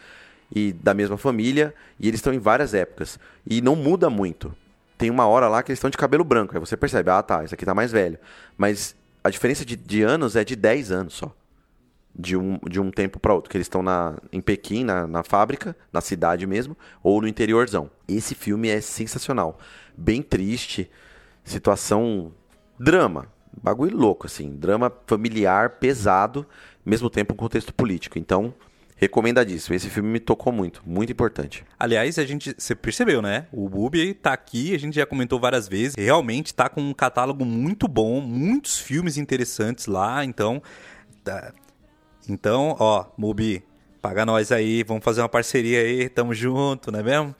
e 0.53 0.73
da 0.73 0.93
mesma 0.93 1.17
família, 1.17 1.73
e 1.99 2.07
eles 2.07 2.19
estão 2.19 2.33
em 2.33 2.39
várias 2.39 2.73
épocas. 2.73 3.17
E 3.49 3.61
não 3.61 3.75
muda 3.75 4.09
muito. 4.09 4.55
Tem 4.97 5.09
uma 5.09 5.25
hora 5.27 5.47
lá 5.47 5.63
que 5.63 5.71
eles 5.71 5.77
estão 5.77 5.89
de 5.89 5.97
cabelo 5.97 6.23
branco, 6.23 6.53
aí 6.53 6.59
você 6.59 6.77
percebe, 6.77 7.09
ah 7.09 7.21
tá, 7.21 7.43
esse 7.43 7.53
aqui 7.53 7.65
tá 7.65 7.73
mais 7.73 7.91
velho. 7.91 8.17
Mas 8.57 8.95
a 9.23 9.29
diferença 9.29 9.65
de, 9.65 9.75
de 9.75 10.03
anos 10.03 10.35
é 10.35 10.43
de 10.43 10.55
10 10.55 10.91
anos 10.91 11.13
só. 11.13 11.33
De 12.15 12.37
um, 12.37 12.59
de 12.69 12.79
um 12.79 12.91
tempo 12.91 13.19
para 13.19 13.33
outro. 13.33 13.49
Que 13.49 13.57
eles 13.57 13.65
estão 13.65 13.81
na, 13.81 14.17
em 14.31 14.39
Pequim, 14.39 14.83
na, 14.83 15.07
na 15.07 15.23
fábrica, 15.23 15.75
na 15.91 16.01
cidade 16.01 16.45
mesmo, 16.45 16.77
ou 17.01 17.21
no 17.21 17.27
interiorzão. 17.27 17.89
Esse 18.07 18.35
filme 18.35 18.69
é 18.69 18.79
sensacional. 18.81 19.57
Bem 19.97 20.21
triste. 20.21 20.91
Situação. 21.43 22.31
Drama. 22.79 23.27
Bagulho 23.61 23.97
louco, 23.97 24.27
assim. 24.27 24.55
Drama 24.55 24.91
familiar, 25.07 25.71
pesado, 25.71 26.45
mesmo 26.85 27.09
tempo 27.09 27.33
um 27.33 27.37
contexto 27.37 27.73
político. 27.73 28.19
Então, 28.19 28.53
Recomendadíssimo. 28.95 29.75
Esse 29.75 29.89
filme 29.89 30.09
me 30.09 30.19
tocou 30.19 30.53
muito, 30.53 30.81
muito 30.85 31.11
importante. 31.11 31.65
Aliás, 31.79 32.17
a 32.19 32.25
gente, 32.25 32.55
você 32.57 32.75
percebeu, 32.75 33.21
né? 33.21 33.47
O 33.51 33.67
Bubi 33.67 34.13
tá 34.13 34.33
aqui, 34.33 34.73
a 34.73 34.79
gente 34.79 34.95
já 34.95 35.05
comentou 35.05 35.39
várias 35.39 35.67
vezes. 35.67 35.95
Realmente 35.97 36.53
tá 36.53 36.69
com 36.69 36.81
um 36.81 36.93
catálogo 36.93 37.43
muito 37.45 37.87
bom, 37.87 38.21
muitos 38.21 38.79
filmes 38.79 39.17
interessantes 39.17 39.87
lá. 39.87 40.23
Então, 40.23 40.61
tá... 41.23 41.53
então, 42.29 42.75
ó, 42.79 43.05
Mubi, 43.17 43.63
paga 44.01 44.25
nós 44.25 44.51
aí, 44.51 44.83
vamos 44.83 45.03
fazer 45.03 45.21
uma 45.21 45.29
parceria 45.29 45.79
aí, 45.79 46.09
tamo 46.09 46.33
junto, 46.33 46.91
não 46.91 46.99
é 46.99 47.03
mesmo? 47.03 47.35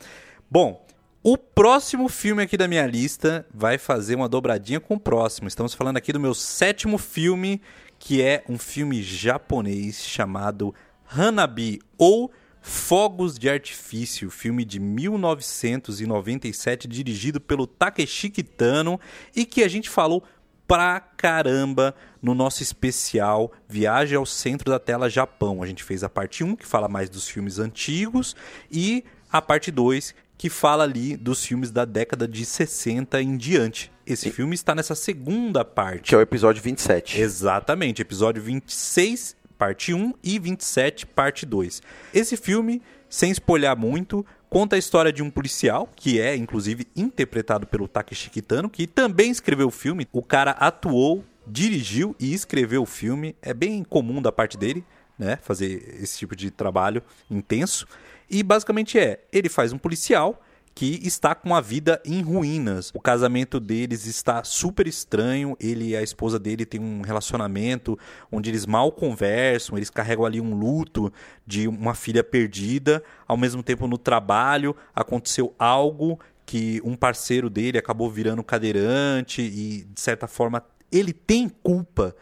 Bom, 0.49 0.85
o 1.25 1.37
próximo 1.37 2.09
filme 2.09 2.43
aqui 2.43 2.57
da 2.57 2.67
minha 2.67 2.85
lista 2.85 3.45
vai 3.53 3.77
fazer 3.77 4.15
uma 4.15 4.27
dobradinha 4.27 4.81
com 4.81 4.95
o 4.95 4.99
próximo. 4.99 5.47
Estamos 5.47 5.73
falando 5.73 5.95
aqui 5.95 6.11
do 6.11 6.19
meu 6.19 6.33
sétimo 6.33 6.97
filme, 6.97 7.61
que 7.97 8.21
é 8.21 8.43
um 8.49 8.57
filme 8.57 9.01
japonês 9.01 10.03
chamado 10.03 10.75
Hanabi 11.15 11.79
ou 11.97 12.31
Fogos 12.61 13.37
de 13.37 13.49
Artifício, 13.49 14.29
filme 14.29 14.63
de 14.63 14.79
1997 14.79 16.87
dirigido 16.87 17.41
pelo 17.41 17.67
Takeshi 17.67 18.29
Kitano 18.29 18.97
e 19.35 19.45
que 19.45 19.63
a 19.63 19.67
gente 19.67 19.89
falou 19.89 20.23
pra 20.65 21.01
caramba 21.01 21.93
no 22.21 22.33
nosso 22.33 22.63
especial 22.63 23.51
Viagem 23.67 24.17
ao 24.17 24.25
Centro 24.25 24.71
da 24.71 24.79
Tela 24.79 25.09
Japão. 25.09 25.61
A 25.61 25.67
gente 25.67 25.83
fez 25.83 26.05
a 26.05 26.09
parte 26.09 26.41
1, 26.41 26.55
que 26.55 26.65
fala 26.65 26.87
mais 26.87 27.09
dos 27.09 27.27
filmes 27.27 27.59
antigos, 27.59 28.33
e 28.71 29.03
a 29.29 29.41
parte 29.41 29.69
2, 29.69 30.15
que 30.37 30.49
fala 30.49 30.85
ali 30.85 31.17
dos 31.17 31.43
filmes 31.43 31.69
da 31.69 31.83
década 31.83 32.25
de 32.25 32.45
60 32.45 33.21
em 33.21 33.35
diante. 33.35 33.91
Esse 34.05 34.29
e... 34.29 34.31
filme 34.31 34.55
está 34.55 34.73
nessa 34.73 34.95
segunda 34.95 35.65
parte. 35.65 36.09
Que 36.09 36.15
é 36.15 36.17
o 36.17 36.21
episódio 36.21 36.63
27. 36.63 37.19
Exatamente, 37.19 38.01
episódio 38.01 38.41
26 38.41 39.42
parte 39.63 39.93
1 39.93 40.13
e 40.21 40.37
27, 40.37 41.05
parte 41.05 41.45
2. 41.45 41.81
Esse 42.13 42.35
filme 42.35 42.81
sem 43.07 43.31
espolhar 43.31 43.77
muito, 43.77 44.25
conta 44.49 44.75
a 44.75 44.79
história 44.79 45.13
de 45.13 45.23
um 45.23 45.29
policial, 45.29 45.89
que 45.95 46.19
é, 46.19 46.35
inclusive, 46.35 46.85
interpretado 46.93 47.65
pelo 47.65 47.87
Takeshi 47.87 48.29
Kitano, 48.29 48.69
que 48.69 48.85
também 48.85 49.31
escreveu 49.31 49.67
o 49.67 49.71
filme. 49.71 50.05
O 50.11 50.21
cara 50.21 50.51
atuou, 50.51 51.23
dirigiu 51.47 52.13
e 52.19 52.33
escreveu 52.33 52.81
o 52.81 52.85
filme. 52.85 53.37
É 53.41 53.53
bem 53.53 53.85
comum 53.85 54.21
da 54.21 54.33
parte 54.33 54.57
dele, 54.57 54.83
né? 55.17 55.37
Fazer 55.41 55.97
esse 56.01 56.17
tipo 56.17 56.35
de 56.35 56.51
trabalho 56.51 57.01
intenso. 57.31 57.87
E 58.29 58.43
basicamente 58.43 58.99
é, 58.99 59.21
ele 59.31 59.47
faz 59.47 59.71
um 59.71 59.77
policial 59.77 60.43
que 60.75 60.99
está 61.03 61.35
com 61.35 61.55
a 61.55 61.61
vida 61.61 62.01
em 62.03 62.21
ruínas. 62.21 62.91
O 62.93 62.99
casamento 62.99 63.59
deles 63.59 64.05
está 64.05 64.43
super 64.43 64.87
estranho. 64.87 65.55
Ele 65.59 65.89
e 65.89 65.95
a 65.95 66.01
esposa 66.01 66.39
dele 66.39 66.65
têm 66.65 66.81
um 66.81 67.01
relacionamento 67.01 67.97
onde 68.31 68.49
eles 68.49 68.65
mal 68.65 68.91
conversam, 68.91 69.77
eles 69.77 69.89
carregam 69.89 70.25
ali 70.25 70.41
um 70.41 70.55
luto 70.55 71.13
de 71.45 71.67
uma 71.67 71.93
filha 71.93 72.23
perdida. 72.23 73.03
Ao 73.27 73.37
mesmo 73.37 73.61
tempo, 73.61 73.87
no 73.87 73.97
trabalho, 73.97 74.75
aconteceu 74.95 75.53
algo 75.59 76.19
que 76.45 76.81
um 76.83 76.95
parceiro 76.95 77.49
dele 77.49 77.77
acabou 77.77 78.09
virando 78.09 78.43
cadeirante 78.43 79.41
e, 79.41 79.83
de 79.83 80.01
certa 80.01 80.27
forma, 80.27 80.63
ele 80.91 81.13
tem 81.13 81.47
culpa 81.49 82.15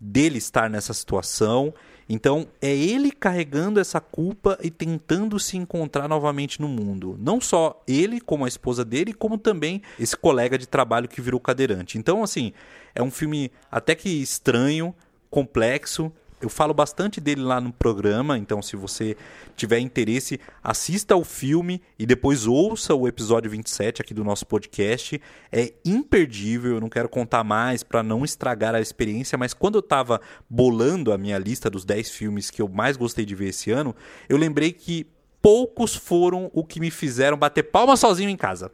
dele 0.00 0.38
estar 0.38 0.68
nessa 0.70 0.94
situação. 0.94 1.74
Então, 2.08 2.48
é 2.62 2.74
ele 2.74 3.10
carregando 3.10 3.78
essa 3.78 4.00
culpa 4.00 4.58
e 4.62 4.70
tentando 4.70 5.38
se 5.38 5.58
encontrar 5.58 6.08
novamente 6.08 6.60
no 6.60 6.66
mundo. 6.66 7.16
Não 7.20 7.38
só 7.40 7.82
ele, 7.86 8.18
como 8.18 8.46
a 8.46 8.48
esposa 8.48 8.84
dele, 8.84 9.12
como 9.12 9.36
também 9.36 9.82
esse 10.00 10.16
colega 10.16 10.56
de 10.56 10.66
trabalho 10.66 11.08
que 11.08 11.20
virou 11.20 11.38
cadeirante. 11.38 11.98
Então, 11.98 12.22
assim, 12.22 12.52
é 12.94 13.02
um 13.02 13.10
filme 13.10 13.52
até 13.70 13.94
que 13.94 14.08
estranho, 14.08 14.94
complexo, 15.30 16.10
eu 16.40 16.48
falo 16.48 16.72
bastante 16.72 17.20
dele 17.20 17.40
lá 17.40 17.60
no 17.60 17.72
programa, 17.72 18.38
então 18.38 18.62
se 18.62 18.76
você 18.76 19.16
tiver 19.56 19.80
interesse, 19.80 20.38
assista 20.62 21.14
ao 21.14 21.24
filme 21.24 21.82
e 21.98 22.06
depois 22.06 22.46
ouça 22.46 22.94
o 22.94 23.08
episódio 23.08 23.50
27 23.50 24.00
aqui 24.00 24.14
do 24.14 24.22
nosso 24.22 24.46
podcast. 24.46 25.20
É 25.50 25.72
imperdível, 25.84 26.74
eu 26.74 26.80
não 26.80 26.88
quero 26.88 27.08
contar 27.08 27.42
mais 27.42 27.82
para 27.82 28.02
não 28.02 28.24
estragar 28.24 28.74
a 28.74 28.80
experiência, 28.80 29.36
mas 29.36 29.52
quando 29.52 29.76
eu 29.76 29.80
estava 29.80 30.20
bolando 30.48 31.12
a 31.12 31.18
minha 31.18 31.38
lista 31.38 31.68
dos 31.68 31.84
10 31.84 32.10
filmes 32.10 32.50
que 32.50 32.62
eu 32.62 32.68
mais 32.68 32.96
gostei 32.96 33.24
de 33.24 33.34
ver 33.34 33.48
esse 33.48 33.70
ano, 33.70 33.94
eu 34.28 34.36
lembrei 34.36 34.72
que 34.72 35.06
poucos 35.42 35.94
foram 35.94 36.50
o 36.52 36.64
que 36.64 36.78
me 36.78 36.90
fizeram 36.90 37.36
bater 37.36 37.64
palma 37.64 37.96
sozinho 37.96 38.30
em 38.30 38.36
casa 38.36 38.70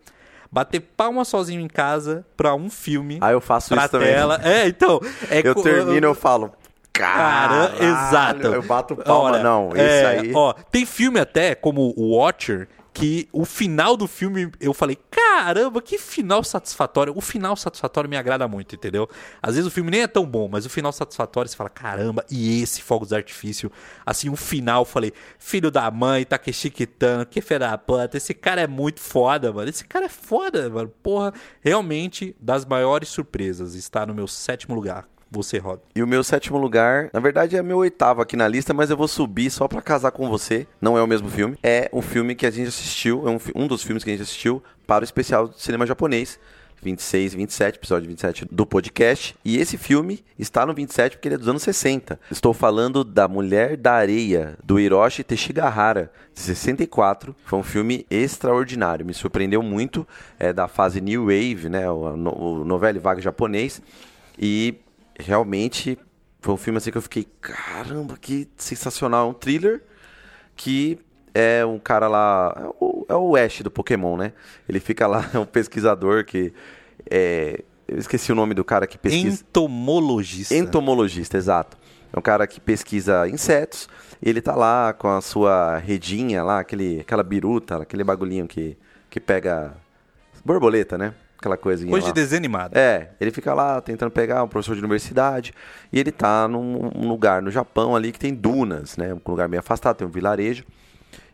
bater 0.55 0.79
palma 0.79 1.25
sozinho 1.25 1.61
em 1.61 1.67
casa 1.67 2.25
pra 2.37 2.55
um 2.55 2.71
filme. 2.71 3.19
Ah, 3.21 3.33
eu 3.33 3.41
faço 3.41 3.75
isso 3.75 3.89
tela. 3.99 4.39
também. 4.39 4.53
É, 4.53 4.69
então. 4.69 5.01
É 5.29 5.41
eu 5.45 5.55
termino, 5.57 6.07
eu 6.07 6.15
falo, 6.15 6.53
Cara, 6.95 7.75
exato. 7.77 8.47
Eu 8.47 8.63
bato 8.63 8.95
palma, 8.95 9.31
Olha, 9.31 9.43
não. 9.43 9.71
Isso 9.71 9.79
é, 9.79 10.07
aí. 10.07 10.33
Ó, 10.33 10.53
tem 10.53 10.87
filme 10.87 11.19
até, 11.19 11.53
como 11.53 11.93
o 11.97 12.17
Watcher, 12.17 12.69
que 12.93 13.29
o 13.33 13.45
final 13.45 13.97
do 13.97 14.07
filme 14.07 14.53
eu 14.61 14.73
falei, 14.73 14.97
caramba, 15.11 15.83
que 15.83 15.99
final 15.99 16.45
satisfatório. 16.45 17.13
O 17.17 17.21
final 17.21 17.57
satisfatório 17.57 18.09
me 18.09 18.17
agrada 18.17 18.47
muito, 18.47 18.77
entendeu? 18.77 19.09
Às 19.43 19.57
vezes 19.57 19.67
o 19.67 19.73
filme 19.73 19.91
nem 19.91 20.03
é 20.03 20.07
tão 20.07 20.25
bom, 20.25 20.49
mas 20.49 20.65
o 20.65 20.71
final 20.71 20.93
satisfatório 20.93 21.51
você 21.51 21.57
fala, 21.57 21.69
caramba, 21.69 22.25
e 22.31 22.63
esse 22.63 22.81
Fogos 22.81 23.09
de 23.09 23.17
Artifício? 23.17 23.73
Assim, 24.07 24.29
o 24.29 24.37
final, 24.37 24.83
eu 24.83 24.87
falei, 24.87 25.13
filho 25.37 25.73
da 25.73 25.91
mãe, 25.91 26.25
que 26.41 26.53
chiquitando, 26.53 27.27
que 27.27 27.41
fé 27.41 27.59
da 27.59 27.77
puta, 27.77 28.17
esse 28.17 28.33
cara 28.33 28.61
é 28.61 28.69
muito 28.69 29.01
foda, 29.01 29.53
mano. 29.53 29.69
Esse 29.69 29.85
cara 29.85 30.07
é 30.07 30.09
foda, 30.09 30.71
mano. 30.71 30.93
Porra, 31.03 31.35
realmente, 31.61 32.37
das 32.41 32.65
maiores 32.65 33.09
surpresas, 33.09 33.75
está 33.75 34.07
no 34.07 34.15
meu 34.15 34.29
sétimo 34.29 34.77
lugar 34.77 35.09
você, 35.31 35.59
Rob? 35.59 35.81
E 35.95 36.03
o 36.03 36.07
meu 36.07 36.23
sétimo 36.23 36.59
lugar, 36.59 37.11
na 37.13 37.21
verdade 37.21 37.57
é 37.57 37.63
meu 37.63 37.79
oitavo 37.79 38.23
aqui 38.23 38.37
na 38.37 38.47
lista, 38.49 38.73
mas 38.73 38.91
eu 38.91 38.97
vou 38.97 39.09
subir 39.09 39.51
só 39.51 39.67
para 39.67 39.83
casar 39.83 40.11
com 40.11 40.29
você. 40.29 40.67
Não 40.81 40.97
é 40.97 41.03
o 41.03 41.07
mesmo 41.07 41.29
filme. 41.29 41.59
É 41.63 41.91
um 41.93 42.03
filme 42.03 42.35
que 42.35 42.47
a 42.47 42.51
gente 42.51 42.69
assistiu, 42.69 43.27
é 43.27 43.31
um, 43.31 43.39
um 43.65 43.67
dos 43.67 43.83
filmes 43.83 44.05
que 44.05 44.11
a 44.11 44.13
gente 44.13 44.23
assistiu 44.23 44.63
para 44.87 45.03
o 45.03 45.05
especial 45.05 45.49
de 45.49 45.61
cinema 45.61 45.87
japonês. 45.87 46.39
26 46.85 47.33
e 47.33 47.37
27, 47.39 47.77
episódio 47.77 48.09
27 48.09 48.47
do 48.51 48.67
podcast. 48.67 49.35
E 49.45 49.57
esse 49.57 49.79
filme 49.79 50.23
está 50.39 50.67
no 50.67 50.75
27 50.75 51.17
porque 51.17 51.29
ele 51.29 51.37
é 51.37 51.39
dos 51.39 51.49
anos 51.49 51.63
60. 51.63 52.21
Estou 52.31 52.53
falando 52.53 53.03
da 53.03 53.27
Mulher 53.27 53.77
da 53.77 53.95
Areia, 53.95 54.57
do 54.63 54.79
Hiroshi 54.79 55.25
Teshigahara, 55.25 56.13
de 56.35 56.41
64. 56.41 57.35
Foi 57.45 57.59
um 57.59 57.63
filme 57.63 58.07
extraordinário, 58.11 59.07
me 59.07 59.15
surpreendeu 59.15 59.63
muito. 59.63 60.07
É 60.39 60.53
da 60.53 60.69
fase 60.69 61.01
New 61.01 61.23
Wave, 61.23 61.69
né? 61.71 61.91
O, 61.91 62.15
o 62.15 62.65
novela 62.65 63.01
vaga 63.01 63.21
japonês. 63.21 63.81
E 64.39 64.75
realmente 65.19 65.99
foi 66.41 66.55
um 66.55 66.59
filme 66.59 66.77
assim 66.77 66.91
que 66.91 66.99
eu 66.99 67.03
fiquei, 67.03 67.27
caramba, 67.41 68.17
que 68.21 68.49
sensacional. 68.57 69.27
É 69.27 69.31
um 69.31 69.35
thriller 69.35 69.83
que 70.55 70.99
é 71.33 71.65
um 71.65 71.79
cara 71.79 72.07
lá. 72.07 72.55
É 72.57 72.67
o, 72.81 73.07
é 73.09 73.15
o 73.15 73.37
Ash 73.37 73.63
do 73.63 73.71
Pokémon, 73.71 74.17
né? 74.17 74.33
Ele 74.69 74.79
fica 74.79 75.07
lá, 75.07 75.29
é 75.33 75.39
um 75.41 75.47
pesquisador 75.47 76.25
que. 76.25 76.53
É, 77.11 77.63
eu 77.87 77.99
esqueci 77.99 78.33
o 78.33 78.35
nome 78.35 78.55
do 78.55 78.65
cara 78.65 78.87
que 78.87 78.97
pesquisa. 78.97 79.43
Entomologista. 79.43 80.55
Entomologista, 80.55 81.37
exato. 81.37 81.77
É 82.13 82.19
um 82.19 82.23
cara 82.23 82.47
que 82.47 82.61
pesquisa 82.61 83.29
insetos. 83.29 83.89
ele 84.23 84.41
tá 84.41 84.55
lá 84.55 84.93
com 84.93 85.09
a 85.09 85.21
sua 85.21 85.79
redinha 85.79 86.43
lá, 86.43 86.61
aquele, 86.61 87.01
aquela 87.01 87.23
biruta, 87.23 87.83
aquele 87.83 88.05
bagulhinho 88.05 88.47
que, 88.47 88.77
que 89.11 89.19
pega 89.19 89.75
borboleta, 90.45 90.97
né? 90.97 91.15
Aquela 91.45 91.57
coisinha 91.57 91.91
Coisa 91.91 92.07
lá. 92.07 92.13
de 92.13 92.21
desanimado. 92.21 92.77
É, 92.77 93.11
ele 93.21 93.31
fica 93.31 93.53
lá 93.53 93.81
tentando 93.81 94.11
pegar 94.11 94.43
um 94.43 94.49
professor 94.49 94.75
de 94.75 94.81
universidade 94.81 95.53
e 95.93 96.01
ele 96.01 96.11
tá 96.11 96.49
num, 96.49 96.91
num 96.95 97.09
lugar 97.09 97.43
no 97.43 97.51
Japão 97.51 97.95
ali 97.95 98.11
que 98.11 98.19
tem 98.19 98.35
dunas, 98.35 98.97
né? 98.97 99.13
Um 99.13 99.21
lugar 99.27 99.49
meio 99.49 99.61
afastado, 99.61 99.97
tem 99.97 100.07
um 100.07 100.11
vilarejo. 100.11 100.65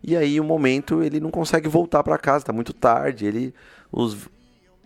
E 0.03 0.17
aí, 0.17 0.41
um 0.41 0.45
momento, 0.45 1.03
ele 1.03 1.21
não 1.21 1.31
consegue 1.31 1.69
voltar 1.69 2.03
para 2.03 2.19
casa, 2.19 2.45
tá 2.45 2.53
muito 2.53 2.73
tarde. 2.73 3.27
Ele, 3.27 3.55
os, 3.93 4.29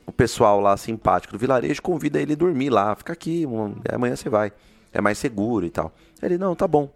o 0.06 0.12
pessoal 0.12 0.60
lá 0.60 0.76
simpático 0.76 1.32
do 1.32 1.38
vilarejo 1.38 1.80
convida 1.80 2.20
ele 2.20 2.34
a 2.34 2.36
dormir 2.36 2.70
lá, 2.70 2.94
fica 2.94 3.12
aqui, 3.12 3.46
amanhã 3.92 4.16
você 4.16 4.28
vai, 4.28 4.52
é 4.92 5.00
mais 5.00 5.18
seguro 5.18 5.64
e 5.64 5.70
tal. 5.70 5.94
Ele, 6.22 6.36
não, 6.36 6.54
tá 6.54 6.66
bom. 6.66 6.90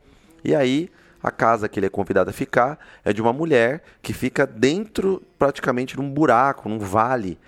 E 0.44 0.54
aí, 0.54 0.90
a 1.22 1.30
casa 1.30 1.68
que 1.68 1.78
ele 1.78 1.86
é 1.86 1.90
convidado 1.90 2.30
a 2.30 2.32
ficar 2.32 2.78
é 3.04 3.12
de 3.12 3.22
uma 3.22 3.32
mulher 3.32 3.82
que 4.02 4.12
fica 4.12 4.46
dentro, 4.46 5.22
praticamente, 5.38 5.96
num 5.96 6.10
buraco, 6.10 6.68
num 6.68 6.78
vale 6.78 7.38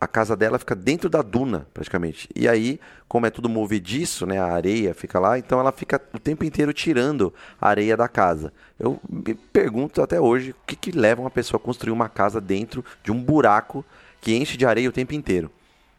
a 0.00 0.08
casa 0.08 0.34
dela 0.34 0.58
fica 0.58 0.74
dentro 0.74 1.10
da 1.10 1.20
duna, 1.20 1.66
praticamente. 1.74 2.28
E 2.34 2.48
aí, 2.48 2.80
como 3.06 3.26
é 3.26 3.30
tudo 3.30 3.48
movediço, 3.50 4.24
né, 4.24 4.38
a 4.38 4.46
areia 4.46 4.94
fica 4.94 5.20
lá, 5.20 5.38
então 5.38 5.60
ela 5.60 5.70
fica 5.70 6.00
o 6.14 6.18
tempo 6.18 6.42
inteiro 6.42 6.72
tirando 6.72 7.34
a 7.60 7.68
areia 7.68 7.96
da 7.96 8.08
casa. 8.08 8.50
Eu 8.78 8.98
me 9.08 9.34
pergunto 9.34 10.00
até 10.00 10.18
hoje 10.18 10.52
o 10.52 10.54
que, 10.66 10.74
que 10.74 10.90
leva 10.90 11.20
uma 11.20 11.30
pessoa 11.30 11.60
a 11.60 11.62
construir 11.62 11.92
uma 11.92 12.08
casa 12.08 12.40
dentro 12.40 12.82
de 13.04 13.12
um 13.12 13.22
buraco 13.22 13.84
que 14.22 14.34
enche 14.34 14.56
de 14.56 14.64
areia 14.64 14.88
o 14.88 14.92
tempo 14.92 15.12
inteiro. 15.12 15.50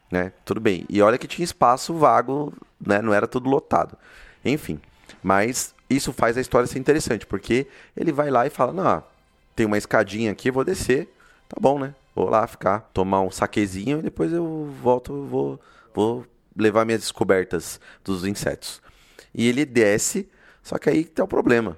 Né? 0.10 0.34
Tudo 0.43 0.60
bem. 0.60 0.84
E 0.89 0.99
olha 1.02 1.18
que 1.18 1.28
tinha 1.28 1.45
espaço 1.45 1.93
vago, 1.93 2.52
né? 2.80 3.02
não 3.02 3.14
era 3.14 3.28
tudo 3.28 3.49
lotado. 3.49 3.95
Enfim, 4.43 4.82
mas 5.22 5.76
isso 5.88 6.12
faz 6.12 6.38
a 6.38 6.41
história 6.41 6.66
ser 6.66 6.80
interessante, 6.80 7.28
porque 7.28 7.68
ele 7.95 8.12
vai 8.12 8.32
lá 8.32 8.47
e 8.47 8.49
fala: 8.49 8.74
Não, 8.74 9.04
tem 9.56 9.66
uma 9.66 9.78
escadinha 9.78 10.32
aqui, 10.32 10.49
vou 10.49 10.66
descer, 10.66 11.08
tá 11.47 11.58
bom, 11.60 11.78
né? 11.78 11.93
Vou 12.16 12.30
lá 12.30 12.45
ficar, 12.45 12.89
tomar 12.93 13.22
um 13.22 13.32
saquezinho 13.32 13.99
e 13.99 14.03
depois 14.03 14.32
eu 14.34 14.70
volto, 14.82 15.26
vou, 15.26 15.59
vou 15.93 16.26
levar 16.55 16.86
minhas 16.86 17.01
descobertas 17.01 17.80
dos 18.03 18.26
insetos. 18.26 18.82
E 19.34 19.47
ele 19.47 19.66
desce, 19.66 20.30
só 20.62 20.78
que 20.78 20.89
aí 20.89 21.05
tem 21.05 21.24
o 21.24 21.28
problema. 21.28 21.78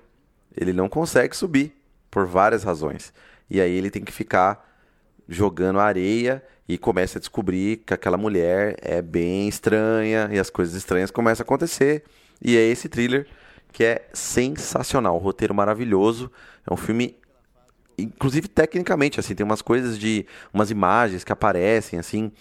Ele 0.56 0.74
não 0.74 0.90
consegue 0.90 1.36
subir 1.36 1.76
por 2.10 2.26
várias 2.26 2.64
razões. 2.64 3.14
E 3.50 3.62
aí 3.62 3.72
ele 3.72 3.92
tem 3.92 4.04
que 4.04 4.12
ficar 4.12 4.70
jogando 5.28 5.80
areia 5.80 6.44
e 6.68 6.78
começa 6.78 7.18
a 7.18 7.20
descobrir 7.20 7.78
que 7.78 7.94
aquela 7.94 8.18
mulher 8.18 8.78
é 8.82 9.02
bem 9.02 9.48
estranha 9.48 10.30
e 10.32 10.40
as 10.40 10.50
coisas 10.50 10.76
estranhas 10.76 11.12
começam 11.12 11.44
a 11.44 11.46
acontecer. 11.46 12.04
E 12.42 12.58
é 12.58 12.62
esse 12.62 12.90
thriller 12.90 13.28
que 13.72 13.84
é 13.84 14.08
sensacional, 14.14 15.18
roteiro 15.18 15.54
maravilhoso, 15.54 16.32
é 16.70 16.72
um 16.72 16.78
filme 16.78 17.18
inclusive 17.98 18.48
tecnicamente, 18.48 19.20
assim, 19.20 19.36
tem 19.36 19.46
umas 19.46 19.62
coisas 19.62 19.98
de 19.98 20.26
umas 20.54 20.72
imagens 20.72 21.24
que 21.24 21.32
aparecem 21.32 22.00
assim 22.00 22.32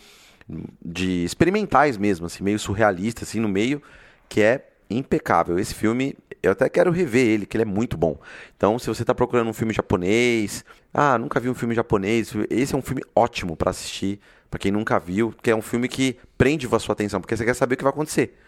de 0.84 1.24
experimentais 1.24 1.96
mesmo, 1.96 2.26
assim, 2.26 2.42
meio 2.42 2.58
surrealista 2.58 3.24
assim 3.24 3.40
no 3.40 3.48
meio, 3.48 3.82
que 4.28 4.40
é 4.42 4.66
impecável. 4.90 5.58
Esse 5.58 5.74
filme, 5.74 6.16
eu 6.42 6.52
até 6.52 6.68
quero 6.68 6.90
rever 6.90 7.26
ele, 7.26 7.46
que 7.46 7.56
ele 7.56 7.62
é 7.62 7.66
muito 7.66 7.96
bom. 7.96 8.18
Então, 8.56 8.78
se 8.78 8.86
você 8.86 9.02
está 9.02 9.14
procurando 9.14 9.48
um 9.48 9.52
filme 9.52 9.72
japonês, 9.72 10.64
ah, 10.92 11.18
nunca 11.18 11.40
vi 11.40 11.48
um 11.48 11.54
filme 11.54 11.74
japonês, 11.74 12.32
esse 12.50 12.74
é 12.74 12.78
um 12.78 12.82
filme 12.82 13.02
ótimo 13.14 13.56
para 13.56 13.70
assistir, 13.70 14.20
para 14.50 14.58
quem 14.58 14.70
nunca 14.70 14.98
viu, 14.98 15.34
que 15.42 15.50
é 15.50 15.56
um 15.56 15.62
filme 15.62 15.88
que 15.88 16.18
prende 16.36 16.68
a 16.70 16.78
sua 16.78 16.92
atenção, 16.92 17.20
porque 17.20 17.36
você 17.36 17.44
quer 17.44 17.54
saber 17.54 17.74
o 17.74 17.78
que 17.78 17.84
vai 17.84 17.92
acontecer. 17.92 18.38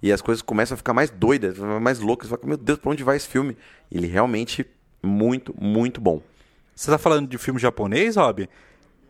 E 0.00 0.12
as 0.12 0.22
coisas 0.22 0.40
começam 0.42 0.74
a 0.74 0.78
ficar 0.78 0.94
mais 0.94 1.10
doidas, 1.10 1.58
mais 1.58 1.98
loucas. 1.98 2.28
Você 2.28 2.36
fala, 2.36 2.46
meu 2.46 2.56
Deus, 2.56 2.78
para 2.78 2.92
onde 2.92 3.02
vai 3.02 3.16
esse 3.16 3.26
filme? 3.26 3.56
Ele 3.90 4.06
realmente 4.06 4.64
muito, 5.02 5.52
muito 5.60 6.00
bom. 6.00 6.22
Você 6.78 6.92
tá 6.92 6.96
falando 6.96 7.28
de 7.28 7.36
filme 7.38 7.58
japonês, 7.58 8.14
Rob? 8.14 8.48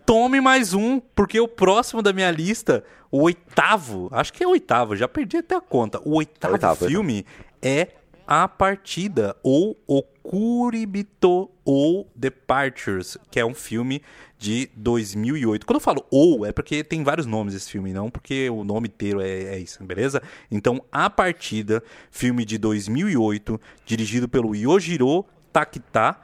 Tome 0.06 0.40
mais 0.40 0.72
um, 0.72 0.98
porque 0.98 1.38
o 1.38 1.46
próximo 1.46 2.00
da 2.00 2.14
minha 2.14 2.30
lista, 2.30 2.82
o 3.10 3.20
oitavo, 3.20 4.08
acho 4.10 4.32
que 4.32 4.42
é 4.42 4.46
o 4.46 4.52
oitavo, 4.52 4.96
já 4.96 5.06
perdi 5.06 5.36
até 5.36 5.54
a 5.54 5.60
conta. 5.60 6.00
O 6.02 6.14
oitavo, 6.14 6.54
oitavo 6.54 6.86
filme 6.86 7.26
é 7.60 7.88
A 8.26 8.48
Partida 8.48 9.36
ou 9.42 9.78
O 9.86 10.02
Kuribito 10.02 11.50
ou 11.62 12.10
Departures, 12.16 13.18
que 13.30 13.38
é 13.38 13.44
um 13.44 13.52
filme 13.52 14.00
de 14.38 14.70
2008. 14.74 15.66
Quando 15.66 15.76
eu 15.76 15.80
falo 15.80 16.06
ou, 16.10 16.46
é 16.46 16.52
porque 16.52 16.82
tem 16.82 17.04
vários 17.04 17.26
nomes 17.26 17.52
esse 17.52 17.70
filme, 17.70 17.92
não 17.92 18.10
porque 18.10 18.48
o 18.48 18.64
nome 18.64 18.88
inteiro 18.88 19.20
é, 19.20 19.28
é 19.28 19.58
isso, 19.58 19.84
beleza? 19.84 20.22
Então, 20.50 20.82
A 20.90 21.10
Partida, 21.10 21.82
filme 22.10 22.46
de 22.46 22.56
2008, 22.56 23.60
dirigido 23.84 24.26
pelo 24.26 24.56
Yojiro 24.56 25.26
Takita, 25.52 26.16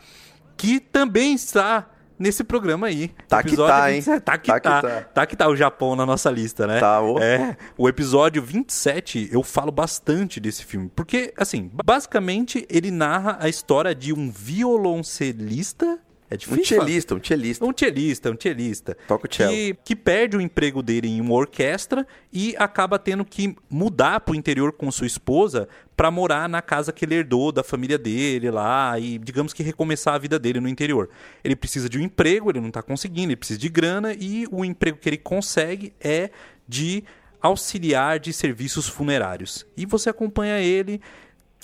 que 0.56 0.80
também 0.80 1.34
está 1.34 1.90
nesse 2.18 2.44
programa 2.44 2.86
aí. 2.86 3.10
Tá 3.28 3.42
que 3.42 3.56
tá, 3.56 3.92
hein? 3.92 4.02
Tá 4.02 4.38
que 4.38 4.48
tá. 4.48 4.60
tá. 4.60 4.60
Que 4.60 4.60
tá. 4.60 5.00
tá 5.02 5.26
que 5.26 5.36
tá 5.36 5.48
o 5.48 5.56
Japão 5.56 5.96
na 5.96 6.06
nossa 6.06 6.30
lista, 6.30 6.66
né? 6.66 6.80
Tá. 6.80 7.00
É, 7.20 7.56
o 7.76 7.88
episódio 7.88 8.42
27, 8.42 9.28
eu 9.32 9.42
falo 9.42 9.72
bastante 9.72 10.40
desse 10.40 10.64
filme. 10.64 10.90
Porque, 10.94 11.32
assim, 11.36 11.70
basicamente 11.84 12.66
ele 12.70 12.90
narra 12.90 13.36
a 13.40 13.48
história 13.48 13.94
de 13.94 14.12
um 14.12 14.30
violoncelista 14.30 15.98
é 16.34 16.36
difícil. 16.36 16.78
Um 16.78 16.80
cellista, 16.80 17.14
um 17.14 17.24
cellista. 17.24 17.64
Um 17.64 17.72
cellista, 17.76 18.30
um 18.30 18.36
cellista. 18.40 18.96
Toca 19.06 19.28
o 19.28 19.34
cello. 19.34 19.50
Que, 19.50 19.76
que 19.84 19.96
perde 19.96 20.36
o 20.36 20.40
emprego 20.40 20.82
dele 20.82 21.08
em 21.08 21.20
uma 21.20 21.34
orquestra 21.34 22.06
e 22.32 22.54
acaba 22.58 22.98
tendo 22.98 23.24
que 23.24 23.56
mudar 23.70 24.20
pro 24.20 24.34
interior 24.34 24.72
com 24.72 24.90
sua 24.90 25.06
esposa 25.06 25.68
para 25.96 26.10
morar 26.10 26.48
na 26.48 26.60
casa 26.60 26.92
que 26.92 27.04
ele 27.04 27.14
herdou 27.14 27.52
da 27.52 27.62
família 27.62 27.96
dele 27.96 28.50
lá 28.50 28.98
e, 28.98 29.18
digamos 29.18 29.52
que, 29.52 29.62
recomeçar 29.62 30.14
a 30.14 30.18
vida 30.18 30.38
dele 30.38 30.60
no 30.60 30.68
interior. 30.68 31.08
Ele 31.42 31.54
precisa 31.54 31.88
de 31.88 31.98
um 31.98 32.02
emprego, 32.02 32.50
ele 32.50 32.60
não 32.60 32.70
tá 32.70 32.82
conseguindo, 32.82 33.28
ele 33.28 33.36
precisa 33.36 33.58
de 33.58 33.68
grana 33.68 34.12
e 34.12 34.46
o 34.50 34.64
emprego 34.64 34.98
que 34.98 35.08
ele 35.08 35.18
consegue 35.18 35.94
é 36.00 36.30
de 36.66 37.04
auxiliar 37.40 38.18
de 38.18 38.32
serviços 38.32 38.88
funerários. 38.88 39.66
E 39.76 39.84
você 39.84 40.08
acompanha 40.08 40.58
ele 40.60 41.00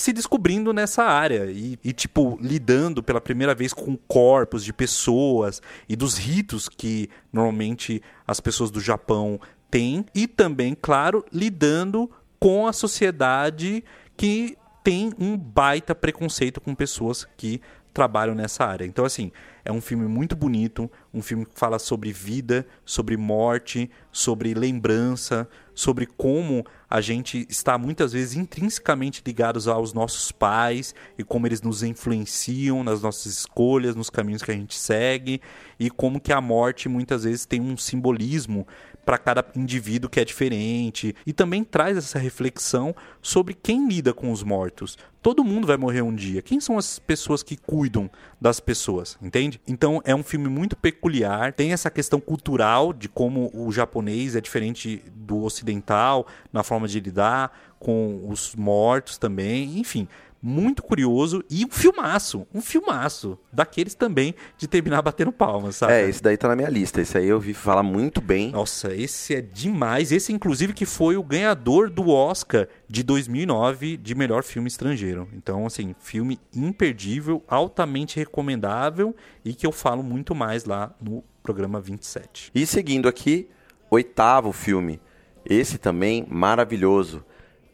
se 0.01 0.15
descobrindo 0.15 0.73
nessa 0.73 1.05
área 1.05 1.51
e, 1.51 1.79
e, 1.85 1.93
tipo, 1.93 2.39
lidando 2.41 3.03
pela 3.03 3.21
primeira 3.21 3.55
vez 3.55 3.75
com 3.75 3.99
corpos 4.09 4.65
de 4.65 4.73
pessoas 4.73 5.61
e 5.87 5.95
dos 5.95 6.17
ritos 6.17 6.71
que 6.71 7.11
normalmente 7.31 8.03
as 8.27 8.41
pessoas 8.41 8.71
do 8.71 8.81
Japão 8.81 9.39
têm 9.71 10.07
e 10.15 10.27
também, 10.27 10.75
claro, 10.75 11.23
lidando 11.31 12.11
com 12.39 12.67
a 12.67 12.73
sociedade 12.73 13.85
que 14.17 14.57
tem 14.83 15.13
um 15.19 15.37
baita 15.37 15.95
preconceito 15.95 16.63
com 16.63 16.75
pessoas 16.75 17.29
que 17.37 17.61
trabalham 17.93 18.35
nessa 18.35 18.65
área. 18.65 18.85
Então, 18.85 19.05
assim, 19.05 19.31
é 19.65 19.71
um 19.73 19.81
filme 19.81 20.07
muito 20.07 20.35
bonito, 20.35 20.91
um 21.13 21.21
filme 21.21 21.45
que 21.45 21.59
fala 21.59 21.79
sobre 21.79 22.13
vida, 22.13 22.67
sobre 22.85 23.17
morte, 23.17 23.91
sobre 24.11 24.55
lembrança, 24.55 25.49
sobre 25.75 26.07
como 26.07 26.65
a 26.89 27.01
gente 27.01 27.47
está 27.49 27.79
muitas 27.79 28.13
vezes 28.13 28.37
intrinsecamente 28.37 29.23
ligados 29.25 29.69
aos 29.69 29.93
nossos 29.93 30.33
pais 30.33 30.95
e 31.17 31.25
como 31.25 31.47
eles 31.47 31.63
nos 31.63 31.83
influenciam 31.83 32.83
nas 32.83 33.03
nossas 33.03 33.27
escolhas, 33.27 33.95
nos 33.95 34.11
caminhos 34.11 34.43
que 34.43 34.51
a 34.51 34.55
gente 34.55 34.77
segue 34.77 35.41
e 35.79 35.91
como 35.91 36.21
que 36.21 36.33
a 36.33 36.41
morte 36.41 36.89
muitas 36.89 37.25
vezes 37.25 37.47
tem 37.47 37.61
um 37.61 37.77
simbolismo 37.77 38.67
para 39.11 39.19
cada 39.19 39.45
indivíduo 39.57 40.09
que 40.09 40.21
é 40.21 40.25
diferente 40.25 41.17
e 41.27 41.33
também 41.33 41.65
traz 41.65 41.97
essa 41.97 42.17
reflexão 42.17 42.95
sobre 43.21 43.55
quem 43.55 43.89
lida 43.89 44.15
com 44.15 44.31
os 44.31 44.45
mortos. 44.45 44.97
Todo 45.21 45.43
mundo 45.43 45.67
vai 45.67 45.77
morrer 45.77 46.01
um 46.01 46.15
dia. 46.15 46.41
Quem 46.41 46.61
são 46.61 46.79
as 46.79 47.01
pessoas 47.01 47.43
que 47.43 47.57
cuidam 47.57 48.09
das 48.41 48.61
pessoas, 48.61 49.19
entende? 49.21 49.61
Então 49.67 50.01
é 50.05 50.15
um 50.15 50.23
filme 50.23 50.49
muito 50.49 50.77
peculiar, 50.77 51.53
tem 51.53 51.73
essa 51.73 51.91
questão 51.91 52.21
cultural 52.21 52.93
de 52.93 53.09
como 53.09 53.51
o 53.53 53.73
japonês 53.73 54.37
é 54.37 54.41
diferente 54.41 55.03
do 55.13 55.43
ocidental 55.43 56.25
na 56.53 56.63
forma 56.63 56.87
de 56.87 57.01
lidar 57.01 57.75
com 57.81 58.29
os 58.29 58.55
mortos 58.55 59.19
também, 59.19 59.77
enfim 59.81 60.07
muito 60.43 60.83
curioso 60.83 61.45
e 61.51 61.65
um 61.65 61.71
filmaço, 61.71 62.47
um 62.55 62.61
filmaço, 62.61 63.39
daqueles 63.53 63.95
também 63.95 64.35
de 64.57 64.67
terminar 64.67 65.03
batendo 65.03 65.33
palmas, 65.33 65.77
sabe? 65.77 65.93
É, 65.93 66.09
esse 66.09 66.23
daí 66.23 66.37
tá 66.37 66.49
na 66.49 66.57
minha 66.57 66.69
lista, 66.69 67.01
esse 67.01 67.17
aí 67.19 67.29
eu 67.29 67.39
vi 67.39 67.53
falar 67.53 67.83
muito 67.83 68.21
bem. 68.21 68.51
Nossa, 68.51 68.95
esse 68.95 69.35
é 69.35 69.41
demais, 69.41 70.13
esse 70.13 70.33
inclusive 70.33 70.73
que 70.73 70.87
foi 70.87 71.17
o 71.17 71.23
ganhador 71.23 71.91
do 71.91 72.09
Oscar 72.09 72.69
de 72.89 73.03
2009 73.03 73.97
de 73.97 74.15
melhor 74.15 74.43
filme 74.43 74.69
estrangeiro. 74.69 75.29
Então, 75.35 75.67
assim, 75.67 75.95
filme 75.99 76.39
imperdível, 76.55 77.43
altamente 77.47 78.19
recomendável 78.19 79.15
e 79.45 79.53
que 79.53 79.67
eu 79.67 79.73
falo 79.73 80.03
muito 80.03 80.35
mais 80.35 80.65
lá 80.65 80.95
no 81.01 81.23
programa 81.43 81.81
27. 81.81 82.51
E 82.55 82.67
seguindo 82.67 83.09
aqui, 83.09 83.49
oitavo 83.91 84.53
filme, 84.53 85.01
esse 85.45 85.79
também 85.79 86.27
maravilhoso, 86.29 87.25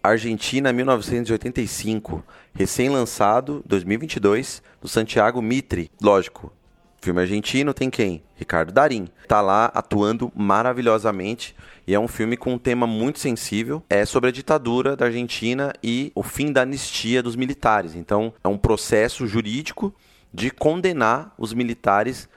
Argentina 0.07 0.73
1985, 0.73 2.23
recém-lançado 2.55 3.63
2022, 3.67 4.63
do 4.81 4.87
Santiago 4.89 5.43
Mitre. 5.43 5.91
Lógico, 6.01 6.53
filme 7.01 7.21
argentino 7.21 7.75
tem 7.75 7.91
quem? 7.91 8.23
Ricardo 8.37 8.73
Darim. 8.73 9.09
Tá 9.27 9.41
lá 9.41 9.67
atuando 9.75 10.31
maravilhosamente 10.35 11.57
e 11.87 11.95
é 11.95 11.99
um 11.99 12.09
filme 12.09 12.37
com 12.37 12.55
um 12.55 12.59
tema 12.59 12.87
muito 12.87 13.19
sensível. 13.19 13.83
É 13.89 14.05
sobre 14.05 14.31
a 14.31 14.33
ditadura 14.33 14.97
da 14.97 15.07
Argentina 15.07 15.73
e 15.83 16.13
o 16.15 16.23
fim 16.23 16.53
da 16.53 16.63
anistia 16.63 17.23
dos 17.23 17.37
militares. 17.37 17.95
Então, 17.95 18.33
é 18.45 18.49
um 18.49 18.59
processo 18.59 19.27
jurídico 19.27 19.95
de 20.33 20.51
condenar 20.51 21.35
os 21.39 21.53
militares 21.53 22.29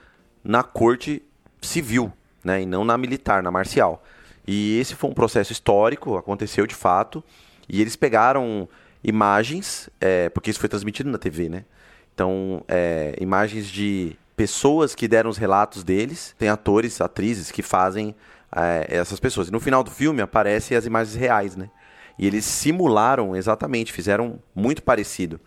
na 0.43 0.63
corte 0.63 1.21
civil, 1.61 2.11
né, 2.43 2.61
e 2.61 2.65
não 2.65 2.85
na 2.85 2.97
militar, 2.97 3.43
na 3.43 3.51
marcial. 3.51 4.03
E 4.47 4.79
esse 4.79 4.95
foi 4.95 5.09
um 5.09 5.13
processo 5.13 5.51
histórico, 5.51 6.17
aconteceu 6.17 6.65
de 6.65 6.73
fato. 6.73 7.23
E 7.69 7.81
eles 7.81 7.95
pegaram 7.95 8.67
imagens, 9.03 9.89
é, 10.01 10.29
porque 10.29 10.49
isso 10.49 10.59
foi 10.59 10.67
transmitido 10.67 11.09
na 11.09 11.17
TV, 11.17 11.47
né? 11.47 11.65
Então, 12.13 12.63
é, 12.67 13.15
imagens 13.19 13.67
de 13.67 14.17
pessoas 14.35 14.95
que 14.95 15.07
deram 15.07 15.29
os 15.29 15.37
relatos 15.37 15.83
deles. 15.83 16.33
Tem 16.37 16.49
atores, 16.49 16.99
atrizes 17.01 17.51
que 17.51 17.61
fazem 17.61 18.15
é, 18.55 18.87
essas 18.89 19.19
pessoas. 19.19 19.49
E 19.49 19.51
no 19.51 19.59
final 19.59 19.83
do 19.83 19.91
filme 19.91 20.21
aparecem 20.21 20.75
as 20.75 20.85
imagens 20.85 21.15
reais, 21.15 21.55
né? 21.55 21.69
E 22.17 22.27
eles 22.27 22.43
simularam 22.43 23.35
exatamente, 23.35 23.93
fizeram 23.93 24.39
muito 24.55 24.83
parecido 24.83 25.39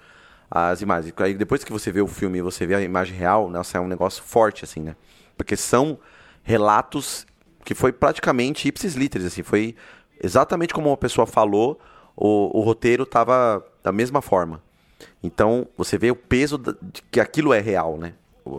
as 0.51 0.83
imagens. 0.83 1.13
Aí 1.19 1.35
depois 1.35 1.65
que 1.65 1.73
você 1.73 1.91
vê 1.91 2.01
o 2.01 2.07
filme 2.07 2.39
e 2.39 2.43
você 2.43 2.67
vê 2.67 2.75
a 2.75 2.81
imagem 2.83 3.17
real, 3.17 3.49
nossa, 3.49 3.79
é 3.79 3.81
um 3.81 3.89
negócio 3.89 4.23
forte, 4.23 4.65
assim, 4.65 4.81
né? 4.81 4.95
Porque 5.37 5.57
são 5.57 5.99
relatos 6.43 7.27
que 7.65 7.75
foi 7.75 7.93
praticamente 7.93 8.69
ipsis 8.69 8.95
literis, 8.95 9.27
assim, 9.27 9.43
foi 9.43 9.75
exatamente 10.23 10.75
como 10.75 10.91
uma 10.91 10.97
pessoa 10.97 11.27
falou, 11.27 11.81
o, 12.17 12.59
o 12.59 12.63
roteiro 12.63 13.05
estava 13.05 13.65
da 13.83 13.93
mesma 13.93 14.23
forma. 14.23 14.63
Então, 15.23 15.67
você 15.77 15.97
vê 15.99 16.11
o 16.11 16.17
peso 16.17 16.59
de 16.59 17.03
que 17.11 17.21
aquilo 17.21 17.53
é 17.53 17.61
real, 17.61 17.97
né? 17.97 18.15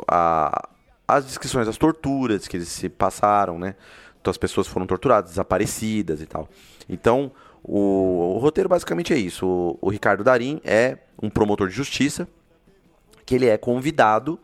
A, 0.08 0.70
as 1.08 1.26
descrições 1.26 1.68
das 1.68 1.78
torturas 1.78 2.48
que 2.48 2.58
eles 2.58 2.70
se 2.70 2.90
passaram, 2.90 3.60
né? 3.60 3.76
Então, 4.22 4.32
as 4.32 4.38
pessoas 4.38 4.68
foram 4.68 4.86
torturadas, 4.86 5.32
desaparecidas 5.32 6.22
e 6.22 6.26
tal. 6.26 6.48
Então, 6.88 7.32
o, 7.64 8.36
o 8.36 8.38
roteiro 8.40 8.70
basicamente 8.70 9.14
é 9.14 9.18
isso. 9.18 9.46
O, 9.46 9.78
o 9.82 9.90
Ricardo 9.90 10.24
Darim 10.24 10.62
é 10.64 10.98
um 11.22 11.30
promotor 11.30 11.68
de 11.68 11.76
justiça 11.76 12.28
que 13.26 13.36
ele 13.36 13.48
é 13.48 13.58
convidado 13.58 14.40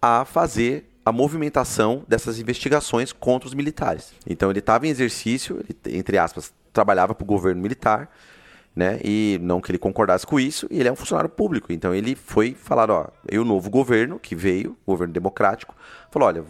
a 0.00 0.24
fazer 0.24 0.90
a 1.04 1.12
movimentação 1.12 2.04
dessas 2.06 2.38
investigações 2.38 3.12
contra 3.12 3.48
os 3.48 3.54
militares. 3.54 4.12
Então 4.26 4.50
ele 4.50 4.58
estava 4.58 4.86
em 4.86 4.90
exercício, 4.90 5.58
ele, 5.58 5.98
entre 5.98 6.18
aspas, 6.18 6.52
trabalhava 6.72 7.14
para 7.14 7.24
o 7.24 7.26
governo 7.26 7.60
militar 7.60 8.10
né? 8.74 9.00
E 9.04 9.38
não 9.42 9.60
que 9.60 9.70
ele 9.70 9.78
concordasse 9.78 10.26
com 10.26 10.38
isso, 10.38 10.66
e 10.70 10.78
ele 10.80 10.88
é 10.88 10.92
um 10.92 10.96
funcionário 10.96 11.30
público. 11.30 11.72
Então 11.72 11.94
ele 11.94 12.14
foi 12.14 12.54
falar, 12.54 12.90
ó, 12.90 13.08
e 13.30 13.38
o 13.38 13.44
novo 13.44 13.70
governo 13.70 14.18
que 14.18 14.34
veio, 14.34 14.76
o 14.86 14.92
governo 14.92 15.12
democrático, 15.12 15.74
falou, 16.10 16.28
olha, 16.28 16.44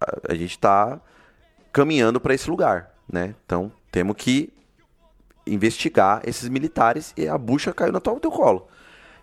a, 0.00 0.32
a 0.32 0.34
gente 0.34 0.52
está 0.52 1.00
caminhando 1.72 2.20
para 2.20 2.34
esse 2.34 2.48
lugar, 2.48 2.94
né? 3.10 3.34
Então 3.44 3.70
temos 3.90 4.16
que 4.16 4.52
investigar 5.46 6.22
esses 6.24 6.48
militares 6.48 7.12
e 7.16 7.26
a 7.26 7.38
bucha 7.38 7.72
caiu 7.72 7.92
no 7.92 8.00
teu 8.00 8.30
colo. 8.30 8.68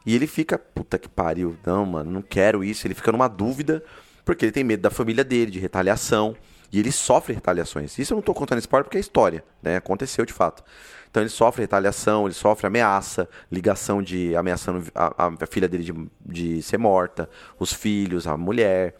E 0.05 0.15
ele 0.15 0.27
fica, 0.27 0.57
puta 0.57 0.99
que 0.99 1.09
pariu, 1.09 1.57
não, 1.65 1.85
mano, 1.85 2.11
não 2.11 2.21
quero 2.21 2.63
isso. 2.63 2.85
Ele 2.85 2.93
fica 2.93 3.11
numa 3.11 3.27
dúvida, 3.27 3.83
porque 4.23 4.45
ele 4.45 4.51
tem 4.51 4.63
medo 4.63 4.81
da 4.81 4.91
família 4.91 5.23
dele, 5.23 5.49
de 5.49 5.59
retaliação. 5.59 6.35
E 6.71 6.79
ele 6.79 6.91
sofre 6.91 7.33
retaliações. 7.33 7.97
Isso 7.97 8.13
eu 8.13 8.15
não 8.15 8.19
estou 8.19 8.35
contando 8.35 8.59
spoiler 8.59 8.85
porque 8.85 8.97
é 8.97 9.01
história, 9.01 9.43
né? 9.61 9.77
Aconteceu 9.77 10.25
de 10.25 10.33
fato. 10.33 10.63
Então 11.09 11.23
ele 11.23 11.29
sofre 11.29 11.61
retaliação, 11.61 12.25
ele 12.25 12.33
sofre 12.33 12.67
ameaça, 12.67 13.29
ligação 13.49 14.01
de 14.01 14.35
ameaçando 14.35 14.85
a, 14.93 15.31
a 15.39 15.47
filha 15.47 15.67
dele 15.67 15.83
de, 15.83 15.93
de 16.25 16.61
ser 16.61 16.77
morta, 16.77 17.29
os 17.57 17.71
filhos, 17.71 18.27
a 18.27 18.35
mulher. 18.35 18.95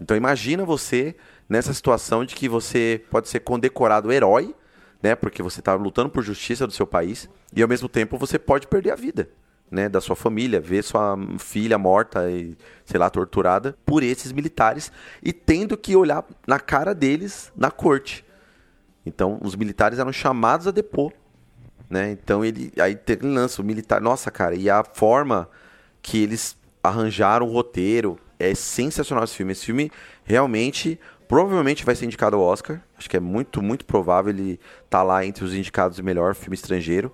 Então 0.00 0.16
imagina 0.16 0.64
você 0.64 1.16
nessa 1.48 1.72
situação 1.74 2.24
de 2.24 2.34
que 2.34 2.48
você 2.48 3.02
pode 3.10 3.28
ser 3.28 3.40
condecorado 3.40 4.12
herói, 4.12 4.54
né? 5.02 5.14
Porque 5.14 5.42
você 5.42 5.60
está 5.60 5.74
lutando 5.74 6.08
por 6.08 6.22
justiça 6.22 6.66
do 6.66 6.72
seu 6.72 6.86
país 6.86 7.28
e 7.54 7.62
ao 7.62 7.68
mesmo 7.68 7.88
tempo 7.88 8.16
você 8.16 8.38
pode 8.38 8.66
perder 8.66 8.92
a 8.92 8.96
vida, 8.96 9.28
né? 9.70 9.88
Da 9.88 10.00
sua 10.00 10.16
família, 10.16 10.60
ver 10.60 10.82
sua 10.82 11.16
filha 11.38 11.78
morta 11.78 12.30
e 12.30 12.56
sei 12.84 12.98
lá 12.98 13.10
torturada 13.10 13.76
por 13.84 14.02
esses 14.02 14.32
militares 14.32 14.92
e 15.22 15.32
tendo 15.32 15.76
que 15.76 15.96
olhar 15.96 16.24
na 16.46 16.58
cara 16.60 16.94
deles 16.94 17.52
na 17.56 17.70
corte. 17.70 18.24
Então 19.04 19.38
os 19.42 19.54
militares 19.54 19.98
eram 19.98 20.12
chamados 20.12 20.66
a 20.66 20.70
depor 20.70 21.12
né? 21.88 22.10
Então 22.10 22.44
ele 22.44 22.72
aí 22.78 22.94
tem 22.94 23.16
lança 23.16 23.62
o 23.62 23.64
militar. 23.64 24.00
Nossa, 24.00 24.30
cara, 24.30 24.54
e 24.54 24.68
a 24.68 24.84
forma 24.84 25.48
que 26.02 26.22
eles 26.22 26.56
arranjaram 26.82 27.46
o 27.46 27.52
roteiro 27.52 28.18
é 28.38 28.54
sensacional 28.54 29.24
esse 29.24 29.34
filme. 29.34 29.52
Esse 29.52 29.66
filme 29.66 29.90
realmente 30.24 30.98
provavelmente 31.28 31.84
vai 31.84 31.94
ser 31.94 32.04
indicado 32.04 32.36
ao 32.36 32.42
Oscar. 32.42 32.80
Acho 32.98 33.08
que 33.08 33.16
é 33.16 33.20
muito, 33.20 33.62
muito 33.62 33.84
provável 33.84 34.30
ele 34.30 34.60
tá 34.90 35.02
lá 35.02 35.24
entre 35.24 35.44
os 35.44 35.54
indicados 35.54 35.96
de 35.96 36.02
melhor 36.02 36.34
filme 36.34 36.54
estrangeiro, 36.54 37.12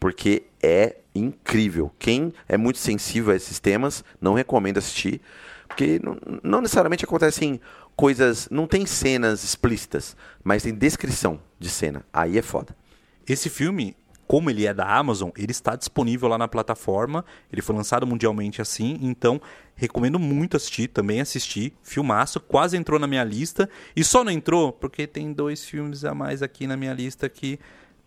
porque 0.00 0.44
é 0.64 0.96
incrível. 1.14 1.92
Quem 1.98 2.32
é 2.48 2.56
muito 2.56 2.78
sensível 2.78 3.32
a 3.32 3.36
esses 3.36 3.60
temas, 3.60 4.02
não 4.20 4.32
recomendo 4.32 4.78
assistir, 4.78 5.20
porque 5.68 6.00
não, 6.02 6.16
não 6.42 6.60
necessariamente 6.62 7.04
acontecem 7.04 7.60
coisas, 7.94 8.48
não 8.50 8.66
tem 8.66 8.86
cenas 8.86 9.44
explícitas, 9.44 10.16
mas 10.42 10.62
tem 10.62 10.74
descrição 10.74 11.38
de 11.58 11.68
cena. 11.68 12.04
Aí 12.12 12.38
é 12.38 12.42
foda. 12.42 12.74
Esse 13.28 13.48
filme, 13.50 13.96
como 14.26 14.50
ele 14.50 14.66
é 14.66 14.72
da 14.72 14.86
Amazon, 14.86 15.30
ele 15.36 15.52
está 15.52 15.76
disponível 15.76 16.28
lá 16.28 16.38
na 16.38 16.48
plataforma. 16.48 17.24
Ele 17.52 17.62
foi 17.62 17.76
lançado 17.76 18.06
mundialmente 18.06 18.62
assim, 18.62 18.98
então 19.02 19.40
recomendo 19.76 20.18
muito 20.18 20.56
assistir, 20.56 20.88
também 20.88 21.20
assisti. 21.20 21.72
Filmaço, 21.82 22.40
quase 22.40 22.76
entrou 22.76 22.98
na 22.98 23.06
minha 23.06 23.24
lista. 23.24 23.68
E 23.94 24.02
só 24.02 24.24
não 24.24 24.32
entrou 24.32 24.72
porque 24.72 25.06
tem 25.06 25.32
dois 25.32 25.64
filmes 25.64 26.04
a 26.04 26.14
mais 26.14 26.42
aqui 26.42 26.66
na 26.66 26.76
minha 26.76 26.94
lista 26.94 27.28
que 27.28 27.58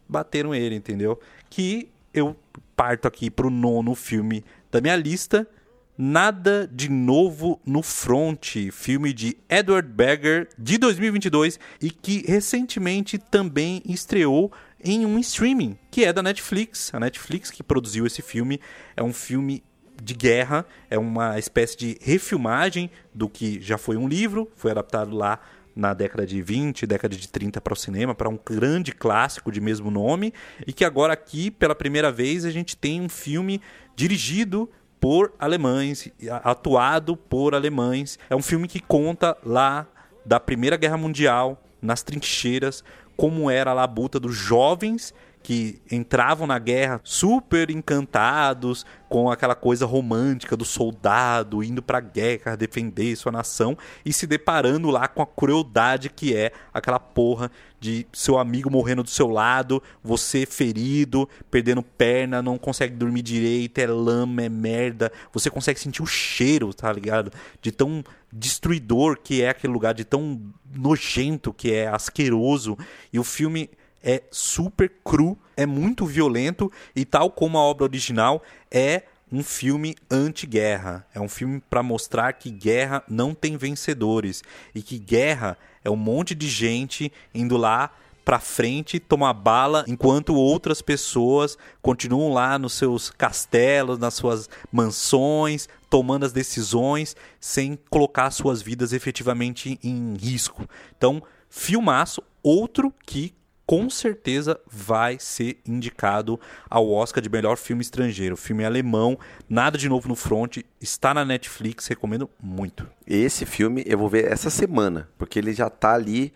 bateram 0.08 0.56
ele, 0.56 0.76
entendeu? 0.76 1.20
Que 1.50 1.90
eu 2.18 2.36
parto 2.76 3.08
aqui 3.08 3.30
pro 3.30 3.50
nono 3.50 3.94
filme 3.94 4.44
da 4.72 4.82
minha 4.82 4.96
lista. 4.96 5.48
Nada 5.96 6.70
de 6.72 6.90
novo 6.90 7.60
no 7.66 7.82
front, 7.82 8.56
filme 8.72 9.12
de 9.14 9.36
Edward 9.50 9.88
Berger 9.88 10.48
de 10.58 10.78
2022 10.78 11.60
e 11.82 11.90
que 11.90 12.24
recentemente 12.28 13.18
também 13.18 13.82
estreou 13.84 14.52
em 14.84 15.06
um 15.06 15.18
streaming, 15.18 15.78
que 15.90 16.06
é 16.06 16.14
da 16.14 16.22
Netflix. 16.22 16.94
A 16.94 17.00
Netflix 17.00 17.50
que 17.50 17.64
produziu 17.64 18.06
esse 18.06 18.22
filme 18.22 18.60
é 18.96 19.02
um 19.02 19.14
filme 19.14 19.64
de 20.02 20.14
guerra, 20.14 20.66
é 20.90 21.00
uma 21.00 21.40
espécie 21.40 21.76
de 21.76 21.98
refilmagem 22.02 22.92
do 23.14 23.28
que 23.28 23.60
já 23.60 23.78
foi 23.78 23.98
um 23.98 24.08
livro, 24.08 24.52
foi 24.56 24.70
adaptado 24.70 25.16
lá 25.16 25.40
na 25.78 25.94
década 25.94 26.26
de 26.26 26.42
20, 26.42 26.88
década 26.88 27.16
de 27.16 27.28
30 27.30 27.62
para 27.62 27.74
o 27.74 27.76
cinema, 27.76 28.16
para 28.16 28.28
um 28.28 28.38
grande 28.44 28.92
clássico 28.92 29.52
de 29.52 29.62
mesmo 29.62 29.92
nome, 29.92 30.34
e 30.66 30.74
que 30.74 30.84
agora 30.84 31.14
aqui, 31.14 31.52
pela 31.52 31.76
primeira 31.76 32.12
vez, 32.12 32.44
a 32.44 32.52
gente 32.52 32.76
tem 32.76 33.00
um 33.00 33.08
filme 33.08 33.62
dirigido 33.96 34.70
por 35.00 35.34
alemães, 35.38 36.12
atuado 36.44 37.16
por 37.16 37.54
alemães. 37.54 38.18
É 38.30 38.36
um 38.36 38.42
filme 38.42 38.68
que 38.68 38.80
conta 38.80 39.38
lá 39.46 39.88
da 40.26 40.40
Primeira 40.40 40.76
Guerra 40.76 40.98
Mundial, 40.98 41.64
nas 41.82 42.02
trincheiras, 42.02 42.84
como 43.16 43.50
era 43.50 43.72
a 43.72 43.74
labuta 43.74 44.20
dos 44.20 44.36
jovens 44.36 45.14
que 45.48 45.82
entravam 45.90 46.46
na 46.46 46.60
guerra 46.60 47.00
super 47.06 47.70
encantados 47.72 48.86
com 49.08 49.32
aquela 49.32 49.56
coisa 49.56 49.86
romântica 49.86 50.58
do 50.58 50.66
soldado 50.66 51.64
indo 51.64 51.82
para 51.82 52.00
a 52.00 52.02
guerra 52.02 52.58
defender 52.58 53.16
sua 53.16 53.32
nação 53.32 53.78
e 54.06 54.12
se 54.12 54.28
deparando 54.28 54.90
lá 54.90 55.08
com 55.08 55.22
a 55.22 55.26
crueldade 55.26 56.10
que 56.10 56.36
é 56.36 56.52
aquela 56.74 57.00
porra 57.00 57.50
de 57.80 58.06
seu 58.12 58.38
amigo 58.38 58.70
morrendo 58.70 59.04
do 59.04 59.10
seu 59.10 59.30
lado, 59.30 59.82
você 60.04 60.46
ferido, 60.46 61.30
perdendo 61.50 61.82
perna, 61.82 62.42
não 62.42 62.58
consegue 62.58 62.96
dormir 62.96 63.22
direito, 63.22 63.78
é 63.78 63.88
lama, 63.88 64.42
é 64.42 64.50
merda, 64.50 65.14
você 65.32 65.50
consegue 65.50 65.80
sentir 65.80 66.04
o 66.04 66.06
cheiro, 66.06 66.74
tá 66.74 66.92
ligado? 66.92 67.32
De 67.62 67.72
tão 67.72 68.04
destruidor 68.34 69.18
que 69.24 69.42
é 69.42 69.50
aquele 69.52 69.72
lugar, 69.72 69.94
de 69.94 70.04
tão 70.04 70.42
nojento 70.76 71.54
que 71.54 71.72
é, 71.72 71.88
asqueroso. 71.88 72.78
E 73.14 73.18
o 73.20 73.24
filme 73.24 73.70
é 74.08 74.24
super 74.32 74.90
cru, 75.04 75.38
é 75.58 75.66
muito 75.66 76.06
violento 76.06 76.72
e 76.96 77.04
tal 77.04 77.30
como 77.30 77.58
a 77.58 77.62
obra 77.62 77.84
original 77.84 78.42
é 78.72 79.04
um 79.30 79.44
filme 79.44 79.98
anti-guerra. 80.10 81.06
É 81.14 81.20
um 81.20 81.28
filme 81.28 81.62
para 81.70 81.84
mostrar 81.84 82.32
que 82.32 82.50
guerra 82.50 83.04
não 83.10 83.36
tem 83.36 83.58
vencedores 83.58 84.42
e 84.74 84.82
que 84.82 84.98
guerra 84.98 85.58
é 85.84 85.90
um 85.90 85.98
monte 85.98 86.34
de 86.34 86.48
gente 86.48 87.12
indo 87.36 87.58
lá 87.58 87.92
para 88.24 88.40
frente 88.40 88.98
tomar 88.98 89.34
bala 89.34 89.84
enquanto 89.88 90.34
outras 90.36 90.82
pessoas 90.82 91.58
continuam 91.82 92.34
lá 92.34 92.58
nos 92.58 92.74
seus 92.74 93.10
castelos, 93.10 94.00
nas 94.00 94.14
suas 94.14 94.50
mansões, 94.72 95.68
tomando 95.90 96.26
as 96.26 96.32
decisões 96.32 97.14
sem 97.42 97.78
colocar 97.90 98.32
suas 98.32 98.62
vidas 98.62 98.94
efetivamente 98.94 99.78
em 99.84 100.16
risco. 100.16 100.66
Então, 100.98 101.22
filmaço 101.50 102.22
outro 102.42 102.94
que 103.06 103.34
com 103.68 103.90
certeza 103.90 104.58
vai 104.66 105.18
ser 105.20 105.58
indicado 105.68 106.40
ao 106.70 106.90
Oscar 106.90 107.22
de 107.22 107.30
melhor 107.30 107.58
filme 107.58 107.82
estrangeiro. 107.82 108.38
Filme 108.38 108.64
alemão, 108.64 109.20
nada 109.50 109.78
de 109.78 109.90
novo 109.90 110.08
no 110.08 110.16
front, 110.16 110.60
está 110.80 111.14
na 111.14 111.26
Netflix, 111.26 111.86
recomendo 111.86 112.30
muito. 112.42 112.88
Esse 113.06 113.46
filme 113.46 113.84
eu 113.86 113.98
vou 113.98 114.08
ver 114.08 114.32
essa 114.32 114.50
semana, 114.50 115.10
porque 115.18 115.38
ele 115.38 115.54
já 115.54 115.70
tá 115.70 115.94
ali. 115.94 116.32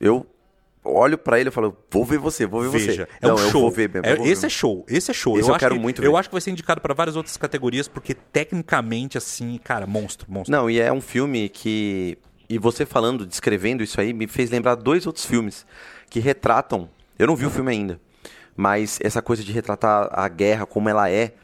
Eu 0.00 0.26
olho 0.82 1.16
para 1.16 1.38
ele 1.38 1.50
e 1.50 1.52
falo, 1.52 1.76
vou 1.88 2.04
ver 2.04 2.18
você, 2.18 2.46
vou 2.46 2.62
ver 2.62 2.70
Veja, 2.70 3.06
você. 3.06 3.16
É 3.24 3.28
Não, 3.28 3.36
um 3.36 3.38
eu 3.38 3.50
show. 3.50 3.70
mesmo. 3.76 3.98
É- 4.02 4.12
eu 4.12 4.22
ver 4.24 4.28
esse 4.28 4.46
é 4.46 4.48
show, 4.48 4.84
esse 4.88 5.10
é 5.12 5.14
show. 5.14 5.38
Esse 5.38 5.48
eu 5.48 5.56
quero 5.56 5.76
que, 5.76 5.80
muito 5.80 6.02
Eu 6.02 6.12
ver. 6.12 6.18
acho 6.18 6.28
que 6.28 6.34
vai 6.34 6.40
ser 6.40 6.50
indicado 6.50 6.80
para 6.80 6.92
várias 6.94 7.14
outras 7.14 7.36
categorias, 7.36 7.86
porque 7.86 8.12
tecnicamente, 8.12 9.16
assim, 9.16 9.56
cara, 9.62 9.86
monstro, 9.86 10.26
monstro. 10.28 10.50
Não, 10.50 10.68
e 10.68 10.80
é 10.80 10.92
um 10.92 11.00
filme 11.00 11.48
que. 11.48 12.18
E 12.48 12.58
você 12.58 12.84
falando, 12.86 13.24
descrevendo 13.24 13.82
isso 13.82 14.00
aí, 14.00 14.12
me 14.12 14.26
fez 14.28 14.50
lembrar 14.50 14.76
dois 14.76 15.06
outros 15.06 15.24
filmes 15.26 15.64
que 16.16 16.20
retratam. 16.20 16.88
Eu 17.18 17.26
não 17.26 17.36
vi 17.36 17.44
o 17.44 17.50
filme 17.50 17.70
ainda, 17.70 18.00
mas 18.56 18.98
essa 19.02 19.20
coisa 19.20 19.44
de 19.44 19.52
retratar 19.52 20.08
a 20.10 20.26
guerra 20.28 20.64
como 20.64 20.88
ela 20.88 21.10
é, 21.10 21.34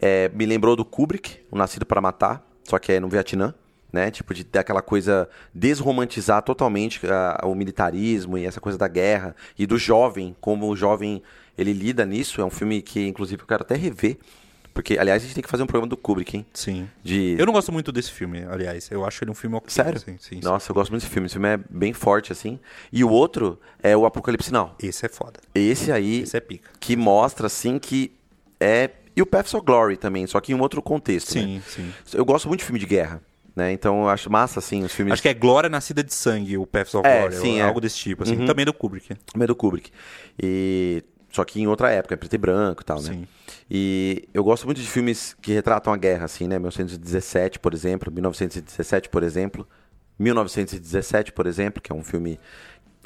é, 0.00 0.28
me 0.34 0.44
lembrou 0.44 0.74
do 0.74 0.84
Kubrick, 0.84 1.44
O 1.48 1.56
Nascido 1.56 1.86
para 1.86 2.00
Matar, 2.00 2.44
só 2.64 2.76
que 2.76 2.90
é 2.90 2.98
no 2.98 3.08
Vietnã, 3.08 3.54
né? 3.92 4.10
Tipo, 4.10 4.34
de 4.34 4.42
ter 4.42 4.58
aquela 4.58 4.82
coisa, 4.82 5.28
desromantizar 5.54 6.42
totalmente 6.42 7.00
ah, 7.06 7.40
o 7.44 7.54
militarismo 7.54 8.36
e 8.36 8.44
essa 8.44 8.60
coisa 8.60 8.76
da 8.76 8.88
guerra, 8.88 9.36
e 9.56 9.64
do 9.64 9.78
jovem, 9.78 10.34
como 10.40 10.68
o 10.68 10.74
jovem 10.74 11.22
ele 11.56 11.72
lida 11.72 12.04
nisso. 12.04 12.40
É 12.40 12.44
um 12.44 12.50
filme 12.50 12.82
que, 12.82 13.06
inclusive, 13.06 13.40
eu 13.42 13.46
quero 13.46 13.62
até 13.62 13.76
rever. 13.76 14.18
Porque, 14.76 14.98
aliás, 14.98 15.22
a 15.22 15.24
gente 15.24 15.34
tem 15.34 15.42
que 15.42 15.48
fazer 15.48 15.62
um 15.62 15.66
programa 15.66 15.88
do 15.88 15.96
Kubrick, 15.96 16.36
hein? 16.36 16.44
Sim. 16.52 16.86
De... 17.02 17.34
Eu 17.38 17.46
não 17.46 17.52
gosto 17.54 17.72
muito 17.72 17.90
desse 17.90 18.12
filme, 18.12 18.44
aliás. 18.44 18.90
Eu 18.90 19.06
acho 19.06 19.24
ele 19.24 19.30
um 19.30 19.34
filme 19.34 19.56
ok. 19.56 19.70
Sério? 19.70 19.98
Sim, 19.98 20.18
sim, 20.20 20.36
sim. 20.36 20.40
Nossa, 20.44 20.70
eu 20.70 20.74
gosto 20.74 20.90
muito 20.90 21.00
desse 21.00 21.12
filme. 21.14 21.24
Esse 21.24 21.32
filme 21.32 21.48
é 21.48 21.56
bem 21.70 21.94
forte, 21.94 22.30
assim. 22.30 22.60
E 22.92 23.02
o 23.02 23.08
outro 23.08 23.58
é 23.82 23.96
o 23.96 24.04
Apocalipse 24.04 24.52
Now. 24.52 24.74
Esse 24.82 25.06
é 25.06 25.08
foda. 25.08 25.40
Esse 25.54 25.90
aí, 25.90 26.20
Esse 26.24 26.36
é 26.36 26.40
pica. 26.40 26.68
que 26.78 26.94
mostra, 26.94 27.46
assim, 27.46 27.78
que 27.78 28.12
é... 28.60 28.90
E 29.16 29.22
o 29.22 29.24
Paths 29.24 29.54
of 29.54 29.64
Glory 29.64 29.96
também, 29.96 30.26
só 30.26 30.38
que 30.42 30.52
em 30.52 30.54
um 30.54 30.60
outro 30.60 30.82
contexto, 30.82 31.34
né? 31.36 31.40
Sim, 31.40 31.62
sim. 31.66 31.92
Eu 32.12 32.26
gosto 32.26 32.46
muito 32.46 32.60
de 32.60 32.66
filme 32.66 32.78
de 32.78 32.84
guerra, 32.84 33.22
né? 33.56 33.72
Então 33.72 34.02
eu 34.02 34.08
acho 34.10 34.30
massa, 34.30 34.58
assim, 34.58 34.84
os 34.84 34.92
filmes... 34.92 35.14
Acho 35.14 35.22
que 35.22 35.28
é 35.30 35.32
Glória 35.32 35.70
Nascida 35.70 36.04
de 36.04 36.12
Sangue, 36.12 36.58
o 36.58 36.66
Paths 36.66 36.94
of 36.94 37.08
É, 37.08 37.20
Glory. 37.20 37.36
sim, 37.36 37.60
é. 37.60 37.62
Algo 37.62 37.80
desse 37.80 37.96
tipo, 37.96 38.24
assim. 38.24 38.36
Uhum. 38.36 38.44
Também 38.44 38.66
do 38.66 38.74
Kubrick. 38.74 39.14
Também 39.32 39.44
é 39.44 39.46
do 39.46 39.56
Kubrick. 39.56 39.90
E... 40.38 41.02
Só 41.36 41.44
que 41.44 41.60
em 41.60 41.66
outra 41.66 41.90
época, 41.90 42.14
é 42.14 42.16
preto 42.16 42.32
e 42.32 42.38
branco 42.38 42.80
e 42.80 42.84
tal, 42.84 42.96
né? 43.02 43.12
Sim. 43.12 43.28
E 43.70 44.26
eu 44.32 44.42
gosto 44.42 44.64
muito 44.64 44.80
de 44.80 44.88
filmes 44.88 45.36
que 45.42 45.52
retratam 45.52 45.92
a 45.92 45.96
guerra, 45.98 46.24
assim, 46.24 46.48
né? 46.48 46.58
1917, 46.58 47.58
por 47.58 47.74
exemplo, 47.74 48.10
1917, 48.10 49.10
por 49.10 49.22
exemplo. 49.22 49.68
1917, 50.18 51.32
por 51.32 51.46
exemplo, 51.46 51.82
que 51.82 51.92
é 51.92 51.94
um 51.94 52.02
filme 52.02 52.40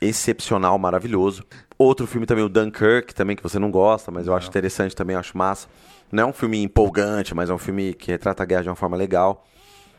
excepcional, 0.01 0.79
maravilhoso. 0.79 1.45
Outro 1.77 2.07
filme 2.07 2.25
também, 2.25 2.45
o 2.45 2.49
Dunkirk, 2.49 3.13
também, 3.13 3.35
que 3.35 3.43
você 3.43 3.59
não 3.59 3.69
gosta, 3.69 4.13
mas 4.13 4.29
eu 4.29 4.35
acho 4.37 4.49
interessante 4.49 4.95
também, 4.95 5.15
eu 5.15 5.21
acho 5.21 5.37
massa. 5.37 5.67
Não 6.13 6.23
é 6.23 6.27
um 6.27 6.33
filme 6.33 6.63
empolgante, 6.63 7.35
mas 7.35 7.51
é 7.51 7.53
um 7.53 7.59
filme 7.59 7.95
que 7.95 8.13
retrata 8.13 8.45
a 8.45 8.47
guerra 8.47 8.63
de 8.63 8.69
uma 8.69 8.77
forma 8.77 8.97
legal. 8.97 9.45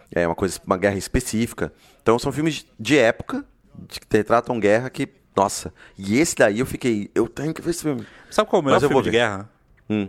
É 0.09 0.25
uma 0.25 0.35
coisa, 0.35 0.57
uma 0.65 0.77
guerra 0.77 0.95
específica. 0.95 1.73
Então 2.01 2.17
são 2.17 2.31
filmes 2.31 2.65
de 2.79 2.97
época, 2.97 3.43
que 3.89 3.99
retratam 4.09 4.57
guerra 4.57 4.89
que, 4.89 5.09
nossa. 5.35 5.73
E 5.97 6.17
esse 6.17 6.33
daí 6.33 6.59
eu 6.59 6.65
fiquei, 6.65 7.11
eu 7.13 7.27
tenho 7.27 7.53
que 7.53 7.61
ver 7.61 7.71
esse 7.71 7.83
filme. 7.83 8.05
Sabe 8.31 8.49
qual 8.49 8.59
é 8.59 8.63
o 8.63 8.65
melhor 8.65 8.81
Mas 8.81 8.87
filme 8.87 9.03
de 9.03 9.09
guerra? 9.11 9.49
Hum. 9.89 10.07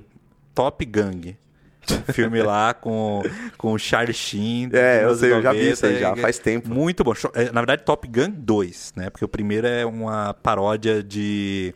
Top 0.54 0.84
Gang. 0.84 1.36
Filme 2.12 2.40
lá 2.42 2.72
com, 2.72 3.22
com 3.58 3.72
o 3.72 3.78
Charlie 3.78 4.14
Sheen. 4.14 4.70
É, 4.72 5.02
eu 5.02 5.14
sei, 5.16 5.32
eu 5.32 5.42
já 5.42 5.50
vi 5.50 5.58
90, 5.58 5.72
isso 5.74 5.86
aí 5.86 5.98
já, 5.98 6.14
faz 6.14 6.38
tempo. 6.38 6.70
Muito 6.70 7.02
bom. 7.02 7.12
É, 7.34 7.46
Na 7.50 7.60
verdade, 7.60 7.82
Top 7.82 8.06
Gun 8.06 8.30
2, 8.30 8.92
né? 8.94 9.10
Porque 9.10 9.24
o 9.24 9.28
primeiro 9.28 9.66
é 9.66 9.84
uma 9.84 10.32
paródia 10.32 11.02
de 11.02 11.74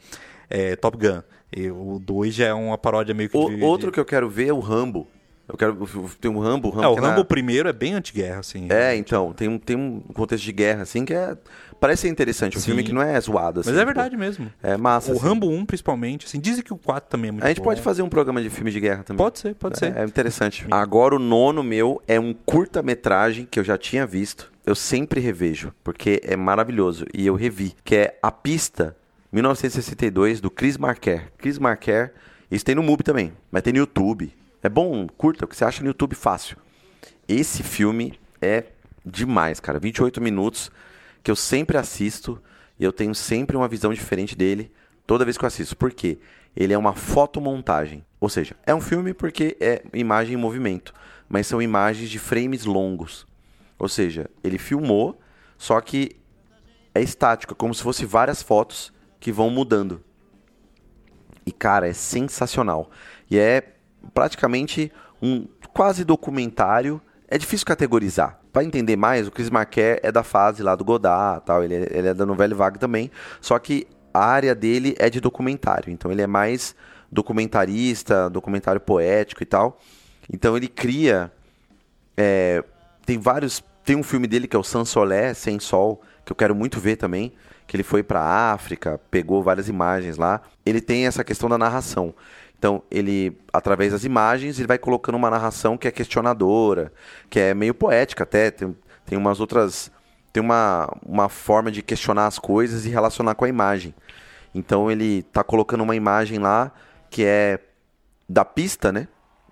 é, 0.49 0.77
Top 0.77 0.97
Gun. 0.97 1.23
E 1.53 1.69
o 1.73 1.99
2 2.01 2.35
já 2.35 2.47
é 2.47 2.55
uma 2.55 2.79
paródia 2.79 3.13
meio 3.15 3.29
que 3.29 3.37
O- 3.37 3.49
de... 3.49 3.61
outro 3.65 3.89
de... 3.89 3.95
que 3.95 3.99
eu 4.01 4.05
quero 4.05 4.31
ver 4.31 4.47
é 4.49 4.53
o 4.53 4.61
Rambo. 4.61 5.09
Eu 5.49 5.57
quero. 5.57 5.77
Tem 6.21 6.31
um 6.31 6.39
Rambo, 6.41 6.69
o 6.69 6.71
Rambo. 6.71 6.85
É, 6.87 6.89
o 6.89 7.01
na- 7.01 7.09
Rambo 7.11 7.25
primeiro 7.25 7.69
é 7.69 7.73
bem 7.73 7.95
anti-guerra, 7.95 8.41
assim. 8.41 8.67
É, 8.69 8.97
então, 8.97 9.33
tem 9.33 9.49
um, 9.49 9.59
tem 9.59 9.77
um 9.77 10.01
contexto 10.13 10.43
de 10.45 10.53
guerra, 10.53 10.83
assim, 10.83 11.05
que 11.05 11.15
é. 11.15 11.37
Parece 11.79 12.03
ser 12.03 12.09
interessante. 12.09 12.57
Um 12.57 12.61
Sim. 12.61 12.67
filme 12.67 12.83
que 12.83 12.93
não 12.93 13.03
é 13.03 13.21
zoado, 13.21 13.61
assim. 13.61 13.69
Mas 13.71 13.77
é 13.79 13.81
tipo, 13.83 13.95
verdade 13.95 14.17
mesmo. 14.17 14.51
É 14.63 14.77
massa. 14.77 15.13
O 15.13 15.17
assim. 15.17 15.25
Rambo 15.25 15.49
1, 15.49 15.67
principalmente, 15.67 16.27
assim, 16.27 16.41
dizem 16.41 16.65
que 16.65 16.73
o 16.73 16.77
4 16.79 17.09
também 17.11 17.29
é 17.29 17.33
muito 17.33 17.45
A 17.45 17.49
gente 17.49 17.59
bom. 17.59 17.65
pode 17.65 17.83
fazer 17.83 18.03
um 18.03 18.09
programa 18.09 18.43
de 18.43 18.49
filme 18.51 18.71
de 18.71 18.81
guerra 18.81 19.05
também. 19.05 19.19
Pode 19.19 19.39
ser, 19.39 19.55
pode 19.55 19.79
ser. 19.79 19.95
É, 19.97 20.01
é 20.01 20.05
interessante. 20.05 20.67
Agora 20.71 21.15
o 21.15 21.19
nono 21.19 21.63
meu 21.63 22.03
é 22.09 22.19
um 22.19 22.33
curta-metragem 22.33 23.47
que 23.49 23.61
eu 23.61 23.65
já 23.65 23.77
tinha 23.79 24.07
visto. 24.07 24.51
Eu 24.65 24.75
sempre 24.75 25.21
revejo, 25.21 25.73
porque 25.85 26.21
é 26.25 26.35
maravilhoso. 26.35 27.05
E 27.15 27.25
eu 27.27 27.35
revi, 27.37 27.73
que 27.85 27.95
é 27.95 28.19
A 28.23 28.33
Pista 28.33 28.97
1962, 29.31 30.41
do 30.41 30.51
Chris 30.51 30.77
Marker. 30.77 31.31
Chris 31.39 31.59
Marker, 31.59 32.13
isso 32.51 32.65
tem 32.65 32.75
no 32.75 32.83
MUBI 32.83 33.05
também, 33.05 33.33
mas 33.51 33.63
tem 33.63 33.73
no 33.73 33.79
YouTube. 33.79 34.33
É 34.67 34.69
bom, 34.69 35.07
curta, 35.07 35.45
o 35.45 35.49
que 35.49 35.55
você 35.55 35.65
acha 35.65 35.81
no 35.81 35.87
YouTube 35.91 36.17
fácil. 36.17 36.57
Esse 37.29 37.63
filme 37.63 38.19
é 38.43 38.65
demais, 39.05 39.61
cara. 39.61 39.79
28 39.79 40.21
minutos 40.21 40.73
que 41.23 41.31
eu 41.31 41.37
sempre 41.37 41.79
assisto 41.79 42.43
e 42.77 42.83
eu 42.83 42.93
tenho 42.93 43.15
sempre 43.15 43.57
uma 43.57 43.69
visão 43.69 43.95
diferente 43.95 44.35
dele 44.35 44.73
toda 45.07 45.25
vez 45.25 45.39
que 45.39 45.45
eu 45.45 45.47
assisto. 45.47 45.77
Por 45.77 45.93
quê? 45.93 46.19
Ele 46.57 46.73
é 46.73 46.79
uma 46.79 46.95
fotomontagem. 46.95 48.05
Ou 48.19 48.29
seja, 48.29 48.57
é 48.67 48.75
um 48.75 48.81
filme 48.81 49.15
porque 49.15 49.57
é 49.61 49.85
imagem 49.95 50.35
em 50.35 50.37
movimento, 50.37 50.93
mas 51.29 51.47
são 51.47 51.63
imagens 51.63 52.11
de 52.11 52.19
frames 52.19 52.65
longos. 52.65 53.25
Ou 53.79 53.89
seja, 53.89 54.29
ele 54.43 54.59
filmou, 54.59 55.17
só 55.57 55.81
que 55.81 56.17
é 56.93 57.01
estático, 57.01 57.53
é 57.53 57.57
como 57.57 57.73
se 57.73 57.85
fosse 57.85 58.05
várias 58.05 58.43
fotos 58.43 58.93
que 59.21 59.31
vão 59.31 59.49
mudando. 59.49 60.03
E 61.47 61.53
cara, 61.53 61.87
é 61.87 61.93
sensacional. 61.93 62.91
E 63.31 63.39
é 63.39 63.76
praticamente 64.15 64.93
um 65.23 65.47
quase 65.73 66.05
documentário. 66.05 67.01
É 67.29 67.37
difícil 67.37 67.67
categorizar. 67.67 68.39
Para 68.53 68.65
entender 68.65 68.97
mais, 68.97 69.27
o 69.27 69.31
Chris 69.31 69.51
Marquer 69.51 70.01
é 70.03 70.11
da 70.11 70.23
fase 70.23 70.63
lá 70.63 70.75
do 70.75 70.85
Godard, 70.85 71.45
tal. 71.45 71.63
Ele, 71.63 71.75
é, 71.75 71.89
ele 71.91 72.09
é 72.09 72.15
da 72.15 72.25
novela 72.25 72.55
vaga 72.55 72.79
também. 72.79 73.11
Só 73.41 73.59
que 73.59 73.87
a 74.15 74.25
área 74.25 74.55
dele 74.55 74.95
é 74.99 75.11
de 75.11 75.21
documentário. 75.21 75.93
Então 75.93 76.11
ele 76.11 76.23
é 76.23 76.27
mais 76.27 76.75
documentarista, 77.11 78.31
documentário 78.31 78.81
poético 78.81 79.43
e 79.43 79.47
tal. 79.47 79.79
Então 80.33 80.57
ele 80.57 80.69
cria. 80.69 81.31
É, 82.17 82.65
tem 83.05 83.19
vários. 83.19 83.63
Tem 83.85 83.95
um 83.95 84.03
filme 84.03 84.27
dele 84.27 84.49
que 84.49 84.57
é 84.57 84.59
o 84.59 84.65
Sansolé, 84.65 85.33
Sem 85.35 85.61
Sol, 85.61 86.03
que 86.25 86.33
eu 86.33 86.37
quero 86.37 86.55
muito 86.55 86.81
ver 86.81 86.97
também. 86.97 87.33
Que 87.67 87.77
ele 87.77 87.83
foi 87.83 88.03
para 88.03 88.53
África, 88.53 89.01
pegou 89.11 89.43
várias 89.43 89.69
imagens 89.69 90.17
lá. 90.17 90.41
Ele 90.65 90.81
tem 90.81 91.07
essa 91.07 91.23
questão 91.23 91.49
da 91.49 91.59
narração. 91.59 92.15
Então, 92.59 92.83
ele, 92.91 93.37
através 93.53 93.93
das 93.93 94.05
imagens, 94.05 94.59
ele 94.59 94.67
vai 94.67 94.79
colocando 94.79 95.17
uma 95.17 95.31
narração 95.31 95.77
que 95.77 95.87
é 95.87 95.91
questionadora, 95.91 96.93
que 97.29 97.39
é 97.39 97.55
meio 97.55 97.75
poética 97.75 98.25
até. 98.25 98.51
Tem, 98.51 98.77
tem 99.05 99.19
umas 99.19 99.41
outras. 99.41 99.91
Tem 100.33 100.43
uma, 100.43 100.91
uma 101.05 101.29
forma 101.29 101.71
de 101.71 101.83
questionar 101.83 102.27
as 102.27 102.39
coisas 102.39 102.87
e 102.87 102.91
relacionar 102.91 103.35
com 103.35 103.45
a 103.45 103.49
imagem. 103.49 103.95
Então, 104.55 104.91
ele 104.91 105.23
tá 105.23 105.45
colocando 105.45 105.83
uma 105.83 105.95
imagem 105.95 106.39
lá 106.39 106.73
que 107.11 107.25
é 107.25 107.61
da 108.29 108.45
pista, 108.45 108.91
né? 108.91 109.07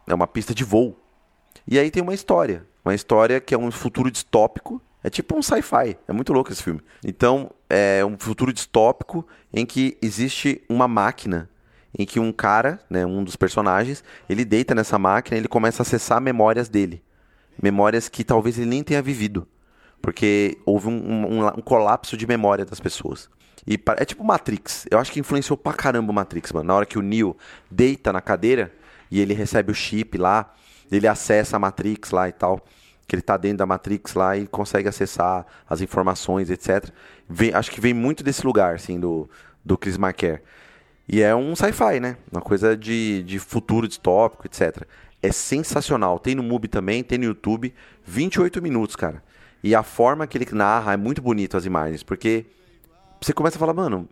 É 0.07 0.15
uma 0.15 0.27
pista 0.27 0.55
de 0.55 0.65
voo. 0.65 0.99
E 1.67 1.79
aí 1.79 1.91
tem 1.91 2.03
uma 2.03 2.15
história. 2.15 2.67
Uma 2.85 2.95
história 2.95 3.41
que 3.41 3.55
é 3.55 3.59
um 3.59 3.71
futuro 3.71 4.11
distópico. 4.11 4.81
É 5.03 5.11
tipo 5.11 5.37
um 5.37 5.43
sci-fi. 5.43 5.99
É 6.09 6.13
muito 6.13 6.33
louco 6.33 6.51
esse 6.51 6.63
filme. 6.63 6.81
Então, 7.05 7.51
é 7.69 8.05
um 8.05 8.19
futuro 8.19 8.53
distópico 8.53 9.27
em 9.53 9.67
que 9.67 9.97
existe 10.03 10.63
uma 10.69 10.89
máquina 10.89 11.49
em 11.97 12.05
que 12.05 12.19
um 12.19 12.33
cara, 12.33 12.81
né, 12.91 13.07
um 13.07 13.23
dos 13.23 13.37
personagens, 13.37 14.03
ele 14.29 14.45
deita 14.45 14.75
nessa 14.75 14.99
máquina 14.99 15.37
e 15.37 15.41
ele 15.41 15.49
começa 15.49 15.83
a 15.83 15.85
acessar 15.85 16.21
memórias 16.21 16.69
dele. 16.69 17.03
Memórias 17.63 18.09
que 18.09 18.25
talvez 18.25 18.59
ele 18.59 18.67
nem 18.67 18.83
tenha 18.83 19.01
vivido. 19.01 19.47
Porque 20.03 20.59
houve 20.67 20.89
um, 20.89 20.93
um, 20.93 21.47
um 21.47 21.63
colapso 21.63 22.17
de 22.17 22.27
memória 22.27 22.65
das 22.65 22.81
pessoas. 22.81 23.31
E 23.67 23.81
é 23.97 24.05
tipo 24.05 24.25
Matrix. 24.25 24.87
Eu 24.91 24.99
acho 24.99 25.11
que 25.11 25.21
influenciou 25.21 25.57
pra 25.57 25.73
caramba 25.73 26.11
o 26.11 26.15
Matrix, 26.15 26.53
mano. 26.53 26.67
Na 26.67 26.75
hora 26.75 26.87
que 26.87 26.99
o 26.99 27.03
Neo 27.03 27.37
deita 27.71 28.13
na 28.13 28.21
cadeira 28.21 28.73
e 29.11 29.21
ele 29.21 29.33
recebe 29.33 29.71
o 29.71 29.75
chip 29.75 30.19
lá, 30.19 30.53
ele 30.91 31.09
acessa 31.09 31.57
a 31.57 31.59
Matrix 31.59 32.11
lá 32.11 32.29
e 32.29 32.33
tal. 32.33 32.61
Que 33.07 33.15
ele 33.15 33.23
tá 33.23 33.37
dentro 33.37 33.59
da 33.59 33.67
Matrix 33.67 34.15
lá 34.15 34.37
e 34.37 34.47
consegue 34.47 34.89
acessar 34.89 35.47
as 35.69 35.81
informações, 35.81 36.51
etc. 36.51 36.91
Vem, 37.29 37.55
acho 37.55 37.71
que 37.71 37.81
vem 37.81 37.95
muito 37.95 38.23
desse 38.23 38.45
lugar, 38.47 38.75
assim, 38.75 38.99
do, 38.99 39.29
do 39.65 39.79
Chris 39.79 39.97
Marker. 39.97 40.43
E 41.09 41.23
é 41.23 41.35
um 41.35 41.55
sci-fi, 41.55 42.01
né? 42.01 42.17
Uma 42.33 42.41
coisa 42.41 42.77
de, 42.77 43.23
de 43.25 43.39
futuro 43.39 43.87
distópico, 43.87 44.47
etc. 44.47 44.83
É 45.23 45.31
sensacional. 45.31 46.19
Tem 46.19 46.35
no 46.35 46.43
MUBI 46.43 46.69
também, 46.69 47.03
tem 47.03 47.19
no 47.19 47.25
YouTube. 47.25 47.75
28 48.05 48.63
minutos, 48.63 48.97
cara. 48.97 49.23
E 49.63 49.75
a 49.75 49.83
forma 49.83 50.27
que 50.27 50.37
ele 50.37 50.47
narra 50.53 50.93
é 50.93 50.97
muito 50.97 51.23
bonito 51.23 51.57
as 51.57 51.65
imagens, 51.65 52.03
porque 52.03 52.45
você 53.21 53.33
começa 53.33 53.57
a 53.57 53.59
falar, 53.59 53.73
mano, 53.73 54.07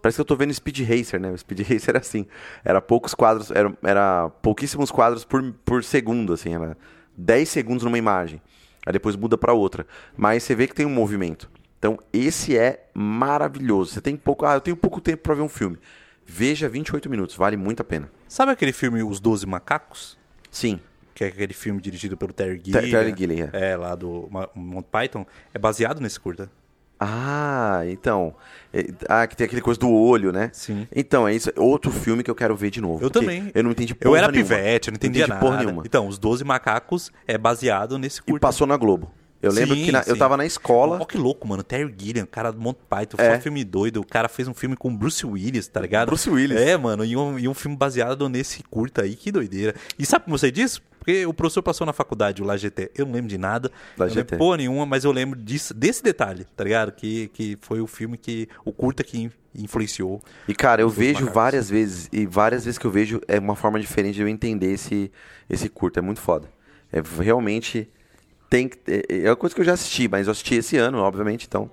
parece 0.00 0.16
que 0.16 0.20
eu 0.20 0.24
tô 0.24 0.36
vendo 0.36 0.54
Speed 0.54 0.80
Racer, 0.88 1.20
né? 1.20 1.30
O 1.32 1.38
Speed 1.38 1.60
Racer 1.68 1.90
era 1.90 1.98
assim, 1.98 2.26
era 2.64 2.80
poucos 2.80 3.14
quadros, 3.14 3.50
era, 3.50 3.76
era 3.82 4.30
pouquíssimos 4.42 4.90
quadros 4.90 5.24
por, 5.24 5.52
por 5.64 5.82
segundo, 5.82 6.32
assim, 6.32 6.54
era 6.54 6.76
10 7.16 7.48
segundos 7.48 7.84
numa 7.84 7.98
imagem. 7.98 8.40
Aí 8.86 8.92
depois 8.92 9.16
muda 9.16 9.36
para 9.36 9.52
outra. 9.52 9.86
Mas 10.16 10.44
você 10.44 10.54
vê 10.54 10.66
que 10.66 10.74
tem 10.74 10.86
um 10.86 10.90
movimento. 10.90 11.50
Então, 11.78 11.98
esse 12.12 12.56
é 12.56 12.88
maravilhoso. 12.94 13.92
Você 13.92 14.00
tem 14.00 14.16
pouco, 14.16 14.46
ah, 14.46 14.54
eu 14.54 14.60
tenho 14.60 14.76
pouco 14.76 15.00
tempo 15.00 15.22
para 15.24 15.34
ver 15.34 15.42
um 15.42 15.48
filme. 15.48 15.78
Veja 16.30 16.68
28 16.68 17.08
minutos, 17.08 17.34
vale 17.34 17.56
muito 17.56 17.80
a 17.80 17.84
pena. 17.84 18.10
Sabe 18.28 18.52
aquele 18.52 18.72
filme 18.72 19.02
Os 19.02 19.18
Doze 19.18 19.46
Macacos? 19.46 20.18
Sim. 20.50 20.78
Que 21.14 21.24
é 21.24 21.28
aquele 21.28 21.54
filme 21.54 21.80
dirigido 21.80 22.18
pelo 22.18 22.34
Terry 22.34 22.60
Gilliam. 22.62 22.82
Terry 22.82 23.14
Gilliam, 23.16 23.50
é. 23.52 23.70
é. 23.70 23.76
lá 23.76 23.94
do 23.94 24.28
Monty 24.54 24.88
Python. 24.92 25.26
É 25.54 25.58
baseado 25.58 26.00
nesse 26.00 26.20
curta. 26.20 26.50
Ah, 27.00 27.82
então. 27.86 28.34
É, 28.72 28.86
ah, 29.08 29.26
que 29.26 29.36
tem 29.36 29.46
aquele 29.46 29.62
coisa 29.62 29.78
do 29.78 29.90
olho, 29.90 30.32
né? 30.32 30.50
Sim. 30.52 30.86
Então, 30.94 31.26
é 31.26 31.34
isso. 31.34 31.50
Outro 31.56 31.90
filme 31.90 32.22
que 32.22 32.30
eu 32.30 32.34
quero 32.34 32.54
ver 32.56 32.70
de 32.70 32.80
novo. 32.80 33.02
Eu 33.02 33.08
também. 33.08 33.50
Eu 33.54 33.62
não 33.62 33.70
entendi 33.70 33.94
porra 33.94 34.10
Eu 34.10 34.16
era 34.16 34.30
nenhuma. 34.30 34.48
pivete, 34.48 34.88
eu 34.88 34.92
não 34.92 34.96
entendia 34.96 35.26
não 35.26 35.26
entendi 35.26 35.28
nada. 35.28 35.40
porra 35.40 35.64
nenhuma. 35.64 35.82
Então, 35.86 36.08
Os 36.08 36.18
Doze 36.18 36.44
Macacos 36.44 37.12
é 37.26 37.38
baseado 37.38 37.98
nesse 37.98 38.20
curta. 38.20 38.36
E 38.36 38.40
passou 38.40 38.66
na 38.66 38.76
Globo. 38.76 39.10
Eu 39.40 39.52
lembro 39.52 39.76
Sim, 39.76 39.84
que 39.84 39.92
na- 39.92 40.02
eu 40.06 40.16
tava 40.18 40.36
na 40.36 40.44
escola. 40.44 40.98
Ó, 41.00 41.04
que 41.04 41.16
louco, 41.16 41.46
mano. 41.46 41.62
Terry 41.62 41.94
Gilliam, 41.96 42.26
cara 42.26 42.50
do 42.50 42.60
Monty 42.60 42.80
Python, 42.90 43.16
É. 43.20 43.36
só 43.36 43.40
filme 43.40 43.64
doido. 43.64 44.00
O 44.00 44.06
cara 44.06 44.28
fez 44.28 44.48
um 44.48 44.54
filme 44.54 44.74
com 44.76 44.94
Bruce 44.94 45.24
Willis, 45.24 45.68
tá 45.68 45.80
ligado? 45.80 46.08
Bruce 46.08 46.28
Willis. 46.28 46.58
É, 46.60 46.76
mano, 46.76 47.04
e 47.04 47.16
um, 47.16 47.38
e 47.38 47.46
um 47.46 47.54
filme 47.54 47.76
baseado 47.76 48.28
nesse 48.28 48.62
curta 48.64 49.02
aí, 49.02 49.14
que 49.14 49.30
doideira. 49.30 49.74
E 49.98 50.04
sabe 50.04 50.24
como 50.24 50.36
sei 50.36 50.50
disso? 50.50 50.82
Porque 50.98 51.24
o 51.24 51.32
professor 51.32 51.62
passou 51.62 51.86
na 51.86 51.92
faculdade, 51.92 52.42
o 52.42 52.44
LAGT. 52.44 52.90
Eu 52.96 53.06
não 53.06 53.12
lembro 53.14 53.28
de 53.30 53.38
nada. 53.38 53.70
Não 53.96 54.04
LAGT. 54.06 54.16
lembro 54.18 54.36
porra 54.38 54.56
nenhuma, 54.58 54.84
mas 54.84 55.04
eu 55.04 55.12
lembro 55.12 55.40
disso, 55.40 55.72
desse 55.72 56.02
detalhe, 56.02 56.44
tá 56.56 56.64
ligado? 56.64 56.90
Que, 56.92 57.28
que 57.28 57.56
foi 57.62 57.80
o 57.80 57.86
filme 57.86 58.18
que. 58.18 58.48
O 58.64 58.72
curta 58.72 59.04
que 59.04 59.18
in- 59.22 59.30
influenciou. 59.54 60.20
E, 60.48 60.54
cara, 60.54 60.82
eu 60.82 60.88
vejo 60.90 61.20
macacos. 61.20 61.34
várias 61.34 61.70
vezes. 61.70 62.08
E 62.12 62.26
várias 62.26 62.64
vezes 62.64 62.76
que 62.76 62.84
eu 62.86 62.90
vejo 62.90 63.20
é 63.28 63.38
uma 63.38 63.54
forma 63.56 63.78
diferente 63.78 64.16
de 64.16 64.22
eu 64.22 64.28
entender 64.28 64.72
esse, 64.72 65.10
esse 65.48 65.68
curto. 65.68 65.98
É 65.98 66.02
muito 66.02 66.20
foda. 66.20 66.48
É 66.92 67.00
realmente. 67.22 67.88
Tem 68.48 68.68
que. 68.68 68.78
É 68.86 69.24
é 69.24 69.30
uma 69.30 69.36
coisa 69.36 69.54
que 69.54 69.60
eu 69.60 69.64
já 69.64 69.74
assisti, 69.74 70.08
mas 70.08 70.26
eu 70.26 70.32
assisti 70.32 70.54
esse 70.56 70.76
ano, 70.76 70.98
obviamente, 70.98 71.46
então. 71.46 71.70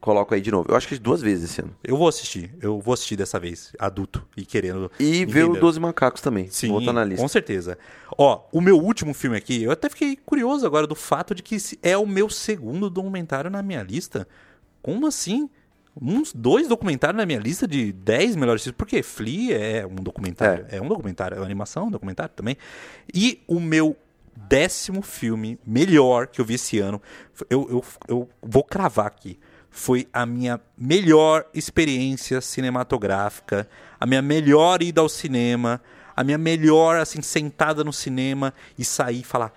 Coloco 0.00 0.32
aí 0.32 0.40
de 0.40 0.52
novo. 0.52 0.70
Eu 0.70 0.76
acho 0.76 0.86
que 0.86 0.96
duas 0.96 1.20
vezes 1.20 1.50
esse 1.50 1.60
ano. 1.60 1.74
Eu 1.82 1.96
vou 1.96 2.06
assistir. 2.06 2.54
Eu 2.62 2.80
vou 2.80 2.94
assistir 2.94 3.16
dessa 3.16 3.38
vez, 3.40 3.72
adulto 3.78 4.24
e 4.36 4.46
querendo. 4.46 4.90
E 4.98 5.26
ver 5.26 5.42
o 5.42 5.46
entender. 5.46 5.60
12 5.60 5.80
Macacos 5.80 6.22
também. 6.22 6.48
Sim, 6.50 6.68
Vou 6.68 6.80
na 6.80 7.04
lista. 7.04 7.20
com 7.20 7.26
certeza. 7.26 7.76
Ó, 8.16 8.44
o 8.52 8.60
meu 8.60 8.78
último 8.78 9.12
filme 9.12 9.36
aqui, 9.36 9.64
eu 9.64 9.72
até 9.72 9.88
fiquei 9.88 10.16
curioso 10.16 10.64
agora 10.64 10.86
do 10.86 10.94
fato 10.94 11.34
de 11.34 11.42
que 11.42 11.56
é 11.82 11.96
o 11.96 12.06
meu 12.06 12.30
segundo 12.30 12.88
documentário 12.88 13.50
na 13.50 13.60
minha 13.60 13.82
lista. 13.82 14.28
Como 14.80 15.04
assim? 15.04 15.50
Uns 16.00 16.32
dois 16.32 16.68
documentários 16.68 17.16
na 17.16 17.26
minha 17.26 17.40
lista 17.40 17.66
de 17.66 17.92
10 17.92 18.36
melhores 18.36 18.62
filmes. 18.62 18.76
Porque 18.78 19.02
Flea 19.02 19.58
é 19.58 19.84
um 19.84 19.96
documentário. 19.96 20.64
É, 20.68 20.80
um 20.80 20.86
documentário. 20.86 21.34
É 21.34 21.40
uma 21.40 21.44
animação, 21.44 21.88
um 21.88 21.90
documentário 21.90 22.32
também. 22.36 22.56
E 23.12 23.42
o 23.48 23.58
meu 23.58 23.96
décimo 24.48 25.02
filme 25.02 25.58
melhor 25.66 26.26
que 26.26 26.40
eu 26.40 26.44
vi 26.44 26.54
esse 26.54 26.78
ano, 26.78 27.02
eu, 27.50 27.68
eu, 27.70 27.84
eu 28.08 28.28
vou 28.42 28.62
cravar 28.62 29.06
aqui. 29.06 29.38
Foi 29.70 30.08
a 30.12 30.24
minha 30.24 30.60
melhor 30.76 31.46
experiência 31.52 32.40
cinematográfica, 32.40 33.68
a 34.00 34.06
minha 34.06 34.22
melhor 34.22 34.82
ida 34.82 35.00
ao 35.00 35.08
cinema, 35.08 35.80
a 36.16 36.24
minha 36.24 36.38
melhor, 36.38 36.96
assim, 36.96 37.22
sentada 37.22 37.84
no 37.84 37.92
cinema 37.92 38.54
e 38.78 38.84
sair 38.84 39.20
e 39.20 39.24
falar: 39.24 39.52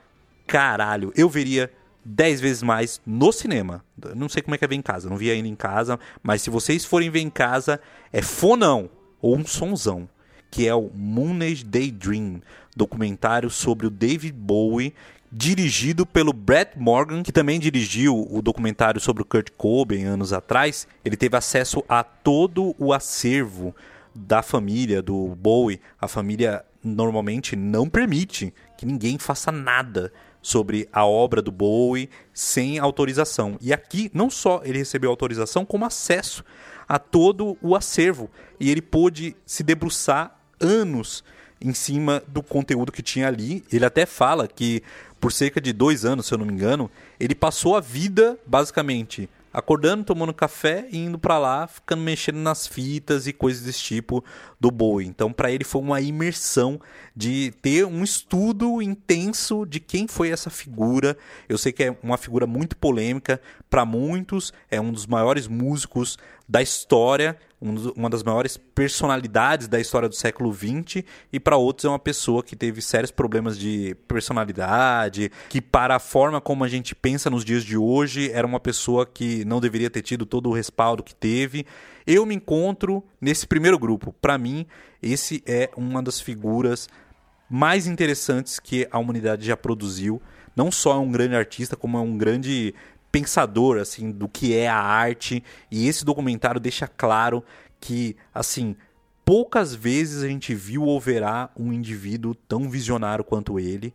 caralho, 0.46 1.14
eu 1.16 1.30
veria 1.30 1.72
10 2.04 2.42
vezes 2.42 2.64
mais 2.64 3.02
no 3.06 3.32
cinema. 3.32 3.84
Não 4.16 4.28
sei 4.28 4.42
como 4.42 4.56
é 4.56 4.58
que 4.58 4.66
é 4.66 4.68
ver 4.68 4.76
em 4.76 4.82
casa, 4.82 5.10
não 5.10 5.18
vi 5.18 5.32
ainda 5.32 5.48
em 5.48 5.56
casa, 5.56 6.00
mas 6.22 6.42
se 6.42 6.50
vocês 6.50 6.84
forem 6.84 7.10
ver 7.10 7.22
em 7.22 7.30
casa, 7.30 7.80
é 8.12 8.22
fonão 8.22 8.90
ou 9.22 9.38
um 9.38 9.46
sonzão, 9.46 10.10
que 10.52 10.68
é 10.68 10.76
o 10.76 10.92
Moonage 10.94 11.64
Daydream, 11.64 12.42
documentário 12.76 13.50
sobre 13.50 13.88
o 13.88 13.90
David 13.90 14.34
Bowie, 14.34 14.94
dirigido 15.32 16.06
pelo 16.06 16.34
Brett 16.34 16.78
Morgan, 16.78 17.24
que 17.24 17.32
também 17.32 17.58
dirigiu 17.58 18.28
o 18.30 18.42
documentário 18.42 19.00
sobre 19.00 19.24
o 19.24 19.26
Kurt 19.26 19.50
Cobain 19.58 20.04
anos 20.04 20.34
atrás. 20.34 20.86
Ele 21.06 21.16
teve 21.16 21.38
acesso 21.38 21.84
a 21.88 22.04
todo 22.04 22.76
o 22.78 22.92
acervo 22.92 23.74
da 24.14 24.44
família 24.44 25.02
do 25.02 25.34
Bowie. 25.36 25.80
A 26.00 26.08
família 26.08 26.66
normalmente 26.84 27.56
não 27.56 27.88
permite 27.88 28.54
que 28.78 28.86
ninguém 28.86 29.18
faça 29.18 29.52
nada 29.52 30.12
sobre 30.42 30.90
a 30.92 31.06
obra 31.06 31.42
do 31.42 31.52
Bowie 31.52 32.10
sem 32.34 32.78
autorização. 32.78 33.58
E 33.62 33.72
aqui 33.72 34.12
não 34.14 34.30
só 34.30 34.62
ele 34.66 34.80
recebeu 34.80 35.10
autorização, 35.10 35.64
como 35.64 35.86
acesso 35.86 36.44
a 36.90 37.00
todo 37.00 37.58
o 37.62 37.74
acervo. 37.74 38.30
E 38.60 38.70
ele 38.70 38.82
pôde 38.82 39.36
se 39.46 39.64
debruçar 39.64 40.41
anos 40.62 41.24
em 41.60 41.74
cima 41.74 42.24
do 42.28 42.42
conteúdo 42.42 42.92
que 42.92 43.02
tinha 43.02 43.28
ali. 43.28 43.64
Ele 43.72 43.86
até 43.86 44.06
fala 44.06 44.48
que 44.48 44.82
por 45.20 45.32
cerca 45.32 45.62
de 45.62 45.72
dois 45.72 46.04
anos, 46.04 46.26
se 46.26 46.34
eu 46.34 46.38
não 46.38 46.46
me 46.46 46.54
engano, 46.54 46.90
ele 47.20 47.36
passou 47.36 47.76
a 47.76 47.80
vida 47.80 48.40
basicamente 48.46 49.30
acordando, 49.54 50.06
tomando 50.06 50.34
café 50.34 50.88
e 50.92 50.98
indo 50.98 51.20
para 51.20 51.38
lá, 51.38 51.68
ficando 51.68 52.02
mexendo 52.02 52.38
nas 52.38 52.66
fitas 52.66 53.28
e 53.28 53.34
coisas 53.34 53.64
desse 53.64 53.82
tipo 53.82 54.24
do 54.60 54.72
Bowie. 54.72 55.08
Então, 55.08 55.32
para 55.32 55.52
ele 55.52 55.64
foi 55.64 55.82
uma 55.82 56.00
imersão 56.00 56.80
de 57.16 57.54
ter 57.62 57.86
um 57.86 58.04
estudo 58.04 58.82
intenso 58.82 59.66
de 59.66 59.80
quem 59.80 60.08
foi 60.08 60.30
essa 60.30 60.50
figura. 60.50 61.18
Eu 61.50 61.58
sei 61.58 61.72
que 61.72 61.84
é 61.84 61.98
uma 62.02 62.18
figura 62.18 62.48
muito 62.48 62.78
polêmica 62.78 63.42
para 63.72 63.86
muitos, 63.86 64.52
é 64.70 64.82
um 64.82 64.92
dos 64.92 65.08
maiores 65.08 65.48
músicos 65.48 66.18
da 66.48 66.62
história, 66.62 67.38
uma 67.96 68.10
das 68.10 68.22
maiores 68.22 68.58
personalidades 68.58 69.70
da 69.70 69.80
história 69.80 70.10
do 70.10 70.16
século 70.16 70.54
XX, 70.54 71.06
e 71.32 71.40
para 71.40 71.56
outros 71.56 71.86
é 71.86 71.88
uma 71.88 71.98
pessoa 71.98 72.44
que 72.44 72.54
teve 72.54 72.82
sérios 72.82 73.12
problemas 73.12 73.58
de 73.58 73.96
personalidade, 74.10 75.32
que 75.48 75.62
para 75.62 75.96
a 75.96 76.00
forma 76.00 76.42
como 76.42 76.66
a 76.66 76.68
gente 76.68 76.94
pensa 76.94 77.30
nos 77.30 77.46
dias 77.46 77.64
de 77.64 77.78
hoje, 77.78 78.30
era 78.34 78.46
uma 78.46 78.60
pessoa 78.60 79.06
que 79.06 79.46
não 79.46 79.62
deveria 79.62 79.90
ter 79.90 80.02
tido 80.02 80.26
todo 80.26 80.50
o 80.50 80.54
respaldo 80.54 81.02
que 81.02 81.16
teve. 81.16 81.66
Eu 82.06 82.26
me 82.26 82.36
encontro 82.36 83.02
nesse 83.22 83.48
primeiro 83.48 83.80
grupo. 83.80 84.14
Para 84.22 84.38
mim, 84.38 84.66
esse 85.02 85.42
é 85.46 85.70
uma 85.78 86.04
das 86.04 86.20
figuras 86.20 86.90
mais 87.50 87.88
interessantes 87.88 88.60
que 88.60 88.86
a 88.92 89.00
humanidade 89.00 89.46
já 89.46 89.56
produziu. 89.56 90.22
Não 90.54 90.70
só 90.70 90.96
é 90.96 91.00
um 91.00 91.12
grande 91.12 91.36
artista, 91.36 91.78
como 91.78 91.98
é 91.98 92.02
um 92.02 92.18
grande 92.18 92.74
pensador 93.12 93.78
assim 93.78 94.12
do 94.12 94.28
que 94.28 94.56
é 94.56 94.68
a 94.68 94.78
arte 94.78 95.44
e 95.70 95.88
esse 95.88 96.06
documentário 96.06 96.60
deixa 96.60 96.88
claro 96.88 97.44
que 97.80 98.16
assim 98.34 98.76
poucas 99.26 99.74
vezes 99.74 100.24
a 100.24 100.28
gente 100.28 100.54
viu 100.54 100.84
ou 100.84 101.00
verá 101.00 101.50
um 101.58 101.72
indivíduo 101.72 102.36
tão 102.36 102.70
visionário 102.70 103.24
quanto 103.24 103.60
ele. 103.60 103.94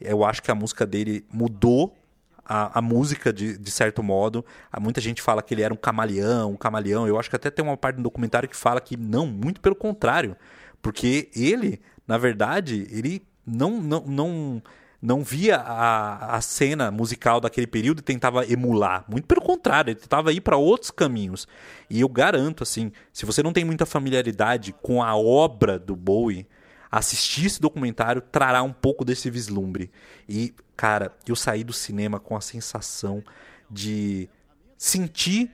Eu 0.00 0.24
acho 0.24 0.42
que 0.42 0.50
a 0.50 0.54
música 0.54 0.86
dele 0.86 1.24
mudou 1.32 1.96
a, 2.44 2.78
a 2.78 2.82
música 2.82 3.32
de, 3.32 3.58
de 3.58 3.70
certo 3.70 4.02
modo. 4.02 4.44
Há 4.70 4.78
muita 4.78 5.00
gente 5.00 5.22
fala 5.22 5.42
que 5.42 5.54
ele 5.54 5.62
era 5.62 5.72
um 5.74 5.76
camaleão, 5.76 6.52
um 6.52 6.56
camaleão. 6.56 7.08
Eu 7.08 7.18
acho 7.18 7.28
que 7.28 7.36
até 7.36 7.50
tem 7.50 7.64
uma 7.64 7.76
parte 7.76 7.96
do 7.96 8.02
documentário 8.02 8.48
que 8.48 8.56
fala 8.56 8.80
que 8.80 8.96
não, 8.96 9.26
muito 9.26 9.60
pelo 9.60 9.74
contrário. 9.74 10.36
Porque 10.80 11.28
ele, 11.34 11.80
na 12.06 12.18
verdade, 12.18 12.86
ele 12.90 13.22
não, 13.44 13.80
não, 13.80 14.00
não 14.06 14.62
não 15.00 15.22
via 15.22 15.56
a, 15.56 16.36
a 16.36 16.40
cena 16.40 16.90
musical 16.90 17.40
daquele 17.40 17.66
período 17.66 18.00
e 18.00 18.02
tentava 18.02 18.46
emular. 18.50 19.04
Muito 19.08 19.26
pelo 19.26 19.40
contrário, 19.40 19.90
ele 19.90 20.00
tentava 20.00 20.32
ir 20.32 20.40
para 20.40 20.56
outros 20.56 20.90
caminhos. 20.90 21.46
E 21.88 22.00
eu 22.00 22.08
garanto, 22.08 22.62
assim, 22.62 22.90
se 23.12 23.26
você 23.26 23.42
não 23.42 23.52
tem 23.52 23.64
muita 23.64 23.86
familiaridade 23.86 24.74
com 24.82 25.02
a 25.02 25.14
obra 25.16 25.78
do 25.78 25.94
Bowie, 25.94 26.46
assistir 26.90 27.46
esse 27.46 27.60
documentário 27.60 28.20
trará 28.20 28.62
um 28.62 28.72
pouco 28.72 29.04
desse 29.04 29.30
vislumbre. 29.30 29.90
E, 30.28 30.54
cara, 30.76 31.12
eu 31.26 31.36
saí 31.36 31.62
do 31.62 31.72
cinema 31.72 32.18
com 32.18 32.36
a 32.36 32.40
sensação 32.40 33.22
de 33.70 34.28
sentir 34.76 35.50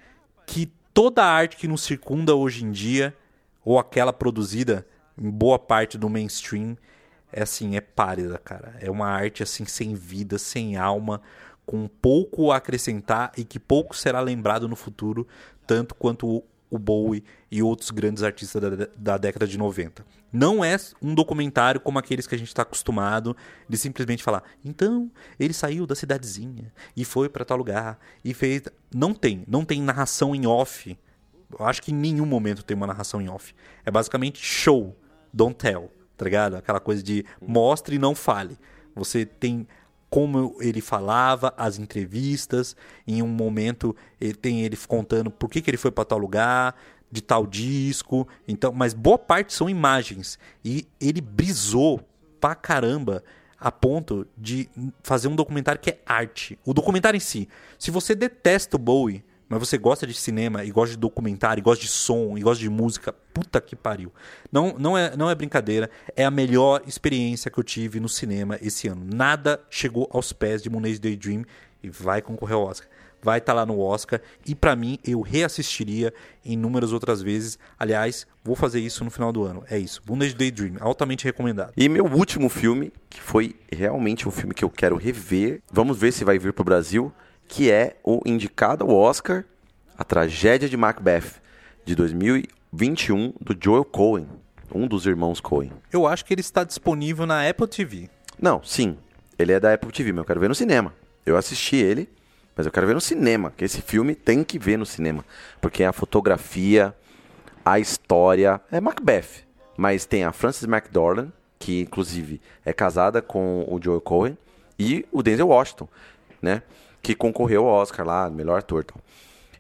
que 0.46 0.70
toda 0.92 1.22
a 1.22 1.30
arte 1.30 1.56
que 1.56 1.68
nos 1.68 1.82
circunda 1.82 2.34
hoje 2.34 2.64
em 2.64 2.70
dia, 2.70 3.16
ou 3.64 3.78
aquela 3.78 4.12
produzida 4.12 4.86
em 5.16 5.30
boa 5.30 5.58
parte 5.58 5.96
do 5.96 6.08
mainstream, 6.08 6.76
é 7.32 7.42
assim, 7.42 7.76
é 7.76 7.80
pálida, 7.80 8.38
cara. 8.38 8.74
É 8.80 8.90
uma 8.90 9.08
arte 9.08 9.42
assim 9.42 9.64
sem 9.64 9.94
vida, 9.94 10.38
sem 10.38 10.76
alma, 10.76 11.20
com 11.64 11.88
pouco 11.88 12.52
a 12.52 12.56
acrescentar 12.56 13.32
e 13.36 13.44
que 13.44 13.58
pouco 13.58 13.96
será 13.96 14.20
lembrado 14.20 14.68
no 14.68 14.76
futuro, 14.76 15.26
tanto 15.66 15.94
quanto 15.94 16.44
o 16.70 16.78
Bowie 16.78 17.22
e 17.50 17.62
outros 17.62 17.90
grandes 17.90 18.22
artistas 18.22 18.60
da, 18.60 18.88
da 18.96 19.18
década 19.18 19.46
de 19.46 19.58
90. 19.58 20.04
Não 20.32 20.64
é 20.64 20.76
um 21.02 21.14
documentário 21.14 21.80
como 21.80 21.98
aqueles 21.98 22.26
que 22.26 22.34
a 22.34 22.38
gente 22.38 22.48
está 22.48 22.62
acostumado 22.62 23.36
de 23.68 23.76
simplesmente 23.76 24.22
falar, 24.22 24.42
então 24.64 25.10
ele 25.38 25.52
saiu 25.52 25.86
da 25.86 25.94
cidadezinha 25.94 26.72
e 26.96 27.04
foi 27.04 27.28
para 27.28 27.44
tal 27.44 27.58
lugar 27.58 27.98
e 28.24 28.32
fez. 28.32 28.62
Não 28.94 29.12
tem, 29.14 29.44
não 29.46 29.64
tem 29.64 29.82
narração 29.82 30.34
em 30.34 30.46
off. 30.46 30.98
Eu 31.58 31.66
acho 31.66 31.82
que 31.82 31.92
em 31.92 31.94
nenhum 31.94 32.24
momento 32.24 32.62
tem 32.62 32.74
uma 32.74 32.86
narração 32.86 33.20
em 33.20 33.28
off. 33.28 33.54
É 33.84 33.90
basicamente 33.90 34.42
show, 34.42 34.96
don't 35.32 35.54
tell 35.54 35.90
tá 36.16 36.24
ligado? 36.24 36.56
Aquela 36.56 36.80
coisa 36.80 37.02
de 37.02 37.24
mostre 37.40 37.96
e 37.96 37.98
não 37.98 38.14
fale. 38.14 38.58
Você 38.94 39.24
tem 39.24 39.66
como 40.10 40.56
ele 40.60 40.82
falava, 40.82 41.54
as 41.56 41.78
entrevistas, 41.78 42.76
em 43.06 43.22
um 43.22 43.28
momento 43.28 43.96
ele 44.20 44.34
tem 44.34 44.60
ele 44.60 44.76
contando 44.76 45.30
por 45.30 45.48
que, 45.48 45.62
que 45.62 45.70
ele 45.70 45.78
foi 45.78 45.90
para 45.90 46.04
tal 46.04 46.18
lugar, 46.18 46.76
de 47.10 47.22
tal 47.22 47.46
disco. 47.46 48.28
Então, 48.46 48.72
mas 48.72 48.92
boa 48.92 49.16
parte 49.16 49.54
são 49.54 49.70
imagens 49.70 50.38
e 50.62 50.86
ele 51.00 51.22
brisou 51.22 52.00
pra 52.38 52.54
caramba 52.54 53.24
a 53.58 53.70
ponto 53.70 54.26
de 54.36 54.68
fazer 55.02 55.28
um 55.28 55.36
documentário 55.36 55.80
que 55.80 55.90
é 55.90 56.00
arte. 56.04 56.58
O 56.64 56.74
documentário 56.74 57.16
em 57.16 57.20
si, 57.20 57.48
se 57.78 57.90
você 57.90 58.14
detesta 58.14 58.76
o 58.76 58.78
Bowie, 58.78 59.24
mas 59.52 59.68
você 59.68 59.76
gosta 59.76 60.06
de 60.06 60.14
cinema 60.14 60.64
e 60.64 60.70
gosta 60.70 60.94
de 60.94 60.98
documentário, 60.98 61.60
e 61.60 61.62
gosta 61.62 61.84
de 61.84 61.90
som, 61.90 62.38
e 62.38 62.40
gosta 62.40 62.58
de 62.58 62.70
música, 62.70 63.12
puta 63.12 63.60
que 63.60 63.76
pariu. 63.76 64.10
Não, 64.50 64.74
não, 64.78 64.96
é, 64.96 65.14
não 65.14 65.28
é 65.28 65.34
brincadeira, 65.34 65.90
é 66.16 66.24
a 66.24 66.30
melhor 66.30 66.80
experiência 66.86 67.50
que 67.50 67.58
eu 67.58 67.62
tive 67.62 68.00
no 68.00 68.08
cinema 68.08 68.58
esse 68.62 68.88
ano. 68.88 69.04
Nada 69.04 69.60
chegou 69.68 70.08
aos 70.10 70.32
pés 70.32 70.62
de 70.62 70.70
Moonage 70.70 70.98
Daydream 70.98 71.44
e 71.82 71.90
vai 71.90 72.22
concorrer 72.22 72.56
ao 72.56 72.64
Oscar. 72.64 72.88
Vai 73.20 73.40
estar 73.40 73.52
tá 73.52 73.60
lá 73.60 73.66
no 73.66 73.78
Oscar 73.78 74.22
e 74.46 74.54
para 74.54 74.74
mim 74.74 74.98
eu 75.04 75.20
reassistiria 75.20 76.14
inúmeras 76.42 76.90
outras 76.90 77.20
vezes. 77.20 77.58
Aliás, 77.78 78.26
vou 78.42 78.56
fazer 78.56 78.80
isso 78.80 79.04
no 79.04 79.10
final 79.10 79.30
do 79.30 79.44
ano. 79.44 79.62
É 79.70 79.78
isso. 79.78 80.00
Moonage 80.08 80.34
Daydream, 80.34 80.76
altamente 80.80 81.26
recomendado. 81.26 81.74
E 81.76 81.90
meu 81.90 82.06
último 82.06 82.48
filme, 82.48 82.90
que 83.10 83.20
foi 83.20 83.54
realmente 83.70 84.26
um 84.26 84.32
filme 84.32 84.54
que 84.54 84.64
eu 84.64 84.70
quero 84.70 84.96
rever. 84.96 85.60
Vamos 85.70 85.98
ver 85.98 86.10
se 86.10 86.24
vai 86.24 86.38
vir 86.38 86.54
pro 86.54 86.64
Brasil 86.64 87.12
que 87.48 87.70
é 87.70 87.96
o 88.02 88.20
indicado 88.24 88.84
ao 88.84 88.90
Oscar 88.90 89.44
A 89.96 90.04
Tragédia 90.04 90.68
de 90.68 90.76
Macbeth, 90.76 91.40
de 91.84 91.94
2021, 91.94 93.34
do 93.40 93.56
Joel 93.60 93.84
Cohen, 93.84 94.26
um 94.74 94.86
dos 94.86 95.06
irmãos 95.06 95.40
Cohen. 95.40 95.72
Eu 95.92 96.06
acho 96.06 96.24
que 96.24 96.32
ele 96.32 96.40
está 96.40 96.64
disponível 96.64 97.26
na 97.26 97.48
Apple 97.48 97.66
TV. 97.66 98.08
Não, 98.40 98.62
sim, 98.62 98.96
ele 99.38 99.52
é 99.52 99.60
da 99.60 99.74
Apple 99.74 99.92
TV, 99.92 100.12
mas 100.12 100.18
eu 100.20 100.24
quero 100.24 100.40
ver 100.40 100.48
no 100.48 100.54
cinema. 100.54 100.94
Eu 101.24 101.36
assisti 101.36 101.76
ele, 101.76 102.08
mas 102.56 102.66
eu 102.66 102.72
quero 102.72 102.86
ver 102.86 102.94
no 102.94 103.00
cinema, 103.00 103.52
que 103.56 103.64
esse 103.64 103.80
filme 103.80 104.14
tem 104.14 104.42
que 104.44 104.58
ver 104.58 104.76
no 104.76 104.86
cinema, 104.86 105.24
porque 105.60 105.84
a 105.84 105.92
fotografia, 105.92 106.94
a 107.64 107.78
história, 107.78 108.60
é 108.70 108.80
Macbeth, 108.80 109.44
mas 109.76 110.04
tem 110.04 110.24
a 110.24 110.32
Frances 110.32 110.64
McDormand, 110.64 111.32
que 111.58 111.80
inclusive 111.80 112.40
é 112.64 112.72
casada 112.72 113.22
com 113.22 113.64
o 113.68 113.80
Joel 113.82 114.00
Cohen, 114.00 114.36
e 114.78 115.06
o 115.12 115.22
Denzel 115.22 115.48
Washington, 115.48 115.88
né? 116.40 116.62
Que 117.02 117.14
concorreu 117.14 117.66
ao 117.66 117.74
Oscar 117.74 118.06
lá, 118.06 118.30
melhor 118.30 118.58
ator. 118.58 118.84
Então. 118.84 119.00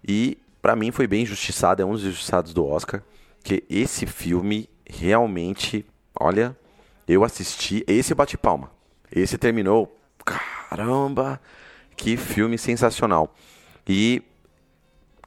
E 0.06 0.38
para 0.60 0.76
mim 0.76 0.90
foi 0.90 1.06
bem 1.06 1.22
injustiçado, 1.22 1.82
é 1.82 1.84
um 1.84 1.92
dos 1.92 2.04
injustiçados 2.04 2.54
do 2.54 2.64
Oscar, 2.64 3.02
que 3.42 3.64
esse 3.68 4.06
filme 4.06 4.70
realmente, 4.88 5.84
olha, 6.18 6.56
eu 7.08 7.24
assisti, 7.24 7.84
esse 7.86 8.14
bate 8.14 8.38
palma. 8.38 8.70
Esse 9.10 9.36
terminou, 9.36 9.98
caramba, 10.24 11.40
que 11.96 12.16
filme 12.16 12.56
sensacional. 12.56 13.34
E 13.86 14.22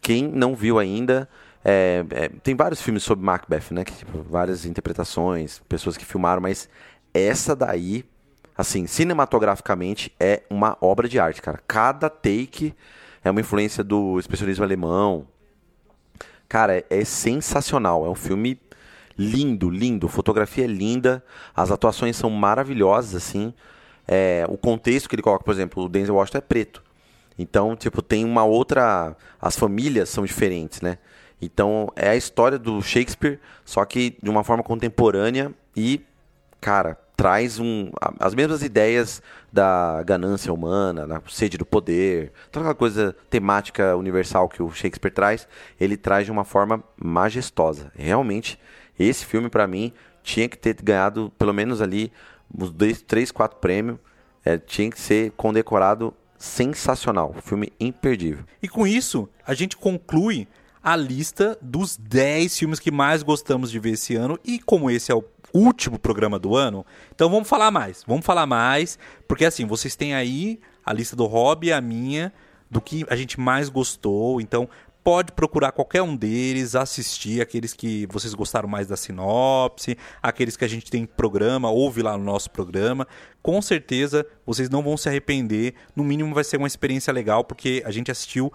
quem 0.02 0.28
não 0.28 0.56
viu 0.56 0.80
ainda, 0.80 1.28
é, 1.64 2.06
é, 2.12 2.30
tem 2.30 2.56
vários 2.56 2.82
filmes 2.82 3.04
sobre 3.04 3.26
Macbeth, 3.26 3.72
né? 3.72 3.84
Que, 3.84 3.94
tipo, 3.94 4.24
várias 4.24 4.66
interpretações, 4.66 5.60
pessoas 5.68 5.98
que 5.98 6.06
filmaram, 6.06 6.42
mas 6.42 6.70
essa 7.14 7.56
daí 7.56 8.06
assim, 8.58 8.88
cinematograficamente 8.88 10.12
é 10.20 10.44
uma 10.50 10.78
obra 10.80 11.08
de 11.08 11.20
arte, 11.20 11.42
cara. 11.42 11.60
Cada 11.68 12.10
take 12.10 12.74
é 13.24 13.30
uma 13.30 13.42
influência 13.42 13.84
do 13.84 14.20
expressionismo 14.20 14.64
alemão. 14.64 15.28
Cara, 16.48 16.78
é, 16.78 16.86
é 16.90 17.04
sensacional. 17.04 18.06
É 18.06 18.10
um 18.10 18.16
filme 18.16 18.60
lindo, 19.18 19.70
lindo. 19.70 20.08
Fotografia 20.08 20.66
é 20.66 20.68
linda. 20.68 21.24
As 21.56 21.72
atuações 21.72 22.16
são 22.16 22.30
maravilhosas, 22.30 23.16
assim. 23.16 23.54
É, 24.08 24.46
o 24.48 24.58
contexto 24.58 25.10
que 25.10 25.16
ele 25.16 25.24
coloca, 25.24 25.44
por 25.44 25.52
exemplo, 25.52 25.84
o 25.84 25.90
Denzel 25.90 26.16
Washington 26.16 26.38
é 26.38 26.42
preto. 26.42 26.84
Então, 27.38 27.76
tipo, 27.76 28.02
tem 28.02 28.24
uma 28.24 28.44
outra. 28.44 29.16
As 29.42 29.58
famílias 29.58 30.10
são 30.10 30.24
diferentes, 30.24 30.82
né? 30.82 30.98
Então, 31.42 31.90
é 31.96 32.10
a 32.10 32.16
história 32.16 32.58
do 32.58 32.82
Shakespeare, 32.82 33.40
só 33.66 33.84
que 33.84 34.18
de 34.22 34.30
uma 34.30 34.44
forma 34.44 34.64
contemporânea 34.64 35.54
e, 35.76 36.02
cara, 36.62 36.98
traz 37.16 37.60
um, 37.60 37.90
as 38.20 38.36
mesmas 38.36 38.62
ideias 38.62 39.22
da 39.52 40.04
ganância 40.04 40.54
humana, 40.54 41.08
da 41.08 41.22
sede 41.30 41.58
do 41.58 41.66
poder, 41.66 42.32
toda 42.52 42.66
aquela 42.66 42.76
coisa 42.76 43.16
temática 43.30 43.96
universal 43.96 44.50
que 44.50 44.62
o 44.62 44.72
Shakespeare 44.72 45.14
traz, 45.14 45.48
ele 45.80 45.96
traz 45.96 46.26
de 46.26 46.32
uma 46.32 46.44
forma 46.44 46.84
majestosa. 46.98 47.92
Realmente, 47.96 48.60
esse 49.00 49.26
filme 49.26 49.50
para 49.50 49.68
mim 49.68 49.94
tinha 50.24 50.50
que 50.50 50.58
ter 50.58 50.76
ganhado 50.82 51.32
pelo 51.38 51.54
menos 51.54 51.82
ali 51.82 52.12
uns 52.54 52.72
dois, 52.72 53.02
três, 53.02 53.32
quatro 53.32 53.58
prêmios, 53.60 53.98
é, 54.44 54.58
tinha 54.58 54.90
que 54.90 55.00
ser 55.00 55.32
condecorado 55.32 56.14
sensacional, 56.38 57.34
filme 57.44 57.72
imperdível. 57.80 58.44
E 58.62 58.68
com 58.68 58.86
isso, 58.86 59.28
a 59.46 59.54
gente 59.54 59.78
conclui 59.78 60.48
a 60.86 60.96
lista 60.96 61.58
dos 61.60 61.98
10 61.98 62.60
filmes 62.60 62.80
que 62.80 62.92
mais 62.92 63.24
gostamos 63.24 63.72
de 63.72 63.80
ver 63.80 63.94
esse 63.94 64.16
ano. 64.16 64.40
E 64.46 64.60
como 64.60 64.92
esse 64.92 65.12
é 65.12 65.16
o 65.16 65.24
último 65.58 65.98
programa 65.98 66.38
do 66.38 66.56
ano, 66.56 66.86
então 67.14 67.30
vamos 67.30 67.48
falar 67.48 67.72
mais. 67.72 68.04
Vamos 68.06 68.26
falar 68.26 68.46
mais, 68.46 69.00
porque 69.28 69.46
assim, 69.46 69.66
vocês 69.66 69.96
têm 69.96 70.14
aí 70.14 70.60
a 70.86 70.94
lista 70.94 71.16
do 71.16 71.26
Hobby, 71.26 71.72
a 71.72 71.82
minha, 71.82 72.32
do 72.70 72.82
que 72.82 73.06
a 73.10 73.16
gente 73.16 73.40
mais 73.40 73.70
gostou. 73.70 74.40
Então, 74.42 74.70
pode 75.06 75.34
procurar 75.34 75.72
qualquer 75.72 76.02
um 76.02 76.16
deles, 76.16 76.76
assistir 76.76 77.40
aqueles 77.40 77.74
que 77.74 78.08
vocês 78.08 78.34
gostaram 78.34 78.68
mais 78.68 78.88
da 78.88 78.98
sinopse, 78.98 79.96
aqueles 80.22 80.58
que 80.58 80.66
a 80.66 80.68
gente 80.68 80.90
tem 80.90 81.06
programa, 81.06 81.70
ouve 81.70 82.02
lá 82.02 82.18
no 82.18 82.24
nosso 82.24 82.50
programa. 82.50 83.08
Com 83.40 83.62
certeza 83.62 84.26
vocês 84.44 84.68
não 84.68 84.82
vão 84.82 84.98
se 84.98 85.08
arrepender. 85.08 85.76
No 85.96 86.04
mínimo 86.04 86.34
vai 86.34 86.44
ser 86.44 86.58
uma 86.58 86.66
experiência 86.66 87.14
legal, 87.14 87.44
porque 87.44 87.84
a 87.86 87.92
gente 87.92 88.10
assistiu 88.10 88.52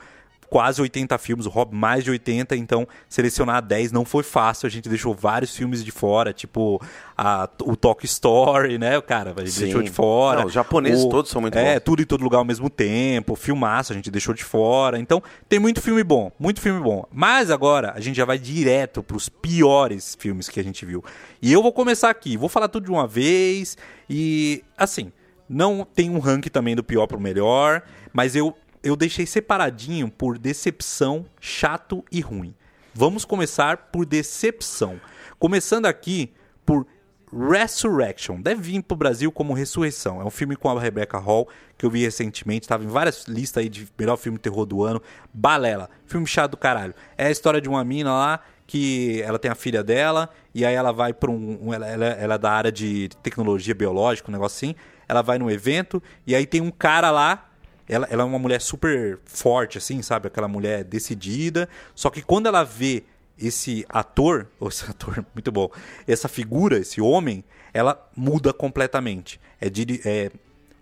quase 0.50 0.82
80 0.82 1.16
filmes, 1.18 1.46
o 1.46 1.48
Rob 1.48 1.72
mais 1.74 2.02
de 2.02 2.10
80, 2.10 2.56
então 2.56 2.86
selecionar 3.08 3.62
10 3.62 3.92
não 3.92 4.04
foi 4.04 4.24
fácil, 4.24 4.66
a 4.66 4.70
gente 4.70 4.88
deixou 4.88 5.14
vários 5.14 5.54
filmes 5.56 5.84
de 5.84 5.92
fora, 5.92 6.32
tipo 6.32 6.82
a, 7.16 7.48
o 7.62 7.76
Talk 7.76 8.04
Story, 8.04 8.76
né, 8.76 9.00
cara, 9.00 9.32
a 9.36 9.40
gente 9.40 9.52
Sim. 9.52 9.64
deixou 9.64 9.82
de 9.82 9.90
fora. 9.90 10.40
Não, 10.40 10.46
os 10.48 10.52
japoneses 10.52 11.04
o, 11.04 11.08
todos 11.08 11.30
são 11.30 11.40
muito 11.40 11.56
é, 11.56 11.62
bons. 11.62 11.68
É, 11.68 11.80
tudo 11.80 12.02
em 12.02 12.04
todo 12.04 12.24
lugar 12.24 12.38
ao 12.38 12.44
mesmo 12.44 12.68
tempo, 12.68 13.36
filmaço 13.36 13.92
a 13.92 13.96
gente 13.96 14.10
deixou 14.10 14.34
de 14.34 14.42
fora, 14.42 14.98
então 14.98 15.22
tem 15.48 15.60
muito 15.60 15.80
filme 15.80 16.02
bom, 16.02 16.32
muito 16.38 16.60
filme 16.60 16.80
bom. 16.80 17.06
Mas 17.12 17.48
agora 17.48 17.92
a 17.94 18.00
gente 18.00 18.16
já 18.16 18.24
vai 18.24 18.38
direto 18.38 19.04
para 19.04 19.16
os 19.16 19.28
piores 19.28 20.16
filmes 20.18 20.48
que 20.48 20.58
a 20.58 20.64
gente 20.64 20.84
viu. 20.84 21.04
E 21.40 21.52
eu 21.52 21.62
vou 21.62 21.72
começar 21.72 22.10
aqui, 22.10 22.36
vou 22.36 22.48
falar 22.48 22.66
tudo 22.66 22.86
de 22.86 22.90
uma 22.90 23.06
vez 23.06 23.78
e 24.08 24.64
assim, 24.76 25.12
não 25.48 25.86
tem 25.94 26.10
um 26.10 26.18
ranking 26.18 26.48
também 26.48 26.74
do 26.74 26.82
pior 26.82 27.06
pro 27.06 27.20
melhor, 27.20 27.82
mas 28.12 28.34
eu 28.34 28.56
eu 28.82 28.96
deixei 28.96 29.26
separadinho 29.26 30.10
por 30.10 30.38
decepção, 30.38 31.26
chato 31.40 32.04
e 32.10 32.20
ruim. 32.20 32.54
Vamos 32.94 33.24
começar 33.24 33.76
por 33.76 34.04
decepção. 34.04 35.00
Começando 35.38 35.86
aqui 35.86 36.32
por 36.66 36.86
Resurrection. 37.32 38.40
Deve 38.40 38.60
vir 38.60 38.82
pro 38.82 38.96
Brasil 38.96 39.30
como 39.30 39.54
Ressurreição. 39.54 40.20
É 40.20 40.24
um 40.24 40.30
filme 40.30 40.56
com 40.56 40.68
a 40.68 40.80
Rebecca 40.80 41.18
Hall 41.18 41.48
que 41.78 41.86
eu 41.86 41.90
vi 41.90 42.02
recentemente. 42.02 42.64
Estava 42.64 42.84
em 42.84 42.88
várias 42.88 43.24
listas 43.26 43.62
aí 43.62 43.68
de 43.68 43.88
melhor 43.98 44.16
filme 44.16 44.38
terror 44.38 44.66
do 44.66 44.82
ano. 44.82 45.00
Balela. 45.32 45.88
Filme 46.06 46.26
chato 46.26 46.52
do 46.52 46.56
caralho. 46.56 46.94
É 47.16 47.26
a 47.26 47.30
história 47.30 47.60
de 47.60 47.68
uma 47.68 47.84
mina 47.84 48.12
lá 48.12 48.40
que 48.66 49.20
ela 49.22 49.38
tem 49.38 49.50
a 49.50 49.54
filha 49.54 49.82
dela 49.82 50.30
e 50.54 50.64
aí 50.64 50.74
ela 50.74 50.92
vai 50.92 51.12
para 51.12 51.30
um, 51.30 51.58
um 51.60 51.74
ela, 51.74 51.88
ela, 51.88 52.06
ela, 52.06 52.34
é 52.34 52.38
da 52.38 52.52
área 52.52 52.70
de 52.70 53.08
tecnologia 53.20 53.74
biológica, 53.74 54.30
um 54.30 54.32
negócio 54.32 54.56
assim. 54.56 54.74
Ela 55.08 55.22
vai 55.22 55.38
num 55.38 55.50
evento 55.50 56.02
e 56.26 56.34
aí 56.34 56.46
tem 56.46 56.60
um 56.60 56.70
cara 56.70 57.10
lá 57.10 57.49
ela, 57.90 58.06
ela 58.10 58.22
é 58.22 58.24
uma 58.24 58.38
mulher 58.38 58.60
super 58.60 59.18
forte, 59.24 59.76
assim, 59.76 60.00
sabe? 60.00 60.28
Aquela 60.28 60.46
mulher 60.46 60.84
decidida. 60.84 61.68
Só 61.94 62.08
que 62.08 62.22
quando 62.22 62.46
ela 62.46 62.62
vê 62.62 63.02
esse 63.36 63.84
ator, 63.88 64.46
ou 64.60 64.68
esse 64.70 64.88
ator, 64.88 65.24
muito 65.34 65.50
bom, 65.50 65.68
essa 66.06 66.28
figura, 66.28 66.78
esse 66.78 67.00
homem, 67.00 67.44
ela 67.74 68.08
muda 68.16 68.52
completamente. 68.52 69.40
É, 69.60 69.68
de, 69.68 70.00
é, 70.04 70.30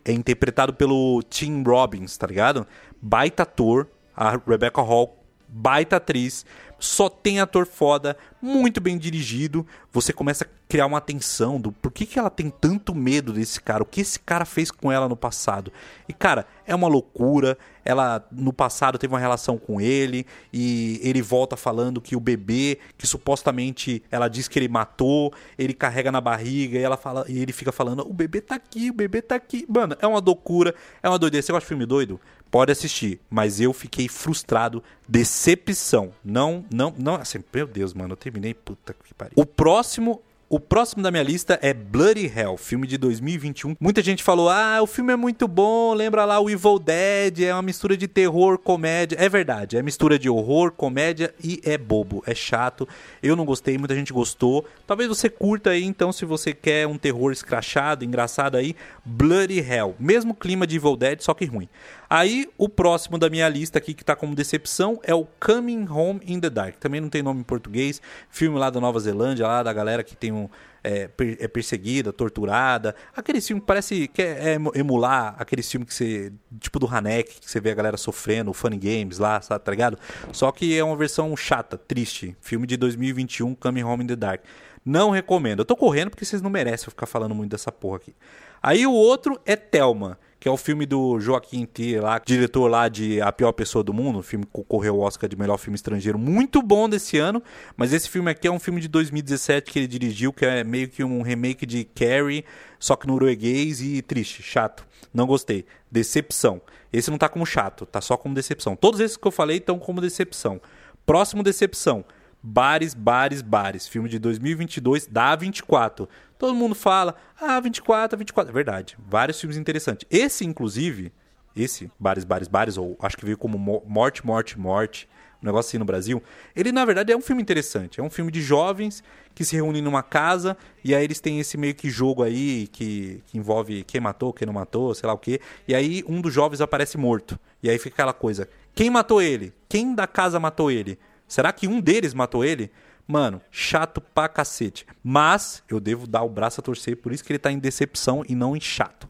é 0.05 0.13
interpretado 0.13 0.75
pelo 0.75 1.23
Tim 1.23 1.63
Robbins, 1.63 2.17
tá 2.17 2.27
ligado? 2.27 2.67
Baita 3.01 3.43
ator, 3.45 3.89
a 4.15 4.39
Rebecca 4.47 4.83
Hall, 4.83 5.17
baita 5.49 5.97
atriz 5.97 6.45
só 6.79 7.09
tem 7.09 7.41
ator 7.41 7.67
foda, 7.67 8.17
muito 8.41 8.81
bem 8.81 8.97
dirigido. 8.97 9.67
Você 9.93 10.13
começa 10.13 10.45
a 10.45 10.49
criar 10.69 10.87
uma 10.87 11.01
tensão 11.01 11.59
do 11.59 11.73
por 11.73 11.91
que, 11.91 12.05
que 12.05 12.19
ela 12.19 12.29
tem 12.29 12.51
tanto 12.51 12.95
medo 12.95 13.33
desse 13.33 13.61
cara, 13.61 13.83
o 13.83 13.87
que 13.87 14.03
esse 14.03 14.21
cara 14.21 14.45
fez 14.45 14.71
com 14.71 14.93
ela 14.93 15.09
no 15.09 15.17
passado. 15.17 15.73
E 16.07 16.13
cara, 16.13 16.47
é 16.67 16.75
uma 16.75 16.87
loucura. 16.87 17.57
Ela 17.85 18.23
no 18.31 18.53
passado 18.53 18.99
teve 18.99 19.15
uma 19.15 19.19
relação 19.19 19.57
com 19.57 19.81
ele 19.81 20.27
e 20.53 21.01
ele 21.03 21.23
volta 21.23 21.57
falando 21.57 22.03
que 22.03 22.15
o 22.15 22.21
bebê, 22.21 22.79
que 22.99 23.07
supostamente 23.07 24.03
ela 24.11 24.29
diz 24.29 24.47
que 24.47 24.59
ele 24.59 24.69
matou, 24.69 25.33
ele 25.59 25.73
carrega 25.73 26.13
na 26.13 26.21
barriga 26.21 26.79
e 26.79 26.83
ela 26.83 26.99
fala 26.99 27.25
e 27.27 27.41
ele 27.41 27.53
fica 27.53 27.73
falando: 27.73 28.07
"O 28.07 28.13
bebê 28.13 28.43
tá 28.43 28.57
aqui, 28.57 28.91
o 28.91 28.93
bebê 28.93 29.23
tá 29.23 29.37
aqui". 29.37 29.65
Mano, 29.67 29.97
é 30.03 30.07
uma 30.07 30.21
loucura, 30.21 30.75
é 31.03 31.09
uma 31.09 31.19
doideira. 31.19 31.43
Você 31.43 31.51
gosta 31.51 31.65
de 31.65 31.69
filme 31.69 31.87
doido? 31.87 32.21
Pode 32.51 32.73
assistir, 32.73 33.21
mas 33.31 33.59
eu 33.61 33.73
fiquei 33.73 34.09
frustrado, 34.09 34.83
decepção. 35.07 36.13
Não, 36.23 36.65
não, 36.73 36.95
não, 36.97 37.15
assim, 37.15 37.43
meu 37.53 37.67
Deus, 37.67 37.93
mano, 37.95 38.13
eu 38.13 38.17
terminei, 38.17 38.53
puta 38.55 38.95
que 38.95 39.15
pariu. 39.15 39.33
O 39.37 39.45
próximo 39.45 40.23
o 40.51 40.59
próximo 40.59 41.03
da 41.03 41.11
minha 41.11 41.23
lista 41.23 41.59
é 41.61 41.75
Bloody 41.75 42.27
Hell, 42.35 42.57
filme 42.57 42.87
de 42.87 42.97
2021. 42.97 43.77
Muita 43.79 44.03
gente 44.03 44.23
falou: 44.23 44.49
ah, 44.49 44.81
o 44.81 44.87
filme 44.87 45.13
é 45.13 45.17
muito 45.17 45.47
bom, 45.47 45.93
lembra 45.93 46.25
lá 46.25 46.41
o 46.41 46.49
Evil 46.49 46.79
Dead, 46.79 47.41
é 47.41 47.53
uma 47.53 47.63
mistura 47.63 47.97
de 47.97 48.09
terror, 48.09 48.59
comédia. 48.59 49.17
É 49.21 49.29
verdade, 49.29 49.77
é 49.77 49.83
mistura 49.83 50.19
de 50.19 50.29
horror, 50.31 50.73
comédia 50.73 51.35
e 51.43 51.61
é 51.65 51.77
bobo, 51.77 52.23
é 52.27 52.35
chato. 52.35 52.89
Eu 53.23 53.37
não 53.37 53.45
gostei, 53.45 53.77
muita 53.77 53.95
gente 53.95 54.13
gostou. 54.13 54.65
Talvez 54.87 55.09
você 55.09 55.29
curta 55.29 55.71
aí, 55.71 55.85
então, 55.85 56.13
se 56.13 56.25
você 56.25 56.55
quer 56.55 56.87
um 56.87 56.97
terror 56.97 57.31
escrachado, 57.31 58.05
engraçado 58.05 58.57
aí, 58.57 58.75
Bloody 59.05 59.59
Hell. 59.59 59.95
Mesmo 59.99 60.35
clima 60.35 60.67
de 60.67 60.77
Evil 60.77 60.97
Dead, 60.97 61.21
só 61.21 61.35
que 61.35 61.45
ruim. 61.45 61.69
Aí, 62.11 62.49
o 62.57 62.71
próximo 62.71 63.19
da 63.19 63.29
minha 63.29 63.47
lista 63.51 63.77
aqui, 63.77 63.93
que 63.93 64.03
tá 64.03 64.17
como 64.17 64.35
decepção, 64.35 64.99
é 65.03 65.15
o 65.15 65.27
Coming 65.39 65.87
Home 65.91 66.21
in 66.27 66.41
the 66.41 66.49
Dark. 66.49 66.77
Também 66.77 67.03
não 67.03 67.11
tem 67.11 67.23
nome 67.23 67.41
em 67.41 67.45
português. 67.45 68.01
Filme 68.31 68.59
lá 68.59 68.71
da 68.71 68.81
Nova 68.81 68.99
Zelândia, 68.99 69.47
lá 69.47 69.63
da 69.63 69.73
galera 69.73 70.03
que 70.03 70.17
tem 70.17 70.33
um. 70.33 70.49
É, 70.83 71.11
é 71.41 71.49
perseguida, 71.49 72.11
torturada. 72.11 72.95
Aquele 73.15 73.43
filme 73.43 73.61
que 73.61 73.67
parece 73.67 74.09
que 74.09 74.23
é, 74.23 74.55
é 74.55 74.79
emular 74.79 75.35
aquele 75.39 75.63
filme 75.63 75.85
que 75.85 75.93
você. 75.93 76.33
Tipo 76.59 76.79
do 76.79 76.87
Hanek, 76.87 77.41
que 77.41 77.51
você 77.51 77.61
vê 77.61 77.73
a 77.73 77.75
galera 77.75 77.99
sofrendo, 77.99 78.53
o 78.53 78.55
Funny 78.55 78.79
Games 78.79 79.19
lá, 79.19 79.39
sabe, 79.43 79.63
tá 79.63 79.71
ligado? 79.71 79.99
Só 80.33 80.51
que 80.51 80.79
é 80.79 80.83
uma 80.83 80.97
versão 80.97 81.37
chata, 81.37 81.77
triste. 81.77 82.35
Filme 82.41 82.67
de 82.67 82.79
2021, 82.79 83.55
Coming 83.55 83.83
Home 83.83 84.05
in 84.05 84.07
the 84.07 84.17
Dark. 84.17 84.41
Não 84.83 85.11
recomendo. 85.11 85.59
Eu 85.59 85.67
tô 85.67 85.77
correndo 85.77 86.09
porque 86.09 86.25
vocês 86.25 86.41
não 86.41 86.49
merecem 86.49 86.87
eu 86.87 86.91
ficar 86.91 87.07
falando 87.07 87.35
muito 87.35 87.51
dessa 87.51 87.71
porra 87.71 87.97
aqui. 87.97 88.15
Aí 88.63 88.87
o 88.87 88.93
outro 88.93 89.39
é 89.45 89.57
Thelma 89.57 90.19
que 90.41 90.49
é 90.49 90.51
o 90.51 90.57
filme 90.57 90.87
do 90.87 91.19
Joaquim 91.19 91.67
T, 91.67 92.01
lá, 92.01 92.21
diretor 92.25 92.69
lá 92.69 92.89
de 92.89 93.21
A 93.21 93.33
Pior 93.33 93.53
Pessoa 93.53 93.83
do 93.83 93.93
Mundo, 93.93 94.21
o 94.21 94.23
filme 94.23 94.45
que 94.45 94.53
concorreu 94.53 94.95
ao 94.95 95.01
Oscar 95.01 95.29
de 95.29 95.37
melhor 95.37 95.57
filme 95.57 95.75
estrangeiro, 95.75 96.19
muito 96.19 96.63
bom 96.63 96.89
desse 96.89 97.19
ano, 97.19 97.43
mas 97.77 97.93
esse 97.93 98.09
filme 98.09 98.31
aqui 98.31 98.47
é 98.47 98.51
um 98.51 98.61
filme 98.61 98.81
de 98.81 98.89
2017 98.89 99.73
que 99.73 99.79
ele 99.79 99.89
dirigiu, 99.89 100.33
que 100.33 100.47
é 100.47 100.63
meio 100.63 100.89
que 100.89 101.03
um 101.03 101.23
remake 101.23 101.67
de 101.67 101.85
Carrie, 101.85 102.45
só 102.79 102.95
que 102.95 103.07
norueguês 103.07 103.81
e 103.81 104.01
triste, 104.01 104.43
chato. 104.43 104.87
Não 105.13 105.27
gostei. 105.27 105.65
Decepção. 105.91 106.61
Esse 106.93 107.11
não 107.11 107.19
tá 107.19 107.29
como 107.29 107.45
chato, 107.45 107.85
tá 107.85 108.01
só 108.01 108.17
como 108.17 108.35
decepção. 108.35 108.77
Todos 108.77 109.01
esses 109.01 109.17
que 109.17 109.27
eu 109.27 109.33
falei 109.33 109.57
estão 109.57 109.79
como 109.79 110.01
decepção. 110.01 110.61
Próximo 111.05 111.43
decepção. 111.43 112.05
Bares, 112.43 112.95
Bares, 112.95 113.43
Bares. 113.43 113.89
Filme 113.89 114.09
de 114.09 114.19
2022 114.19 115.07
da 115.07 115.35
24. 115.35 116.09
Todo 116.39 116.55
mundo 116.55 116.75
fala, 116.75 117.17
ah, 117.41 117.59
24, 117.59 118.17
24. 118.17 118.51
É 118.51 118.55
verdade. 118.55 118.97
Vários 118.99 119.41
filmes 119.41 119.57
interessantes. 119.57 120.07
Esse, 120.11 120.45
inclusive, 120.45 121.13
esse, 121.57 121.91
Bares, 121.99 122.25
Bares, 122.25 122.49
Bares, 122.49 122.77
ou 122.77 122.97
acho 123.01 123.17
que 123.17 123.25
veio 123.25 123.37
como 123.37 123.59
Morte, 123.59 124.25
Morte, 124.25 124.59
Morte, 124.59 125.09
um 125.43 125.47
negócio 125.47 125.69
assim 125.69 125.79
no 125.79 125.85
Brasil. 125.85 126.23
Ele, 126.55 126.73
na 126.73 126.85
verdade, 126.85 127.13
é 127.13 127.17
um 127.17 127.21
filme 127.21 127.43
interessante. 127.43 128.01
É 128.01 128.03
um 128.03 128.11
filme 128.11 128.31
de 128.31 128.41
jovens 128.41 129.03
que 129.35 129.45
se 129.45 129.55
reúnem 129.55 129.81
numa 129.83 130.03
casa 130.03 130.57
e 130.85 130.95
aí 130.95 131.05
eles 131.05 131.21
têm 131.21 131.39
esse 131.39 131.57
meio 131.57 131.75
que 131.75 131.89
jogo 131.89 132.23
aí 132.23 132.67
que, 132.69 133.23
que 133.27 133.39
envolve 133.39 133.85
quem 133.85 134.01
matou, 134.01 134.33
quem 134.33 134.47
não 134.47 134.53
matou, 134.53 134.95
sei 134.95 135.07
lá 135.07 135.13
o 135.13 135.19
quê. 135.19 135.41
E 135.67 135.75
aí 135.75 136.05
um 136.09 136.21
dos 136.21 136.33
jovens 136.33 136.61
aparece 136.61 136.99
morto. 136.99 137.39
E 137.63 137.71
aí 137.71 137.79
fica 137.79 137.95
aquela 137.95 138.13
coisa: 138.13 138.49
quem 138.75 138.91
matou 138.91 139.23
ele? 139.23 139.53
Quem 139.69 139.95
da 139.95 140.07
casa 140.07 140.41
matou 140.41 140.71
ele? 140.71 140.99
Será 141.27 141.53
que 141.53 141.69
um 141.69 141.81
deles 141.81 142.15
matou 142.15 142.45
ele? 142.45 142.71
Mano, 143.11 143.41
chato 143.51 144.03
pra 144.03 144.29
cacete. 144.29 144.87
Mas 145.03 145.63
eu 145.67 145.81
devo 145.81 146.07
dar 146.07 146.23
o 146.23 146.29
braço 146.29 146.61
a 146.61 146.63
torcer, 146.63 146.95
por 146.99 147.11
isso 147.11 147.25
que 147.25 147.33
ele 147.33 147.39
tá 147.39 147.51
em 147.51 147.59
decepção 147.59 148.23
e 148.29 148.35
não 148.35 148.55
em 148.55 148.61
chato. 148.61 149.09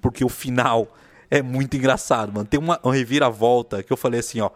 Porque 0.00 0.24
o 0.24 0.28
final 0.28 0.96
é 1.28 1.42
muito 1.42 1.76
engraçado, 1.76 2.32
mano. 2.32 2.46
Tem 2.46 2.60
uma, 2.60 2.78
uma 2.80 2.94
reviravolta 2.94 3.82
que 3.82 3.92
eu 3.92 3.96
falei 3.96 4.20
assim, 4.20 4.40
ó. 4.40 4.50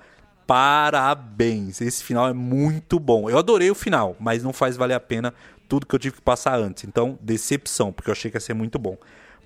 Parabéns, 0.47 1.81
esse 1.81 2.05
final 2.05 2.29
é 2.29 2.33
muito 2.33 3.01
bom. 3.01 3.29
Eu 3.29 3.39
adorei 3.39 3.69
o 3.69 3.75
final, 3.75 4.15
mas 4.21 4.45
não 4.45 4.53
faz 4.53 4.77
valer 4.77 4.95
a 4.95 5.01
pena 5.01 5.35
tudo 5.69 5.87
que 5.87 5.95
eu 5.95 5.99
tive 5.99 6.17
que 6.17 6.23
passar 6.23 6.57
antes. 6.57 6.85
Então, 6.85 7.19
decepção, 7.21 7.93
porque 7.93 8.11
eu 8.11 8.13
achei 8.13 8.31
que 8.31 8.37
ia 8.37 8.41
ser 8.41 8.55
muito 8.55 8.79
bom. 8.79 8.97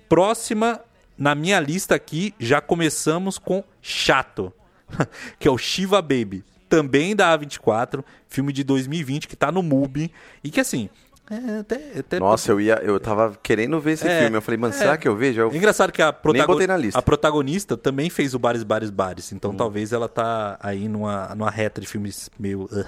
Próxima, 0.07 0.79
na 1.17 1.33
minha 1.33 1.59
lista 1.59 1.95
aqui, 1.95 2.35
já 2.37 2.61
começamos 2.61 3.39
com 3.39 3.63
chato, 3.81 4.53
que 5.39 5.47
é 5.47 5.51
o 5.51 5.57
Shiva 5.57 6.01
Baby 6.01 6.43
também 6.69 7.15
da 7.15 7.37
A24, 7.37 8.03
filme 8.27 8.53
de 8.53 8.63
2020 8.63 9.27
que 9.27 9.35
tá 9.35 9.51
no 9.51 9.63
MUBI 9.63 10.11
e 10.43 10.51
que 10.51 10.59
assim, 10.59 10.89
é, 11.29 11.59
até, 11.59 11.99
até... 11.99 12.19
Nossa, 12.19 12.51
eu 12.51 12.59
ia, 12.59 12.75
eu 12.81 12.99
tava 12.99 13.37
querendo 13.43 13.79
ver 13.79 13.91
esse 13.91 14.07
é, 14.07 14.21
filme. 14.21 14.37
Eu 14.37 14.41
falei, 14.41 14.57
mano, 14.57 14.73
é, 14.73 14.77
será 14.77 14.97
que 14.97 15.07
eu 15.07 15.15
vejo? 15.15 15.41
Eu... 15.41 15.55
Engraçado 15.55 15.91
que 15.91 16.01
a, 16.01 16.11
protagon... 16.11 16.57
a 16.93 17.01
protagonista 17.01 17.77
também 17.77 18.09
fez 18.09 18.33
o 18.33 18.39
Bares, 18.39 18.63
Bares, 18.63 18.89
Bares. 18.89 19.31
Então 19.31 19.51
hum. 19.51 19.55
talvez 19.55 19.93
ela 19.93 20.09
tá 20.09 20.57
aí 20.59 20.87
numa, 20.87 21.35
numa 21.35 21.51
reta 21.51 21.79
de 21.79 21.85
filmes 21.85 22.31
meio. 22.39 22.63
Uh. 22.63 22.85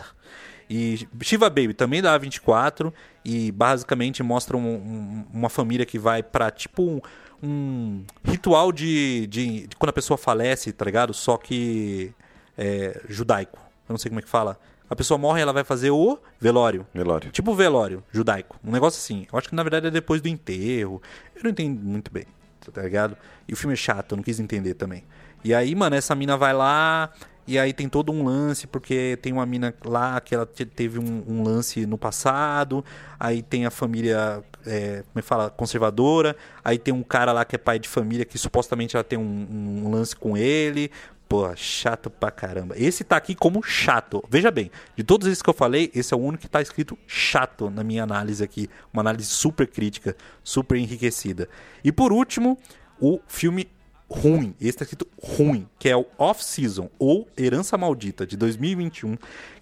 E 0.67 1.07
Shiva 1.21 1.49
Baby 1.49 1.73
também 1.73 2.01
da 2.01 2.17
A24 2.17 2.91
e 3.25 3.51
basicamente 3.51 4.23
mostra 4.23 4.55
um, 4.57 4.61
um, 4.61 5.25
uma 5.33 5.49
família 5.49 5.85
que 5.85 5.99
vai 5.99 6.23
para 6.23 6.49
tipo 6.49 6.81
um, 6.81 7.01
um 7.43 8.03
ritual 8.23 8.71
de, 8.71 9.27
de, 9.27 9.67
de, 9.67 9.75
quando 9.75 9.89
a 9.89 9.93
pessoa 9.93 10.17
falece, 10.17 10.71
tá 10.71 10.85
ligado? 10.85 11.13
Só 11.13 11.35
que 11.37 12.13
é, 12.57 13.01
judaico. 13.09 13.59
Eu 13.91 13.93
não 13.93 13.99
sei 13.99 14.09
como 14.09 14.19
é 14.19 14.23
que 14.23 14.29
fala. 14.29 14.57
A 14.89 14.95
pessoa 14.95 15.17
morre 15.17 15.41
ela 15.41 15.53
vai 15.53 15.63
fazer 15.63 15.91
o 15.91 16.17
velório. 16.39 16.85
Velório. 16.93 17.29
Tipo 17.31 17.53
velório 17.53 18.03
judaico. 18.11 18.59
Um 18.63 18.71
negócio 18.71 18.97
assim. 18.97 19.27
Eu 19.31 19.37
acho 19.37 19.49
que 19.49 19.55
na 19.55 19.63
verdade 19.63 19.87
é 19.87 19.91
depois 19.91 20.21
do 20.21 20.27
enterro. 20.27 21.01
Eu 21.35 21.43
não 21.43 21.51
entendo 21.51 21.79
muito 21.81 22.11
bem, 22.11 22.25
tá 22.73 22.81
ligado? 22.81 23.17
E 23.47 23.53
o 23.53 23.55
filme 23.57 23.73
é 23.73 23.77
chato, 23.77 24.13
eu 24.13 24.17
não 24.17 24.23
quis 24.23 24.39
entender 24.39 24.73
também. 24.73 25.03
E 25.43 25.53
aí, 25.53 25.73
mano, 25.75 25.95
essa 25.95 26.13
mina 26.13 26.37
vai 26.37 26.53
lá, 26.53 27.11
e 27.47 27.57
aí 27.57 27.73
tem 27.73 27.89
todo 27.89 28.11
um 28.11 28.23
lance, 28.23 28.67
porque 28.67 29.17
tem 29.21 29.33
uma 29.33 29.45
mina 29.45 29.73
lá 29.83 30.21
que 30.21 30.35
ela 30.35 30.45
teve 30.45 30.99
um, 30.99 31.23
um 31.27 31.43
lance 31.43 31.85
no 31.85 31.97
passado, 31.97 32.85
aí 33.19 33.41
tem 33.41 33.65
a 33.65 33.71
família, 33.71 34.43
é, 34.65 35.03
como 35.07 35.19
é 35.19 35.21
que 35.21 35.27
fala, 35.27 35.49
conservadora, 35.49 36.35
aí 36.63 36.77
tem 36.77 36.93
um 36.93 37.01
cara 37.01 37.31
lá 37.31 37.43
que 37.43 37.55
é 37.55 37.57
pai 37.57 37.79
de 37.79 37.89
família 37.89 38.23
que 38.23 38.37
supostamente 38.37 38.95
ela 38.95 39.03
tem 39.03 39.17
um, 39.17 39.83
um 39.85 39.91
lance 39.91 40.15
com 40.15 40.37
ele. 40.37 40.91
Pô, 41.31 41.49
chato 41.55 42.09
pra 42.09 42.29
caramba. 42.29 42.75
Esse 42.77 43.05
tá 43.05 43.15
aqui 43.15 43.33
como 43.33 43.63
chato. 43.63 44.21
Veja 44.29 44.51
bem, 44.51 44.69
de 44.97 45.01
todos 45.01 45.29
esses 45.29 45.41
que 45.41 45.49
eu 45.49 45.53
falei, 45.53 45.89
esse 45.95 46.13
é 46.13 46.17
o 46.17 46.19
único 46.19 46.41
que 46.41 46.49
tá 46.49 46.61
escrito 46.61 46.99
chato 47.07 47.69
na 47.69 47.85
minha 47.85 48.03
análise 48.03 48.43
aqui. 48.43 48.69
Uma 48.91 49.01
análise 49.01 49.29
super 49.29 49.65
crítica, 49.65 50.13
super 50.43 50.75
enriquecida. 50.75 51.47
E 51.85 51.89
por 51.89 52.11
último, 52.11 52.57
o 52.99 53.17
filme 53.29 53.69
ruim. 54.09 54.53
Esse 54.59 54.79
tá 54.79 54.83
escrito 54.83 55.07
ruim, 55.23 55.69
que 55.79 55.87
é 55.87 55.95
o 55.95 56.05
Off 56.17 56.43
Season 56.43 56.89
ou 56.99 57.25
Herança 57.37 57.77
Maldita 57.77 58.27
de 58.27 58.35
2021, 58.35 59.15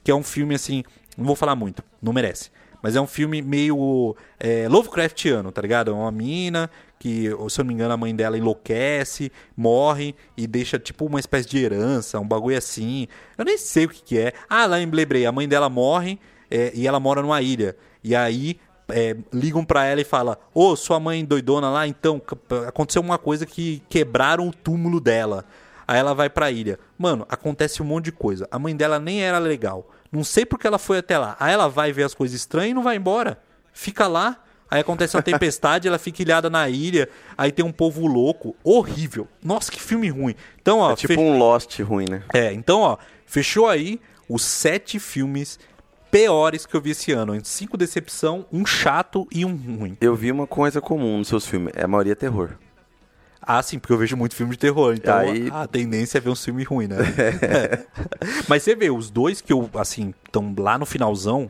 que 0.04 0.10
é 0.10 0.16
um 0.16 0.24
filme 0.24 0.56
assim, 0.56 0.84
não 1.16 1.26
vou 1.28 1.36
falar 1.36 1.56
muito, 1.56 1.84
não 2.02 2.12
merece. 2.12 2.50
Mas 2.82 2.96
é 2.96 3.02
um 3.02 3.06
filme 3.06 3.44
meio 3.44 4.16
é, 4.40 4.68
Lovecraftiano, 4.68 5.52
tá 5.52 5.62
ligado? 5.62 5.92
É 5.92 5.94
uma 5.94 6.12
mina 6.12 6.68
que, 7.00 7.30
se 7.50 7.62
eu 7.62 7.64
não 7.64 7.70
me 7.70 7.74
engano, 7.74 7.94
a 7.94 7.98
mãe 7.98 8.14
dela 8.14 8.38
enlouquece, 8.38 9.32
morre 9.56 10.14
e 10.36 10.46
deixa 10.46 10.78
tipo 10.78 11.06
uma 11.06 11.20
espécie 11.20 11.48
de 11.48 11.58
herança, 11.58 12.20
um 12.20 12.28
bagulho 12.28 12.58
assim. 12.58 13.08
Eu 13.38 13.46
nem 13.46 13.58
sei 13.58 13.86
o 13.86 13.90
que, 13.90 14.04
que 14.04 14.20
é. 14.20 14.34
Ah, 14.50 14.66
lá 14.66 14.82
em 14.82 14.86
lembrei, 14.86 15.26
a 15.26 15.32
mãe 15.32 15.48
dela 15.48 15.70
morre 15.70 16.20
é, 16.52 16.72
e 16.76 16.86
ela 16.86 17.00
mora 17.00 17.22
numa 17.22 17.42
ilha. 17.42 17.78
E 18.04 18.14
aí 18.14 18.60
é, 18.90 19.16
ligam 19.32 19.64
para 19.64 19.86
ela 19.86 20.02
e 20.02 20.04
falam: 20.04 20.36
Ô, 20.54 20.72
oh, 20.72 20.76
sua 20.76 21.00
mãe 21.00 21.24
doidona 21.24 21.70
lá, 21.70 21.88
então 21.88 22.22
aconteceu 22.68 23.02
uma 23.02 23.18
coisa 23.18 23.46
que 23.46 23.82
quebraram 23.88 24.48
o 24.48 24.54
túmulo 24.54 25.00
dela. 25.00 25.46
Aí 25.88 25.98
ela 25.98 26.14
vai 26.14 26.30
pra 26.30 26.52
ilha. 26.52 26.78
Mano, 26.98 27.26
acontece 27.30 27.82
um 27.82 27.86
monte 27.86 28.06
de 28.06 28.12
coisa. 28.12 28.48
A 28.52 28.60
mãe 28.60 28.76
dela 28.76 29.00
nem 29.00 29.24
era 29.24 29.40
legal. 29.40 29.90
Não 30.12 30.24
sei 30.24 30.46
porque 30.46 30.68
ela 30.68 30.78
foi 30.78 31.00
até 31.00 31.18
lá. 31.18 31.36
Aí 31.40 31.54
ela 31.54 31.68
vai 31.68 31.92
ver 31.92 32.04
as 32.04 32.14
coisas 32.14 32.36
estranhas 32.36 32.72
e 32.72 32.74
não 32.76 32.84
vai 32.84 32.96
embora. 32.96 33.42
Fica 33.74 34.06
lá. 34.06 34.44
Aí 34.70 34.82
acontece 34.82 35.16
uma 35.16 35.24
tempestade, 35.24 35.88
ela 35.88 35.98
fica 35.98 36.22
ilhada 36.22 36.50
na 36.50 36.70
ilha. 36.70 37.10
Aí 37.38 37.52
tem 37.52 37.66
um 37.66 37.72
povo 37.72 38.06
louco. 38.06 38.56
Horrível. 38.64 39.28
Nossa, 39.44 39.72
que 39.72 39.82
filme 39.82 40.10
ruim. 40.10 40.36
Então, 40.62 40.80
ó. 40.80 40.92
É 40.92 40.96
tipo 40.96 41.20
um 41.20 41.38
Lost 41.38 41.80
ruim, 41.80 42.06
né? 42.10 42.24
É, 42.34 42.54
então, 42.54 42.82
ó. 42.82 42.98
Fechou 43.26 43.68
aí 43.68 44.00
os 44.28 44.44
sete 44.44 45.00
filmes 45.00 45.60
piores 46.12 46.66
que 46.66 46.76
eu 46.76 46.82
vi 46.82 46.92
esse 46.92 47.12
ano. 47.12 47.40
Cinco 47.44 47.78
decepção, 47.78 48.46
um 48.52 48.66
chato 48.66 49.28
e 49.32 49.44
um 49.44 49.56
ruim. 49.56 49.98
Eu 50.00 50.16
vi 50.16 50.32
uma 50.32 50.46
coisa 50.46 50.80
comum 50.80 51.18
nos 51.18 51.28
seus 51.28 51.48
filmes. 51.48 51.74
É 51.76 51.84
a 51.84 51.88
maioria 51.88 52.16
terror. 52.16 52.52
Ah, 53.42 53.64
sim, 53.64 53.80
porque 53.80 53.94
eu 53.94 53.98
vejo 53.98 54.16
muito 54.16 54.36
filme 54.36 54.52
de 54.52 54.60
terror. 54.60 54.94
Então 54.94 55.18
Aí... 55.18 55.50
a 55.52 55.66
tendência 55.66 56.20
é 56.20 56.22
ver 56.22 56.30
um 56.30 56.36
filme 56.36 56.64
ruim, 56.64 56.88
né? 56.88 56.98
É. 57.18 57.86
Mas 58.48 58.62
você 58.64 58.76
vê, 58.76 58.92
os 58.92 59.10
dois 59.10 59.42
que 59.42 59.52
eu, 59.52 59.68
assim, 59.74 60.14
estão 60.26 60.54
lá 60.58 60.78
no 60.78 60.86
finalzão, 60.86 61.50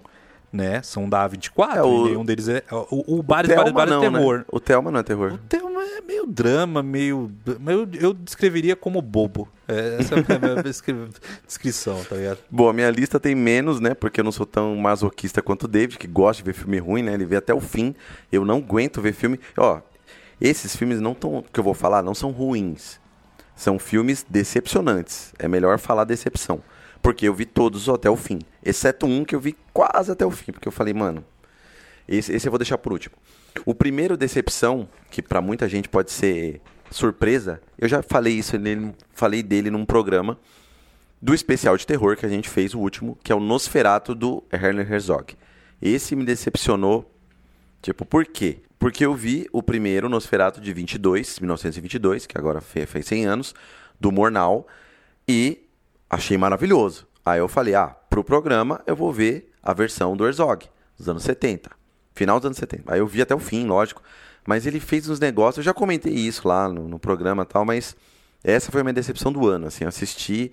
né? 0.51 0.81
São 0.81 1.07
da 1.07 1.27
A24. 1.27 1.75
É, 1.75 1.83
o... 1.83 2.07
E 2.09 2.17
um 2.17 2.25
deles 2.25 2.47
é. 2.47 2.63
O, 2.71 3.19
o 3.19 3.23
Bares, 3.23 3.53
Bares, 3.55 3.71
Bares 3.71 3.93
é 3.93 3.99
terror. 3.99 4.37
Né? 4.39 4.45
O 4.51 4.59
Thelma 4.59 4.91
não 4.91 4.99
é 4.99 5.03
terror. 5.03 5.33
O 5.33 5.37
Thelma 5.37 5.81
é 5.81 6.01
meio 6.01 6.25
drama, 6.25 6.81
meio. 6.81 7.31
Eu, 7.67 7.87
eu 7.99 8.13
descreveria 8.13 8.75
como 8.75 9.01
bobo. 9.01 9.47
É, 9.67 9.97
essa 9.99 10.15
é 10.15 10.17
a 10.17 10.39
minha 10.39 10.63
descrição, 11.45 12.03
tá 12.05 12.15
ligado? 12.15 12.39
Bom, 12.49 12.69
a 12.69 12.73
minha 12.73 12.89
lista 12.89 13.19
tem 13.19 13.35
menos, 13.35 13.79
né? 13.79 13.93
Porque 13.93 14.19
eu 14.19 14.23
não 14.23 14.31
sou 14.31 14.45
tão 14.45 14.75
masoquista 14.75 15.41
quanto 15.41 15.63
o 15.63 15.67
David, 15.67 15.97
que 15.97 16.07
gosta 16.07 16.41
de 16.41 16.51
ver 16.51 16.53
filme 16.53 16.79
ruim, 16.79 17.03
né? 17.03 17.13
Ele 17.13 17.25
vê 17.25 17.35
até 17.35 17.53
o 17.53 17.59
fim. 17.59 17.95
Eu 18.31 18.43
não 18.43 18.57
aguento 18.57 19.01
ver 19.01 19.13
filme. 19.13 19.39
Ó, 19.57 19.79
esses 20.41 20.75
filmes 20.75 20.99
não 20.99 21.13
tão, 21.13 21.43
que 21.53 21.59
eu 21.59 21.63
vou 21.63 21.73
falar 21.73 22.01
não 22.01 22.15
são 22.15 22.31
ruins. 22.31 22.99
São 23.55 23.77
filmes 23.77 24.25
decepcionantes. 24.27 25.33
É 25.37 25.47
melhor 25.47 25.77
falar 25.77 26.05
decepção. 26.05 26.61
Porque 27.01 27.27
eu 27.27 27.33
vi 27.33 27.45
todos 27.45 27.87
até 27.87 28.09
o 28.09 28.15
fim. 28.15 28.39
Exceto 28.63 29.05
um 29.05 29.23
que 29.23 29.35
eu 29.35 29.39
vi 29.39 29.55
quase 29.73 30.11
até 30.11 30.25
o 30.25 30.31
fim. 30.31 30.51
Porque 30.51 30.67
eu 30.67 30.71
falei, 30.71 30.93
mano, 30.93 31.23
esse, 32.07 32.33
esse 32.33 32.47
eu 32.47 32.51
vou 32.51 32.59
deixar 32.59 32.77
por 32.77 32.91
último. 32.91 33.15
O 33.65 33.73
primeiro 33.73 34.17
decepção, 34.17 34.87
que 35.09 35.21
para 35.21 35.41
muita 35.41 35.67
gente 35.67 35.87
pode 35.87 36.11
ser 36.11 36.61
surpresa, 36.91 37.61
eu 37.77 37.87
já 37.87 38.01
falei 38.01 38.33
isso 38.33 38.57
nele, 38.57 38.93
falei 39.13 39.43
dele 39.43 39.69
num 39.69 39.85
programa 39.85 40.37
do 41.21 41.33
especial 41.33 41.75
de 41.77 41.85
terror 41.85 42.15
que 42.15 42.25
a 42.25 42.29
gente 42.29 42.49
fez, 42.49 42.73
o 42.73 42.79
último, 42.79 43.17
que 43.23 43.31
é 43.31 43.35
o 43.35 43.39
Nosferato 43.39 44.15
do 44.15 44.43
Werner 44.51 44.91
Herzog. 44.91 45.35
Esse 45.81 46.15
me 46.15 46.23
decepcionou. 46.23 47.11
Tipo, 47.81 48.05
por 48.05 48.25
quê? 48.25 48.59
Porque 48.77 49.05
eu 49.05 49.13
vi 49.13 49.47
o 49.51 49.61
primeiro 49.61 50.09
Nosferatu 50.09 50.61
de 50.61 50.73
22, 50.73 51.39
1922, 51.39 52.25
que 52.25 52.37
agora 52.37 52.61
fez 52.61 53.05
100 53.05 53.25
anos, 53.25 53.55
do 53.99 54.11
Mornal, 54.11 54.67
e 55.27 55.61
achei 56.09 56.37
maravilhoso. 56.37 57.07
Aí 57.25 57.39
eu 57.39 57.47
falei, 57.47 57.75
ah, 57.75 57.87
pro 58.09 58.23
programa 58.23 58.81
eu 58.87 58.95
vou 58.95 59.11
ver 59.11 59.51
a 59.61 59.73
versão 59.73 60.15
do 60.15 60.25
Herzog, 60.25 60.67
dos 60.97 61.07
anos 61.07 61.23
70, 61.23 61.69
final 62.13 62.39
dos 62.39 62.47
anos 62.47 62.57
70. 62.57 62.93
Aí 62.93 62.99
eu 62.99 63.07
vi 63.07 63.21
até 63.21 63.35
o 63.35 63.39
fim, 63.39 63.65
lógico, 63.65 64.01
mas 64.45 64.65
ele 64.65 64.79
fez 64.79 65.07
uns 65.09 65.19
negócios, 65.19 65.57
eu 65.57 65.63
já 65.63 65.73
comentei 65.73 66.13
isso 66.13 66.47
lá 66.47 66.67
no, 66.67 66.87
no 66.87 66.97
programa 66.97 67.43
e 67.43 67.45
tal, 67.45 67.65
mas 67.65 67.95
essa 68.43 68.71
foi 68.71 68.81
a 68.81 68.83
minha 68.83 68.93
decepção 68.93 69.31
do 69.31 69.47
ano, 69.47 69.67
assim, 69.67 69.85
assisti 69.85 70.51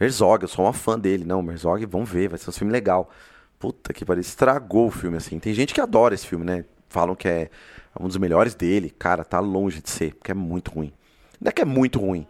Herzog, 0.00 0.42
eu 0.42 0.48
sou 0.48 0.64
uma 0.64 0.72
fã 0.72 0.98
dele, 0.98 1.24
não, 1.24 1.48
Herzog, 1.50 1.84
vamos 1.86 2.08
ver, 2.08 2.28
vai 2.28 2.38
ser 2.38 2.50
um 2.50 2.52
filme 2.52 2.72
legal. 2.72 3.10
Puta 3.58 3.92
que 3.92 4.04
pariu, 4.04 4.20
estragou 4.20 4.86
o 4.86 4.90
filme, 4.90 5.16
assim. 5.16 5.40
Tem 5.40 5.52
gente 5.52 5.74
que 5.74 5.80
adora 5.80 6.14
esse 6.14 6.24
filme, 6.24 6.44
né? 6.44 6.64
falam 6.88 7.14
que 7.14 7.28
é 7.28 7.50
um 7.98 8.06
dos 8.06 8.16
melhores 8.16 8.54
dele. 8.54 8.90
Cara, 8.90 9.24
tá 9.24 9.40
longe 9.40 9.80
de 9.80 9.90
ser, 9.90 10.14
porque 10.14 10.30
é 10.30 10.34
muito 10.34 10.70
ruim. 10.70 10.92
Não 11.40 11.48
é 11.48 11.52
que 11.52 11.62
é 11.62 11.64
muito 11.64 11.98
ruim. 11.98 12.26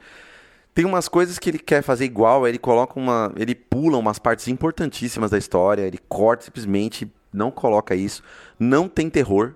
Tem 0.75 0.85
umas 0.85 1.09
coisas 1.09 1.39
que 1.39 1.51
ele 1.51 1.59
quer 1.59 1.83
fazer 1.83 2.05
igual, 2.05 2.47
ele 2.47 2.59
coloca 2.59 2.99
uma. 2.99 3.33
Ele 3.37 3.55
pula 3.55 3.99
umas 3.99 4.19
partes 4.19 4.47
importantíssimas 4.49 5.31
da 5.31 5.39
história, 5.39 5.83
ele 5.83 5.99
corta 6.09 6.45
simplesmente, 6.45 7.11
não 7.33 7.51
coloca 7.51 7.95
isso. 7.95 8.23
Não 8.59 8.89
tem 8.89 9.11
terror. 9.11 9.55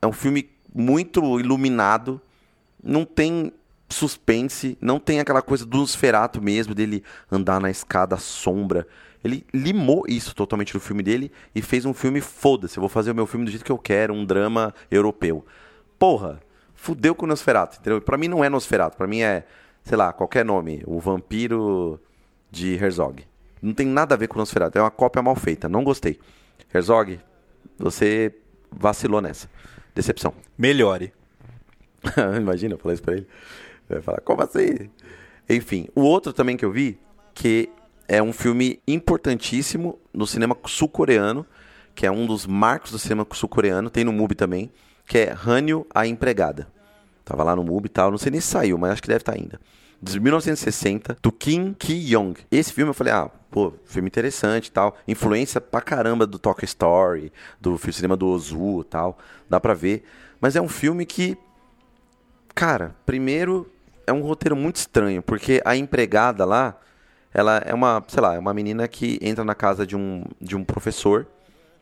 É 0.00 0.06
um 0.06 0.12
filme 0.12 0.48
muito 0.74 1.40
iluminado. 1.40 2.20
Não 2.82 3.04
tem 3.04 3.52
suspense, 3.88 4.76
não 4.80 4.98
tem 4.98 5.20
aquela 5.20 5.42
coisa 5.42 5.64
do 5.64 5.78
Nosferatu 5.78 6.42
mesmo, 6.42 6.74
dele 6.74 7.02
andar 7.30 7.60
na 7.60 7.70
escada 7.70 8.16
sombra. 8.16 8.86
Ele 9.22 9.44
limou 9.52 10.04
isso 10.08 10.34
totalmente 10.34 10.74
no 10.74 10.80
filme 10.80 11.02
dele 11.02 11.32
e 11.54 11.60
fez 11.60 11.84
um 11.84 11.94
filme 11.94 12.20
foda-se. 12.20 12.76
Eu 12.76 12.80
vou 12.80 12.88
fazer 12.88 13.10
o 13.10 13.14
meu 13.14 13.26
filme 13.26 13.44
do 13.44 13.50
jeito 13.50 13.64
que 13.64 13.72
eu 13.72 13.78
quero, 13.78 14.14
um 14.14 14.24
drama 14.24 14.74
europeu. 14.90 15.44
Porra, 15.98 16.40
fudeu 16.74 17.14
com 17.14 17.26
o 17.26 17.28
Nosferatu, 17.28 17.78
entendeu? 17.80 18.00
Pra 18.00 18.16
mim 18.16 18.28
não 18.28 18.44
é 18.44 18.48
Nosferatu, 18.48 18.96
pra 18.96 19.06
mim 19.06 19.20
é, 19.22 19.44
sei 19.86 19.96
lá, 19.96 20.12
qualquer 20.12 20.44
nome. 20.44 20.82
O 20.84 20.98
Vampiro 20.98 22.00
de 22.50 22.74
Herzog. 22.74 23.24
Não 23.62 23.72
tem 23.72 23.86
nada 23.86 24.14
a 24.14 24.18
ver 24.18 24.26
com 24.26 24.34
o 24.34 24.38
Nosferatu, 24.38 24.78
é 24.78 24.82
uma 24.82 24.90
cópia 24.90 25.22
mal 25.22 25.36
feita, 25.36 25.68
não 25.68 25.84
gostei. 25.84 26.18
Herzog, 26.74 27.20
você 27.78 28.34
vacilou 28.70 29.20
nessa. 29.20 29.48
Decepção. 29.94 30.34
Melhore. 30.58 31.12
Imagina 32.36 32.74
eu 32.74 32.78
falar 32.78 32.94
isso 32.94 33.02
pra 33.02 33.14
ele. 33.14 33.26
Vai 33.88 34.02
falar, 34.02 34.20
como 34.20 34.42
assim? 34.42 34.90
Enfim, 35.48 35.88
o 35.94 36.00
outro 36.02 36.32
também 36.32 36.56
que 36.56 36.64
eu 36.64 36.72
vi, 36.72 36.98
que 37.32 37.70
é 38.08 38.20
um 38.20 38.32
filme 38.32 38.80
importantíssimo 38.88 39.98
no 40.12 40.26
cinema 40.26 40.56
sul-coreano, 40.66 41.46
que 41.94 42.04
é 42.04 42.10
um 42.10 42.26
dos 42.26 42.44
marcos 42.44 42.90
do 42.90 42.98
cinema 42.98 43.24
sul-coreano, 43.32 43.88
tem 43.88 44.04
no 44.04 44.12
MUBI 44.12 44.34
também, 44.34 44.70
que 45.06 45.18
é 45.18 45.36
Hanyo, 45.46 45.86
a 45.94 46.06
Empregada. 46.06 46.66
Tava 47.26 47.42
lá 47.42 47.56
no 47.56 47.64
MUBI 47.64 47.86
e 47.86 47.88
tal, 47.88 48.10
não 48.12 48.18
sei 48.18 48.30
nem 48.30 48.40
se 48.40 48.46
saiu, 48.46 48.78
mas 48.78 48.92
acho 48.92 49.02
que 49.02 49.08
deve 49.08 49.22
estar 49.22 49.32
tá 49.32 49.38
ainda. 49.38 49.60
De 50.00 50.20
1960, 50.20 51.16
do 51.20 51.32
Kim 51.32 51.74
Ki-young. 51.74 52.34
Esse 52.52 52.72
filme 52.72 52.90
eu 52.90 52.94
falei, 52.94 53.12
ah, 53.12 53.28
pô, 53.50 53.72
filme 53.84 54.06
interessante 54.06 54.66
e 54.66 54.70
tal. 54.70 54.96
Influência 55.08 55.60
pra 55.60 55.80
caramba 55.80 56.24
do 56.24 56.38
Talk 56.38 56.64
Story, 56.64 57.32
do 57.60 57.76
cinema 57.92 58.16
do 58.16 58.28
Ozu 58.28 58.82
e 58.82 58.84
tal. 58.84 59.18
Dá 59.50 59.58
pra 59.58 59.74
ver. 59.74 60.04
Mas 60.40 60.54
é 60.54 60.60
um 60.60 60.68
filme 60.68 61.04
que, 61.04 61.36
cara, 62.54 62.94
primeiro 63.04 63.68
é 64.06 64.12
um 64.12 64.22
roteiro 64.22 64.54
muito 64.54 64.76
estranho, 64.76 65.20
porque 65.20 65.60
a 65.64 65.76
empregada 65.76 66.44
lá, 66.44 66.78
ela 67.34 67.58
é 67.58 67.74
uma, 67.74 68.04
sei 68.06 68.20
lá, 68.22 68.34
é 68.36 68.38
uma 68.38 68.54
menina 68.54 68.86
que 68.86 69.18
entra 69.20 69.44
na 69.44 69.54
casa 69.54 69.84
de 69.84 69.96
um, 69.96 70.22
de 70.40 70.54
um 70.54 70.62
professor 70.62 71.26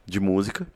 de 0.07 0.21
música, 0.21 0.67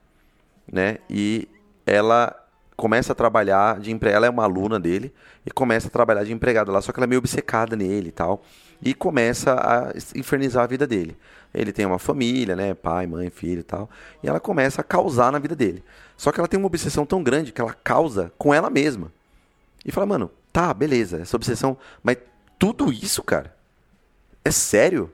né? 0.70 0.98
E 1.08 1.48
ela 1.86 2.36
começa 2.78 3.10
a 3.12 3.14
trabalhar 3.14 3.80
de 3.80 3.90
empre... 3.90 4.08
ela 4.08 4.24
é 4.24 4.30
uma 4.30 4.44
aluna 4.44 4.78
dele 4.78 5.12
e 5.44 5.50
começa 5.50 5.88
a 5.88 5.90
trabalhar 5.90 6.22
de 6.22 6.32
empregada 6.32 6.70
lá, 6.70 6.80
só 6.80 6.92
que 6.92 7.00
ela 7.00 7.06
é 7.06 7.08
meio 7.08 7.18
obcecada 7.18 7.74
nele 7.74 8.10
e 8.10 8.12
tal, 8.12 8.40
e 8.80 8.94
começa 8.94 9.52
a 9.54 9.92
infernizar 10.16 10.62
a 10.62 10.66
vida 10.68 10.86
dele. 10.86 11.16
Ele 11.52 11.72
tem 11.72 11.84
uma 11.84 11.98
família, 11.98 12.54
né, 12.54 12.74
pai, 12.74 13.04
mãe, 13.08 13.30
filho 13.30 13.60
e 13.60 13.64
tal, 13.64 13.90
e 14.22 14.28
ela 14.28 14.38
começa 14.38 14.80
a 14.80 14.84
causar 14.84 15.32
na 15.32 15.40
vida 15.40 15.56
dele. 15.56 15.82
Só 16.16 16.30
que 16.30 16.38
ela 16.38 16.46
tem 16.46 16.56
uma 16.56 16.68
obsessão 16.68 17.04
tão 17.04 17.20
grande 17.20 17.50
que 17.50 17.60
ela 17.60 17.74
causa 17.74 18.32
com 18.38 18.54
ela 18.54 18.70
mesma. 18.70 19.10
E 19.84 19.90
fala, 19.90 20.06
mano, 20.06 20.30
tá, 20.52 20.72
beleza, 20.72 21.18
essa 21.18 21.36
obsessão, 21.36 21.76
mas 22.00 22.16
tudo 22.60 22.92
isso, 22.92 23.24
cara, 23.24 23.56
é 24.44 24.52
sério? 24.52 25.12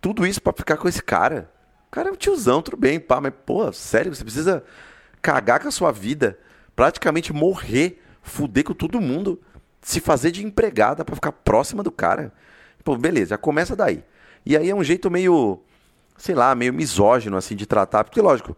Tudo 0.00 0.26
isso 0.26 0.40
para 0.40 0.54
ficar 0.54 0.78
com 0.78 0.88
esse 0.88 1.02
cara? 1.02 1.50
O 1.88 1.90
cara 1.90 2.08
é 2.08 2.12
um 2.12 2.16
tiozão, 2.16 2.62
tudo 2.62 2.78
bem, 2.78 2.98
pá, 2.98 3.20
mas, 3.20 3.34
pô, 3.44 3.70
sério, 3.74 4.14
você 4.14 4.24
precisa 4.24 4.64
cagar 5.20 5.60
com 5.60 5.68
a 5.68 5.72
sua 5.72 5.92
vida, 5.92 6.38
praticamente 6.76 7.32
morrer, 7.32 8.00
fuder 8.22 8.62
com 8.62 8.74
todo 8.74 9.00
mundo, 9.00 9.40
se 9.80 9.98
fazer 9.98 10.30
de 10.30 10.44
empregada 10.44 11.04
para 11.04 11.14
ficar 11.14 11.32
próxima 11.32 11.82
do 11.82 11.90
cara. 11.90 12.32
Pô, 12.84 12.96
beleza, 12.96 13.30
já 13.30 13.38
começa 13.38 13.74
daí. 13.74 14.04
E 14.44 14.56
aí 14.56 14.68
é 14.68 14.74
um 14.74 14.84
jeito 14.84 15.10
meio, 15.10 15.60
sei 16.16 16.34
lá, 16.34 16.54
meio 16.54 16.72
misógino, 16.72 17.36
assim, 17.36 17.56
de 17.56 17.66
tratar. 17.66 18.04
Porque, 18.04 18.20
lógico, 18.20 18.56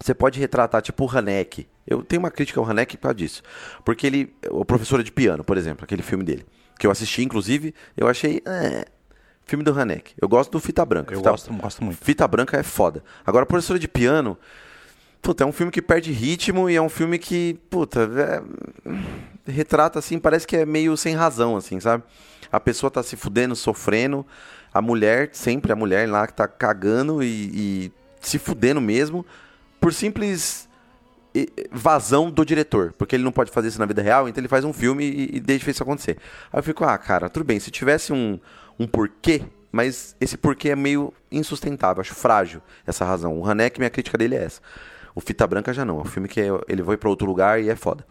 você 0.00 0.14
pode 0.14 0.38
retratar, 0.38 0.80
tipo, 0.80 1.04
o 1.04 1.10
Haneck. 1.10 1.66
Eu 1.86 2.02
tenho 2.02 2.20
uma 2.20 2.30
crítica 2.30 2.60
ao 2.60 2.66
Haneck 2.66 2.96
por 2.96 3.02
causa 3.02 3.14
disso. 3.16 3.42
Porque 3.84 4.06
ele, 4.06 4.32
o 4.50 4.64
professor 4.64 5.02
de 5.02 5.10
piano, 5.10 5.42
por 5.42 5.58
exemplo, 5.58 5.84
aquele 5.84 6.02
filme 6.02 6.22
dele, 6.22 6.46
que 6.78 6.86
eu 6.86 6.90
assisti, 6.90 7.22
inclusive, 7.22 7.74
eu 7.96 8.06
achei. 8.08 8.40
É, 8.46 8.86
filme 9.44 9.64
do 9.64 9.78
Haneck. 9.78 10.12
Eu 10.20 10.28
gosto 10.28 10.52
do 10.52 10.60
Fita 10.60 10.84
Branca. 10.84 11.12
Eu 11.12 11.18
Fita, 11.18 11.30
gosto, 11.30 11.52
gosto 11.54 11.84
muito. 11.84 11.98
Fita 12.02 12.28
Branca 12.28 12.56
é 12.56 12.62
foda. 12.62 13.02
Agora, 13.26 13.44
professora 13.44 13.78
de 13.78 13.88
piano. 13.88 14.38
Puta, 15.20 15.44
é 15.44 15.46
um 15.46 15.52
filme 15.52 15.70
que 15.70 15.82
perde 15.82 16.12
ritmo 16.12 16.70
e 16.70 16.76
é 16.76 16.82
um 16.82 16.88
filme 16.88 17.18
que, 17.18 17.58
puta, 17.68 18.08
é, 18.16 19.50
retrata 19.50 19.98
assim, 19.98 20.18
parece 20.18 20.46
que 20.46 20.56
é 20.56 20.64
meio 20.64 20.96
sem 20.96 21.14
razão, 21.14 21.56
assim, 21.56 21.80
sabe? 21.80 22.04
A 22.50 22.58
pessoa 22.58 22.90
tá 22.90 23.02
se 23.02 23.16
fudendo, 23.16 23.54
sofrendo, 23.54 24.24
a 24.72 24.80
mulher, 24.80 25.30
sempre 25.32 25.72
a 25.72 25.76
mulher 25.76 26.08
lá 26.08 26.26
que 26.26 26.32
tá 26.32 26.46
cagando 26.48 27.22
e, 27.22 27.50
e 27.52 27.92
se 28.20 28.38
fudendo 28.38 28.80
mesmo, 28.80 29.24
por 29.80 29.92
simples 29.92 30.68
vazão 31.70 32.30
do 32.30 32.44
diretor, 32.44 32.92
porque 32.96 33.14
ele 33.14 33.22
não 33.22 33.32
pode 33.32 33.50
fazer 33.50 33.68
isso 33.68 33.78
na 33.78 33.86
vida 33.86 34.02
real, 34.02 34.28
então 34.28 34.40
ele 34.40 34.48
faz 34.48 34.64
um 34.64 34.72
filme 34.72 35.04
e, 35.04 35.36
e 35.36 35.40
deixa 35.40 35.70
isso 35.70 35.82
acontecer. 35.82 36.16
Aí 36.52 36.58
eu 36.58 36.62
fico, 36.62 36.84
ah, 36.84 36.96
cara, 36.96 37.28
tudo 37.28 37.44
bem, 37.44 37.60
se 37.60 37.70
tivesse 37.70 38.12
um, 38.12 38.38
um 38.78 38.86
porquê, 38.86 39.42
mas 39.70 40.16
esse 40.20 40.36
porquê 40.36 40.70
é 40.70 40.76
meio 40.76 41.12
insustentável, 41.30 42.00
acho 42.00 42.14
frágil 42.14 42.62
essa 42.86 43.04
razão. 43.04 43.38
O 43.38 43.46
Haneck, 43.46 43.78
minha 43.78 43.90
crítica 43.90 44.16
dele 44.16 44.36
é 44.36 44.44
essa. 44.44 44.60
O 45.18 45.20
Fita 45.20 45.48
Branca 45.48 45.72
já 45.72 45.84
não, 45.84 45.98
é 45.98 46.02
um 46.02 46.04
filme 46.04 46.28
que 46.28 46.40
é, 46.40 46.46
ele 46.68 46.80
vai 46.80 46.96
para 46.96 47.08
outro 47.08 47.26
lugar 47.26 47.60
e 47.60 47.68
é 47.68 47.74
foda. 47.74 48.06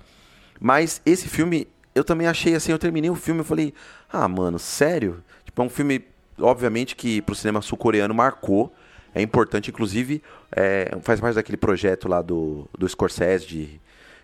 Mas 0.59 1.01
esse 1.05 1.29
filme, 1.29 1.65
eu 1.95 2.03
também 2.03 2.27
achei 2.27 2.53
assim, 2.53 2.69
eu 2.69 2.77
terminei 2.77 3.09
o 3.09 3.15
filme 3.15 3.39
e 3.39 3.43
falei, 3.45 3.73
ah, 4.11 4.27
mano, 4.27 4.59
sério? 4.59 5.23
Tipo, 5.45 5.61
é 5.61 5.65
um 5.65 5.69
filme, 5.69 6.05
obviamente, 6.37 6.97
que 6.97 7.21
pro 7.21 7.33
cinema 7.33 7.61
sul-coreano 7.61 8.13
marcou, 8.13 8.75
é 9.15 9.21
importante, 9.21 9.69
inclusive, 9.69 10.21
é, 10.51 10.97
faz 11.01 11.21
parte 11.21 11.35
daquele 11.35 11.55
projeto 11.55 12.09
lá 12.09 12.21
do, 12.21 12.67
do 12.77 12.85
Scorsese 12.85 13.47
de, 13.47 13.81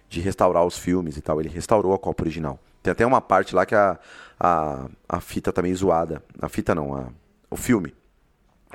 de 0.10 0.20
restaurar 0.20 0.66
os 0.66 0.78
filmes 0.78 1.16
e 1.16 1.22
tal. 1.22 1.40
Ele 1.40 1.48
restaurou 1.48 1.94
a 1.94 1.98
Copa 1.98 2.24
original. 2.24 2.60
Tem 2.82 2.92
até 2.92 3.06
uma 3.06 3.22
parte 3.22 3.56
lá 3.56 3.66
que 3.66 3.76
a, 3.76 3.98
a, 4.38 4.90
a 5.08 5.22
fita 5.22 5.54
tá 5.54 5.62
meio 5.62 5.78
zoada. 5.78 6.22
A 6.38 6.50
fita 6.50 6.76
não, 6.76 6.94
a, 6.94 7.08
o 7.50 7.56
filme. 7.56 7.96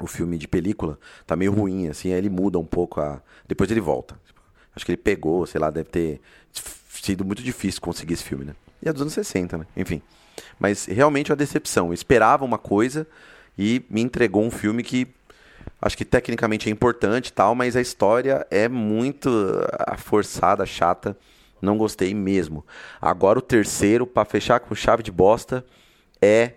O 0.00 0.06
filme 0.06 0.38
de 0.38 0.46
película 0.46 0.98
tá 1.26 1.34
meio 1.34 1.52
ruim, 1.52 1.88
assim, 1.88 2.12
aí 2.12 2.18
ele 2.18 2.30
muda 2.30 2.58
um 2.58 2.64
pouco 2.64 3.00
a. 3.00 3.20
Depois 3.46 3.70
ele 3.70 3.80
volta. 3.80 4.18
Acho 4.74 4.84
que 4.84 4.92
ele 4.92 4.96
pegou, 4.96 5.44
sei 5.46 5.60
lá, 5.60 5.70
deve 5.70 5.88
ter 5.88 6.20
sido 6.88 7.24
muito 7.24 7.42
difícil 7.42 7.80
conseguir 7.80 8.14
esse 8.14 8.24
filme, 8.24 8.44
né? 8.44 8.54
E 8.82 8.88
é 8.88 8.92
dos 8.92 9.02
anos 9.02 9.14
60, 9.14 9.58
né? 9.58 9.66
Enfim. 9.76 10.00
Mas 10.58 10.86
realmente 10.86 11.30
é 11.30 11.32
uma 11.32 11.36
decepção. 11.36 11.88
Eu 11.88 11.92
esperava 11.92 12.44
uma 12.44 12.58
coisa 12.58 13.06
e 13.58 13.84
me 13.90 14.00
entregou 14.00 14.44
um 14.44 14.50
filme 14.50 14.82
que 14.82 15.08
acho 15.80 15.96
que 15.96 16.04
tecnicamente 16.04 16.68
é 16.68 16.72
importante 16.72 17.32
tal, 17.32 17.54
mas 17.54 17.76
a 17.76 17.80
história 17.80 18.46
é 18.50 18.68
muito 18.68 19.28
ah, 19.80 19.96
forçada, 19.96 20.64
chata. 20.64 21.16
Não 21.60 21.76
gostei 21.76 22.14
mesmo. 22.14 22.64
Agora 23.00 23.38
o 23.38 23.42
terceiro, 23.42 24.06
para 24.06 24.24
fechar 24.24 24.60
com 24.60 24.74
chave 24.74 25.02
de 25.02 25.10
bosta, 25.10 25.64
é 26.22 26.52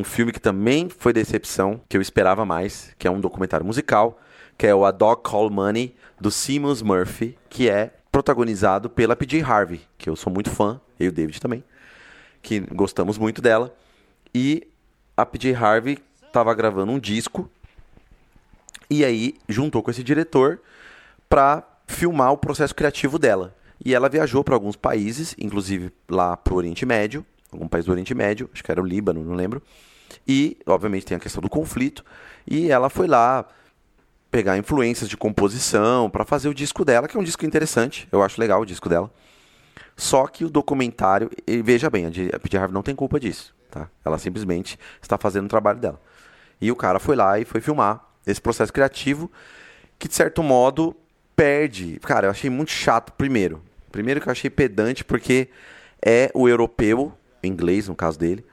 um 0.00 0.04
filme 0.04 0.32
que 0.32 0.40
também 0.40 0.88
foi 0.88 1.12
decepção, 1.12 1.80
que 1.88 1.96
eu 1.96 2.00
esperava 2.00 2.44
mais, 2.46 2.94
que 2.98 3.06
é 3.06 3.10
um 3.10 3.20
documentário 3.20 3.66
musical, 3.66 4.18
que 4.56 4.66
é 4.66 4.74
o 4.74 4.84
A 4.84 4.90
Dog 4.90 5.22
Call 5.22 5.50
Money, 5.50 5.94
do 6.18 6.30
Simmons 6.30 6.80
Murphy, 6.80 7.36
que 7.48 7.68
é 7.68 7.92
protagonizado 8.10 8.88
pela 8.88 9.14
PJ 9.14 9.42
Harvey, 9.42 9.80
que 9.98 10.08
eu 10.08 10.16
sou 10.16 10.32
muito 10.32 10.50
fã, 10.50 10.80
e 10.98 11.06
o 11.06 11.12
David 11.12 11.40
também, 11.40 11.62
que 12.42 12.60
gostamos 12.60 13.18
muito 13.18 13.42
dela. 13.42 13.74
E 14.34 14.66
a 15.16 15.26
PJ 15.26 15.54
Harvey 15.54 15.98
estava 16.26 16.52
gravando 16.54 16.92
um 16.92 16.98
disco 16.98 17.50
e 18.88 19.04
aí 19.04 19.34
juntou 19.48 19.82
com 19.82 19.90
esse 19.90 20.02
diretor 20.02 20.60
para 21.28 21.62
filmar 21.86 22.32
o 22.32 22.38
processo 22.38 22.74
criativo 22.74 23.18
dela. 23.18 23.54
E 23.84 23.94
ela 23.94 24.08
viajou 24.08 24.42
para 24.42 24.54
alguns 24.54 24.76
países, 24.76 25.34
inclusive 25.38 25.92
lá 26.08 26.36
para 26.36 26.52
o 26.52 26.56
Oriente 26.56 26.84
Médio, 26.84 27.24
algum 27.52 27.68
país 27.68 27.84
do 27.84 27.92
Oriente 27.92 28.14
Médio, 28.14 28.48
acho 28.52 28.62
que 28.62 28.70
era 28.70 28.80
o 28.80 28.84
Líbano, 28.84 29.22
não 29.24 29.34
lembro. 29.34 29.62
E, 30.26 30.56
obviamente, 30.66 31.06
tem 31.06 31.16
a 31.16 31.20
questão 31.20 31.42
do 31.42 31.48
conflito. 31.48 32.04
E 32.46 32.70
ela 32.70 32.88
foi 32.88 33.06
lá 33.06 33.46
pegar 34.30 34.56
influências 34.56 35.08
de 35.08 35.16
composição 35.16 36.08
para 36.08 36.24
fazer 36.24 36.48
o 36.48 36.54
disco 36.54 36.84
dela, 36.84 37.08
que 37.08 37.16
é 37.16 37.20
um 37.20 37.24
disco 37.24 37.44
interessante, 37.44 38.08
eu 38.12 38.22
acho 38.22 38.40
legal 38.40 38.60
o 38.60 38.66
disco 38.66 38.88
dela. 38.88 39.10
Só 39.96 40.26
que 40.26 40.44
o 40.44 40.50
documentário, 40.50 41.30
e 41.46 41.60
veja 41.60 41.90
bem, 41.90 42.06
a 42.06 42.38
P.J. 42.38 42.58
Harvey 42.58 42.72
não 42.72 42.82
tem 42.82 42.94
culpa 42.94 43.18
disso, 43.18 43.54
tá? 43.70 43.88
Ela 44.04 44.18
simplesmente 44.18 44.78
está 45.02 45.18
fazendo 45.18 45.46
o 45.46 45.48
trabalho 45.48 45.78
dela. 45.78 46.00
E 46.60 46.70
o 46.70 46.76
cara 46.76 46.98
foi 46.98 47.16
lá 47.16 47.38
e 47.38 47.44
foi 47.44 47.60
filmar 47.60 48.04
esse 48.26 48.40
processo 48.40 48.72
criativo 48.72 49.30
que, 49.98 50.08
de 50.08 50.14
certo 50.14 50.42
modo, 50.42 50.96
perde. 51.34 51.98
Cara, 52.00 52.26
eu 52.26 52.30
achei 52.30 52.48
muito 52.48 52.70
chato, 52.70 53.12
primeiro. 53.12 53.62
Primeiro 53.90 54.20
que 54.20 54.28
eu 54.28 54.32
achei 54.32 54.48
pedante, 54.48 55.04
porque 55.04 55.48
é 56.00 56.30
o 56.34 56.48
europeu, 56.48 57.12
inglês 57.42 57.88
no 57.88 57.96
caso 57.96 58.18
dele, 58.18 58.44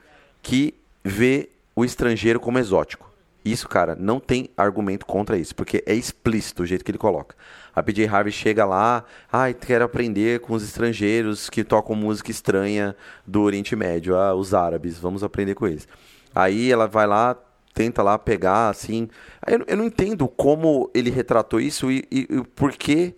que 0.42 0.74
vê 1.04 1.48
o 1.74 1.84
estrangeiro 1.84 2.40
como 2.40 2.58
exótico. 2.58 3.08
Isso, 3.44 3.68
cara, 3.68 3.94
não 3.94 4.20
tem 4.20 4.50
argumento 4.56 5.06
contra 5.06 5.38
isso, 5.38 5.54
porque 5.54 5.82
é 5.86 5.94
explícito 5.94 6.62
o 6.62 6.66
jeito 6.66 6.84
que 6.84 6.90
ele 6.90 6.98
coloca. 6.98 7.34
A 7.74 7.82
PJ 7.82 8.06
Harvey 8.06 8.32
chega 8.32 8.64
lá, 8.64 9.04
ai, 9.32 9.52
ah, 9.52 9.54
quero 9.54 9.84
aprender 9.84 10.40
com 10.40 10.52
os 10.52 10.62
estrangeiros 10.62 11.48
que 11.48 11.64
tocam 11.64 11.94
música 11.94 12.30
estranha 12.30 12.96
do 13.26 13.42
Oriente 13.42 13.74
Médio, 13.76 14.16
ah, 14.16 14.34
os 14.34 14.52
árabes, 14.52 14.98
vamos 14.98 15.22
aprender 15.22 15.54
com 15.54 15.66
eles. 15.66 15.88
Aí 16.34 16.70
ela 16.70 16.86
vai 16.86 17.06
lá, 17.06 17.36
tenta 17.72 18.02
lá 18.02 18.18
pegar, 18.18 18.68
assim. 18.68 19.08
Eu, 19.46 19.64
eu 19.66 19.76
não 19.76 19.84
entendo 19.84 20.26
como 20.28 20.90
ele 20.92 21.10
retratou 21.10 21.60
isso 21.60 21.90
e, 21.90 22.04
e, 22.10 22.26
e 22.28 22.44
por 22.54 22.72
quê 22.72 23.14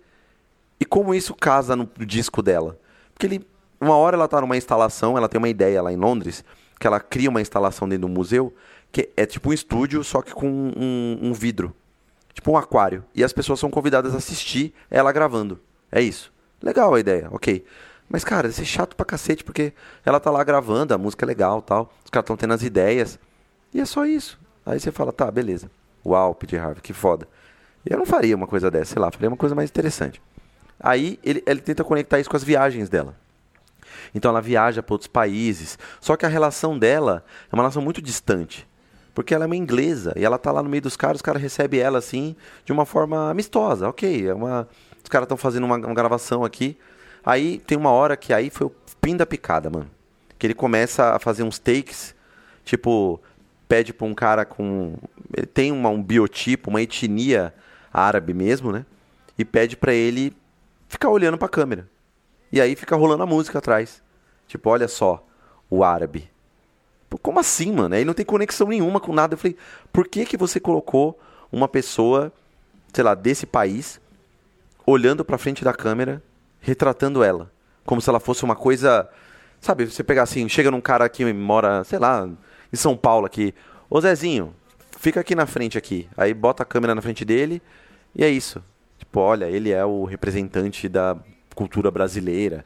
e 0.79 0.85
como 0.85 1.13
isso 1.13 1.35
casa 1.35 1.75
no 1.75 1.89
disco 1.99 2.41
dela. 2.41 2.79
Porque 3.13 3.25
ele, 3.25 3.45
uma 3.79 3.95
hora 3.95 4.15
ela 4.15 4.27
tá 4.27 4.39
numa 4.39 4.55
instalação, 4.57 5.17
ela 5.17 5.27
tem 5.27 5.39
uma 5.39 5.49
ideia 5.49 5.81
lá 5.81 5.91
em 5.91 5.97
Londres, 5.97 6.45
que 6.81 6.87
ela 6.87 6.99
cria 6.99 7.29
uma 7.29 7.39
instalação 7.39 7.87
dentro 7.87 8.07
do 8.07 8.09
museu, 8.09 8.51
que 8.91 9.09
é 9.15 9.23
tipo 9.23 9.51
um 9.51 9.53
estúdio, 9.53 10.03
só 10.03 10.19
que 10.19 10.33
com 10.33 10.49
um, 10.49 11.19
um 11.21 11.31
vidro. 11.31 11.75
Tipo 12.33 12.51
um 12.51 12.57
aquário. 12.57 13.05
E 13.13 13.23
as 13.23 13.31
pessoas 13.31 13.59
são 13.59 13.69
convidadas 13.69 14.15
a 14.15 14.17
assistir 14.17 14.73
ela 14.89 15.11
gravando. 15.11 15.59
É 15.91 16.01
isso. 16.01 16.33
Legal 16.59 16.91
a 16.91 16.99
ideia, 16.99 17.27
ok. 17.31 17.63
Mas, 18.09 18.23
cara, 18.23 18.47
isso 18.47 18.61
é 18.61 18.65
chato 18.65 18.95
pra 18.95 19.05
cacete, 19.05 19.43
porque 19.43 19.73
ela 20.03 20.19
tá 20.19 20.31
lá 20.31 20.43
gravando, 20.43 20.91
a 20.93 20.97
música 20.97 21.23
é 21.23 21.27
legal 21.27 21.61
tal. 21.61 21.93
Os 22.03 22.09
caras 22.09 22.23
estão 22.23 22.35
tendo 22.35 22.55
as 22.55 22.63
ideias. 22.63 23.19
E 23.71 23.79
é 23.79 23.85
só 23.85 24.03
isso. 24.05 24.39
Aí 24.65 24.79
você 24.79 24.91
fala, 24.91 25.13
tá, 25.13 25.29
beleza. 25.29 25.69
Uau, 26.03 26.33
P.J. 26.33 26.57
Harvey, 26.57 26.81
que 26.81 26.93
foda. 26.93 27.27
Eu 27.85 27.99
não 27.99 28.07
faria 28.07 28.35
uma 28.35 28.47
coisa 28.47 28.71
dessa, 28.71 28.93
sei 28.93 29.01
lá, 29.01 29.11
faria 29.11 29.29
uma 29.29 29.37
coisa 29.37 29.53
mais 29.53 29.69
interessante. 29.69 30.19
Aí 30.79 31.19
ele, 31.23 31.43
ele 31.45 31.61
tenta 31.61 31.83
conectar 31.83 32.19
isso 32.19 32.29
com 32.29 32.37
as 32.37 32.43
viagens 32.43 32.89
dela. 32.89 33.15
Então 34.13 34.29
ela 34.29 34.41
viaja 34.41 34.83
para 34.83 34.93
outros 34.93 35.07
países. 35.07 35.77
Só 35.99 36.15
que 36.15 36.25
a 36.25 36.29
relação 36.29 36.77
dela 36.77 37.23
é 37.51 37.55
uma 37.55 37.63
relação 37.63 37.81
muito 37.81 38.01
distante. 38.01 38.67
Porque 39.13 39.33
ela 39.33 39.45
é 39.45 39.47
uma 39.47 39.55
inglesa 39.55 40.13
e 40.15 40.23
ela 40.23 40.37
tá 40.37 40.51
lá 40.51 40.63
no 40.63 40.69
meio 40.69 40.81
dos 40.81 40.95
caras, 40.95 41.17
os 41.17 41.21
caras 41.21 41.41
recebem 41.41 41.79
ela 41.79 41.97
assim, 41.97 42.35
de 42.63 42.71
uma 42.71 42.85
forma 42.85 43.29
amistosa. 43.29 43.87
Ok, 43.89 44.27
é 44.27 44.33
uma... 44.33 44.67
os 45.03 45.09
caras 45.09 45.25
estão 45.25 45.37
fazendo 45.37 45.65
uma, 45.65 45.75
uma 45.75 45.93
gravação 45.93 46.43
aqui. 46.43 46.77
Aí 47.25 47.59
tem 47.59 47.77
uma 47.77 47.91
hora 47.91 48.15
que 48.15 48.33
aí 48.33 48.49
foi 48.49 48.67
o 48.67 48.71
fim 49.03 49.15
da 49.17 49.25
picada, 49.25 49.69
mano. 49.69 49.89
Que 50.39 50.47
ele 50.47 50.53
começa 50.53 51.13
a 51.13 51.19
fazer 51.19 51.43
uns 51.43 51.59
takes, 51.59 52.15
tipo, 52.63 53.21
pede 53.67 53.93
pra 53.93 54.07
um 54.07 54.13
cara 54.13 54.43
com. 54.43 54.95
Ele 55.35 55.45
tem 55.45 55.71
uma, 55.71 55.89
um 55.89 56.01
biotipo, 56.01 56.69
uma 56.69 56.81
etnia 56.81 57.53
árabe 57.93 58.33
mesmo, 58.33 58.71
né? 58.71 58.85
E 59.37 59.45
pede 59.45 59.77
para 59.77 59.93
ele 59.93 60.35
ficar 60.87 61.09
olhando 61.09 61.37
pra 61.37 61.47
câmera. 61.47 61.87
E 62.51 62.59
aí 62.59 62.75
fica 62.75 62.95
rolando 62.95 63.23
a 63.23 63.25
música 63.25 63.59
atrás. 63.59 64.01
Tipo, 64.47 64.69
olha 64.69 64.87
só, 64.87 65.25
o 65.69 65.83
árabe. 65.83 66.29
Pô, 67.09 67.17
como 67.17 67.39
assim, 67.39 67.71
mano? 67.71 67.95
Aí 67.95 68.03
não 68.03 68.13
tem 68.13 68.25
conexão 68.25 68.67
nenhuma 68.67 68.99
com 68.99 69.13
nada. 69.13 69.33
Eu 69.33 69.37
falei, 69.37 69.55
por 69.91 70.07
que 70.07 70.25
que 70.25 70.37
você 70.37 70.59
colocou 70.59 71.17
uma 71.51 71.67
pessoa, 71.67 72.31
sei 72.93 73.03
lá, 73.03 73.15
desse 73.15 73.45
país, 73.45 73.99
olhando 74.85 75.23
pra 75.23 75.37
frente 75.37 75.63
da 75.63 75.73
câmera, 75.73 76.21
retratando 76.59 77.23
ela? 77.23 77.51
Como 77.85 78.01
se 78.01 78.09
ela 78.09 78.19
fosse 78.19 78.43
uma 78.43 78.55
coisa. 78.55 79.09
Sabe, 79.59 79.85
você 79.85 80.03
pegar 80.03 80.23
assim, 80.23 80.49
chega 80.49 80.71
num 80.71 80.81
cara 80.81 81.07
que 81.07 81.31
mora, 81.33 81.83
sei 81.83 81.99
lá, 81.99 82.27
em 82.71 82.75
São 82.75 82.97
Paulo 82.97 83.25
aqui. 83.25 83.53
Ô 83.89 84.01
Zezinho, 84.01 84.53
fica 84.97 85.19
aqui 85.19 85.35
na 85.35 85.45
frente 85.45 85.77
aqui. 85.77 86.09
Aí 86.17 86.33
bota 86.33 86.63
a 86.63 86.65
câmera 86.65 86.95
na 86.95 87.01
frente 87.01 87.23
dele 87.23 87.61
e 88.15 88.23
é 88.23 88.29
isso. 88.29 88.63
Tipo, 88.97 89.19
olha, 89.19 89.45
ele 89.45 89.71
é 89.71 89.83
o 89.85 90.03
representante 90.05 90.87
da 90.89 91.17
cultura 91.55 91.91
brasileira. 91.91 92.65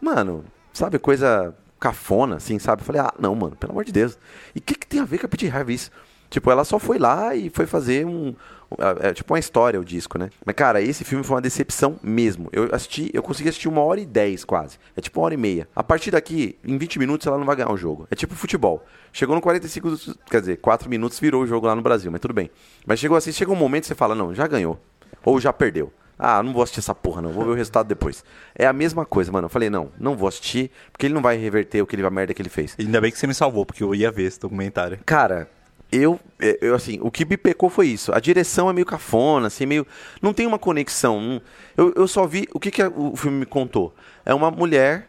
Mano, 0.00 0.44
sabe, 0.72 0.98
coisa 0.98 1.54
cafona, 1.78 2.36
assim, 2.36 2.58
sabe? 2.58 2.82
Falei, 2.84 3.00
ah, 3.00 3.12
não, 3.18 3.34
mano, 3.34 3.56
pelo 3.56 3.72
amor 3.72 3.84
de 3.84 3.92
Deus. 3.92 4.18
E 4.54 4.58
o 4.58 4.62
que, 4.62 4.74
que 4.74 4.86
tem 4.86 5.00
a 5.00 5.04
ver 5.04 5.18
com 5.18 5.26
a 5.26 5.28
Pete 5.28 5.48
Harvey 5.48 5.74
isso? 5.74 5.90
Tipo, 6.30 6.48
ela 6.50 6.64
só 6.64 6.78
foi 6.78 6.96
lá 6.96 7.34
e 7.34 7.50
foi 7.50 7.66
fazer 7.66 8.06
um. 8.06 8.34
É, 8.78 9.08
é 9.08 9.12
tipo 9.12 9.32
uma 9.34 9.38
história 9.40 9.80
o 9.80 9.84
disco, 9.84 10.16
né? 10.16 10.30
Mas, 10.46 10.54
cara, 10.54 10.80
esse 10.80 11.02
filme 11.02 11.24
foi 11.24 11.34
uma 11.34 11.42
decepção 11.42 11.98
mesmo. 12.00 12.48
Eu 12.52 12.68
assisti, 12.72 13.10
eu 13.12 13.20
consegui 13.20 13.48
assistir 13.48 13.66
uma 13.66 13.80
hora 13.80 14.00
e 14.00 14.06
dez 14.06 14.44
quase. 14.44 14.78
É 14.96 15.00
tipo 15.00 15.18
uma 15.18 15.26
hora 15.26 15.34
e 15.34 15.36
meia. 15.36 15.68
A 15.74 15.82
partir 15.82 16.12
daqui, 16.12 16.56
em 16.64 16.78
20 16.78 17.00
minutos, 17.00 17.26
ela 17.26 17.36
não 17.36 17.44
vai 17.44 17.56
ganhar 17.56 17.72
o 17.72 17.76
jogo. 17.76 18.06
É 18.12 18.14
tipo 18.14 18.36
futebol. 18.36 18.84
Chegou 19.12 19.34
no 19.34 19.42
45, 19.42 19.96
quer 20.30 20.40
dizer, 20.40 20.58
4 20.58 20.88
minutos 20.88 21.18
virou 21.18 21.42
o 21.42 21.46
jogo 21.48 21.66
lá 21.66 21.74
no 21.74 21.82
Brasil, 21.82 22.12
mas 22.12 22.20
tudo 22.20 22.32
bem. 22.32 22.48
Mas 22.86 23.00
chegou 23.00 23.16
assim, 23.16 23.32
chega 23.32 23.50
um 23.50 23.56
momento 23.56 23.82
que 23.82 23.88
você 23.88 23.96
fala, 23.96 24.14
não, 24.14 24.32
já 24.32 24.46
ganhou. 24.46 24.80
Ou 25.24 25.40
já 25.40 25.52
perdeu. 25.52 25.92
Ah, 26.22 26.42
não 26.42 26.52
vou 26.52 26.62
assistir 26.62 26.80
essa 26.80 26.94
porra, 26.94 27.22
não. 27.22 27.32
Vou 27.32 27.44
ver 27.46 27.52
o 27.52 27.54
resultado 27.54 27.86
depois. 27.86 28.22
É 28.54 28.66
a 28.66 28.74
mesma 28.74 29.06
coisa, 29.06 29.32
mano. 29.32 29.46
Eu 29.46 29.48
falei, 29.48 29.70
não, 29.70 29.90
não 29.98 30.14
vou 30.14 30.28
assistir, 30.28 30.70
porque 30.92 31.06
ele 31.06 31.14
não 31.14 31.22
vai 31.22 31.38
reverter 31.38 31.80
o 31.80 31.86
que 31.86 31.96
ele, 31.96 32.04
a 32.04 32.10
merda 32.10 32.34
que 32.34 32.42
ele 32.42 32.50
fez. 32.50 32.76
Ainda 32.78 33.00
bem 33.00 33.10
que 33.10 33.18
você 33.18 33.26
me 33.26 33.32
salvou, 33.32 33.64
porque 33.64 33.82
eu 33.82 33.94
ia 33.94 34.10
ver 34.10 34.24
esse 34.24 34.38
documentário. 34.38 34.98
Cara, 35.06 35.48
eu, 35.90 36.20
é, 36.38 36.58
eu, 36.60 36.74
assim, 36.74 36.98
o 37.00 37.10
que 37.10 37.24
me 37.24 37.38
pecou 37.38 37.70
foi 37.70 37.88
isso. 37.88 38.12
A 38.12 38.20
direção 38.20 38.68
é 38.68 38.72
meio 38.74 38.84
cafona, 38.84 39.46
assim, 39.46 39.64
meio. 39.64 39.86
Não 40.20 40.34
tem 40.34 40.46
uma 40.46 40.58
conexão. 40.58 41.40
Eu, 41.74 41.94
eu 41.96 42.06
só 42.06 42.26
vi. 42.26 42.46
O 42.52 42.60
que, 42.60 42.70
que 42.70 42.82
o 42.84 43.16
filme 43.16 43.38
me 43.38 43.46
contou? 43.46 43.94
É 44.24 44.34
uma 44.34 44.50
mulher 44.50 45.08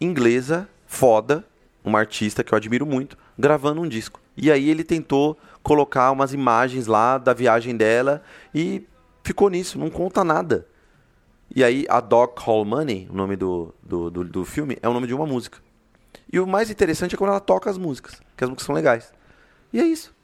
inglesa, 0.00 0.66
foda, 0.86 1.44
uma 1.84 1.98
artista 1.98 2.42
que 2.42 2.54
eu 2.54 2.56
admiro 2.56 2.86
muito, 2.86 3.16
gravando 3.38 3.82
um 3.82 3.88
disco. 3.88 4.20
E 4.36 4.50
aí 4.50 4.70
ele 4.70 4.82
tentou 4.82 5.38
colocar 5.62 6.10
umas 6.10 6.32
imagens 6.32 6.86
lá 6.86 7.18
da 7.18 7.34
viagem 7.34 7.76
dela 7.76 8.22
e 8.54 8.82
ficou 9.22 9.48
nisso, 9.50 9.78
não 9.78 9.90
conta 9.90 10.24
nada. 10.24 10.66
E 11.54 11.64
aí 11.64 11.84
a 11.88 12.00
Dog 12.00 12.34
Call 12.34 12.64
Money, 12.64 13.08
o 13.10 13.14
nome 13.14 13.36
do, 13.36 13.74
do, 13.82 14.10
do, 14.10 14.24
do 14.24 14.44
filme, 14.44 14.78
é 14.82 14.88
o 14.88 14.92
nome 14.92 15.06
de 15.06 15.14
uma 15.14 15.26
música. 15.26 15.58
E 16.32 16.38
o 16.38 16.46
mais 16.46 16.70
interessante 16.70 17.14
é 17.14 17.18
quando 17.18 17.30
ela 17.30 17.40
toca 17.40 17.68
as 17.68 17.76
músicas, 17.76 18.20
que 18.36 18.44
as 18.44 18.48
músicas 18.48 18.66
são 18.66 18.74
legais. 18.74 19.12
E 19.72 19.80
é 19.80 19.84
isso. 19.84 20.14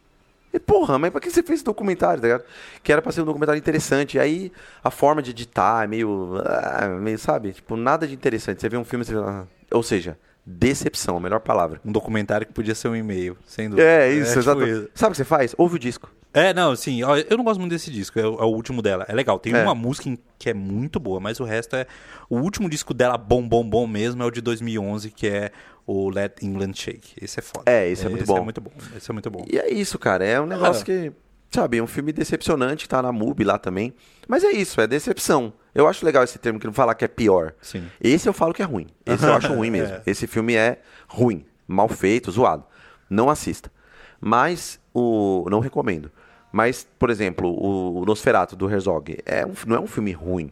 E 0.53 0.59
porra, 0.59 0.99
mas 0.99 1.11
pra 1.11 1.21
que 1.21 1.31
você 1.31 1.43
fez 1.43 1.59
esse 1.59 1.65
documentário, 1.65 2.21
tá 2.21 2.27
ligado? 2.27 2.45
Que 2.83 2.93
era 2.93 3.03
pra 3.03 3.13
ser 3.13 3.21
um 3.21 3.25
documentário 3.25 3.59
interessante. 3.59 4.17
E 4.17 4.21
aí 4.21 4.53
a 4.83 4.91
forma 4.91 5.21
de 5.21 5.31
editar 5.31 5.85
é 5.85 5.87
meio. 5.87 6.41
Ah, 6.45 6.89
meio, 6.89 7.19
sabe? 7.19 7.53
Tipo, 7.53 7.77
nada 7.77 8.07
de 8.07 8.15
interessante. 8.15 8.61
Você 8.61 8.69
vê 8.69 8.77
um 8.77 8.85
filme 8.85 9.05
e 9.05 9.07
você 9.07 9.15
vê. 9.15 9.21
Ah. 9.21 9.45
Ou 9.73 9.83
seja, 9.83 10.17
decepção, 10.47 11.17
a 11.17 11.21
melhor 11.21 11.41
palavra. 11.41 11.81
Um 11.85 11.93
documentário 11.93 12.47
que 12.47 12.53
podia 12.53 12.75
ser 12.75 12.89
um 12.89 12.97
e-mail, 12.97 13.37
sem 13.45 13.69
dúvida. 13.69 13.87
É, 13.87 14.11
isso, 14.13 14.23
é, 14.23 14.29
tipo 14.29 14.39
exato. 14.39 14.67
Isso. 14.67 14.89
Sabe 14.95 15.09
o 15.09 15.13
que 15.13 15.17
você 15.19 15.25
faz? 15.25 15.55
Ouve 15.59 15.77
o 15.77 15.79
disco. 15.79 16.11
É, 16.37 16.53
não, 16.53 16.77
sim. 16.77 17.01
Eu 17.01 17.39
não 17.39 17.45
gosto 17.45 17.59
muito 17.59 17.73
desse 17.73 17.91
disco, 17.91 18.21
é 18.21 18.27
o, 18.27 18.35
é 18.35 18.45
o 18.45 18.49
último 18.49 18.83
dela. 18.83 19.07
É 19.09 19.15
legal, 19.15 19.39
tem 19.39 19.55
é. 19.55 19.63
uma 19.63 19.75
música 19.75 20.15
que 20.39 20.51
é 20.51 20.55
muito 20.55 21.01
boa, 21.01 21.19
mas 21.19 21.41
o 21.41 21.45
resto 21.45 21.75
é. 21.75 21.87
O 22.29 22.37
último 22.37 22.69
disco 22.69 22.93
dela, 22.93 23.17
bom, 23.17 23.49
bom, 23.49 23.67
bom 23.67 23.87
mesmo, 23.87 24.23
é 24.23 24.27
o 24.27 24.31
de 24.31 24.43
2011, 24.43 25.11
que 25.13 25.27
é 25.27 25.51
o 25.87 26.11
Let 26.11 26.43
England 26.43 26.75
Shake. 26.75 27.15
Esse 27.23 27.39
é 27.39 27.43
foda. 27.43 27.63
É, 27.65 27.89
esse 27.89 28.05
é 28.05 28.11
muito 28.11 28.25
esse 28.25 28.31
bom. 28.31 28.37
É 28.37 28.43
muito 28.43 28.61
bom. 28.61 28.71
Esse 28.95 29.11
é 29.11 29.13
muito 29.15 29.31
bom. 29.31 29.47
E 29.51 29.59
é 29.59 29.73
isso, 29.73 29.99
cara. 29.99 30.27
É 30.27 30.39
um 30.39 30.45
negócio 30.45 30.85
que, 30.85 31.11
sabe, 31.51 31.79
é 31.79 31.83
um 31.83 31.87
filme 31.87 32.13
decepcionante, 32.13 32.87
tá 32.87 33.01
na 33.01 33.11
MUBI 33.11 33.43
lá 33.45 33.57
também. 33.59 33.95
Mas 34.29 34.45
é 34.45 34.51
isso, 34.51 34.79
é 34.79 34.87
decepção. 34.87 35.55
Eu 35.75 35.89
acho 35.89 36.05
legal 36.05 36.23
esse 36.23 36.39
termo 36.39 36.61
que 36.61 36.67
não 36.67 36.75
falar 36.75 36.95
que 36.95 37.05
é 37.07 37.09
pior. 37.09 37.55
Sim. 37.63 37.87
Esse 37.99 38.29
eu 38.29 38.35
falo 38.35 38.53
que 38.53 38.61
é 38.61 38.67
ruim. 38.67 38.89
Esse 39.07 39.25
eu 39.25 39.33
acho 39.33 39.55
ruim 39.55 39.71
mesmo. 39.73 39.95
é. 39.95 40.03
Esse 40.07 40.27
filme 40.27 40.55
é 40.55 40.83
ruim, 41.09 41.47
mal 41.67 41.89
feito, 41.89 42.31
zoado. 42.31 42.65
Não 43.09 43.31
assista. 43.31 43.73
Mas 44.21 44.79
o 44.93 45.47
não 45.51 45.61
recomendo. 45.61 46.11
Mas, 46.53 46.87
por 46.99 47.11
exemplo, 47.11 47.49
o 47.53 48.05
Nosferatu 48.05 48.57
do 48.57 48.71
Herzog 48.71 49.19
é 49.27 49.45
um, 49.45 49.53
não 49.67 49.77
é 49.77 49.81
um 49.81 49.87
filme 49.87 50.13
ruim. 50.13 50.51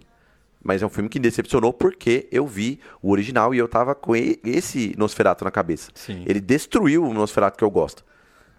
Mas 0.63 0.83
é 0.83 0.87
um 0.87 0.89
filme 0.89 1.09
que 1.09 1.19
decepcionou 1.19 1.73
porque 1.73 2.27
eu 2.33 2.47
vi 2.47 2.81
o 3.03 3.11
original 3.11 3.55
e 3.55 3.59
eu 3.59 3.69
tava 3.69 3.95
com 3.95 4.17
esse 4.17 4.95
Nosferatu 4.97 5.45
na 5.45 5.51
cabeça. 5.51 5.91
Sim. 5.95 6.25
Ele 6.27 6.41
destruiu 6.41 7.05
o 7.05 7.13
Nosferatu 7.13 7.59
que 7.59 7.65
eu 7.65 7.71
gosto. 7.71 8.03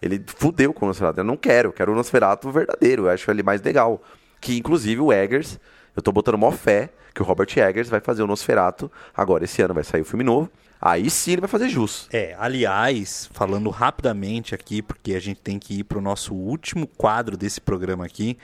Ele 0.01 0.23
fudeu 0.27 0.71
com 0.71 0.85
o 0.85 0.87
Nosferatu. 0.87 1.19
Eu 1.19 1.23
não 1.23 1.35
quero, 1.35 1.69
eu 1.69 1.73
quero 1.73 1.91
o 1.91 1.95
Nosferatu 1.95 2.51
verdadeiro. 2.51 3.05
Eu 3.05 3.09
acho 3.09 3.29
ele 3.31 3.41
mais 3.41 3.61
legal. 3.61 4.01
Que 4.39 4.55
inclusive 4.55 5.01
o 5.01 5.11
Eggers, 5.11 5.59
eu 5.95 6.01
tô 6.01 6.11
botando 6.11 6.37
mó 6.37 6.51
fé 6.51 6.91
que 7.15 7.21
o 7.21 7.25
Robert 7.25 7.47
Eggers 7.57 7.89
vai 7.89 8.01
fazer 8.01 8.21
o 8.21 8.27
Nosferatu. 8.27 8.91
Agora, 9.15 9.45
esse 9.45 9.61
ano 9.61 9.73
vai 9.73 9.83
sair 9.83 10.01
o 10.01 10.05
filme 10.05 10.23
novo. 10.23 10.51
Aí 10.79 11.09
sim 11.09 11.31
ele 11.31 11.41
vai 11.41 11.49
fazer 11.49 11.69
jus. 11.69 12.07
É, 12.11 12.35
aliás, 12.37 13.29
falando 13.33 13.69
rapidamente 13.69 14.53
aqui, 14.53 14.81
porque 14.81 15.15
a 15.15 15.19
gente 15.19 15.39
tem 15.39 15.57
que 15.57 15.79
ir 15.79 15.83
pro 15.85 16.01
nosso 16.01 16.35
último 16.35 16.85
quadro 16.85 17.37
desse 17.37 17.61
programa 17.61 18.05
aqui 18.05 18.37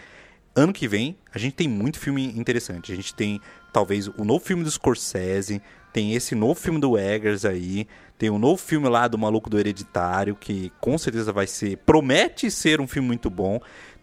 ano 0.55 0.73
que 0.73 0.87
vem 0.87 1.17
a 1.33 1.37
gente 1.37 1.53
tem 1.53 1.67
muito 1.67 1.99
filme 1.99 2.25
interessante. 2.37 2.91
A 2.91 2.95
gente 2.95 3.13
tem 3.13 3.39
talvez 3.71 4.07
o 4.07 4.23
novo 4.23 4.43
filme 4.43 4.63
do 4.63 4.71
Scorsese, 4.71 5.61
tem 5.93 6.13
esse 6.13 6.35
novo 6.35 6.55
filme 6.55 6.79
do 6.79 6.97
Eggers 6.97 7.45
aí, 7.45 7.87
tem 8.17 8.29
o 8.29 8.33
um 8.33 8.39
novo 8.39 8.61
filme 8.61 8.87
lá 8.87 9.07
do 9.07 9.17
Maluco 9.17 9.49
do 9.49 9.57
Hereditário, 9.57 10.35
que 10.35 10.71
com 10.79 10.97
certeza 10.97 11.31
vai 11.31 11.47
ser, 11.47 11.77
promete 11.77 12.51
ser 12.51 12.81
um 12.81 12.87
filme 12.87 13.07
muito 13.07 13.29
bom. 13.29 13.59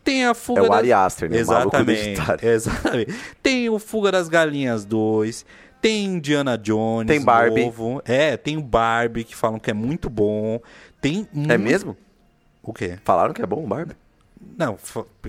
Tem 0.09 0.25
a 0.25 0.33
Fuga 0.33 0.61
É 0.63 0.63
o 0.63 0.73
Ari 0.73 0.91
Aster, 0.91 1.31
né? 1.31 1.37
Exatamente, 1.37 2.19
exatamente. 2.43 3.15
Tem 3.43 3.69
o 3.69 3.79
Fuga 3.79 4.11
das 4.11 4.27
Galinhas 4.27 4.87
2, 4.87 5.45
tem 5.83 6.07
Indiana 6.07 6.57
Jones 6.57 7.07
Tem 7.07 7.23
Barbie. 7.23 7.67
Novo. 7.67 8.01
É, 8.07 8.35
tem 8.39 8.57
o 8.57 8.63
Barbie, 8.63 9.23
que 9.23 9.37
falam 9.37 9.59
que 9.59 9.71
é 9.71 9.75
muito 9.75 10.09
bom. 10.09 10.61
Tem... 10.99 11.29
É 11.47 11.59
mesmo? 11.59 11.95
O 12.63 12.73
quê? 12.73 12.99
Falaram 13.05 13.35
que 13.35 13.43
é 13.43 13.47
bom 13.47 13.63
o 13.63 13.67
Barbie? 13.67 13.95
Não, 14.59 14.77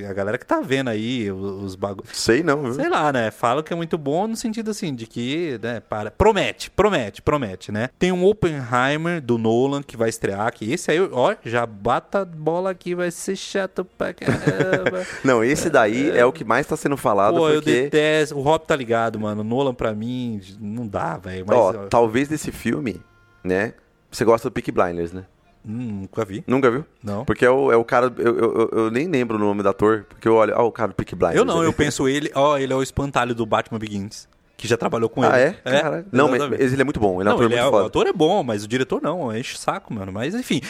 a 0.09 0.13
galera 0.13 0.39
que 0.39 0.45
tá 0.45 0.59
vendo 0.59 0.89
aí 0.89 1.31
os 1.31 1.75
bagulhos. 1.75 2.17
Sei 2.17 2.41
não, 2.41 2.63
viu? 2.63 2.73
Sei 2.73 2.89
lá, 2.89 3.13
né? 3.13 3.29
Fala 3.29 3.61
que 3.61 3.71
é 3.71 3.75
muito 3.75 3.95
bom 3.95 4.27
no 4.27 4.35
sentido 4.35 4.71
assim, 4.71 4.95
de 4.95 5.05
que, 5.05 5.59
né, 5.61 5.79
para. 5.79 6.09
Promete, 6.09 6.71
promete, 6.71 7.21
promete, 7.21 7.71
né? 7.71 7.91
Tem 7.99 8.11
um 8.11 8.25
Oppenheimer 8.25 9.21
do 9.21 9.37
Nolan 9.37 9.83
que 9.83 9.95
vai 9.95 10.09
estrear, 10.09 10.51
que 10.51 10.73
esse 10.73 10.89
aí, 10.89 10.99
ó, 10.99 11.35
já 11.45 11.63
bata 11.63 12.21
a 12.21 12.25
bola 12.25 12.71
aqui, 12.71 12.95
vai 12.95 13.11
ser 13.11 13.35
chato 13.35 13.85
pra 13.85 14.15
caramba. 14.15 15.05
não, 15.23 15.43
esse 15.43 15.69
daí 15.69 16.09
é... 16.09 16.21
é... 16.21 16.25
o 16.25 16.33
que 16.33 16.43
mais 16.43 16.65
tá 16.65 16.75
sendo 16.75 16.97
falado. 16.97 17.35
Pô, 17.35 17.51
porque... 17.51 17.69
eu 17.69 17.83
detesto. 17.83 18.35
O 18.35 18.41
Rob 18.41 18.65
tá 18.65 18.75
ligado, 18.75 19.19
mano. 19.19 19.43
Nolan 19.43 19.75
pra 19.75 19.93
mim 19.93 20.41
não 20.59 20.87
dá, 20.87 21.17
velho. 21.17 21.45
Ó, 21.49 21.73
talvez 21.87 22.27
desse 22.27 22.51
filme, 22.51 22.99
né? 23.43 23.75
Você 24.09 24.25
gosta 24.25 24.49
do 24.49 24.51
Peak 24.51 24.71
Blinders, 24.71 25.13
né? 25.13 25.25
Hum, 25.65 26.01
nunca 26.01 26.25
vi. 26.25 26.43
Nunca 26.47 26.71
viu? 26.71 26.85
Não. 27.03 27.25
Porque 27.25 27.45
é 27.45 27.49
o, 27.49 27.71
é 27.71 27.75
o 27.75 27.83
cara. 27.83 28.11
Eu, 28.17 28.37
eu, 28.37 28.69
eu, 28.71 28.91
nem 28.91 29.07
lembro 29.07 29.37
o 29.37 29.39
nome 29.39 29.61
do 29.61 29.69
ator, 29.69 30.05
porque 30.07 30.27
eu 30.27 30.35
olho. 30.35 30.53
Ó, 30.55 30.67
o 30.67 30.71
cara 30.71 30.89
do 30.89 30.95
Peak 30.95 31.15
Blinders. 31.15 31.37
Eu 31.37 31.45
não, 31.45 31.63
eu 31.63 31.73
penso 31.73 32.07
ele. 32.07 32.31
Ó, 32.33 32.57
ele 32.57 32.71
é 32.71 32.75
o 32.75 32.81
espantalho 32.81 33.35
do 33.35 33.45
Batman 33.45 33.77
Begins. 33.77 34.27
Que 34.55 34.67
já 34.67 34.75
trabalhou 34.75 35.09
com 35.09 35.23
ah, 35.23 35.39
ele. 35.39 35.57
Ah, 35.63 35.71
é? 35.71 35.77
é 35.77 36.03
não, 36.11 36.29
mas 36.29 36.41
ele 36.41 36.81
é 36.81 36.83
muito 36.83 36.99
bom. 36.99 37.21
Ele 37.21 37.29
é 37.29 37.31
um 37.31 37.35
ator 37.35 37.49
muito 37.49 37.59
é, 37.59 37.63
foda. 37.63 37.83
O 37.83 37.87
ator 37.87 38.07
é 38.07 38.13
bom, 38.13 38.43
mas 38.43 38.63
o 38.63 38.67
diretor 38.67 39.01
não. 39.01 39.35
Enche 39.35 39.55
o 39.55 39.57
saco, 39.57 39.93
mano. 39.93 40.11
Mas 40.11 40.35
enfim. 40.35 40.61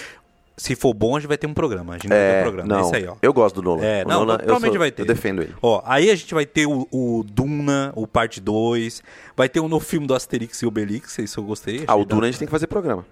Se 0.58 0.76
for 0.76 0.94
bom, 0.94 1.16
a 1.16 1.20
gente 1.20 1.30
vai 1.30 1.38
ter 1.38 1.48
um 1.48 1.54
programa. 1.54 1.94
A 1.94 1.98
gente 1.98 2.08
é, 2.08 2.10
vai 2.10 2.34
ter 2.34 2.40
um 2.40 2.44
programa. 2.52 2.76
Não, 2.76 2.82
Esse 2.82 2.96
aí, 2.98 3.08
ó. 3.08 3.16
Eu 3.22 3.32
gosto 3.32 3.56
do 3.56 3.62
Nolan. 3.62 3.82
É, 3.82 4.04
não, 4.04 4.26
Nolan, 4.26 4.38
provavelmente 4.38 4.72
sou, 4.74 4.80
vai 4.80 4.92
ter. 4.92 5.04
Eu 5.04 5.06
defendo 5.06 5.42
ele. 5.42 5.56
Ó, 5.62 5.82
aí 5.86 6.12
a 6.12 6.16
gente 6.16 6.34
vai 6.34 6.46
ter 6.46 6.68
o, 6.68 6.86
o 6.92 7.24
Duna, 7.24 7.94
o 7.96 8.06
parte 8.06 8.42
2. 8.42 9.02
Vai 9.38 9.48
ter 9.48 9.62
um 9.62 9.70
novo 9.70 9.86
filme 9.86 10.06
do 10.06 10.14
Asterix 10.14 10.62
e 10.62 10.66
Obelix, 10.66 11.18
isso 11.18 11.40
eu 11.40 11.46
gostei. 11.46 11.86
Ah, 11.88 11.96
o 11.96 12.04
Duna 12.04 12.24
a 12.24 12.26
gente 12.26 12.40
tem 12.40 12.46
que 12.46 12.52
fazer 12.52 12.68
programa. 12.68 13.06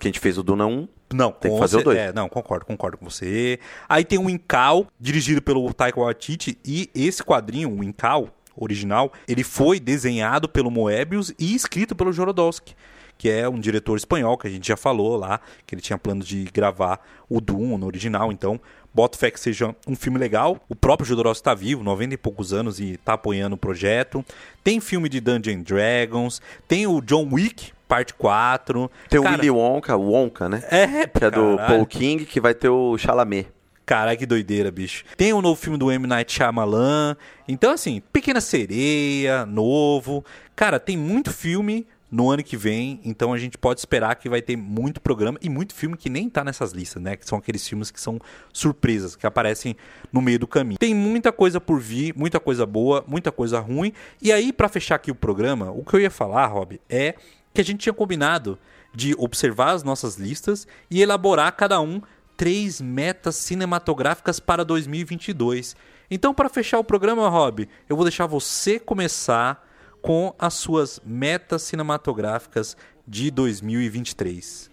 Que 0.00 0.08
a 0.08 0.10
gente 0.10 0.18
fez 0.18 0.36
o 0.36 0.42
Duna 0.42 0.66
1. 0.66 0.88
Não, 1.12 1.30
tem 1.30 1.52
que 1.52 1.58
fazer 1.58 1.76
o 1.76 1.84
2. 1.84 1.96
É, 1.96 2.12
não, 2.12 2.28
concordo, 2.28 2.64
concordo 2.64 2.96
com 2.96 3.08
você. 3.08 3.60
Aí 3.88 4.04
tem 4.04 4.18
o 4.18 4.28
Incal, 4.28 4.86
dirigido 4.98 5.40
pelo 5.40 5.72
Taika 5.72 6.00
Waititi, 6.00 6.58
e 6.64 6.90
esse 6.94 7.22
quadrinho, 7.22 7.70
o 7.70 7.84
Incal 7.84 8.28
original, 8.56 9.12
ele 9.28 9.44
foi 9.44 9.78
desenhado 9.78 10.48
pelo 10.48 10.70
Moebius 10.70 11.32
e 11.38 11.54
escrito 11.54 11.94
pelo 11.94 12.12
Jorodowski 12.12 12.74
que 13.20 13.28
é 13.28 13.46
um 13.46 13.60
diretor 13.60 13.98
espanhol 13.98 14.38
que 14.38 14.46
a 14.46 14.50
gente 14.50 14.66
já 14.66 14.78
falou 14.78 15.14
lá, 15.14 15.42
que 15.66 15.74
ele 15.74 15.82
tinha 15.82 15.98
plano 15.98 16.24
de 16.24 16.44
gravar 16.44 16.98
o 17.28 17.38
Doom 17.38 17.76
no 17.76 17.86
original, 17.86 18.32
então 18.32 18.58
boto 18.94 19.18
fé 19.18 19.30
que 19.30 19.38
seja 19.38 19.76
um 19.86 19.94
filme 19.94 20.18
legal. 20.18 20.58
O 20.70 20.74
próprio 20.74 21.06
Jodorowsky 21.06 21.42
está 21.42 21.52
vivo, 21.52 21.84
90 21.84 22.14
e 22.14 22.16
poucos 22.16 22.54
anos 22.54 22.80
e 22.80 22.92
está 22.92 23.12
apoiando 23.12 23.56
o 23.56 23.58
projeto. 23.58 24.24
Tem 24.64 24.80
filme 24.80 25.06
de 25.10 25.20
Dungeon 25.20 25.60
Dragons, 25.60 26.40
tem 26.66 26.86
o 26.86 26.98
John 27.02 27.28
Wick, 27.30 27.72
parte 27.86 28.14
4. 28.14 28.90
Tem 29.10 29.20
Cara, 29.20 29.34
o 29.34 29.36
Willy 29.36 29.50
Wonka, 29.50 29.96
Wonka, 29.98 30.48
né? 30.48 30.64
É, 30.70 31.06
Que 31.06 31.26
é 31.26 31.30
do 31.30 31.58
Paul 31.58 31.84
King, 31.84 32.24
que 32.24 32.40
vai 32.40 32.54
ter 32.54 32.70
o 32.70 32.96
Chalamet. 32.96 33.48
Caralho, 33.84 34.16
que 34.16 34.24
doideira, 34.24 34.70
bicho. 34.70 35.04
Tem 35.14 35.34
o 35.34 35.42
novo 35.42 35.60
filme 35.60 35.76
do 35.76 35.92
M. 35.92 36.06
Night 36.06 36.32
Shyamalan. 36.32 37.16
Então, 37.46 37.72
assim, 37.72 38.00
Pequena 38.12 38.40
Sereia, 38.40 39.44
novo. 39.44 40.24
Cara, 40.56 40.78
tem 40.78 40.96
muito 40.96 41.30
filme 41.32 41.86
no 42.10 42.28
ano 42.28 42.42
que 42.42 42.56
vem, 42.56 43.00
então 43.04 43.32
a 43.32 43.38
gente 43.38 43.56
pode 43.56 43.78
esperar 43.78 44.16
que 44.16 44.28
vai 44.28 44.42
ter 44.42 44.56
muito 44.56 45.00
programa 45.00 45.38
e 45.40 45.48
muito 45.48 45.72
filme 45.72 45.96
que 45.96 46.10
nem 46.10 46.28
tá 46.28 46.42
nessas 46.42 46.72
listas, 46.72 47.00
né? 47.00 47.16
Que 47.16 47.24
são 47.24 47.38
aqueles 47.38 47.66
filmes 47.66 47.90
que 47.90 48.00
são 48.00 48.18
surpresas, 48.52 49.14
que 49.14 49.26
aparecem 49.26 49.76
no 50.12 50.20
meio 50.20 50.38
do 50.38 50.46
caminho. 50.46 50.78
Tem 50.78 50.94
muita 50.94 51.30
coisa 51.30 51.60
por 51.60 51.78
vir, 51.78 52.12
muita 52.16 52.40
coisa 52.40 52.66
boa, 52.66 53.04
muita 53.06 53.30
coisa 53.30 53.60
ruim. 53.60 53.92
E 54.20 54.32
aí, 54.32 54.52
para 54.52 54.68
fechar 54.68 54.96
aqui 54.96 55.10
o 55.10 55.14
programa, 55.14 55.70
o 55.70 55.84
que 55.84 55.94
eu 55.94 56.00
ia 56.00 56.10
falar, 56.10 56.46
Rob, 56.46 56.80
é 56.88 57.14
que 57.54 57.60
a 57.60 57.64
gente 57.64 57.80
tinha 57.80 57.92
combinado 57.92 58.58
de 58.92 59.14
observar 59.16 59.70
as 59.70 59.84
nossas 59.84 60.16
listas 60.16 60.66
e 60.90 61.00
elaborar 61.00 61.54
cada 61.54 61.80
um 61.80 62.02
três 62.36 62.80
metas 62.80 63.36
cinematográficas 63.36 64.40
para 64.40 64.64
2022. 64.64 65.76
Então, 66.10 66.34
para 66.34 66.48
fechar 66.48 66.78
o 66.80 66.84
programa, 66.84 67.28
Rob, 67.28 67.68
eu 67.88 67.94
vou 67.94 68.04
deixar 68.04 68.26
você 68.26 68.80
começar 68.80 69.64
com 70.02 70.34
as 70.38 70.54
suas 70.54 71.00
metas 71.04 71.62
cinematográficas 71.62 72.76
de 73.06 73.30
2023? 73.30 74.70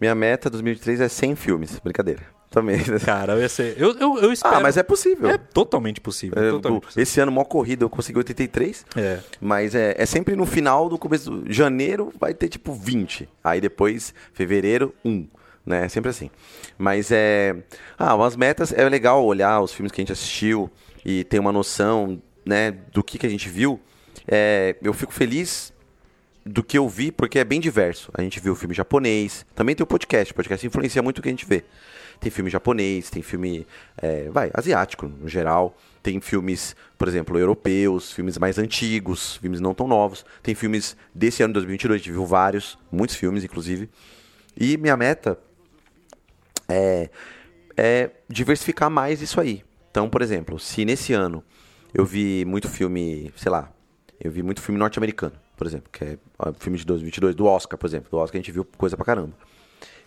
Minha 0.00 0.14
meta 0.14 0.50
2023 0.50 1.00
é 1.00 1.08
100 1.08 1.36
filmes, 1.36 1.78
brincadeira. 1.78 2.22
também. 2.50 2.78
Cara, 3.04 3.34
eu 3.34 3.40
ia 3.40 3.48
ser. 3.48 3.74
Eu, 3.80 3.96
eu, 3.98 4.18
eu 4.18 4.32
espero. 4.32 4.56
Ah, 4.56 4.60
mas 4.60 4.76
é 4.76 4.82
possível. 4.82 5.28
É 5.28 5.36
totalmente 5.38 6.00
possível. 6.00 6.40
É, 6.42 6.50
totalmente 6.50 6.82
possível. 6.82 7.02
esse 7.02 7.20
ano, 7.20 7.32
mó 7.32 7.44
corrida, 7.44 7.84
eu 7.84 7.90
consegui 7.90 8.18
83. 8.18 8.86
É. 8.96 9.18
Mas 9.40 9.74
é, 9.74 9.94
é 9.98 10.06
sempre 10.06 10.36
no 10.36 10.46
final 10.46 10.88
do 10.88 10.96
começo. 10.98 11.30
do- 11.30 11.52
Janeiro 11.52 12.12
vai 12.18 12.32
ter 12.34 12.48
tipo 12.48 12.72
20. 12.72 13.28
Aí 13.42 13.60
depois, 13.60 14.14
fevereiro, 14.32 14.94
1. 15.04 15.26
Né? 15.66 15.86
É 15.86 15.88
sempre 15.88 16.10
assim. 16.10 16.30
Mas 16.78 17.10
é. 17.10 17.56
Ah, 17.98 18.14
umas 18.14 18.36
metas. 18.36 18.72
É 18.72 18.88
legal 18.88 19.24
olhar 19.24 19.60
os 19.60 19.72
filmes 19.72 19.90
que 19.92 20.00
a 20.00 20.02
gente 20.02 20.12
assistiu 20.12 20.70
e 21.04 21.24
ter 21.24 21.38
uma 21.38 21.52
noção 21.52 22.20
né, 22.44 22.70
do 22.92 23.02
que, 23.02 23.18
que 23.18 23.26
a 23.26 23.30
gente 23.30 23.48
viu. 23.48 23.80
É, 24.26 24.76
eu 24.82 24.92
fico 24.92 25.12
feliz 25.12 25.72
do 26.44 26.62
que 26.62 26.76
eu 26.76 26.88
vi, 26.88 27.10
porque 27.10 27.38
é 27.38 27.44
bem 27.44 27.60
diverso. 27.60 28.10
A 28.12 28.22
gente 28.22 28.38
viu 28.38 28.54
filme 28.54 28.74
japonês, 28.74 29.46
também 29.54 29.74
tem 29.74 29.82
o 29.82 29.86
podcast. 29.86 30.32
O 30.32 30.36
podcast 30.36 30.66
influencia 30.66 31.02
muito 31.02 31.18
o 31.18 31.22
que 31.22 31.28
a 31.28 31.32
gente 31.32 31.46
vê. 31.46 31.64
Tem 32.20 32.30
filme 32.30 32.50
japonês, 32.50 33.10
tem 33.10 33.22
filme, 33.22 33.66
é, 33.96 34.28
vai, 34.30 34.50
asiático 34.52 35.06
no 35.06 35.28
geral. 35.28 35.76
Tem 36.02 36.20
filmes, 36.20 36.76
por 36.98 37.08
exemplo, 37.08 37.38
europeus, 37.38 38.12
filmes 38.12 38.36
mais 38.36 38.58
antigos, 38.58 39.36
filmes 39.36 39.60
não 39.60 39.74
tão 39.74 39.88
novos. 39.88 40.24
Tem 40.42 40.54
filmes 40.54 40.96
desse 41.14 41.42
ano, 41.42 41.54
2022, 41.54 41.94
a 41.94 41.98
gente 41.98 42.12
viu 42.12 42.26
vários, 42.26 42.78
muitos 42.92 43.16
filmes, 43.16 43.42
inclusive. 43.42 43.88
E 44.56 44.76
minha 44.76 44.96
meta 44.96 45.38
é, 46.68 47.08
é 47.76 48.10
diversificar 48.28 48.90
mais 48.90 49.22
isso 49.22 49.40
aí. 49.40 49.64
Então, 49.90 50.08
por 50.10 50.22
exemplo, 50.22 50.58
se 50.58 50.84
nesse 50.84 51.12
ano 51.12 51.42
eu 51.92 52.04
vi 52.04 52.44
muito 52.44 52.68
filme, 52.68 53.32
sei 53.36 53.50
lá, 53.50 53.72
eu 54.20 54.30
vi 54.30 54.42
muito 54.42 54.60
filme 54.60 54.78
norte-americano, 54.78 55.34
por 55.56 55.66
exemplo, 55.66 55.90
que 55.92 56.04
é 56.04 56.18
filme 56.58 56.78
de 56.78 56.84
2022, 56.84 57.34
do 57.34 57.46
Oscar, 57.46 57.78
por 57.78 57.86
exemplo. 57.86 58.08
Do 58.10 58.18
Oscar 58.18 58.36
a 58.38 58.40
gente 58.42 58.52
viu 58.52 58.64
coisa 58.64 58.96
pra 58.96 59.04
caramba. 59.04 59.32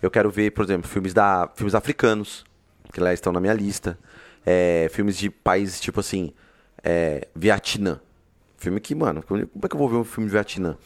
Eu 0.01 0.11
quero 0.11 0.29
ver, 0.29 0.51
por 0.51 0.63
exemplo, 0.63 0.87
filmes, 0.87 1.13
da, 1.13 1.49
filmes 1.55 1.73
africanos, 1.75 2.45
que 2.93 2.99
lá 2.99 3.13
estão 3.13 3.33
na 3.33 3.39
minha 3.39 3.53
lista. 3.53 3.97
É, 4.45 4.87
filmes 4.91 5.17
de 5.17 5.29
países 5.29 5.79
tipo 5.79 5.99
assim, 5.99 6.31
é, 6.83 7.27
Vietnã. 7.35 7.99
Filme 8.57 8.79
que, 8.79 8.95
mano, 8.95 9.21
como 9.21 9.41
é 9.41 9.67
que 9.67 9.75
eu 9.75 9.79
vou 9.79 9.87
ver 9.89 9.97
um 9.97 10.03
filme 10.03 10.27
de 10.27 10.33
Vietnã? 10.33 10.77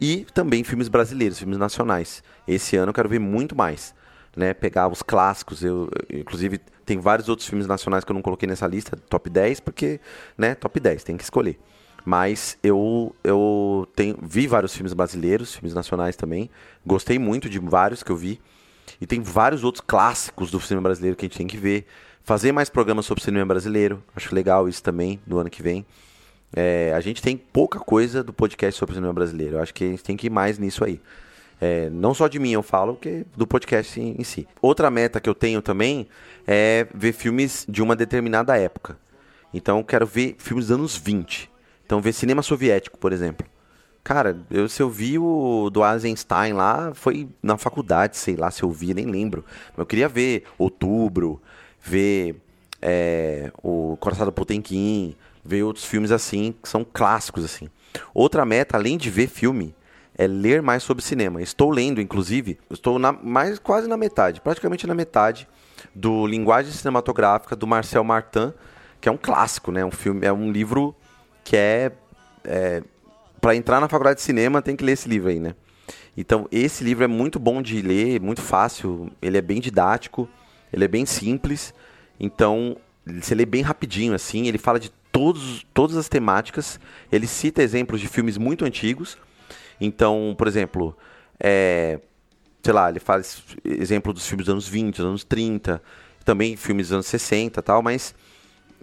E 0.00 0.26
também 0.34 0.64
filmes 0.64 0.88
brasileiros, 0.88 1.38
filmes 1.38 1.58
nacionais. 1.58 2.22
Esse 2.46 2.76
ano 2.76 2.90
eu 2.90 2.94
quero 2.94 3.08
ver 3.08 3.18
muito 3.20 3.54
mais. 3.54 3.94
Né, 4.36 4.54
pegar 4.54 4.86
os 4.86 5.02
clássicos, 5.02 5.64
eu- 5.64 5.90
inclusive 6.08 6.58
tem 6.86 6.98
vários 7.00 7.28
outros 7.28 7.48
filmes 7.48 7.66
nacionais 7.66 8.04
que 8.04 8.12
eu 8.12 8.14
não 8.14 8.22
coloquei 8.22 8.48
nessa 8.48 8.64
lista, 8.64 8.96
top 9.08 9.28
10, 9.28 9.58
porque, 9.58 9.98
né, 10.38 10.54
top 10.54 10.78
10, 10.78 11.02
tem 11.02 11.16
que 11.16 11.24
escolher. 11.24 11.58
Mas 12.04 12.58
eu, 12.62 13.14
eu 13.22 13.86
tenho, 13.94 14.18
vi 14.22 14.46
vários 14.46 14.74
filmes 14.74 14.92
brasileiros, 14.92 15.54
filmes 15.54 15.74
nacionais 15.74 16.16
também. 16.16 16.50
Gostei 16.84 17.18
muito 17.18 17.48
de 17.48 17.58
vários 17.58 18.02
que 18.02 18.10
eu 18.10 18.16
vi. 18.16 18.40
E 19.00 19.06
tem 19.06 19.20
vários 19.20 19.64
outros 19.64 19.84
clássicos 19.86 20.50
do 20.50 20.60
cinema 20.60 20.82
brasileiro 20.84 21.16
que 21.16 21.24
a 21.24 21.28
gente 21.28 21.38
tem 21.38 21.46
que 21.46 21.56
ver. 21.56 21.86
Fazer 22.22 22.52
mais 22.52 22.68
programas 22.68 23.06
sobre 23.06 23.24
cinema 23.24 23.46
brasileiro. 23.46 24.02
Acho 24.14 24.34
legal 24.34 24.68
isso 24.68 24.82
também 24.82 25.20
no 25.26 25.38
ano 25.38 25.50
que 25.50 25.62
vem. 25.62 25.86
É, 26.54 26.92
a 26.94 27.00
gente 27.00 27.22
tem 27.22 27.36
pouca 27.36 27.78
coisa 27.78 28.22
do 28.22 28.32
podcast 28.32 28.78
sobre 28.78 28.94
cinema 28.94 29.12
brasileiro. 29.12 29.56
Eu 29.56 29.62
acho 29.62 29.72
que 29.72 29.84
a 29.84 29.88
gente 29.88 30.02
tem 30.02 30.16
que 30.16 30.26
ir 30.26 30.30
mais 30.30 30.58
nisso 30.58 30.84
aí. 30.84 31.00
É, 31.60 31.90
não 31.90 32.14
só 32.14 32.26
de 32.26 32.38
mim 32.38 32.52
eu 32.52 32.62
falo, 32.62 32.96
que 32.96 33.26
do 33.36 33.46
podcast 33.46 34.00
em, 34.00 34.16
em 34.18 34.24
si. 34.24 34.48
Outra 34.62 34.90
meta 34.90 35.20
que 35.20 35.28
eu 35.28 35.34
tenho 35.34 35.60
também 35.60 36.08
é 36.46 36.86
ver 36.94 37.12
filmes 37.12 37.66
de 37.68 37.82
uma 37.82 37.94
determinada 37.94 38.56
época. 38.56 38.98
Então 39.52 39.78
eu 39.78 39.84
quero 39.84 40.06
ver 40.06 40.36
filmes 40.38 40.66
dos 40.66 40.74
anos 40.74 40.96
20. 40.96 41.50
Então 41.90 42.00
ver 42.00 42.12
cinema 42.12 42.40
soviético, 42.40 42.96
por 42.96 43.12
exemplo. 43.12 43.44
Cara, 44.04 44.38
eu, 44.48 44.68
se 44.68 44.80
eu 44.80 44.88
vi 44.88 45.18
o 45.18 45.68
do 45.70 45.84
Eisenstein 45.84 46.52
lá, 46.52 46.94
foi 46.94 47.28
na 47.42 47.58
faculdade, 47.58 48.16
sei 48.16 48.36
lá 48.36 48.48
se 48.48 48.62
eu 48.62 48.70
vi, 48.70 48.94
nem 48.94 49.06
lembro. 49.06 49.44
Mas 49.70 49.78
eu 49.78 49.86
queria 49.86 50.08
ver 50.08 50.44
Outubro, 50.56 51.42
ver 51.82 52.36
é, 52.80 53.50
o 53.60 53.96
Coração 53.98 54.24
do 54.24 54.30
Potemkin, 54.30 55.16
ver 55.44 55.64
outros 55.64 55.84
filmes 55.84 56.12
assim, 56.12 56.54
que 56.62 56.68
são 56.68 56.84
clássicos 56.84 57.44
assim. 57.44 57.68
Outra 58.14 58.44
meta, 58.44 58.76
além 58.76 58.96
de 58.96 59.10
ver 59.10 59.26
filme, 59.26 59.74
é 60.16 60.28
ler 60.28 60.62
mais 60.62 60.84
sobre 60.84 61.02
cinema. 61.02 61.42
Estou 61.42 61.70
lendo, 61.70 62.00
inclusive, 62.00 62.56
estou 62.70 63.00
na, 63.00 63.10
mais 63.10 63.58
quase 63.58 63.88
na 63.88 63.96
metade, 63.96 64.40
praticamente 64.40 64.86
na 64.86 64.94
metade 64.94 65.48
do 65.92 66.24
Linguagem 66.24 66.70
Cinematográfica 66.70 67.56
do 67.56 67.66
Marcel 67.66 68.04
Martin, 68.04 68.52
que 69.00 69.08
é 69.08 69.12
um 69.12 69.18
clássico, 69.18 69.72
né? 69.72 69.84
Um 69.84 69.90
filme, 69.90 70.24
é 70.24 70.32
um 70.32 70.52
livro 70.52 70.94
que 71.44 71.56
é, 71.56 71.92
é 72.44 72.82
para 73.40 73.56
entrar 73.56 73.80
na 73.80 73.88
faculdade 73.88 74.16
de 74.18 74.22
cinema 74.22 74.60
tem 74.60 74.76
que 74.76 74.84
ler 74.84 74.92
esse 74.92 75.08
livro 75.08 75.30
aí, 75.30 75.40
né? 75.40 75.54
Então, 76.16 76.46
esse 76.52 76.84
livro 76.84 77.04
é 77.04 77.06
muito 77.06 77.38
bom 77.38 77.62
de 77.62 77.80
ler, 77.80 78.20
muito 78.20 78.42
fácil, 78.42 79.10
ele 79.22 79.38
é 79.38 79.40
bem 79.40 79.60
didático, 79.60 80.28
ele 80.72 80.84
é 80.84 80.88
bem 80.88 81.06
simples. 81.06 81.72
Então, 82.18 82.76
você 83.06 83.34
lê 83.34 83.46
bem 83.46 83.62
rapidinho 83.62 84.14
assim, 84.14 84.46
ele 84.46 84.58
fala 84.58 84.78
de 84.78 84.90
todos, 85.10 85.66
todas 85.72 85.96
as 85.96 86.08
temáticas, 86.08 86.78
ele 87.10 87.26
cita 87.26 87.62
exemplos 87.62 88.00
de 88.00 88.08
filmes 88.08 88.36
muito 88.36 88.64
antigos. 88.64 89.16
Então, 89.80 90.34
por 90.36 90.46
exemplo, 90.46 90.96
é, 91.38 92.00
sei 92.62 92.72
lá, 92.72 92.90
ele 92.90 93.00
faz 93.00 93.42
exemplo 93.64 94.12
dos 94.12 94.26
filmes 94.26 94.46
dos 94.46 94.52
anos 94.52 94.68
20, 94.68 94.96
dos 94.96 95.06
anos 95.06 95.24
30, 95.24 95.82
também 96.24 96.56
filmes 96.56 96.88
dos 96.88 96.94
anos 96.94 97.06
60 97.06 97.58
e 97.58 97.62
tal, 97.62 97.82
mas 97.82 98.14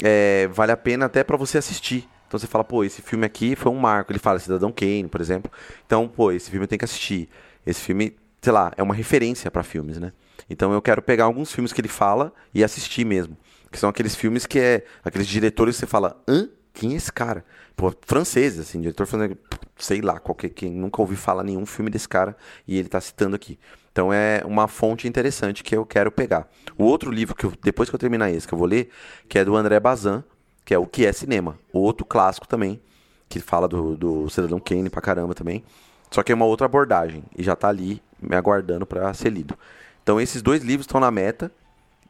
é, 0.03 0.47
vale 0.51 0.71
a 0.71 0.77
pena 0.77 1.05
até 1.05 1.23
pra 1.23 1.37
você 1.37 1.57
assistir. 1.57 2.07
Então 2.27 2.39
você 2.39 2.47
fala, 2.47 2.63
pô, 2.63 2.83
esse 2.83 3.01
filme 3.01 3.25
aqui 3.25 3.55
foi 3.55 3.71
um 3.71 3.77
marco. 3.77 4.11
Ele 4.11 4.19
fala 4.19 4.39
Cidadão 4.39 4.71
Kane, 4.71 5.07
por 5.07 5.21
exemplo. 5.21 5.51
Então, 5.85 6.07
pô, 6.07 6.31
esse 6.31 6.49
filme 6.49 6.65
eu 6.65 6.67
tenho 6.67 6.79
que 6.79 6.85
assistir. 6.85 7.29
Esse 7.65 7.81
filme, 7.81 8.15
sei 8.41 8.51
lá, 8.51 8.71
é 8.77 8.83
uma 8.83 8.93
referência 8.93 9.49
pra 9.49 9.63
filmes, 9.63 9.97
né? 9.97 10.11
Então 10.49 10.71
eu 10.73 10.81
quero 10.81 11.01
pegar 11.01 11.25
alguns 11.25 11.51
filmes 11.51 11.73
que 11.73 11.81
ele 11.81 11.87
fala 11.87 12.33
e 12.53 12.63
assistir 12.63 13.05
mesmo. 13.05 13.37
Que 13.71 13.79
são 13.79 13.89
aqueles 13.89 14.15
filmes 14.15 14.45
que 14.45 14.59
é. 14.59 14.85
Aqueles 15.03 15.27
diretores 15.27 15.75
que 15.75 15.79
você 15.81 15.87
fala, 15.87 16.21
hã? 16.27 16.49
Quem 16.73 16.93
é 16.93 16.95
esse 16.95 17.11
cara? 17.11 17.43
Pô, 17.75 17.91
franceses, 18.05 18.59
assim, 18.59 18.79
diretor 18.79 19.07
francês, 19.07 19.35
sei 19.77 19.99
lá, 19.99 20.19
qualquer 20.19 20.49
quem 20.49 20.71
nunca 20.71 21.01
ouvi 21.01 21.15
falar 21.15 21.43
nenhum 21.43 21.65
filme 21.65 21.89
desse 21.89 22.07
cara 22.07 22.37
e 22.67 22.77
ele 22.77 22.87
tá 22.87 23.01
citando 23.01 23.35
aqui. 23.35 23.57
Então 23.91 24.13
é 24.13 24.43
uma 24.45 24.67
fonte 24.67 25.07
interessante 25.07 25.63
que 25.63 25.75
eu 25.75 25.83
quero 25.83 26.11
pegar. 26.11 26.47
O 26.77 26.83
outro 26.83 27.09
livro 27.09 27.33
que 27.33 27.47
eu, 27.47 27.53
depois 27.63 27.89
que 27.89 27.95
eu 27.95 27.99
terminar 27.99 28.29
esse 28.29 28.47
que 28.47 28.53
eu 28.53 28.57
vou 28.59 28.67
ler, 28.67 28.91
que 29.27 29.39
é 29.39 29.43
do 29.43 29.55
André 29.55 29.79
Bazin, 29.79 30.23
que 30.67 30.73
é 30.73 30.77
o 30.77 30.85
que 30.85 31.05
é 31.05 31.13
cinema, 31.13 31.57
outro 31.71 32.05
clássico 32.05 32.45
também, 32.45 32.81
que 33.29 33.39
fala 33.39 33.69
do, 33.69 33.95
do 33.95 34.29
Cidadão 34.29 34.59
Kane 34.59 34.89
pra 34.89 34.99
caramba 34.99 35.33
também. 35.33 35.63
Só 36.11 36.21
que 36.21 36.29
é 36.29 36.35
uma 36.35 36.43
outra 36.43 36.65
abordagem 36.65 37.23
e 37.37 37.41
já 37.41 37.55
tá 37.55 37.69
ali 37.69 38.01
me 38.21 38.35
aguardando 38.35 38.85
para 38.85 39.13
ser 39.13 39.29
lido. 39.29 39.57
Então 40.03 40.19
esses 40.19 40.41
dois 40.41 40.61
livros 40.61 40.83
estão 40.83 40.99
na 40.99 41.09
meta 41.09 41.49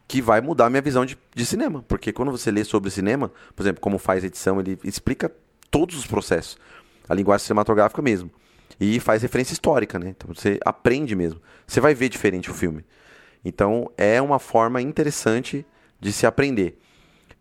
que 0.08 0.24
vai 0.24 0.42
mudar 0.42 0.66
a 0.66 0.70
minha 0.72 0.82
visão 0.82 1.06
de, 1.06 1.16
de 1.36 1.46
cinema. 1.46 1.86
Porque 1.88 2.12
quando 2.12 2.32
você 2.32 2.50
lê 2.50 2.64
sobre 2.64 2.90
cinema, 2.90 3.32
por 3.56 3.62
exemplo, 3.62 3.80
como 3.80 4.00
faz 4.00 4.24
edição, 4.24 4.60
ele 4.60 4.80
explica 4.84 5.32
todos 5.70 5.96
os 5.96 6.08
processos. 6.08 6.58
A 7.08 7.14
linguagem 7.14 7.46
cinematográfica 7.46 8.02
mesmo. 8.02 8.32
E 8.80 9.00
faz 9.00 9.22
referência 9.22 9.54
histórica, 9.54 10.00
né? 10.00 10.16
Então 10.18 10.34
você 10.34 10.60
aprende 10.66 11.16
mesmo. 11.16 11.40
Você 11.68 11.80
vai 11.80 11.94
ver 11.94 12.10
diferente 12.10 12.50
o 12.50 12.56
filme. 12.56 12.84
Então 13.46 13.92
é 13.96 14.20
uma 14.20 14.40
forma 14.40 14.82
interessante 14.82 15.64
de 16.00 16.12
se 16.12 16.26
aprender. 16.26 16.80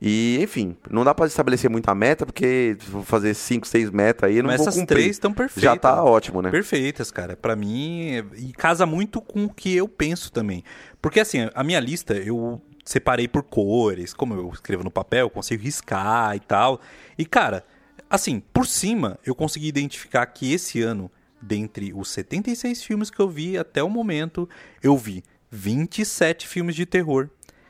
E, 0.01 0.39
enfim, 0.43 0.77
não 0.91 1.03
dá 1.05 1.15
para 1.15 1.27
estabelecer 1.27 1.71
muita 1.71 1.95
meta, 1.95 2.27
porque 2.27 2.77
vou 2.89 3.03
fazer 3.03 3.33
5, 3.33 3.67
6 3.67 3.91
metas 3.91 4.29
aí, 4.29 4.43
não 4.43 4.49
Mas 4.49 4.59
vou 4.59 4.69
essas 4.69 4.79
cumprir. 4.81 4.97
três 4.99 5.17
estão 5.17 5.33
perfeitas. 5.33 5.63
Já 5.63 5.75
tá 5.77 6.05
ótimo, 6.05 6.43
né? 6.43 6.51
Perfeitas, 6.51 7.11
cara. 7.11 7.35
Pra 7.35 7.57
mim, 7.57 8.11
é- 8.11 8.25
e 8.37 8.53
casa 8.53 8.85
muito 8.85 9.23
com 9.23 9.47
o 9.47 9.49
que 9.53 9.75
eu 9.75 9.89
penso 9.89 10.31
também. 10.31 10.63
Porque 11.01 11.19
assim, 11.19 11.49
a 11.55 11.65
minha 11.65 11.81
lista 11.81 12.13
eu 12.15 12.61
separei 12.85 13.27
por 13.27 13.43
cores, 13.43 14.13
como 14.13 14.35
eu 14.35 14.51
escrevo 14.53 14.85
no 14.85 14.91
papel, 14.91 15.27
eu 15.27 15.31
consigo 15.31 15.63
riscar 15.63 16.37
e 16.37 16.41
tal. 16.41 16.79
E 17.17 17.25
cara, 17.25 17.65
assim, 18.11 18.41
por 18.53 18.67
cima, 18.67 19.19
eu 19.25 19.35
consegui 19.35 19.67
identificar 19.69 20.27
que 20.27 20.53
esse 20.53 20.83
ano, 20.83 21.11
dentre 21.41 21.93
os 21.95 22.11
76 22.11 22.83
filmes 22.85 23.09
que 23.11 23.19
eu 23.19 23.29
vi 23.31 23.57
até 23.57 23.83
o 23.83 23.89
momento, 23.89 24.47
eu 24.83 24.95
vi 24.97 25.25
27 25.51 26.47
filmes 26.47 26.77
de 26.77 26.85
terror, 26.85 27.29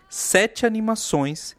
7 0.09 0.67
animações, 0.67 1.55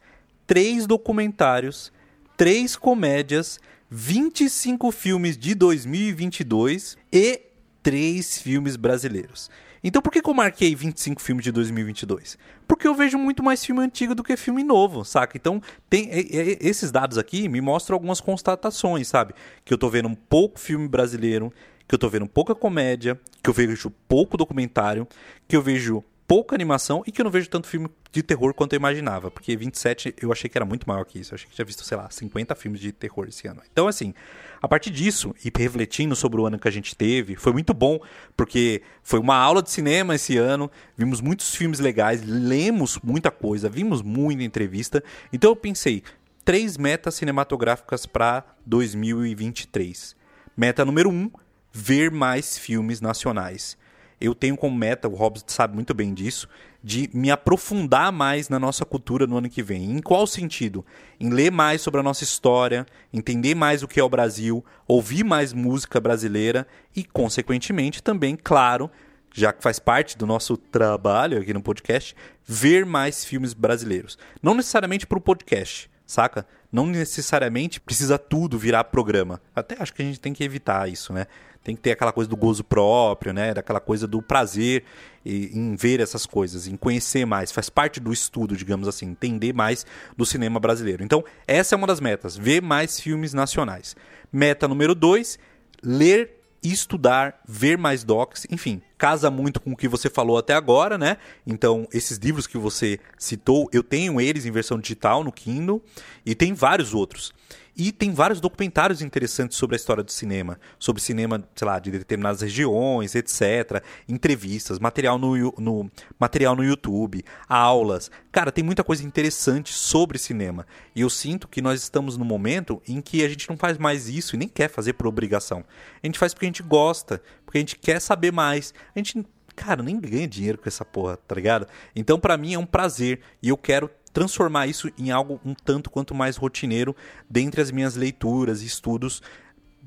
3 0.48 0.86
documentários, 0.86 1.92
3 2.34 2.74
comédias, 2.74 3.60
25 3.90 4.90
filmes 4.90 5.36
de 5.36 5.54
2022 5.54 6.96
e 7.12 7.42
3 7.82 8.38
filmes 8.38 8.74
brasileiros. 8.74 9.50
Então 9.84 10.00
por 10.00 10.10
que, 10.10 10.22
que 10.22 10.28
eu 10.28 10.32
marquei 10.32 10.74
25 10.74 11.20
filmes 11.20 11.44
de 11.44 11.52
2022? 11.52 12.38
Porque 12.66 12.88
eu 12.88 12.94
vejo 12.94 13.18
muito 13.18 13.42
mais 13.42 13.62
filme 13.62 13.82
antigo 13.82 14.14
do 14.14 14.24
que 14.24 14.38
filme 14.38 14.64
novo, 14.64 15.04
saca? 15.04 15.36
Então, 15.36 15.62
tem, 15.88 16.08
esses 16.10 16.90
dados 16.90 17.18
aqui 17.18 17.46
me 17.46 17.60
mostram 17.60 17.94
algumas 17.94 18.18
constatações, 18.18 19.06
sabe? 19.06 19.34
Que 19.66 19.74
eu 19.74 19.78
tô 19.78 19.90
vendo 19.90 20.08
um 20.08 20.14
pouco 20.14 20.58
filme 20.58 20.88
brasileiro, 20.88 21.52
que 21.86 21.94
eu 21.94 21.98
tô 21.98 22.08
vendo 22.08 22.26
pouca 22.26 22.54
comédia, 22.54 23.20
que 23.42 23.50
eu 23.50 23.54
vejo 23.54 23.90
pouco 24.08 24.38
documentário, 24.38 25.06
que 25.46 25.54
eu 25.54 25.60
vejo 25.60 26.02
pouca 26.28 26.54
animação 26.54 27.02
e 27.06 27.10
que 27.10 27.22
eu 27.22 27.24
não 27.24 27.30
vejo 27.30 27.48
tanto 27.48 27.66
filme 27.66 27.88
de 28.12 28.22
terror 28.22 28.52
quanto 28.52 28.74
eu 28.74 28.76
imaginava. 28.76 29.30
Porque 29.30 29.56
27 29.56 30.14
eu 30.20 30.30
achei 30.30 30.48
que 30.48 30.58
era 30.58 30.64
muito 30.66 30.86
maior 30.86 31.02
que 31.06 31.18
isso. 31.18 31.32
Eu 31.32 31.36
achei 31.36 31.48
que 31.48 31.54
tinha 31.54 31.64
visto, 31.64 31.82
sei 31.82 31.96
lá, 31.96 32.10
50 32.10 32.54
filmes 32.54 32.80
de 32.82 32.92
terror 32.92 33.26
esse 33.26 33.48
ano. 33.48 33.62
Então, 33.72 33.88
assim, 33.88 34.12
a 34.60 34.68
partir 34.68 34.90
disso, 34.90 35.34
e 35.42 35.50
refletindo 35.56 36.14
sobre 36.14 36.38
o 36.38 36.46
ano 36.46 36.58
que 36.58 36.68
a 36.68 36.70
gente 36.70 36.94
teve, 36.94 37.34
foi 37.34 37.50
muito 37.50 37.72
bom, 37.72 37.98
porque 38.36 38.82
foi 39.02 39.18
uma 39.18 39.36
aula 39.36 39.62
de 39.62 39.70
cinema 39.70 40.16
esse 40.16 40.36
ano, 40.36 40.70
vimos 40.94 41.22
muitos 41.22 41.54
filmes 41.54 41.80
legais, 41.80 42.22
lemos 42.22 42.98
muita 43.02 43.30
coisa, 43.30 43.70
vimos 43.70 44.02
muita 44.02 44.42
entrevista. 44.42 45.02
Então 45.32 45.50
eu 45.50 45.56
pensei, 45.56 46.02
três 46.44 46.76
metas 46.76 47.14
cinematográficas 47.14 48.04
para 48.04 48.44
2023. 48.66 50.14
Meta 50.54 50.84
número 50.84 51.08
um, 51.08 51.30
ver 51.72 52.10
mais 52.10 52.58
filmes 52.58 53.00
nacionais 53.00 53.78
eu 54.20 54.34
tenho 54.34 54.56
como 54.56 54.76
meta, 54.76 55.08
o 55.08 55.14
Hobbs 55.14 55.44
sabe 55.46 55.74
muito 55.74 55.94
bem 55.94 56.12
disso, 56.12 56.48
de 56.82 57.10
me 57.12 57.30
aprofundar 57.30 58.12
mais 58.12 58.48
na 58.48 58.58
nossa 58.58 58.84
cultura 58.84 59.26
no 59.26 59.36
ano 59.36 59.48
que 59.48 59.62
vem. 59.62 59.92
Em 59.92 60.00
qual 60.00 60.26
sentido? 60.26 60.84
Em 61.18 61.30
ler 61.30 61.50
mais 61.50 61.80
sobre 61.80 62.00
a 62.00 62.02
nossa 62.02 62.24
história, 62.24 62.86
entender 63.12 63.54
mais 63.54 63.82
o 63.82 63.88
que 63.88 64.00
é 64.00 64.02
o 64.02 64.08
Brasil, 64.08 64.64
ouvir 64.86 65.24
mais 65.24 65.52
música 65.52 66.00
brasileira 66.00 66.66
e, 66.94 67.04
consequentemente, 67.04 68.02
também, 68.02 68.36
claro, 68.36 68.90
já 69.32 69.52
que 69.52 69.62
faz 69.62 69.78
parte 69.78 70.16
do 70.16 70.26
nosso 70.26 70.56
trabalho 70.56 71.40
aqui 71.40 71.52
no 71.52 71.62
podcast, 71.62 72.14
ver 72.44 72.86
mais 72.86 73.24
filmes 73.24 73.54
brasileiros. 73.54 74.18
Não 74.42 74.54
necessariamente 74.54 75.06
para 75.06 75.18
o 75.18 75.20
podcast, 75.20 75.90
saca? 76.06 76.46
Não 76.72 76.86
necessariamente 76.86 77.80
precisa 77.80 78.18
tudo 78.18 78.58
virar 78.58 78.84
programa. 78.84 79.40
Até 79.54 79.76
acho 79.80 79.94
que 79.94 80.02
a 80.02 80.04
gente 80.04 80.20
tem 80.20 80.32
que 80.32 80.44
evitar 80.44 80.88
isso, 80.88 81.12
né? 81.12 81.26
Tem 81.68 81.76
que 81.76 81.82
ter 81.82 81.92
aquela 81.92 82.12
coisa 82.12 82.30
do 82.30 82.34
gozo 82.36 82.64
próprio, 82.64 83.30
né? 83.30 83.52
Daquela 83.52 83.78
coisa 83.78 84.06
do 84.06 84.22
prazer 84.22 84.84
em 85.22 85.76
ver 85.76 86.00
essas 86.00 86.24
coisas, 86.24 86.66
em 86.66 86.78
conhecer 86.78 87.26
mais. 87.26 87.52
Faz 87.52 87.68
parte 87.68 88.00
do 88.00 88.10
estudo, 88.10 88.56
digamos 88.56 88.88
assim, 88.88 89.08
entender 89.08 89.52
mais 89.52 89.84
do 90.16 90.24
cinema 90.24 90.58
brasileiro. 90.58 91.04
Então, 91.04 91.22
essa 91.46 91.74
é 91.74 91.76
uma 91.76 91.86
das 91.86 92.00
metas, 92.00 92.38
ver 92.38 92.62
mais 92.62 92.98
filmes 92.98 93.34
nacionais. 93.34 93.94
Meta 94.32 94.66
número 94.66 94.94
dois, 94.94 95.38
ler 95.82 96.40
estudar, 96.62 97.38
ver 97.46 97.76
mais 97.76 98.02
docs, 98.02 98.46
enfim, 98.50 98.80
casa 98.96 99.30
muito 99.30 99.60
com 99.60 99.72
o 99.72 99.76
que 99.76 99.86
você 99.88 100.08
falou 100.08 100.38
até 100.38 100.54
agora, 100.54 100.96
né? 100.96 101.18
Então, 101.46 101.86
esses 101.92 102.16
livros 102.16 102.46
que 102.46 102.56
você 102.56 102.98
citou, 103.18 103.68
eu 103.74 103.82
tenho 103.82 104.18
eles 104.18 104.46
em 104.46 104.50
versão 104.50 104.80
digital 104.80 105.22
no 105.22 105.30
Kindle 105.30 105.82
e 106.24 106.34
tem 106.34 106.54
vários 106.54 106.94
outros. 106.94 107.34
E 107.78 107.92
tem 107.92 108.12
vários 108.12 108.40
documentários 108.40 109.00
interessantes 109.00 109.56
sobre 109.56 109.76
a 109.76 109.78
história 109.78 110.02
do 110.02 110.10
cinema, 110.10 110.58
sobre 110.80 111.00
cinema, 111.00 111.48
sei 111.54 111.64
lá, 111.64 111.78
de 111.78 111.92
determinadas 111.92 112.40
regiões, 112.40 113.14
etc. 113.14 113.80
Entrevistas, 114.08 114.80
material 114.80 115.16
no, 115.16 115.54
no, 115.56 115.88
material 116.18 116.56
no 116.56 116.64
YouTube, 116.64 117.24
aulas. 117.48 118.10
Cara, 118.32 118.50
tem 118.50 118.64
muita 118.64 118.82
coisa 118.82 119.04
interessante 119.04 119.72
sobre 119.72 120.18
cinema. 120.18 120.66
E 120.92 121.02
eu 121.02 121.08
sinto 121.08 121.46
que 121.46 121.62
nós 121.62 121.80
estamos 121.80 122.16
num 122.16 122.24
momento 122.24 122.82
em 122.88 123.00
que 123.00 123.24
a 123.24 123.28
gente 123.28 123.48
não 123.48 123.56
faz 123.56 123.78
mais 123.78 124.08
isso 124.08 124.34
e 124.34 124.38
nem 124.38 124.48
quer 124.48 124.68
fazer 124.68 124.94
por 124.94 125.06
obrigação. 125.06 125.64
A 126.02 126.06
gente 126.06 126.18
faz 126.18 126.34
porque 126.34 126.46
a 126.46 126.48
gente 126.48 126.64
gosta, 126.64 127.22
porque 127.46 127.58
a 127.58 127.60
gente 127.60 127.76
quer 127.76 128.00
saber 128.00 128.32
mais. 128.32 128.74
A 128.92 128.98
gente 128.98 129.24
cara, 129.54 129.82
nem 129.82 130.00
ganha 130.00 130.26
dinheiro 130.26 130.58
com 130.58 130.68
essa 130.68 130.84
porra, 130.84 131.16
tá 131.16 131.34
ligado? 131.34 131.66
Então, 131.94 132.18
para 132.18 132.36
mim 132.36 132.54
é 132.54 132.58
um 132.58 132.66
prazer 132.66 133.20
e 133.42 133.48
eu 133.48 133.56
quero 133.56 133.90
transformar 134.18 134.66
isso 134.66 134.90
em 134.98 135.12
algo 135.12 135.40
um 135.44 135.54
tanto 135.54 135.88
quanto 135.88 136.12
mais 136.12 136.36
rotineiro 136.36 136.94
dentre 137.30 137.60
as 137.60 137.70
minhas 137.70 137.94
leituras 137.94 138.62
e 138.62 138.66
estudos 138.66 139.22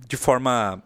de 0.07 0.15
forma 0.15 0.81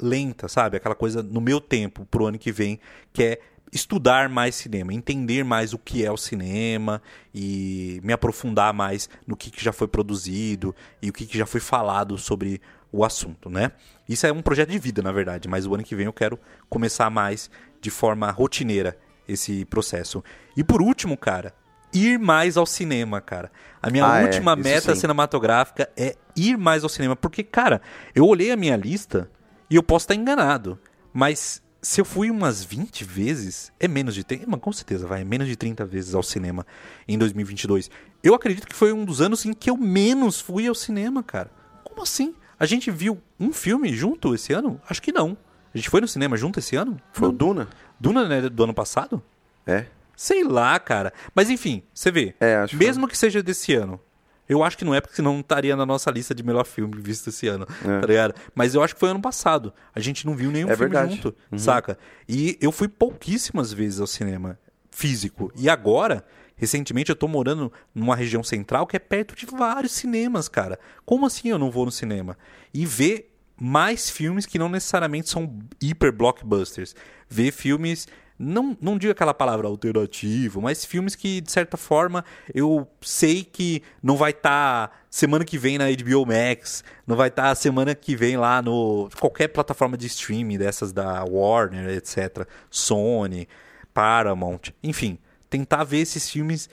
lenta, 0.00 0.48
sabe? 0.48 0.76
Aquela 0.76 0.96
coisa 0.96 1.22
no 1.22 1.40
meu 1.40 1.60
tempo 1.60 2.04
pro 2.06 2.26
ano 2.26 2.40
que 2.40 2.50
vem, 2.50 2.80
que 3.12 3.22
é 3.22 3.40
estudar 3.72 4.28
mais 4.28 4.56
cinema, 4.56 4.92
entender 4.92 5.44
mais 5.44 5.72
o 5.72 5.78
que 5.78 6.04
é 6.04 6.10
o 6.10 6.16
cinema 6.16 7.00
e 7.32 8.00
me 8.02 8.12
aprofundar 8.12 8.74
mais 8.74 9.08
no 9.28 9.36
que, 9.36 9.48
que 9.48 9.62
já 9.62 9.72
foi 9.72 9.86
produzido 9.86 10.74
e 11.00 11.08
o 11.08 11.12
que, 11.12 11.24
que 11.24 11.38
já 11.38 11.46
foi 11.46 11.60
falado 11.60 12.18
sobre 12.18 12.60
o 12.90 13.04
assunto, 13.04 13.48
né? 13.48 13.70
Isso 14.08 14.26
é 14.26 14.32
um 14.32 14.42
projeto 14.42 14.70
de 14.70 14.78
vida, 14.80 15.00
na 15.02 15.12
verdade, 15.12 15.46
mas 15.46 15.66
o 15.66 15.74
ano 15.74 15.84
que 15.84 15.94
vem 15.94 16.06
eu 16.06 16.12
quero 16.12 16.36
começar 16.68 17.08
mais 17.08 17.48
de 17.80 17.90
forma 17.90 18.28
rotineira 18.32 18.98
esse 19.28 19.64
processo. 19.66 20.22
E 20.56 20.64
por 20.64 20.82
último, 20.82 21.16
cara, 21.16 21.54
ir 21.92 22.18
mais 22.18 22.56
ao 22.56 22.66
cinema, 22.66 23.20
cara. 23.20 23.50
A 23.82 23.90
minha 23.90 24.06
ah, 24.06 24.20
é, 24.20 24.24
última 24.24 24.52
é, 24.52 24.56
meta 24.56 24.94
sim. 24.94 25.00
cinematográfica 25.00 25.90
é 25.96 26.16
ir 26.36 26.56
mais 26.56 26.82
ao 26.82 26.88
cinema. 26.88 27.16
Porque, 27.16 27.42
cara, 27.42 27.80
eu 28.14 28.26
olhei 28.26 28.50
a 28.50 28.56
minha 28.56 28.76
lista 28.76 29.30
e 29.68 29.76
eu 29.76 29.82
posso 29.82 30.04
estar 30.04 30.14
enganado. 30.14 30.78
Mas 31.12 31.62
se 31.82 32.00
eu 32.00 32.04
fui 32.04 32.30
umas 32.30 32.62
20 32.62 33.04
vezes, 33.04 33.72
é 33.80 33.88
menos 33.88 34.14
de 34.14 34.22
30, 34.22 34.56
com 34.58 34.72
certeza 34.72 35.06
vai, 35.06 35.22
é 35.22 35.24
menos 35.24 35.48
de 35.48 35.56
30 35.56 35.84
vezes 35.84 36.14
ao 36.14 36.22
cinema 36.22 36.64
em 37.08 37.18
2022. 37.18 37.90
Eu 38.22 38.34
acredito 38.34 38.68
que 38.68 38.74
foi 38.74 38.92
um 38.92 39.04
dos 39.04 39.20
anos 39.20 39.44
em 39.44 39.52
que 39.52 39.68
eu 39.68 39.76
menos 39.76 40.40
fui 40.40 40.68
ao 40.68 40.74
cinema, 40.74 41.22
cara. 41.22 41.50
Como 41.82 42.02
assim? 42.02 42.34
A 42.58 42.66
gente 42.66 42.90
viu 42.90 43.20
um 43.38 43.52
filme 43.52 43.92
junto 43.92 44.32
esse 44.32 44.52
ano? 44.52 44.80
Acho 44.88 45.02
que 45.02 45.10
não. 45.10 45.36
A 45.74 45.76
gente 45.76 45.90
foi 45.90 46.00
no 46.00 46.06
cinema 46.06 46.36
junto 46.36 46.60
esse 46.60 46.76
ano? 46.76 47.00
Foi 47.12 47.28
o 47.28 47.32
Duna. 47.32 47.68
Duna 47.98 48.28
né, 48.28 48.48
do 48.48 48.62
ano 48.62 48.72
passado? 48.72 49.20
É. 49.66 49.86
Sei 50.22 50.44
lá, 50.44 50.78
cara. 50.78 51.12
Mas 51.34 51.50
enfim, 51.50 51.82
você 51.92 52.08
vê. 52.08 52.32
É, 52.38 52.58
acho 52.58 52.76
mesmo 52.76 53.08
que... 53.08 53.12
que 53.12 53.18
seja 53.18 53.42
desse 53.42 53.74
ano. 53.74 54.00
Eu 54.48 54.62
acho 54.62 54.78
que 54.78 54.84
não 54.84 54.94
é 54.94 55.00
porque 55.00 55.16
senão 55.16 55.32
não 55.32 55.40
estaria 55.40 55.74
na 55.74 55.84
nossa 55.84 56.12
lista 56.12 56.32
de 56.32 56.44
melhor 56.44 56.64
filme 56.64 56.94
visto 56.96 57.30
esse 57.30 57.48
ano, 57.48 57.66
é. 57.84 58.00
tá 58.00 58.06
ligado? 58.06 58.34
Mas 58.54 58.72
eu 58.72 58.84
acho 58.84 58.94
que 58.94 59.00
foi 59.00 59.10
ano 59.10 59.20
passado. 59.20 59.74
A 59.92 59.98
gente 59.98 60.24
não 60.24 60.36
viu 60.36 60.52
nenhum 60.52 60.70
é 60.70 60.76
filme 60.76 60.92
verdade. 60.92 61.16
junto, 61.16 61.34
uhum. 61.50 61.58
saca? 61.58 61.98
E 62.28 62.56
eu 62.60 62.70
fui 62.70 62.86
pouquíssimas 62.86 63.72
vezes 63.72 63.98
ao 63.98 64.06
cinema 64.06 64.56
físico. 64.92 65.50
E 65.56 65.68
agora, 65.68 66.24
recentemente, 66.54 67.10
eu 67.10 67.16
tô 67.16 67.26
morando 67.26 67.72
numa 67.92 68.14
região 68.14 68.44
central 68.44 68.86
que 68.86 68.94
é 68.94 69.00
perto 69.00 69.34
de 69.34 69.44
vários 69.44 69.90
cinemas, 69.90 70.48
cara. 70.48 70.78
Como 71.04 71.26
assim 71.26 71.48
eu 71.48 71.58
não 71.58 71.68
vou 71.68 71.84
no 71.84 71.90
cinema? 71.90 72.38
E 72.72 72.86
ver 72.86 73.34
mais 73.60 74.08
filmes 74.08 74.46
que 74.46 74.56
não 74.56 74.68
necessariamente 74.68 75.28
são 75.28 75.58
hiper 75.80 76.12
blockbusters. 76.12 76.94
Ver 77.28 77.50
filmes 77.50 78.06
não, 78.38 78.76
não 78.80 78.98
digo 78.98 79.12
aquela 79.12 79.34
palavra 79.34 79.68
alternativo, 79.68 80.60
mas 80.60 80.84
filmes 80.84 81.14
que, 81.14 81.40
de 81.40 81.50
certa 81.50 81.76
forma, 81.76 82.24
eu 82.54 82.88
sei 83.00 83.44
que 83.44 83.82
não 84.02 84.16
vai 84.16 84.30
estar 84.30 84.88
tá 84.88 84.94
semana 85.10 85.44
que 85.44 85.58
vem 85.58 85.78
na 85.78 85.84
HBO 85.90 86.26
Max, 86.26 86.82
não 87.06 87.16
vai 87.16 87.28
estar 87.28 87.44
tá 87.44 87.54
semana 87.54 87.94
que 87.94 88.16
vem 88.16 88.36
lá 88.36 88.60
no 88.62 89.08
qualquer 89.20 89.48
plataforma 89.48 89.96
de 89.96 90.06
streaming 90.06 90.58
dessas 90.58 90.92
da 90.92 91.24
Warner, 91.24 91.88
etc. 91.90 92.46
Sony, 92.70 93.48
Paramount, 93.94 94.72
enfim, 94.82 95.18
tentar 95.48 95.84
ver 95.84 95.98
esses 95.98 96.28
filmes 96.28 96.68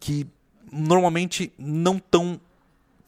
que 0.00 0.26
normalmente 0.70 1.52
não 1.58 1.96
estão 1.96 2.40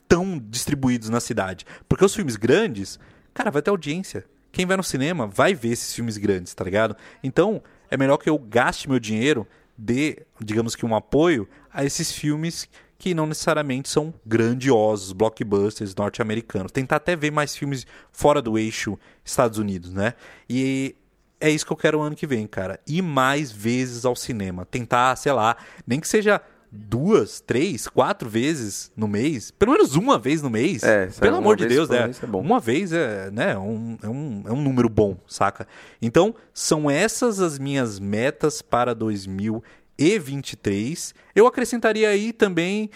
tão 0.06 0.38
distribuídos 0.38 1.10
na 1.10 1.20
cidade. 1.20 1.66
Porque 1.88 2.04
os 2.04 2.14
filmes 2.14 2.36
grandes, 2.36 2.98
cara, 3.34 3.50
vai 3.50 3.60
ter 3.60 3.70
audiência. 3.70 4.24
Quem 4.50 4.64
vai 4.64 4.76
no 4.76 4.82
cinema 4.82 5.26
vai 5.26 5.54
ver 5.54 5.68
esses 5.68 5.94
filmes 5.94 6.16
grandes, 6.16 6.54
tá 6.54 6.64
ligado? 6.64 6.96
Então, 7.22 7.62
é 7.90 7.96
melhor 7.96 8.16
que 8.16 8.28
eu 8.28 8.38
gaste 8.38 8.88
meu 8.88 8.98
dinheiro, 8.98 9.46
dê, 9.76 10.18
digamos 10.40 10.74
que 10.74 10.84
um 10.84 10.94
apoio 10.94 11.48
a 11.72 11.84
esses 11.84 12.12
filmes 12.12 12.68
que 12.98 13.14
não 13.14 13.26
necessariamente 13.26 13.88
são 13.88 14.12
grandiosos, 14.26 15.12
blockbusters 15.12 15.94
norte-americanos. 15.94 16.72
Tentar 16.72 16.96
até 16.96 17.14
ver 17.14 17.30
mais 17.30 17.56
filmes 17.56 17.86
fora 18.10 18.42
do 18.42 18.58
eixo 18.58 18.98
Estados 19.24 19.58
Unidos, 19.58 19.92
né? 19.92 20.14
E 20.50 20.96
é 21.40 21.48
isso 21.48 21.64
que 21.64 21.72
eu 21.72 21.76
quero 21.76 22.00
ano 22.00 22.16
que 22.16 22.26
vem, 22.26 22.46
cara. 22.46 22.80
Ir 22.86 23.02
mais 23.02 23.52
vezes 23.52 24.04
ao 24.04 24.16
cinema. 24.16 24.66
Tentar, 24.66 25.14
sei 25.14 25.32
lá, 25.32 25.56
nem 25.86 26.00
que 26.00 26.08
seja 26.08 26.40
duas, 26.70 27.40
três, 27.40 27.88
quatro 27.88 28.28
vezes 28.28 28.92
no 28.96 29.08
mês, 29.08 29.50
pelo 29.50 29.72
menos 29.72 29.96
uma 29.96 30.18
vez 30.18 30.42
no 30.42 30.50
mês, 30.50 30.82
é, 30.82 31.06
pelo 31.06 31.36
amor 31.36 31.56
de 31.56 31.66
Deus, 31.66 31.88
né? 31.88 32.10
É 32.10 32.36
uma 32.36 32.60
vez 32.60 32.92
é, 32.92 33.30
né, 33.30 33.56
um, 33.56 33.96
é, 34.02 34.08
um, 34.08 34.42
é 34.46 34.52
um 34.52 34.62
número 34.62 34.86
bom, 34.88 35.16
saca? 35.26 35.66
Então, 36.00 36.32
são 36.52 36.88
essas 36.90 37.40
as 37.40 37.58
minhas 37.58 37.98
metas 37.98 38.60
para 38.60 38.94
2023. 38.94 41.14
Eu 41.34 41.46
acrescentaria 41.46 42.10
aí 42.10 42.32
também 42.32 42.90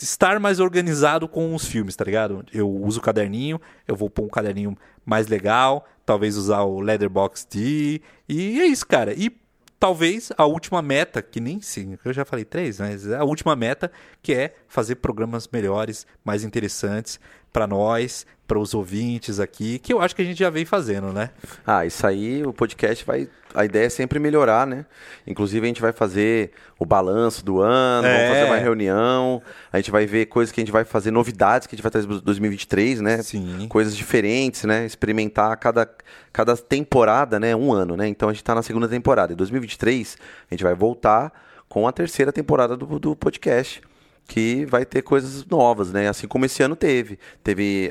estar 0.00 0.40
mais 0.40 0.60
organizado 0.60 1.28
com 1.28 1.54
os 1.54 1.66
filmes, 1.66 1.94
tá 1.96 2.04
ligado? 2.04 2.44
Eu 2.52 2.70
uso 2.70 3.00
o 3.00 3.02
caderninho, 3.02 3.60
eu 3.86 3.96
vou 3.96 4.08
pôr 4.08 4.24
um 4.24 4.28
caderninho 4.28 4.78
mais 5.04 5.26
legal, 5.26 5.86
talvez 6.06 6.36
usar 6.36 6.62
o 6.62 6.80
Letterboxd 6.80 8.00
e 8.28 8.60
é 8.60 8.66
isso, 8.66 8.86
cara. 8.86 9.12
E 9.12 9.41
talvez 9.82 10.30
a 10.38 10.46
última 10.46 10.80
meta, 10.80 11.20
que 11.20 11.40
nem 11.40 11.60
sim, 11.60 11.98
eu 12.04 12.12
já 12.12 12.24
falei 12.24 12.44
três, 12.44 12.78
mas 12.78 13.10
a 13.10 13.24
última 13.24 13.56
meta, 13.56 13.90
que 14.22 14.32
é 14.32 14.54
fazer 14.68 14.94
programas 14.94 15.48
melhores, 15.52 16.06
mais 16.24 16.44
interessantes, 16.44 17.18
para 17.52 17.66
nós, 17.66 18.26
para 18.48 18.58
os 18.58 18.74
ouvintes 18.74 19.38
aqui, 19.40 19.78
que 19.78 19.92
eu 19.92 20.00
acho 20.00 20.14
que 20.16 20.22
a 20.22 20.24
gente 20.24 20.38
já 20.38 20.50
vem 20.50 20.64
fazendo, 20.64 21.12
né? 21.12 21.30
Ah, 21.66 21.84
isso 21.86 22.06
aí, 22.06 22.42
o 22.44 22.52
podcast 22.52 23.04
vai. 23.04 23.28
A 23.54 23.64
ideia 23.66 23.84
é 23.86 23.88
sempre 23.90 24.18
melhorar, 24.18 24.66
né? 24.66 24.86
Inclusive, 25.26 25.64
a 25.64 25.68
gente 25.68 25.80
vai 25.80 25.92
fazer 25.92 26.52
o 26.78 26.86
balanço 26.86 27.44
do 27.44 27.60
ano, 27.60 28.06
É. 28.06 28.24
vamos 28.24 28.38
fazer 28.38 28.50
uma 28.50 28.56
reunião, 28.58 29.42
a 29.70 29.76
gente 29.76 29.90
vai 29.90 30.06
ver 30.06 30.26
coisas 30.26 30.50
que 30.52 30.60
a 30.60 30.62
gente 30.64 30.72
vai 30.72 30.84
fazer, 30.84 31.10
novidades 31.10 31.66
que 31.66 31.74
a 31.74 31.76
gente 31.76 31.82
vai 31.82 31.90
trazer 31.92 32.06
para 32.06 32.18
2023, 32.18 33.00
né? 33.02 33.22
Sim. 33.22 33.66
Coisas 33.68 33.94
diferentes, 33.96 34.64
né? 34.64 34.86
Experimentar 34.86 35.54
cada, 35.58 35.88
cada 36.32 36.56
temporada, 36.56 37.38
né? 37.38 37.54
Um 37.54 37.72
ano, 37.72 37.96
né? 37.96 38.08
Então 38.08 38.28
a 38.28 38.32
gente 38.32 38.44
tá 38.44 38.54
na 38.54 38.62
segunda 38.62 38.88
temporada. 38.88 39.32
Em 39.34 39.36
2023, 39.36 40.16
a 40.50 40.54
gente 40.54 40.64
vai 40.64 40.74
voltar 40.74 41.30
com 41.68 41.86
a 41.86 41.92
terceira 41.92 42.32
temporada 42.32 42.76
do, 42.76 42.98
do 42.98 43.14
podcast. 43.16 43.80
Que 44.26 44.64
vai 44.64 44.86
ter 44.86 45.02
coisas 45.02 45.44
novas, 45.44 45.92
né? 45.92 46.08
Assim 46.08 46.26
como 46.26 46.46
esse 46.46 46.62
ano 46.62 46.74
teve. 46.74 47.18
Teve 47.44 47.90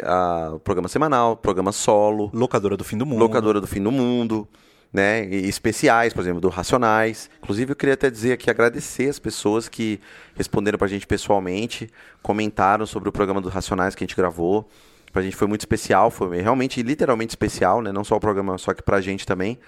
o 0.53 0.59
programa 0.59 0.87
semanal, 0.87 1.37
programa 1.37 1.71
solo, 1.71 2.31
Locadora 2.33 2.75
do 2.75 2.83
Fim 2.83 2.97
do 2.97 3.05
Mundo. 3.05 3.19
Locadora 3.19 3.61
do 3.61 3.67
Fim 3.67 3.83
do 3.83 3.91
Mundo, 3.91 4.47
né? 4.91 5.25
E 5.25 5.47
especiais, 5.47 6.13
por 6.13 6.21
exemplo, 6.21 6.41
do 6.41 6.49
Racionais. 6.49 7.29
Inclusive, 7.43 7.73
eu 7.73 7.75
queria 7.75 7.93
até 7.93 8.09
dizer 8.09 8.31
aqui, 8.31 8.49
agradecer 8.49 9.09
as 9.09 9.19
pessoas 9.19 9.69
que 9.69 9.99
responderam 10.33 10.79
pra 10.79 10.87
gente 10.87 11.05
pessoalmente, 11.05 11.89
comentaram 12.23 12.87
sobre 12.87 13.09
o 13.09 13.11
programa 13.11 13.39
do 13.39 13.49
Racionais 13.49 13.93
que 13.93 14.03
a 14.03 14.07
gente 14.07 14.15
gravou. 14.15 14.67
Pra 15.13 15.21
gente 15.21 15.35
foi 15.35 15.47
muito 15.47 15.61
especial, 15.61 16.09
foi 16.09 16.41
realmente, 16.41 16.81
literalmente 16.81 17.31
especial, 17.31 17.81
né? 17.81 17.91
Não 17.91 18.03
só 18.03 18.15
o 18.15 18.19
programa, 18.19 18.57
só 18.57 18.73
que 18.73 18.81
pra 18.81 18.99
gente 19.01 19.27
também. 19.27 19.59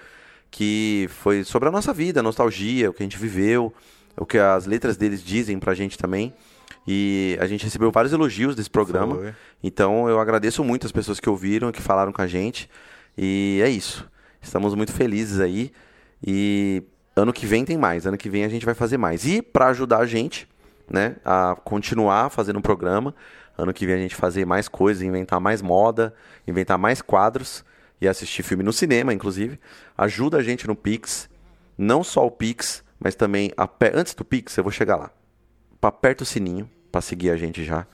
Que 0.50 1.06
foi 1.10 1.44
sobre 1.44 1.68
a 1.68 1.72
nossa 1.72 1.92
vida, 1.92 2.20
a 2.20 2.22
nostalgia, 2.22 2.90
o 2.90 2.94
que 2.94 3.02
a 3.02 3.06
gente 3.06 3.18
viveu, 3.18 3.72
o 4.16 4.24
que 4.24 4.38
as 4.38 4.66
letras 4.66 4.96
deles 4.96 5.22
dizem 5.22 5.58
pra 5.58 5.74
gente 5.74 5.98
também. 5.98 6.32
E 6.86 7.36
a 7.40 7.46
gente 7.46 7.64
recebeu 7.64 7.90
vários 7.90 8.12
elogios 8.12 8.54
desse 8.54 8.68
programa. 8.70 9.16
Foi. 9.16 9.34
Então 9.62 10.08
eu 10.08 10.20
agradeço 10.20 10.62
muito 10.62 10.86
as 10.86 10.92
pessoas 10.92 11.18
que 11.18 11.28
ouviram, 11.28 11.72
que 11.72 11.80
falaram 11.80 12.12
com 12.12 12.20
a 12.20 12.26
gente. 12.26 12.68
E 13.16 13.60
é 13.64 13.68
isso. 13.68 14.08
Estamos 14.42 14.74
muito 14.74 14.92
felizes 14.92 15.40
aí. 15.40 15.72
E 16.26 16.82
ano 17.16 17.32
que 17.32 17.46
vem 17.46 17.64
tem 17.64 17.78
mais. 17.78 18.06
Ano 18.06 18.16
que 18.18 18.28
vem 18.28 18.44
a 18.44 18.48
gente 18.48 18.66
vai 18.66 18.74
fazer 18.74 18.98
mais. 18.98 19.24
E 19.26 19.40
para 19.40 19.68
ajudar 19.68 19.98
a 19.98 20.06
gente, 20.06 20.46
né, 20.90 21.16
a 21.24 21.56
continuar 21.64 22.28
fazendo 22.30 22.58
um 22.58 22.62
programa, 22.62 23.14
ano 23.56 23.72
que 23.72 23.86
vem 23.86 23.94
a 23.94 23.98
gente 23.98 24.14
fazer 24.14 24.44
mais 24.44 24.68
coisas, 24.68 25.02
inventar 25.02 25.40
mais 25.40 25.62
moda, 25.62 26.14
inventar 26.46 26.76
mais 26.76 27.00
quadros 27.00 27.64
e 28.00 28.06
assistir 28.08 28.42
filme 28.42 28.62
no 28.62 28.72
cinema, 28.72 29.14
inclusive. 29.14 29.58
Ajuda 29.96 30.36
a 30.38 30.42
gente 30.42 30.66
no 30.66 30.74
Pix. 30.76 31.30
Não 31.78 32.04
só 32.04 32.26
o 32.26 32.30
Pix, 32.30 32.84
mas 33.00 33.14
também 33.14 33.50
ape- 33.56 33.92
antes 33.94 34.14
do 34.14 34.24
Pix, 34.24 34.56
eu 34.58 34.62
vou 34.64 34.70
chegar 34.72 34.96
lá. 34.96 35.10
Aperta 35.86 36.22
o 36.22 36.26
sininho 36.26 36.68
para 36.90 37.00
seguir 37.00 37.30
a 37.30 37.36
gente 37.36 37.64
já 37.64 37.86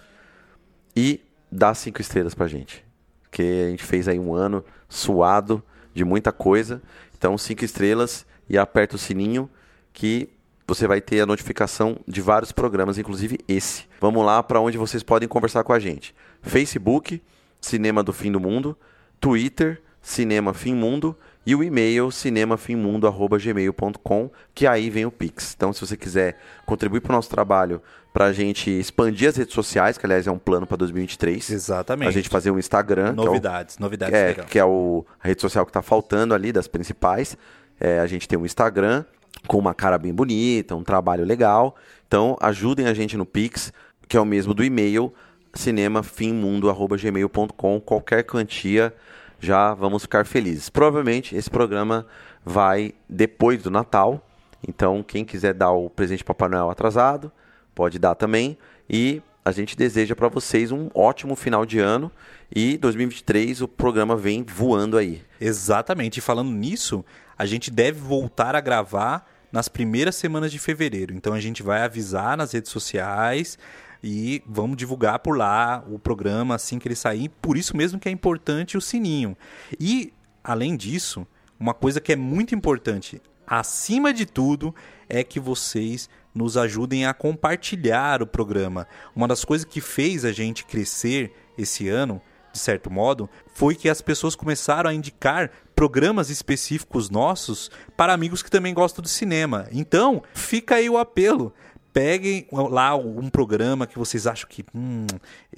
e 0.95 1.21
dá 1.51 1.75
cinco 1.75 2.01
estrelas 2.01 2.35
pra 2.35 2.47
gente. 2.47 2.85
Porque 3.23 3.65
a 3.67 3.71
gente 3.71 3.85
fez 3.85 4.09
aí 4.09 4.19
um 4.19 4.35
ano 4.35 4.65
suado 4.89 5.63
de 5.95 6.05
muita 6.05 6.33
coisa. 6.33 6.83
Então, 7.17 7.37
cinco 7.39 7.65
estrelas 7.65 8.27
e 8.49 8.59
aperta 8.59 8.97
o 8.97 8.99
sininho 8.99 9.49
que 9.93 10.29
você 10.67 10.87
vai 10.87 11.01
ter 11.01 11.21
a 11.21 11.27
notificação 11.27 11.99
de 12.07 12.21
vários 12.21 12.53
programas, 12.53 12.97
inclusive 12.97 13.39
esse. 13.49 13.87
Vamos 14.01 14.25
lá 14.25 14.43
para 14.43 14.61
onde 14.61 14.79
vocês 14.79 15.03
podem 15.03 15.29
conversar 15.29 15.65
com 15.65 15.73
a 15.73 15.79
gente. 15.79 16.15
Facebook, 16.43 17.21
Cinema 17.61 18.03
do 18.03 18.13
Fim 18.13 18.31
do 18.31 18.39
Mundo, 18.39 18.77
Twitter, 19.21 19.83
Cinema 20.03 20.53
Fim 20.55 20.75
Mundo 20.75 21.17
e 21.47 21.55
o 21.55 21.63
e-mail 21.63 22.11
cinemafimmundo@gmail.com, 22.11 24.31
que 24.55 24.67
aí 24.67 24.91
vem 24.91 25.07
o 25.07 25.11
Pix. 25.11 25.55
Então, 25.57 25.73
se 25.73 25.81
você 25.81 25.97
quiser 25.97 26.39
contribuir 26.67 27.01
para 27.01 27.13
o 27.13 27.17
nosso 27.17 27.31
trabalho, 27.31 27.81
para 28.13 28.27
a 28.27 28.33
gente 28.33 28.71
expandir 28.71 29.29
as 29.29 29.37
redes 29.37 29.55
sociais, 29.55 29.97
que 29.97 30.05
aliás 30.05 30.27
é 30.27 30.31
um 30.31 30.39
plano 30.39 30.67
para 30.67 30.77
2023, 30.79 31.51
Exatamente. 31.51 32.09
a 32.09 32.11
gente 32.11 32.29
fazer 32.29 32.51
um 32.51 32.59
Instagram, 32.59 33.15
que 33.15 33.21
é 33.21 33.23
o- 33.23 33.27
Novidades, 33.27 33.79
novidades 33.79 34.15
é, 34.15 34.27
legal. 34.29 34.47
que 34.47 34.59
é 34.59 34.65
o, 34.65 35.05
a 35.23 35.29
rede 35.29 35.41
social 35.41 35.65
que 35.65 35.71
está 35.71 35.81
faltando 35.83 36.35
ali, 36.35 36.53
das 36.53 36.67
principais. 36.67 37.37
É, 37.79 38.01
a 38.01 38.07
gente 38.07 38.27
tem 38.29 38.39
um 38.39 38.45
Instagram 38.45 39.05
com 39.47 39.59
uma 39.59 39.73
cara 39.75 39.97
bem 39.97 40.13
bonita, 40.13 40.75
um 40.75 40.83
trabalho 40.85 41.25
legal. 41.25 41.77
Então, 42.07 42.37
ajudem 42.41 42.87
a 42.87 42.95
gente 42.95 43.17
no 43.17 43.25
Pix, 43.25 43.73
que 44.09 44.17
é 44.17 44.21
o 44.21 44.27
mesmo 44.27 44.53
do 44.53 44.65
e-mail, 44.65 45.15
cinemafimmundo.gmail.com. 45.55 47.81
Qualquer 47.81 48.25
quantia, 48.25 48.93
já 49.41 49.75
vamos 49.75 50.03
ficar 50.03 50.27
felizes. 50.27 50.69
Provavelmente, 50.69 51.35
esse 51.35 51.51
programa 51.51 52.07
vai 52.45 52.95
depois 53.09 53.63
do 53.63 53.71
Natal. 53.71 54.25
Então, 54.67 55.03
quem 55.03 55.25
quiser 55.25 55.55
dar 55.55 55.73
o 55.73 55.89
presente 55.89 56.19
de 56.19 56.25
Papai 56.25 56.49
Noel 56.49 56.71
atrasado, 56.71 57.33
pode 57.75 57.99
dar 57.99 58.15
também. 58.15 58.59
E 58.89 59.23
a 59.45 59.51
gente 59.53 59.77
deseja 59.77 60.15
para 60.15 60.29
vocês 60.29 60.71
um 60.71 60.91
ótimo 60.95 61.35
final 61.35 61.65
de 61.65 61.79
ano. 61.79 62.13
E 62.55 62.77
2023 62.77 63.63
o 63.63 63.69
programa 63.69 64.17
vem 64.17 64.45
voando 64.45 64.99
aí. 64.99 65.23
Exatamente. 65.41 66.19
E 66.19 66.21
falando 66.21 66.51
nisso, 66.51 67.05
a 67.39 67.47
gente 67.47 67.71
deve 67.71 67.99
voltar 67.99 68.55
a 68.55 68.61
gravar 68.61 69.27
nas 69.51 69.69
primeiras 69.69 70.17
semanas 70.17 70.53
de 70.53 70.59
fevereiro. 70.59 71.15
Então 71.15 71.33
a 71.33 71.41
gente 71.41 71.63
vai 71.63 71.83
avisar 71.83 72.37
nas 72.37 72.53
redes 72.53 72.71
sociais 72.71 73.59
e 74.03 74.43
vamos 74.47 74.77
divulgar 74.77 75.19
por 75.19 75.37
lá 75.37 75.85
o 75.89 75.99
programa 75.99 76.55
assim 76.55 76.79
que 76.79 76.89
ele 76.89 76.97
sair. 76.97 77.29
Por 77.41 77.57
isso 77.57 77.77
mesmo 77.77 77.99
que 77.99 78.09
é 78.09 78.13
importante 78.13 78.77
o 78.77 78.81
sininho. 78.81 79.37
E, 79.79 80.13
além 80.43 80.77
disso, 80.77 81.27
uma 81.59 81.75
coisa 81.75 82.01
que 82.01 82.13
é 82.13 82.17
muito 82.17 82.55
importante, 82.55 83.21
acima 83.47 84.13
de 84.13 84.25
tudo, 84.25 84.75
é 85.09 85.23
que 85.23 85.39
vocês 85.39 86.09
nos 86.35 86.57
ajudem 86.57 87.05
a 87.07 87.13
compartilhar 87.13 88.23
o 88.23 88.27
programa. 88.27 88.87
Uma 89.15 89.29
das 89.29 89.45
coisas 89.45 89.65
que 89.65 89.81
fez 89.81 90.25
a 90.25 90.33
gente 90.33 90.65
crescer 90.65 91.33
esse 91.59 91.89
ano, 91.89 92.23
de 92.53 92.59
certo 92.59 92.91
modo, 92.91 93.29
foi 93.53 93.75
que 93.75 93.89
as 93.89 94.01
pessoas 94.01 94.35
começaram 94.35 94.89
a 94.89 94.95
indicar 94.95 95.51
programas 95.75 96.31
específicos 96.31 97.11
nossos 97.11 97.71
para 97.97 98.13
amigos 98.13 98.43
que 98.43 98.51
também 98.51 98.75
gostam 98.75 99.03
do 99.03 99.09
cinema. 99.09 99.67
Então, 99.73 100.23
fica 100.35 100.77
aí 100.77 100.89
o 100.89 100.99
apelo. 100.99 101.53
Peguem 101.93 102.47
lá 102.53 102.95
um 102.95 103.29
programa 103.29 103.87
que 103.87 103.99
vocês 103.99 104.27
acham 104.27 104.49
que, 104.49 104.65
hum, 104.75 105.07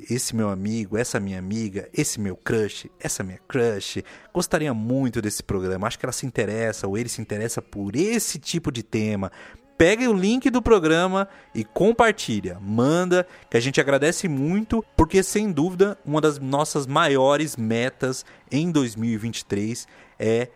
esse 0.08 0.34
meu 0.34 0.48
amigo, 0.48 0.96
essa 0.96 1.20
minha 1.20 1.38
amiga, 1.38 1.88
esse 1.92 2.18
meu 2.18 2.36
crush, 2.36 2.90
essa 2.98 3.22
minha 3.22 3.38
crush, 3.46 4.02
gostaria 4.32 4.72
muito 4.72 5.20
desse 5.20 5.42
programa. 5.42 5.86
Acho 5.86 5.98
que 5.98 6.06
ela 6.06 6.12
se 6.12 6.24
interessa 6.24 6.86
ou 6.86 6.96
ele 6.96 7.08
se 7.08 7.20
interessa 7.20 7.60
por 7.60 7.94
esse 7.94 8.38
tipo 8.38 8.72
de 8.72 8.82
tema. 8.82 9.30
Pegue 9.76 10.06
o 10.06 10.12
link 10.12 10.48
do 10.48 10.62
programa 10.62 11.28
e 11.54 11.64
compartilha. 11.64 12.58
Manda, 12.60 13.26
que 13.50 13.56
a 13.56 13.60
gente 13.60 13.80
agradece 13.80 14.28
muito, 14.28 14.84
porque 14.96 15.22
sem 15.22 15.50
dúvida 15.50 15.98
uma 16.04 16.20
das 16.20 16.38
nossas 16.38 16.86
maiores 16.86 17.56
metas 17.56 18.24
em 18.50 18.70
2023 18.70 19.86
é 20.18 20.48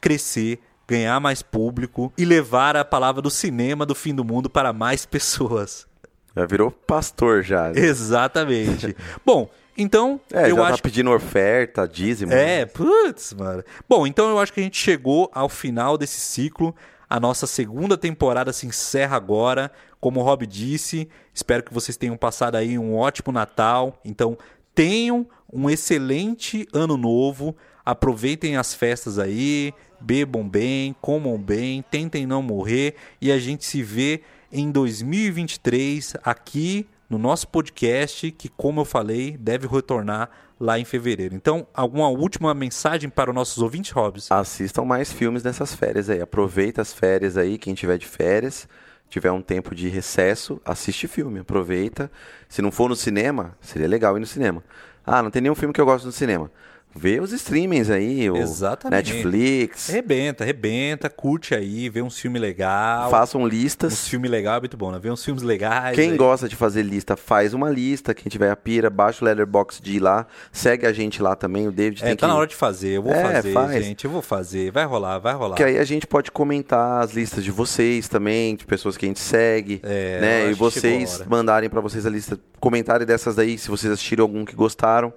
crescer, 0.00 0.60
ganhar 0.88 1.20
mais 1.20 1.42
público 1.42 2.10
e 2.16 2.24
levar 2.24 2.74
a 2.76 2.84
palavra 2.84 3.20
do 3.20 3.30
cinema 3.30 3.84
do 3.84 3.94
fim 3.94 4.14
do 4.14 4.24
mundo 4.24 4.48
para 4.48 4.72
mais 4.72 5.04
pessoas. 5.04 5.86
Já 6.34 6.46
virou 6.46 6.70
pastor 6.70 7.42
já. 7.42 7.68
né? 7.70 7.80
Exatamente. 7.80 8.96
Bom, 9.24 9.48
então 9.76 10.20
É, 10.32 10.50
eu 10.50 10.56
já 10.56 10.62
acho 10.68 10.76
tá 10.78 10.82
pedindo 10.82 11.10
oferta, 11.12 11.86
dízimo. 11.86 12.32
é, 12.32 12.64
putz, 12.64 13.32
mano. 13.34 13.62
Bom, 13.88 14.06
então 14.06 14.28
eu 14.30 14.38
acho 14.38 14.52
que 14.52 14.60
a 14.60 14.62
gente 14.62 14.78
chegou 14.78 15.30
ao 15.34 15.48
final 15.48 15.98
desse 15.98 16.20
ciclo. 16.20 16.74
A 17.10 17.18
nossa 17.20 17.46
segunda 17.46 17.96
temporada 17.96 18.52
se 18.52 18.66
encerra 18.66 19.16
agora. 19.16 19.70
Como 20.00 20.20
o 20.20 20.22
Rob 20.22 20.46
disse, 20.46 21.08
espero 21.34 21.62
que 21.62 21.72
vocês 21.74 21.96
tenham 21.96 22.16
passado 22.16 22.54
aí 22.56 22.78
um 22.78 22.96
ótimo 22.96 23.32
Natal. 23.32 23.98
Então, 24.04 24.36
tenham 24.74 25.26
um 25.52 25.68
excelente 25.68 26.66
ano 26.72 26.96
novo. 26.96 27.56
Aproveitem 27.84 28.56
as 28.56 28.74
festas 28.74 29.18
aí, 29.18 29.72
bebam 30.00 30.48
bem, 30.48 30.94
comam 31.00 31.38
bem, 31.38 31.84
tentem 31.90 32.26
não 32.26 32.42
morrer 32.42 32.94
e 33.20 33.30
a 33.32 33.38
gente 33.38 33.64
se 33.64 33.82
vê 33.82 34.22
em 34.52 34.70
2023 34.70 36.14
aqui 36.22 36.86
no 37.08 37.18
nosso 37.18 37.48
podcast, 37.48 38.30
que 38.32 38.48
como 38.48 38.80
eu 38.82 38.84
falei, 38.84 39.36
deve 39.38 39.66
retornar 39.66 40.30
lá 40.60 40.78
em 40.78 40.84
fevereiro. 40.84 41.34
Então, 41.34 41.66
alguma 41.72 42.08
última 42.08 42.52
mensagem 42.52 43.08
para 43.08 43.30
os 43.30 43.34
nossos 43.34 43.62
ouvintes, 43.62 43.92
Hobbs? 43.92 44.30
Assistam 44.30 44.84
mais 44.84 45.12
filmes 45.12 45.42
nessas 45.42 45.74
férias 45.74 46.10
aí. 46.10 46.20
Aproveita 46.20 46.82
as 46.82 46.92
férias 46.92 47.36
aí, 47.36 47.56
quem 47.56 47.74
tiver 47.74 47.96
de 47.96 48.06
férias, 48.06 48.68
tiver 49.08 49.30
um 49.30 49.40
tempo 49.40 49.74
de 49.74 49.88
recesso, 49.88 50.60
assiste 50.64 51.06
filme, 51.06 51.40
aproveita. 51.40 52.10
Se 52.48 52.60
não 52.60 52.70
for 52.70 52.88
no 52.88 52.96
cinema, 52.96 53.56
seria 53.60 53.88
legal 53.88 54.16
ir 54.16 54.20
no 54.20 54.26
cinema. 54.26 54.62
Ah, 55.06 55.22
não 55.22 55.30
tem 55.30 55.40
nenhum 55.40 55.54
filme 55.54 55.72
que 55.72 55.80
eu 55.80 55.86
gosto 55.86 56.04
no 56.04 56.12
cinema. 56.12 56.50
Vê 56.98 57.20
os 57.20 57.32
streamings 57.32 57.88
aí, 57.88 58.28
o 58.28 58.36
Exatamente. 58.36 59.12
Netflix. 59.12 59.88
Arrebenta, 59.88 60.44
arrebenta, 60.44 61.08
curte 61.08 61.54
aí, 61.54 61.88
vê 61.88 62.02
uns 62.02 62.18
filmes 62.18 62.42
legais. 62.42 63.10
Façam 63.10 63.46
listas. 63.46 64.08
filmes 64.08 64.30
legais 64.30 64.56
é 64.58 64.60
muito 64.60 64.76
bom, 64.76 64.90
né? 64.90 64.98
Vê 65.00 65.10
uns 65.10 65.24
filmes 65.24 65.42
legais. 65.42 65.94
Quem 65.94 66.10
aí. 66.10 66.16
gosta 66.16 66.48
de 66.48 66.56
fazer 66.56 66.82
lista, 66.82 67.16
faz 67.16 67.54
uma 67.54 67.70
lista. 67.70 68.12
Quem 68.12 68.28
tiver 68.28 68.50
a 68.50 68.56
pira, 68.56 68.90
baixa 68.90 69.24
o 69.24 69.28
Letterboxd 69.28 69.82
de 69.82 69.96
ir 69.96 70.00
lá. 70.00 70.26
Segue 70.52 70.86
a 70.86 70.92
gente 70.92 71.22
lá 71.22 71.34
também. 71.36 71.68
O 71.68 71.72
David 71.72 72.02
É, 72.02 72.06
tem 72.08 72.16
tá 72.16 72.26
que... 72.26 72.32
na 72.32 72.36
hora 72.38 72.46
de 72.46 72.56
fazer, 72.56 72.96
eu 72.96 73.02
vou 73.02 73.12
É, 73.12 73.22
fazer, 73.34 73.52
faz. 73.52 73.84
gente. 73.84 74.04
Eu 74.04 74.10
vou 74.10 74.22
fazer, 74.22 74.70
vai 74.72 74.84
rolar, 74.84 75.18
vai 75.18 75.34
rolar. 75.34 75.54
Que 75.56 75.62
aí 75.62 75.78
a 75.78 75.84
gente 75.84 76.06
pode 76.06 76.30
comentar 76.32 77.02
as 77.02 77.12
listas 77.12 77.44
de 77.44 77.50
vocês 77.50 78.08
também, 78.08 78.56
de 78.56 78.66
pessoas 78.66 78.96
que 78.96 79.06
a 79.06 79.08
gente 79.08 79.20
segue, 79.20 79.80
É, 79.84 80.20
né? 80.20 80.50
E 80.50 80.54
vocês 80.54 81.22
mandarem 81.26 81.70
pra 81.70 81.80
vocês 81.80 82.04
a 82.04 82.10
lista, 82.10 82.38
comentário 82.58 83.06
dessas 83.06 83.36
daí, 83.36 83.56
se 83.56 83.68
vocês 83.68 83.92
assistiram 83.92 84.24
algum 84.24 84.44
que 84.44 84.56
gostaram. 84.56 85.12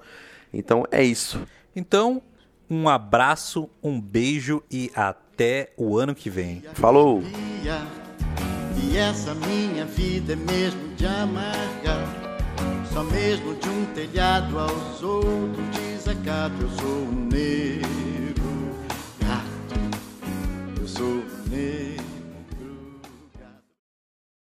Então 0.54 0.86
é 0.92 1.02
isso. 1.04 1.42
Então, 1.76 2.22
um 2.70 2.88
abraço, 2.88 3.70
um 3.84 4.00
beijo 4.00 4.64
e 4.70 4.92
até 4.96 5.74
o 5.78 5.98
ano 5.98 6.16
que 6.16 6.30
vem. 6.30 6.64
Falou! 6.74 7.22
E 8.84 8.98
essa 8.98 9.34
minha 9.36 9.86
vida 9.86 10.34
é 10.34 10.36
mesmo 10.36 10.96
de 10.96 11.06
amarga, 11.06 12.06
só 12.92 13.04
mesmo 13.04 13.56
de 13.56 13.70
um 13.70 13.86
telhado 13.94 14.60
aos 14.60 15.02
outros 15.02 15.66
desacato. 15.70 16.56
Eu 16.62 16.70
sou 16.72 16.98
um 17.04 17.28
negro 17.32 18.76
gato, 19.20 20.80
eu 20.80 20.88
sou 20.88 21.06
um 21.06 21.50
negro. 21.50 22.11